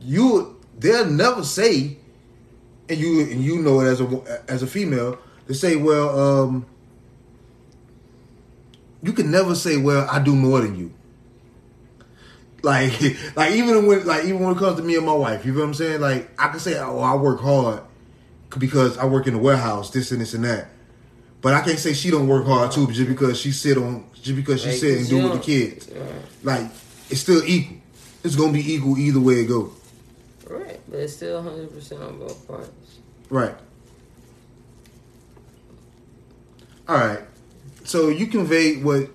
you 0.00 0.56
they'll 0.78 1.06
never 1.06 1.42
say 1.44 1.96
and 2.88 2.98
you 2.98 3.20
and 3.22 3.42
you 3.42 3.60
know 3.60 3.80
it 3.80 3.86
as 3.86 4.00
a 4.00 4.44
as 4.48 4.62
a 4.62 4.66
female 4.66 5.18
to 5.46 5.54
say, 5.54 5.76
well, 5.76 6.18
um 6.18 6.66
you 9.02 9.12
can 9.12 9.30
never 9.30 9.54
say, 9.54 9.76
well, 9.76 10.08
I 10.10 10.18
do 10.18 10.34
more 10.34 10.60
than 10.60 10.76
you. 10.76 10.92
Like, 12.62 12.92
like 13.36 13.52
even 13.52 13.86
when, 13.86 14.04
like 14.06 14.24
even 14.24 14.40
when 14.40 14.56
it 14.56 14.58
comes 14.58 14.76
to 14.78 14.82
me 14.82 14.96
and 14.96 15.06
my 15.06 15.14
wife, 15.14 15.44
you 15.46 15.52
know 15.52 15.60
what 15.60 15.66
I'm 15.66 15.74
saying? 15.74 16.00
Like, 16.00 16.30
I 16.38 16.48
can 16.48 16.58
say, 16.58 16.78
oh, 16.78 16.98
I 16.98 17.14
work 17.14 17.40
hard 17.40 17.82
because 18.58 18.98
I 18.98 19.04
work 19.04 19.26
in 19.26 19.34
the 19.34 19.38
warehouse, 19.38 19.90
this 19.90 20.10
and 20.10 20.20
this 20.20 20.34
and 20.34 20.44
that. 20.44 20.68
But 21.40 21.54
I 21.54 21.60
can't 21.60 21.78
say 21.78 21.92
she 21.92 22.10
don't 22.10 22.26
work 22.26 22.46
hard 22.46 22.72
too, 22.72 22.88
just 22.88 23.08
because 23.08 23.38
she 23.38 23.52
sit 23.52 23.78
on, 23.78 24.04
just 24.14 24.34
because 24.34 24.60
she 24.60 24.70
Like, 24.70 24.78
sit 24.78 24.98
and 24.98 25.08
do 25.08 25.22
with 25.22 25.32
the 25.34 25.38
kids. 25.38 25.88
Right. 25.88 26.12
Like, 26.42 26.70
it's 27.10 27.20
still 27.20 27.42
equal. 27.44 27.77
It's 28.28 28.36
gonna 28.36 28.52
be 28.52 28.74
equal 28.74 28.98
either 28.98 29.20
way 29.20 29.36
it 29.36 29.46
go. 29.46 29.72
right. 30.50 30.78
But 30.86 31.00
it's 31.00 31.16
still 31.16 31.42
100% 31.42 32.06
on 32.06 32.18
both 32.18 32.46
parties. 32.46 32.68
Right. 33.30 33.54
All 36.86 36.98
right. 36.98 37.20
So 37.84 38.10
you 38.10 38.26
conveyed 38.26 38.84
what. 38.84 39.08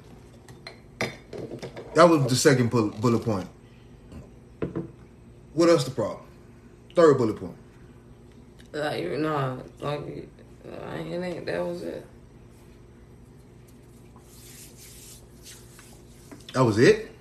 That 1.94 2.10
was 2.10 2.26
the 2.26 2.36
second 2.36 2.72
bullet, 2.72 3.24
point. 3.24 3.48
What 5.54 5.70
else 5.70 5.84
the 5.84 5.92
problem? 5.92 6.26
Third 6.96 7.20
bullet 7.20 7.36
point. 7.36 7.56
Like, 8.72 9.04
you 9.04 9.18
nah, 9.18 9.58
like, 9.80 10.28
I 10.88 10.96
ain't, 10.98 11.14
it 11.14 11.24
ain't, 11.24 11.46
that 11.46 11.64
was 11.64 11.84
it. 11.84 12.04
That 16.54 16.66
was 16.66 16.80
it. 16.80 17.12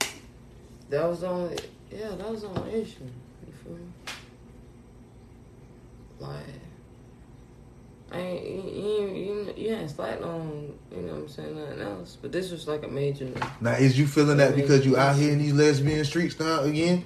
That 0.89 1.07
was 1.07 1.21
the 1.21 1.29
only, 1.29 1.59
yeah, 1.95 2.09
that 2.17 2.31
was 2.31 2.45
only 2.45 2.73
issue. 2.73 3.05
You 3.47 3.53
feel 3.63 3.73
me? 3.73 3.93
Like, 6.19 6.45
I 8.13 8.19
ain't, 8.19 8.45
you, 8.45 9.09
you, 9.09 9.55
you, 9.57 9.89
slacking 9.89 10.25
on, 10.25 10.73
you 10.91 11.03
know 11.03 11.13
what 11.13 11.23
I'm 11.23 11.29
saying, 11.29 11.57
nothing 11.57 11.81
else. 11.81 12.17
But 12.21 12.33
this 12.33 12.51
was 12.51 12.69
like 12.69 12.85
a 12.85 12.89
major. 12.89 13.31
Now, 13.61 13.73
is 13.73 13.99
you 13.99 14.07
feeling 14.07 14.37
that 14.37 14.55
because 14.55 14.87
you 14.87 14.97
out 14.97 15.17
here 15.17 15.33
in 15.33 15.39
these 15.39 15.53
lesbian 15.53 16.05
streets 16.05 16.39
now 16.39 16.61
again? 16.61 17.05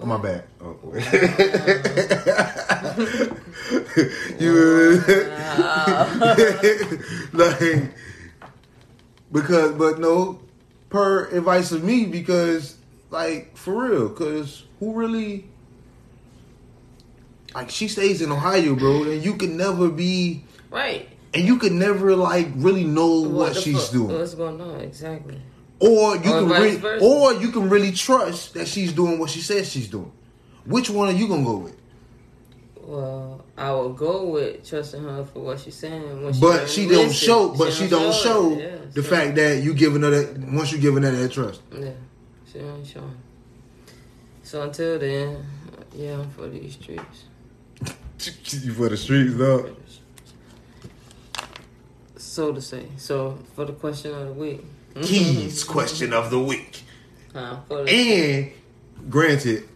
Oh, 0.00 0.06
my 0.06 0.16
bad. 0.16 0.44
Oh. 0.60 0.74
boy. 0.74 0.98
you 4.38 5.02
like 7.32 7.92
because, 9.32 9.72
but 9.72 9.98
no, 9.98 10.40
per 10.88 11.26
advice 11.28 11.72
of 11.72 11.82
me 11.82 12.06
because 12.06 12.77
like 13.10 13.56
for 13.56 13.88
real, 13.88 14.08
because 14.08 14.64
who 14.80 14.92
really 14.94 15.46
like 17.54 17.70
she 17.70 17.88
stays 17.88 18.20
in 18.22 18.30
Ohio, 18.30 18.74
bro, 18.74 19.04
and 19.04 19.24
you 19.24 19.34
can 19.36 19.56
never 19.56 19.88
be 19.88 20.44
Right. 20.70 21.08
and 21.34 21.44
you 21.46 21.56
can 21.58 21.78
never 21.78 22.14
like 22.14 22.48
really 22.56 22.84
know 22.84 23.20
what, 23.22 23.54
the 23.54 23.60
she's 23.60 23.82
fuck- 23.84 23.92
doing. 23.92 24.18
What's 24.18 24.34
going 24.34 24.60
on? 24.60 24.80
Exactly. 24.80 25.40
Or 25.80 26.16
you 26.16 26.32
Or 26.32 26.48
can 26.48 26.78
versa. 26.78 27.04
or 27.04 27.34
you 27.34 27.50
can 27.50 27.68
really 27.70 27.92
trust 27.92 28.54
that 28.54 28.66
she's 28.68 28.92
doing 28.92 29.18
what 29.18 29.30
she 29.30 29.40
says 29.40 29.70
she's 29.70 29.88
doing. 29.88 30.10
Which 30.66 30.90
one 30.90 31.08
are 31.08 31.12
you 31.16 31.28
gonna 31.28 31.44
go 31.44 31.56
with? 31.58 31.74
Well, 32.82 33.44
I 33.56 33.70
will 33.72 33.92
go 33.92 34.24
with 34.24 34.66
trusting 34.68 35.02
her 35.02 35.24
for 35.24 35.40
what 35.40 35.60
she's 35.60 35.74
saying. 35.74 36.24
When 36.24 36.32
she 36.32 36.40
But 36.40 36.68
she 36.68 36.82
don't 36.88 37.08
listen. 37.08 37.26
show. 37.28 37.48
But 37.50 37.72
she 37.72 37.86
don't 37.86 38.14
show 38.14 38.52
it. 38.52 38.58
Yeah, 38.58 38.76
the 38.92 39.02
so- 39.02 39.08
fact 39.10 39.36
that 39.36 39.62
you 39.62 39.72
giving 39.74 40.02
her 40.02 40.10
that 40.10 40.38
once 40.38 40.72
you 40.72 40.78
giving 40.78 41.02
her 41.02 41.10
that 41.10 41.32
trust. 41.32 41.60
Yeah, 41.72 41.90
she 42.52 42.58
ain't 42.58 42.86
showing. 42.86 43.16
So 44.42 44.62
until 44.62 44.98
then, 44.98 45.44
yeah, 45.94 46.14
I'm 46.18 46.30
for 46.30 46.48
these 46.48 46.74
streets. 46.74 47.24
you 48.64 48.72
for 48.72 48.88
the 48.88 48.96
streets, 48.96 49.34
though. 49.36 49.74
So 52.16 52.52
to 52.52 52.60
say. 52.60 52.86
So 52.96 53.38
for 53.54 53.64
the 53.64 53.72
question 53.72 54.14
of 54.14 54.28
the 54.28 54.32
week. 54.32 54.64
Keys 55.02 55.64
question 55.64 56.12
of 56.12 56.30
the 56.30 56.38
week. 56.40 56.82
Uh, 57.34 57.58
And 57.88 58.50
granted, 59.08 59.68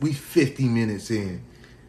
we 0.00 0.12
fifty 0.12 0.64
minutes 0.68 1.10
in, 1.10 1.40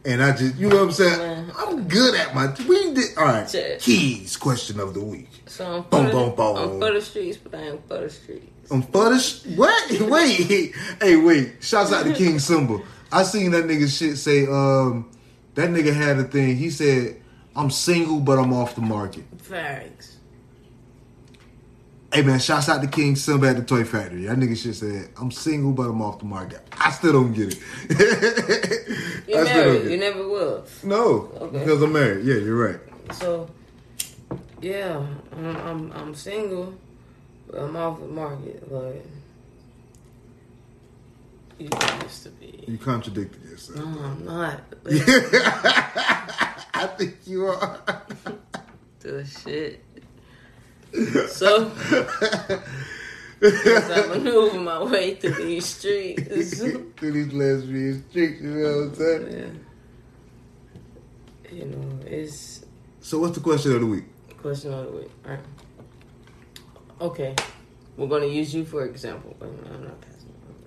and 0.04 0.22
I 0.22 0.34
just 0.34 0.56
you 0.56 0.68
know 0.68 0.76
what 0.76 0.82
I'm 0.84 0.92
saying. 0.92 1.18
Man. 1.18 1.52
I'm 1.56 1.88
good 1.88 2.14
at 2.14 2.34
my. 2.34 2.54
We 2.66 2.94
did 2.94 3.18
all 3.18 3.24
right. 3.24 3.48
Check. 3.48 3.80
Keys 3.80 4.36
question 4.36 4.80
of 4.80 4.94
the 4.94 5.00
week. 5.00 5.28
so 5.46 5.66
I'm 5.66 5.82
for, 5.84 5.90
Boom, 5.90 6.06
the, 6.06 6.12
boom, 6.12 6.34
boom. 6.34 6.56
I'm 6.56 6.80
for 6.80 6.92
the 6.92 7.00
streets, 7.00 7.36
but 7.36 7.54
I 7.54 7.62
ain't 7.62 7.86
for 7.88 7.98
the 7.98 8.08
streets. 8.10 8.46
I'm 8.70 8.82
for 8.82 9.10
the 9.10 9.18
sh- 9.18 9.46
what? 9.56 9.90
Wait, 10.00 10.74
hey, 11.00 11.16
wait! 11.16 11.54
Shouts 11.60 11.92
out 11.92 12.04
to 12.04 12.12
King 12.12 12.38
Simba. 12.38 12.78
I 13.10 13.22
seen 13.22 13.50
that 13.52 13.64
nigga 13.64 13.88
shit 13.88 14.18
say. 14.18 14.46
Um, 14.46 15.10
that 15.54 15.70
nigga 15.70 15.92
had 15.94 16.18
a 16.18 16.24
thing. 16.24 16.56
He 16.56 16.68
said, 16.70 17.20
"I'm 17.56 17.70
single, 17.70 18.20
but 18.20 18.38
I'm 18.38 18.52
off 18.52 18.74
the 18.74 18.82
market." 18.82 19.24
Facts. 19.42 20.16
Hey 22.12 22.22
man, 22.22 22.38
shouts 22.38 22.70
out 22.70 22.80
to 22.80 22.88
King 22.88 23.16
Simba 23.16 23.48
at 23.48 23.56
the 23.56 23.62
Toy 23.62 23.84
Factory. 23.84 24.24
That 24.24 24.38
nigga 24.38 24.56
shit 24.56 24.74
said, 24.76 25.10
I'm 25.20 25.30
single 25.30 25.72
but 25.72 25.90
I'm 25.90 26.00
off 26.00 26.18
the 26.20 26.24
market. 26.24 26.66
I 26.72 26.90
still 26.90 27.12
don't 27.12 27.34
get 27.34 27.54
it. 27.54 29.22
You're 29.28 29.44
married. 29.44 29.82
get 29.82 29.90
You 29.90 29.98
never 29.98 30.26
will. 30.26 30.64
No, 30.84 31.30
Okay. 31.38 31.58
because 31.58 31.82
I'm 31.82 31.92
married. 31.92 32.24
Yeah, 32.24 32.36
you're 32.36 32.56
right. 32.56 32.80
So, 33.12 33.50
yeah, 34.62 35.04
I'm 35.32 35.56
I'm, 35.56 35.92
I'm 35.92 36.14
single, 36.14 36.72
I'm 37.56 37.76
off 37.76 38.00
the 38.00 38.06
market. 38.06 38.70
Like 38.72 39.04
you 41.58 41.68
used 42.02 42.22
to 42.24 42.30
be. 42.30 42.64
You 42.66 42.78
contradicted 42.78 43.42
yourself. 43.44 43.78
No, 43.78 43.84
I'm 44.00 44.24
not. 44.24 44.60
I 46.74 46.86
think 46.96 47.16
you 47.26 47.46
are. 47.46 47.80
the 49.00 49.24
shit. 49.24 49.84
So, 51.28 51.70
as 53.42 53.90
I 53.90 54.06
maneuver 54.08 54.58
my 54.58 54.82
way 54.82 55.14
through 55.16 55.34
these 55.34 55.66
streets, 55.66 56.58
Through 56.60 57.12
these 57.12 57.32
lesbian 57.32 58.08
streets, 58.08 58.40
you 58.40 58.48
know 58.48 58.76
what 58.76 58.84
I'm 58.86 58.94
saying? 58.94 59.60
yeah, 61.44 61.52
you 61.58 61.64
know, 61.66 62.00
it's 62.06 62.64
So 63.00 63.18
what's 63.18 63.34
the 63.36 63.42
question 63.42 63.74
of 63.74 63.80
the 63.80 63.86
week? 63.86 64.04
question 64.40 64.72
of 64.72 64.86
the 64.86 64.92
week. 64.92 65.10
All 65.26 65.32
right. 65.32 65.40
Okay, 67.00 67.34
we're 67.96 68.06
gonna 68.08 68.26
use 68.26 68.54
you 68.54 68.64
for 68.64 68.84
example. 68.84 69.36
but 69.38 69.46
I'm 69.48 69.84
not 69.84 70.00
passing. 70.00 70.14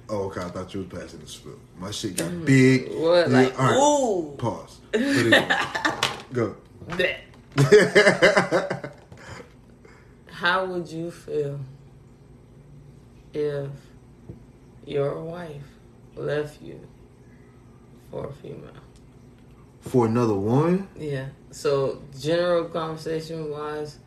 Oh, 0.10 0.24
okay. 0.26 0.42
I 0.42 0.50
thought 0.50 0.74
you 0.74 0.82
were 0.82 1.00
passing 1.00 1.20
the 1.22 1.28
spill. 1.28 1.60
My 1.80 1.90
shit 1.92 2.18
got 2.18 2.44
big. 2.46 2.90
Mm. 2.90 3.00
What? 3.00 3.30
Yeah, 3.30 3.38
Like, 3.44 3.58
right. 3.58 3.78
ooh. 3.78 4.36
Pause. 4.38 4.80
Go. 6.34 6.56
How 10.32 10.66
would 10.66 10.88
you 10.90 11.12
feel 11.12 11.60
if 13.34 13.70
your 14.86 15.22
wife 15.24 15.62
left 16.16 16.62
you 16.62 16.80
for 18.10 18.28
a 18.28 18.34
female? 18.34 18.72
For 19.82 20.06
another 20.08 20.34
woman? 20.36 20.88
Yeah. 20.98 21.28
So, 21.52 22.02
general 22.20 22.66
conversation 22.66 23.50
wise, 23.50 23.98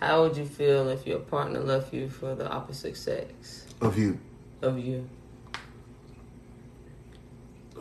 how 0.00 0.22
would 0.22 0.36
you 0.36 0.44
feel 0.44 0.88
if 0.88 1.06
your 1.06 1.20
partner 1.20 1.60
left 1.60 1.92
you 1.94 2.08
for 2.08 2.34
the 2.34 2.48
opposite 2.50 2.96
sex 2.96 3.66
Of 3.80 3.98
you. 3.98 4.18
of 4.62 4.78
you? 4.78 5.08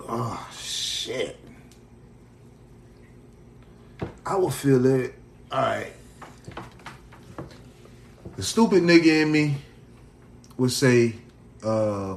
Oh 0.07 0.49
shit. 0.55 1.37
I 4.25 4.35
would 4.35 4.53
feel 4.53 4.85
it. 4.85 5.13
Alright. 5.51 5.93
The 8.35 8.43
stupid 8.43 8.83
nigga 8.83 9.21
in 9.23 9.31
me 9.31 9.55
would 10.57 10.71
say, 10.71 11.15
uh, 11.63 12.15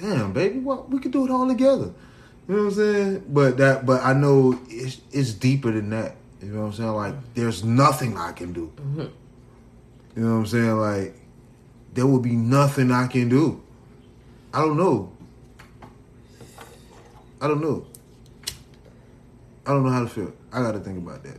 damn, 0.00 0.32
baby, 0.32 0.58
what 0.58 0.90
we 0.90 0.98
could 0.98 1.12
do 1.12 1.24
it 1.24 1.30
all 1.30 1.46
together. 1.46 1.92
You 2.48 2.54
know 2.56 2.62
what 2.64 2.68
I'm 2.68 2.74
saying? 2.74 3.24
But 3.28 3.56
that 3.58 3.86
but 3.86 4.02
I 4.02 4.14
know 4.14 4.58
it's 4.68 5.00
it's 5.12 5.32
deeper 5.34 5.70
than 5.70 5.90
that. 5.90 6.16
You 6.40 6.48
know 6.48 6.60
what 6.60 6.66
I'm 6.66 6.72
saying? 6.72 6.92
Like 6.92 7.34
there's 7.34 7.64
nothing 7.64 8.16
I 8.16 8.32
can 8.32 8.52
do. 8.52 8.72
Mm-hmm. 8.76 9.00
You 9.00 10.22
know 10.22 10.32
what 10.34 10.38
I'm 10.38 10.46
saying? 10.46 10.76
Like 10.76 11.14
there 11.94 12.06
will 12.06 12.20
be 12.20 12.32
nothing 12.32 12.92
I 12.92 13.06
can 13.06 13.28
do. 13.28 13.62
I 14.52 14.60
don't 14.60 14.76
know. 14.76 15.12
I 17.40 17.48
don't 17.48 17.60
know. 17.60 17.86
I 19.66 19.72
don't 19.72 19.84
know 19.84 19.90
how 19.90 20.02
to 20.02 20.08
feel. 20.08 20.32
I 20.52 20.62
got 20.62 20.72
to 20.72 20.80
think 20.80 20.98
about 20.98 21.22
that. 21.24 21.38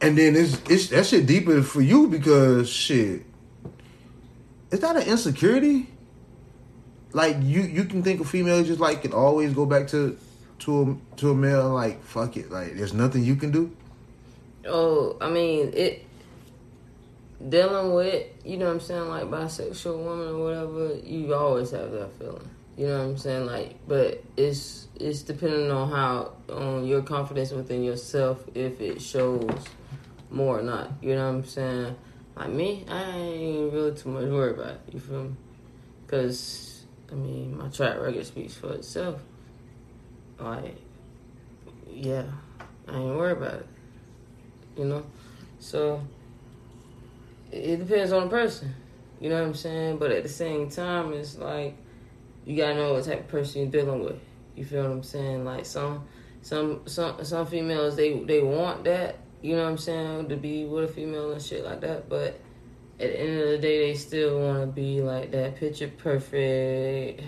And 0.00 0.16
then 0.16 0.36
it's 0.36 0.60
it's 0.68 0.88
that 0.88 1.06
shit 1.06 1.26
deeper 1.26 1.62
for 1.62 1.80
you 1.80 2.08
because 2.08 2.68
shit. 2.68 3.22
Is 4.70 4.80
that 4.80 4.96
an 4.96 5.02
insecurity? 5.02 5.88
Like 7.12 7.36
you 7.40 7.62
you 7.62 7.84
can 7.84 8.02
think 8.02 8.20
a 8.20 8.24
female 8.24 8.62
just 8.64 8.80
like 8.80 9.02
can 9.02 9.12
always 9.12 9.52
go 9.52 9.66
back 9.66 9.88
to 9.88 10.18
to 10.60 10.82
a 10.82 11.16
to 11.16 11.30
a 11.30 11.34
male 11.34 11.70
like 11.70 12.02
fuck 12.02 12.36
it 12.36 12.50
like 12.50 12.74
there's 12.74 12.94
nothing 12.94 13.24
you 13.24 13.36
can 13.36 13.50
do. 13.50 13.74
Oh, 14.66 15.16
I 15.20 15.30
mean, 15.30 15.72
it 15.74 16.04
dealing 17.46 17.94
with, 17.94 18.26
you 18.44 18.56
know 18.56 18.66
what 18.66 18.72
I'm 18.72 18.80
saying, 18.80 19.08
like 19.08 19.24
bisexual 19.24 19.98
woman 19.98 20.28
or 20.28 20.42
whatever, 20.42 20.94
you 21.04 21.32
always 21.34 21.70
have 21.70 21.90
that 21.92 22.12
feeling. 22.18 22.48
You 22.76 22.86
know 22.88 22.98
what 22.98 23.04
I'm 23.04 23.18
saying? 23.18 23.46
Like, 23.46 23.76
but 23.88 24.22
it's 24.36 24.86
it's 25.00 25.22
depending 25.22 25.70
on 25.70 25.90
how 25.90 26.32
on 26.48 26.86
your 26.86 27.02
confidence 27.02 27.50
within 27.50 27.82
yourself 27.82 28.44
if 28.54 28.80
it 28.80 29.02
shows 29.02 29.50
more 30.30 30.60
or 30.60 30.62
not. 30.62 30.90
You 31.02 31.14
know 31.16 31.26
what 31.26 31.38
I'm 31.38 31.44
saying? 31.44 31.96
Like 32.36 32.50
me, 32.50 32.84
I 32.88 33.02
ain't 33.16 33.72
really 33.72 33.96
too 33.96 34.10
much 34.10 34.24
worried 34.24 34.58
about 34.58 34.74
it. 34.74 34.80
You 34.92 35.00
feel 35.00 35.24
me? 35.24 35.36
Because 36.06 36.84
I 37.10 37.14
mean, 37.14 37.56
my 37.58 37.68
track 37.68 37.98
record 37.98 38.26
speaks 38.26 38.54
for 38.54 38.72
itself. 38.74 39.20
Like, 40.40 40.76
yeah, 41.90 42.24
I 42.86 42.96
ain't 42.96 43.16
worried 43.16 43.38
about 43.38 43.54
it 43.54 43.66
you 44.78 44.84
know. 44.84 45.04
So 45.58 46.00
it 47.50 47.78
depends 47.78 48.12
on 48.12 48.24
the 48.24 48.30
person, 48.30 48.74
you 49.20 49.28
know 49.28 49.36
what 49.36 49.48
I'm 49.48 49.54
saying. 49.54 49.98
But 49.98 50.12
at 50.12 50.22
the 50.22 50.28
same 50.28 50.70
time, 50.70 51.12
it's 51.12 51.36
like 51.36 51.76
you 52.46 52.56
gotta 52.56 52.76
know 52.76 52.94
what 52.94 53.04
type 53.04 53.20
of 53.20 53.28
person 53.28 53.62
you're 53.62 53.70
dealing 53.70 54.02
with. 54.04 54.20
You 54.54 54.64
feel 54.64 54.84
what 54.84 54.92
I'm 54.92 55.02
saying? 55.02 55.44
Like 55.44 55.66
some 55.66 56.06
some 56.42 56.82
some 56.86 57.22
some 57.24 57.46
females 57.46 57.96
they 57.96 58.20
they 58.20 58.40
want 58.40 58.84
that, 58.84 59.16
you 59.42 59.56
know 59.56 59.64
what 59.64 59.70
I'm 59.70 59.78
saying, 59.78 60.28
to 60.28 60.36
be 60.36 60.64
with 60.64 60.84
a 60.84 60.88
female 60.88 61.32
and 61.32 61.42
shit 61.42 61.64
like 61.64 61.80
that. 61.80 62.08
But 62.08 62.40
at 63.00 63.10
the 63.10 63.20
end 63.20 63.40
of 63.40 63.48
the 63.48 63.58
day, 63.58 63.88
they 63.88 63.94
still 63.94 64.40
want 64.40 64.60
to 64.60 64.66
be 64.66 65.02
like 65.02 65.32
that 65.32 65.56
picture 65.56 65.88
perfect 65.88 67.22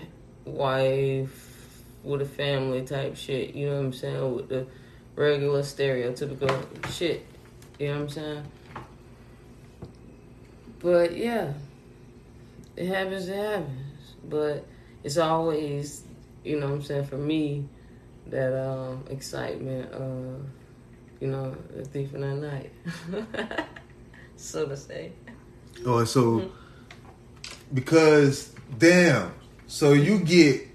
wife 0.45 1.50
with 2.03 2.21
a 2.21 2.25
family 2.25 2.83
type 2.83 3.15
shit. 3.15 3.55
You 3.55 3.67
know 3.67 3.77
what 3.77 3.85
I'm 3.85 3.93
saying? 3.93 4.35
With 4.35 4.49
the 4.49 4.67
regular 5.15 5.61
stereotypical 5.61 6.91
shit. 6.91 7.25
You 7.79 7.87
know 7.87 7.93
what 7.93 8.01
I'm 8.01 8.09
saying? 8.09 8.43
But 10.79 11.15
yeah, 11.15 11.53
it 12.75 12.87
happens, 12.87 13.27
it 13.27 13.35
happens. 13.35 14.15
But 14.27 14.65
it's 15.03 15.17
always, 15.17 16.03
you 16.43 16.59
know 16.59 16.67
what 16.67 16.75
I'm 16.75 16.83
saying, 16.83 17.05
for 17.05 17.17
me, 17.17 17.67
that 18.27 18.53
um, 18.53 19.03
excitement 19.09 19.91
of, 19.91 20.45
you 21.19 21.27
know, 21.27 21.55
the 21.75 21.85
thief 21.85 22.13
in 22.13 22.21
the 22.21 22.35
night. 22.35 22.71
so 24.35 24.67
to 24.67 24.77
say. 24.77 25.11
Oh, 25.85 26.03
so 26.03 26.51
because 27.73 28.53
damn, 28.77 29.33
so 29.67 29.93
you 29.93 30.19
get 30.19 30.70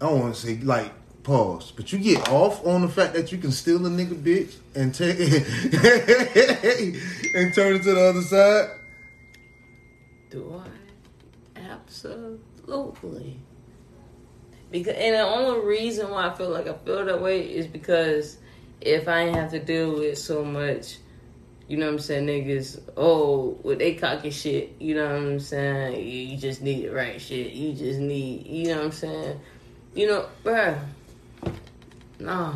I 0.00 0.06
don't 0.06 0.20
want 0.20 0.34
to 0.34 0.40
say 0.40 0.56
like 0.58 0.92
pause, 1.22 1.72
but 1.74 1.92
you 1.92 1.98
get 1.98 2.28
off 2.28 2.64
on 2.66 2.82
the 2.82 2.88
fact 2.88 3.14
that 3.14 3.32
you 3.32 3.38
can 3.38 3.52
steal 3.52 3.84
a 3.84 3.90
nigga 3.90 4.14
bitch 4.14 4.54
and 4.74 4.94
take 4.94 5.18
and 7.34 7.54
turn 7.54 7.76
it 7.76 7.82
to 7.82 7.94
the 7.94 8.00
other 8.00 8.22
side. 8.22 8.70
Do 10.30 10.62
I? 10.62 11.60
Absolutely. 11.60 13.38
Because 14.70 14.94
and 14.94 15.14
the 15.14 15.22
only 15.22 15.66
reason 15.66 16.10
why 16.10 16.28
I 16.28 16.34
feel 16.34 16.50
like 16.50 16.68
I 16.68 16.74
feel 16.74 17.04
that 17.04 17.20
way 17.20 17.42
is 17.42 17.66
because 17.66 18.38
if 18.80 19.08
I 19.08 19.22
ain't 19.22 19.36
have 19.36 19.50
to 19.50 19.58
deal 19.58 19.94
with 19.94 20.18
so 20.18 20.44
much, 20.44 20.98
you 21.68 21.76
know 21.76 21.86
what 21.86 21.92
I'm 21.92 21.98
saying, 21.98 22.26
niggas, 22.26 22.80
oh, 22.96 23.58
with 23.62 23.78
they 23.78 23.94
cocky 23.94 24.30
shit, 24.30 24.76
you 24.78 24.94
know 24.94 25.06
what 25.06 25.16
I'm 25.16 25.40
saying? 25.40 25.96
You, 25.96 26.20
you 26.20 26.36
just 26.36 26.62
need 26.62 26.84
the 26.84 26.90
right 26.90 27.20
shit. 27.20 27.52
You 27.52 27.74
just 27.74 27.98
need, 27.98 28.46
you 28.46 28.68
know 28.68 28.76
what 28.76 28.84
I'm 28.86 28.92
saying? 28.92 29.40
You 29.94 30.06
know, 30.06 30.26
bruh. 30.44 30.78
Nah. 32.20 32.54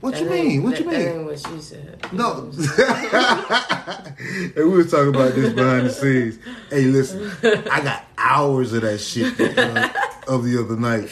What 0.00 0.14
that 0.14 0.22
you 0.22 0.30
mean? 0.30 0.62
What 0.62 0.70
that, 0.76 0.84
you 0.84 0.90
That 0.90 0.98
mean? 0.98 1.08
ain't 1.08 1.24
what 1.26 1.38
she 1.38 1.60
said. 1.60 2.06
No. 2.12 2.50
and 4.56 4.56
we 4.56 4.64
were 4.64 4.84
talking 4.84 5.08
about 5.14 5.34
this 5.34 5.52
behind 5.52 5.86
the 5.86 5.90
scenes. 5.90 6.38
Hey, 6.70 6.84
listen, 6.86 7.30
I 7.70 7.80
got 7.82 8.04
hours 8.16 8.72
of 8.72 8.80
that 8.82 8.98
shit 8.98 9.38
uh, 9.58 9.88
of 10.26 10.44
the 10.44 10.58
other 10.62 10.76
night. 10.76 11.10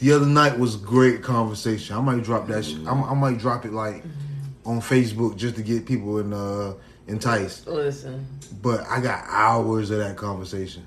The 0.00 0.12
other 0.12 0.26
night 0.26 0.58
was 0.58 0.76
great 0.76 1.22
conversation. 1.22 1.94
I 1.94 2.00
might 2.00 2.22
drop 2.24 2.46
that 2.48 2.64
shit. 2.64 2.86
I, 2.86 2.92
I 2.92 3.14
might 3.14 3.38
drop 3.38 3.66
it 3.66 3.72
like 3.72 4.02
on 4.64 4.80
Facebook 4.80 5.36
just 5.36 5.56
to 5.56 5.62
get 5.62 5.84
people 5.84 6.18
in, 6.18 6.32
uh, 6.32 6.72
enticed. 7.08 7.66
Listen, 7.66 8.26
But 8.62 8.86
I 8.88 9.00
got 9.00 9.24
hours 9.28 9.90
of 9.90 9.98
that 9.98 10.16
conversation. 10.16 10.84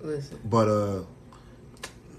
listen. 0.00 0.38
But 0.44 0.68
uh, 0.68 1.02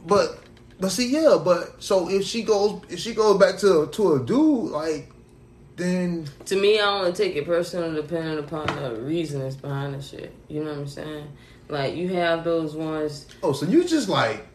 but 0.06 0.40
but 0.80 0.92
see, 0.92 1.12
yeah. 1.12 1.38
But 1.44 1.82
so 1.82 2.10
if 2.10 2.26
she 2.26 2.44
goes, 2.44 2.82
if 2.90 3.00
she 3.00 3.14
goes 3.14 3.38
back 3.38 3.58
to 3.60 3.88
to 3.88 4.14
a 4.14 4.26
dude, 4.26 4.72
like 4.72 5.12
then 5.80 6.28
To 6.46 6.56
me, 6.56 6.80
I 6.80 6.86
only 6.86 7.14
take 7.14 7.36
it 7.36 7.46
personal 7.46 7.94
depending 7.94 8.38
upon 8.38 8.68
the 8.68 9.02
reasons 9.02 9.56
behind 9.56 9.96
the 9.96 10.02
shit. 10.02 10.34
You 10.48 10.64
know 10.64 10.72
what 10.72 10.80
I'm 10.80 10.88
saying? 10.88 11.28
Like, 11.70 11.96
you 11.96 12.10
have 12.10 12.44
those 12.44 12.76
ones, 12.76 13.28
oh, 13.44 13.54
so 13.54 13.66
you 13.66 13.86
just 13.86 14.10
like, 14.10 14.46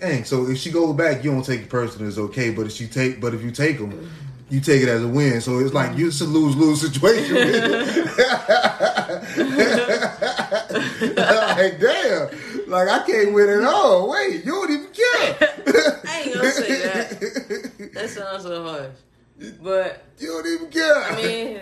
dang. 0.00 0.24
So 0.24 0.48
if 0.48 0.58
she 0.58 0.70
goes 0.70 0.96
back, 0.96 1.22
you 1.22 1.30
don't 1.30 1.44
take 1.44 1.60
it 1.60 1.70
personal. 1.70 2.08
It's 2.08 2.18
okay. 2.18 2.50
But 2.50 2.66
if 2.66 2.72
she 2.72 2.86
take, 2.86 3.20
but 3.20 3.34
if 3.34 3.42
you 3.42 3.50
take 3.50 3.78
them, 3.78 4.10
you 4.48 4.60
take 4.60 4.82
it 4.82 4.88
as 4.88 5.02
a 5.02 5.08
win. 5.08 5.40
So 5.40 5.58
it's 5.58 5.74
like 5.74 5.96
you 5.96 6.08
a 6.08 6.24
lose 6.24 6.56
lose 6.56 6.80
situation. 6.80 7.36
like 11.00 11.78
damn, 11.78 12.28
like 12.70 12.88
I 12.88 13.04
can't 13.04 13.34
win 13.34 13.48
at 13.48 13.64
all. 13.64 14.10
Wait, 14.10 14.44
you 14.44 14.52
don't 14.52 14.70
even 14.70 14.86
care. 14.86 15.36
I 16.06 16.22
ain't 16.22 16.34
gonna 16.34 16.50
say 16.50 16.82
that. 16.82 17.92
That 17.94 18.08
sounds 18.08 18.44
so 18.44 18.64
harsh. 18.64 19.56
But 19.62 20.04
you 20.18 20.28
don't 20.28 20.46
even 20.46 20.70
care. 20.70 20.94
I 20.94 21.16
mean, 21.16 21.60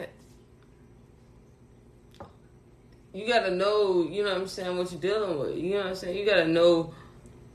you 3.15 3.27
gotta 3.27 3.51
know, 3.51 4.07
you 4.09 4.23
know 4.23 4.33
what 4.33 4.43
I'm 4.43 4.49
saying, 4.49 4.77
what 4.77 4.93
you're 4.93 5.01
dealing 5.01 5.39
with. 5.39 5.57
You 5.57 5.71
know 5.71 5.79
what 5.79 5.87
I'm 5.87 5.95
saying? 5.95 6.17
You 6.17 6.27
gotta 6.27 6.47
know 6.47 6.93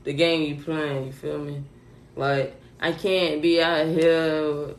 the 0.02 0.12
game 0.12 0.42
you 0.42 0.62
playing, 0.62 1.06
you 1.06 1.12
feel 1.12 1.38
me? 1.38 1.62
Like, 2.16 2.60
I 2.80 2.92
can't 2.92 3.40
be 3.40 3.62
out 3.62 3.86
here, 3.86 4.74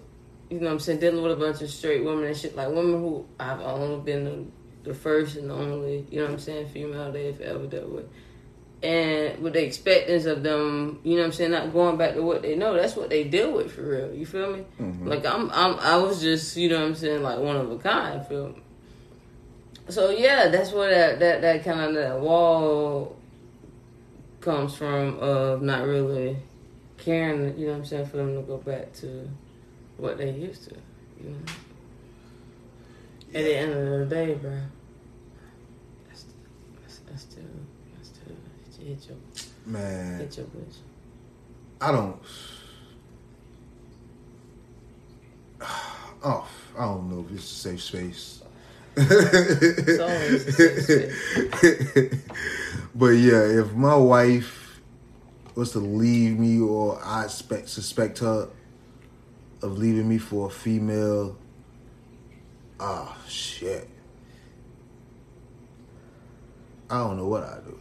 you 0.50 0.60
know 0.60 0.66
what 0.66 0.72
I'm 0.72 0.80
saying, 0.80 1.00
dealing 1.00 1.24
with 1.24 1.32
a 1.32 1.36
bunch 1.36 1.62
of 1.62 1.70
straight 1.70 2.04
women 2.04 2.26
and 2.26 2.38
shit. 2.38 2.56
Like, 2.56 2.68
women 2.68 3.02
who 3.02 3.26
I've 3.40 3.62
only 3.62 4.04
been 4.04 4.26
the, 4.26 4.90
the 4.90 4.94
first 4.94 5.38
and 5.38 5.52
only, 5.52 6.06
you 6.12 6.20
know 6.20 6.26
what 6.26 6.34
I'm 6.34 6.40
saying, 6.40 6.68
female 6.70 7.12
they've 7.12 7.40
ever 7.42 7.68
dealt 7.68 7.90
with. 7.90 8.10
And 8.86 9.42
with 9.42 9.54
the 9.54 9.66
expectance 9.66 10.26
of 10.26 10.44
them, 10.44 11.00
you 11.04 11.16
know 11.16 11.22
what 11.22 11.28
I'm 11.28 11.32
saying, 11.32 11.50
not 11.50 11.74
going 11.74 11.98
back 11.98 12.14
to 12.14 12.22
what 12.22 12.44
they 12.44 12.56
know, 12.56 12.76
that's 12.76 12.96
what 12.96 13.10
they 13.10 13.24
deal 13.24 13.52
with 13.52 13.72
for 13.72 13.82
real. 13.82 14.14
You 14.14 14.28
feel 14.28 14.58
me? 14.58 14.64
Mm-hmm. 14.80 15.08
Like 15.08 15.26
I'm, 15.26 15.50
I'm, 15.50 15.80
I 15.80 15.98
was 15.98 16.22
just, 16.22 16.56
you 16.56 16.70
know 16.70 16.80
what 16.80 16.90
I'm 16.90 16.96
saying, 16.96 17.24
like 17.24 17.40
one 17.40 17.56
of 17.56 17.72
a 17.72 17.78
kind. 17.80 18.24
Feel 18.28 18.50
me? 18.50 18.62
So 19.90 20.12
yeah, 20.12 20.50
that's 20.50 20.72
where 20.72 20.90
that 20.94 21.20
that 21.20 21.42
that 21.42 21.64
kind 21.64 21.80
of 21.80 21.94
that 21.96 22.20
wall 22.20 23.18
comes 24.40 24.76
from 24.76 25.18
of 25.20 25.64
not 25.64 25.84
really 25.86 26.38
caring. 27.00 27.58
You 27.58 27.66
know 27.66 27.72
what 27.72 27.80
I'm 27.80 27.86
saying 27.86 28.06
for 28.06 28.18
them 28.18 28.36
to 28.36 28.42
go 28.44 28.58
back 28.58 28.94
to 29.02 29.28
what 29.98 30.20
they 30.20 30.30
used 30.30 30.70
to. 30.70 30.76
You 31.24 31.32
know. 31.32 31.38
At 33.34 33.44
the 33.46 33.56
end 33.56 33.74
of 33.74 34.10
the 34.10 34.16
day, 34.16 34.34
bro. 34.36 34.60
That's 36.08 36.26
that's, 36.82 37.00
that's 37.10 37.22
still 37.24 37.44
that's 37.96 38.10
still 38.10 38.36
hit 38.86 39.08
your 39.08 39.18
Man, 39.66 40.20
hit 40.20 40.38
your 40.38 40.46
bitch. 40.48 40.78
I 41.82 41.92
don't. 41.92 42.22
Oh, 46.28 46.50
I 46.76 46.86
don't 46.86 47.12
know 47.12 47.24
if 47.24 47.36
it's 47.36 47.44
a 47.44 47.56
safe 47.56 47.84
space. 47.84 48.42
It's 48.96 50.00
always 50.00 50.60
a 50.60 50.82
safe 50.82 52.24
but 52.96 53.10
yeah, 53.10 53.62
if 53.62 53.74
my 53.74 53.96
wife 53.96 54.82
was 55.54 55.74
to 55.74 55.80
leave 55.80 56.40
me, 56.40 56.60
or 56.60 57.00
I 57.04 57.26
expect 57.26 57.70
suspect 57.70 58.18
her 58.20 58.50
of 59.62 59.78
leaving 59.78 60.10
me 60.10 60.18
for 60.18 60.48
a 60.48 60.50
female, 60.50 61.38
ah 62.80 63.16
shit, 63.28 63.88
I 66.90 66.98
don't 66.98 67.18
know 67.18 67.28
what 67.28 67.44
I 67.44 67.60
do. 67.64 67.80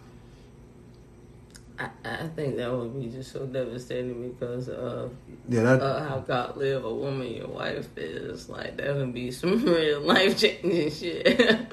I, 1.78 1.88
I 2.04 2.28
think 2.28 2.56
that 2.56 2.72
would 2.72 2.98
be 3.00 3.08
just 3.08 3.32
so 3.32 3.46
devastating 3.46 4.30
because 4.30 4.68
of 4.68 5.12
Yeah, 5.48 5.62
that 5.62 5.82
uh, 5.82 6.08
how 6.08 6.20
God 6.20 6.56
live 6.56 6.84
a 6.84 6.94
woman 6.94 7.32
your 7.32 7.48
wife 7.48 7.88
is. 7.96 8.48
Like 8.48 8.76
that 8.76 8.94
would 8.94 9.12
be 9.12 9.32
some 9.32 9.64
real 9.64 10.00
life 10.00 10.38
changing 10.38 10.90
shit. 10.92 11.72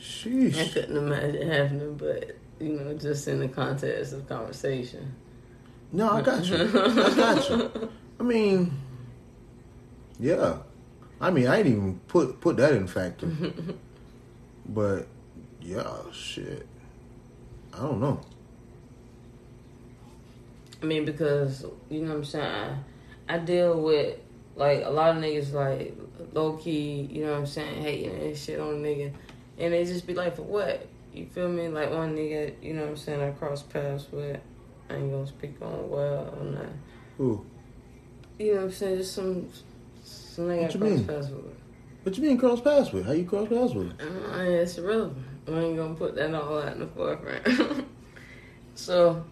sheesh. 0.00 0.56
I 0.56 0.68
couldn't 0.72 0.96
imagine 0.96 1.48
happening, 1.50 1.96
but 1.96 2.36
you 2.60 2.74
know, 2.74 2.94
just 2.94 3.26
in 3.26 3.40
the 3.40 3.48
context 3.48 4.12
of 4.12 4.28
conversation. 4.28 5.14
No, 5.90 6.10
I 6.10 6.22
got 6.22 6.44
you. 6.44 6.56
I 6.56 7.14
got 7.14 7.50
you. 7.50 7.90
I 8.20 8.22
mean, 8.22 8.72
yeah. 10.20 10.58
I 11.20 11.30
mean, 11.30 11.48
I 11.48 11.56
didn't 11.56 11.72
even 11.72 12.00
put 12.06 12.40
put 12.40 12.56
that 12.58 12.72
in 12.74 12.86
factor. 12.86 13.28
but 14.68 15.08
yeah, 15.60 15.96
shit. 16.12 16.67
I 17.78 17.82
don't 17.82 18.00
know. 18.00 18.20
I 20.82 20.86
mean, 20.86 21.04
because 21.04 21.64
you 21.88 22.02
know 22.02 22.10
what 22.10 22.16
I'm 22.18 22.24
saying. 22.24 22.44
I, 23.28 23.34
I 23.34 23.38
deal 23.38 23.80
with 23.80 24.18
like 24.56 24.84
a 24.84 24.90
lot 24.90 25.16
of 25.16 25.22
niggas 25.22 25.52
like 25.52 25.96
low 26.32 26.54
key. 26.56 27.08
You 27.10 27.24
know 27.26 27.32
what 27.32 27.38
I'm 27.40 27.46
saying, 27.46 27.82
hating 27.82 28.20
and 28.20 28.36
shit 28.36 28.60
on 28.60 28.68
a 28.74 28.76
nigga, 28.76 29.12
and 29.58 29.72
they 29.72 29.84
just 29.84 30.06
be 30.06 30.14
like, 30.14 30.36
for 30.36 30.42
what? 30.42 30.86
You 31.12 31.26
feel 31.26 31.48
me? 31.48 31.68
Like 31.68 31.90
one 31.90 32.14
nigga, 32.16 32.54
you 32.62 32.74
know 32.74 32.82
what 32.82 32.90
I'm 32.90 32.96
saying. 32.96 33.20
I 33.20 33.30
cross 33.30 33.62
paths 33.62 34.06
with. 34.12 34.38
I 34.90 34.94
ain't 34.94 35.10
gonna 35.10 35.26
speak 35.26 35.60
on 35.60 35.90
well 35.90 36.34
or 36.38 36.44
not. 36.44 36.66
Ooh, 37.20 37.44
You 38.38 38.52
know 38.54 38.56
what 38.60 38.64
I'm 38.66 38.72
saying? 38.72 38.98
Just 38.98 39.14
some 39.14 39.48
some 40.04 40.44
nigga 40.46 40.62
What 40.62 40.76
I 40.76 40.78
cross 40.78 41.02
paths 41.02 41.30
with. 41.30 41.44
what 42.04 42.16
you 42.16 42.22
mean 42.22 42.38
cross 42.38 42.60
paths 42.60 42.92
with? 42.92 43.04
How 43.06 43.12
you 43.12 43.24
cross 43.24 43.48
paths 43.48 43.74
with? 43.74 43.92
Uh, 44.00 44.38
it's 44.40 44.78
irrelevant. 44.78 45.26
I 45.48 45.60
ain't 45.60 45.76
gonna 45.76 45.94
put 45.94 46.14
that 46.16 46.34
all 46.34 46.58
out 46.58 46.72
in 46.74 46.80
the 46.80 46.86
forefront. 46.86 47.86
so 48.74 49.24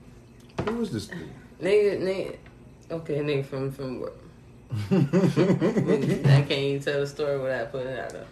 Who 0.64 0.80
is 0.82 0.90
this? 0.92 1.06
dude? 1.08 1.28
nigga, 1.60 2.00
nigga, 2.00 2.36
okay, 2.90 3.18
nigga 3.18 3.44
from 3.44 3.70
from 3.72 4.00
work. 4.00 4.14
I 4.90 6.44
can't 6.48 6.50
even 6.52 6.82
tell 6.82 7.00
the 7.00 7.06
story 7.06 7.38
without 7.38 7.70
putting 7.70 7.88
it 7.88 7.98
out 8.00 8.10
there. 8.10 8.26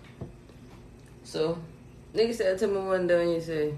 So, 1.22 1.58
nigga 2.14 2.34
said 2.34 2.58
to 2.58 2.66
me 2.66 2.78
one 2.80 3.06
day 3.06 3.22
and 3.22 3.32
you 3.34 3.40
say, 3.40 3.74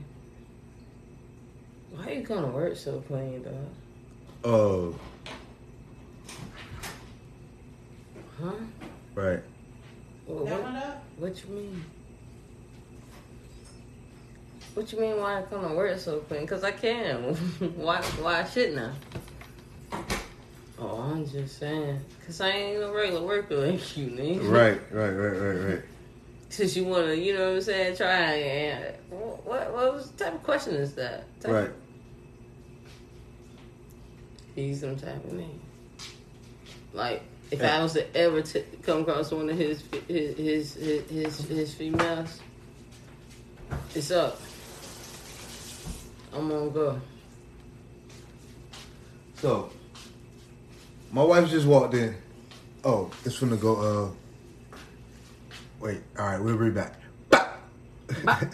"Why 1.93 2.13
you 2.13 2.23
gonna 2.23 2.47
work 2.49 2.77
so 2.77 3.01
clean, 3.07 3.43
dog? 3.43 3.55
Oh, 4.45 4.95
Huh? 8.41 8.53
right. 9.15 9.41
Well, 10.27 10.45
what, 10.45 11.03
what 11.19 11.43
you 11.45 11.51
mean? 11.55 11.85
What 14.77 14.93
you 14.93 15.01
mean? 15.01 15.17
Why 15.17 15.39
I 15.39 15.43
come 15.43 15.67
to 15.67 15.75
work 15.75 15.99
so 15.99 16.19
clean? 16.19 16.47
Cause 16.47 16.63
I 16.63 16.71
can. 16.71 17.35
why? 17.77 18.03
Why 18.21 18.45
shouldn't 18.45 18.93
I? 19.91 19.99
Oh, 20.79 20.99
I'm 20.99 21.27
just 21.27 21.59
saying. 21.59 21.99
Cause 22.27 22.43
I 22.43 22.51
ain't 22.51 22.81
no 22.81 22.93
regular 22.93 23.23
worker 23.27 23.57
like 23.73 23.97
you, 23.97 24.09
nigga. 24.09 24.51
Right, 24.51 24.79
right, 24.93 25.09
right, 25.09 25.41
right, 25.41 25.71
right. 25.73 25.83
Since 26.51 26.77
you 26.77 26.85
wanna, 26.85 27.15
you 27.15 27.33
know 27.33 27.49
what 27.49 27.57
I'm 27.57 27.63
saying, 27.63 27.97
try 27.97 28.11
and 28.35 28.95
what? 29.09 29.73
What 29.73 29.95
was 29.95 30.11
type 30.11 30.35
of 30.35 30.43
question 30.43 30.75
is 30.75 30.93
that? 30.97 31.25
Type 31.41 31.53
Right. 31.53 31.71
He's 34.55 34.81
some 34.81 34.97
type 34.97 35.25
of 35.25 35.31
nigga. 35.31 35.59
Like, 36.93 37.23
if 37.51 37.61
Yeah. 37.61 37.79
I 37.79 37.83
was 37.83 37.95
to 37.95 38.15
ever 38.15 38.43
t- 38.43 38.63
come 38.83 39.01
across 39.01 39.33
one 39.33 39.49
of 39.49 39.57
his 39.57 39.83
his 40.07 40.37
his 40.37 40.75
his, 40.75 41.09
his, 41.09 41.39
his 41.49 41.75
females, 41.75 42.41
it's 43.95 44.11
up. 44.11 44.39
I'm 46.37 46.51
gonna 46.51 46.69
go. 46.71 47.01
So, 49.37 49.71
my 51.11 51.23
wife 51.25 51.49
just 51.49 51.67
walked 51.67 51.95
in. 51.95 52.15
Oh, 52.85 53.11
it's 53.25 53.41
gonna 53.41 53.57
go. 53.57 54.11
Uh, 54.77 54.79
wait. 55.81 56.03
All 56.19 56.27
right, 56.27 56.39
we'll 56.39 56.59
be 56.59 56.71
back. 56.71 57.01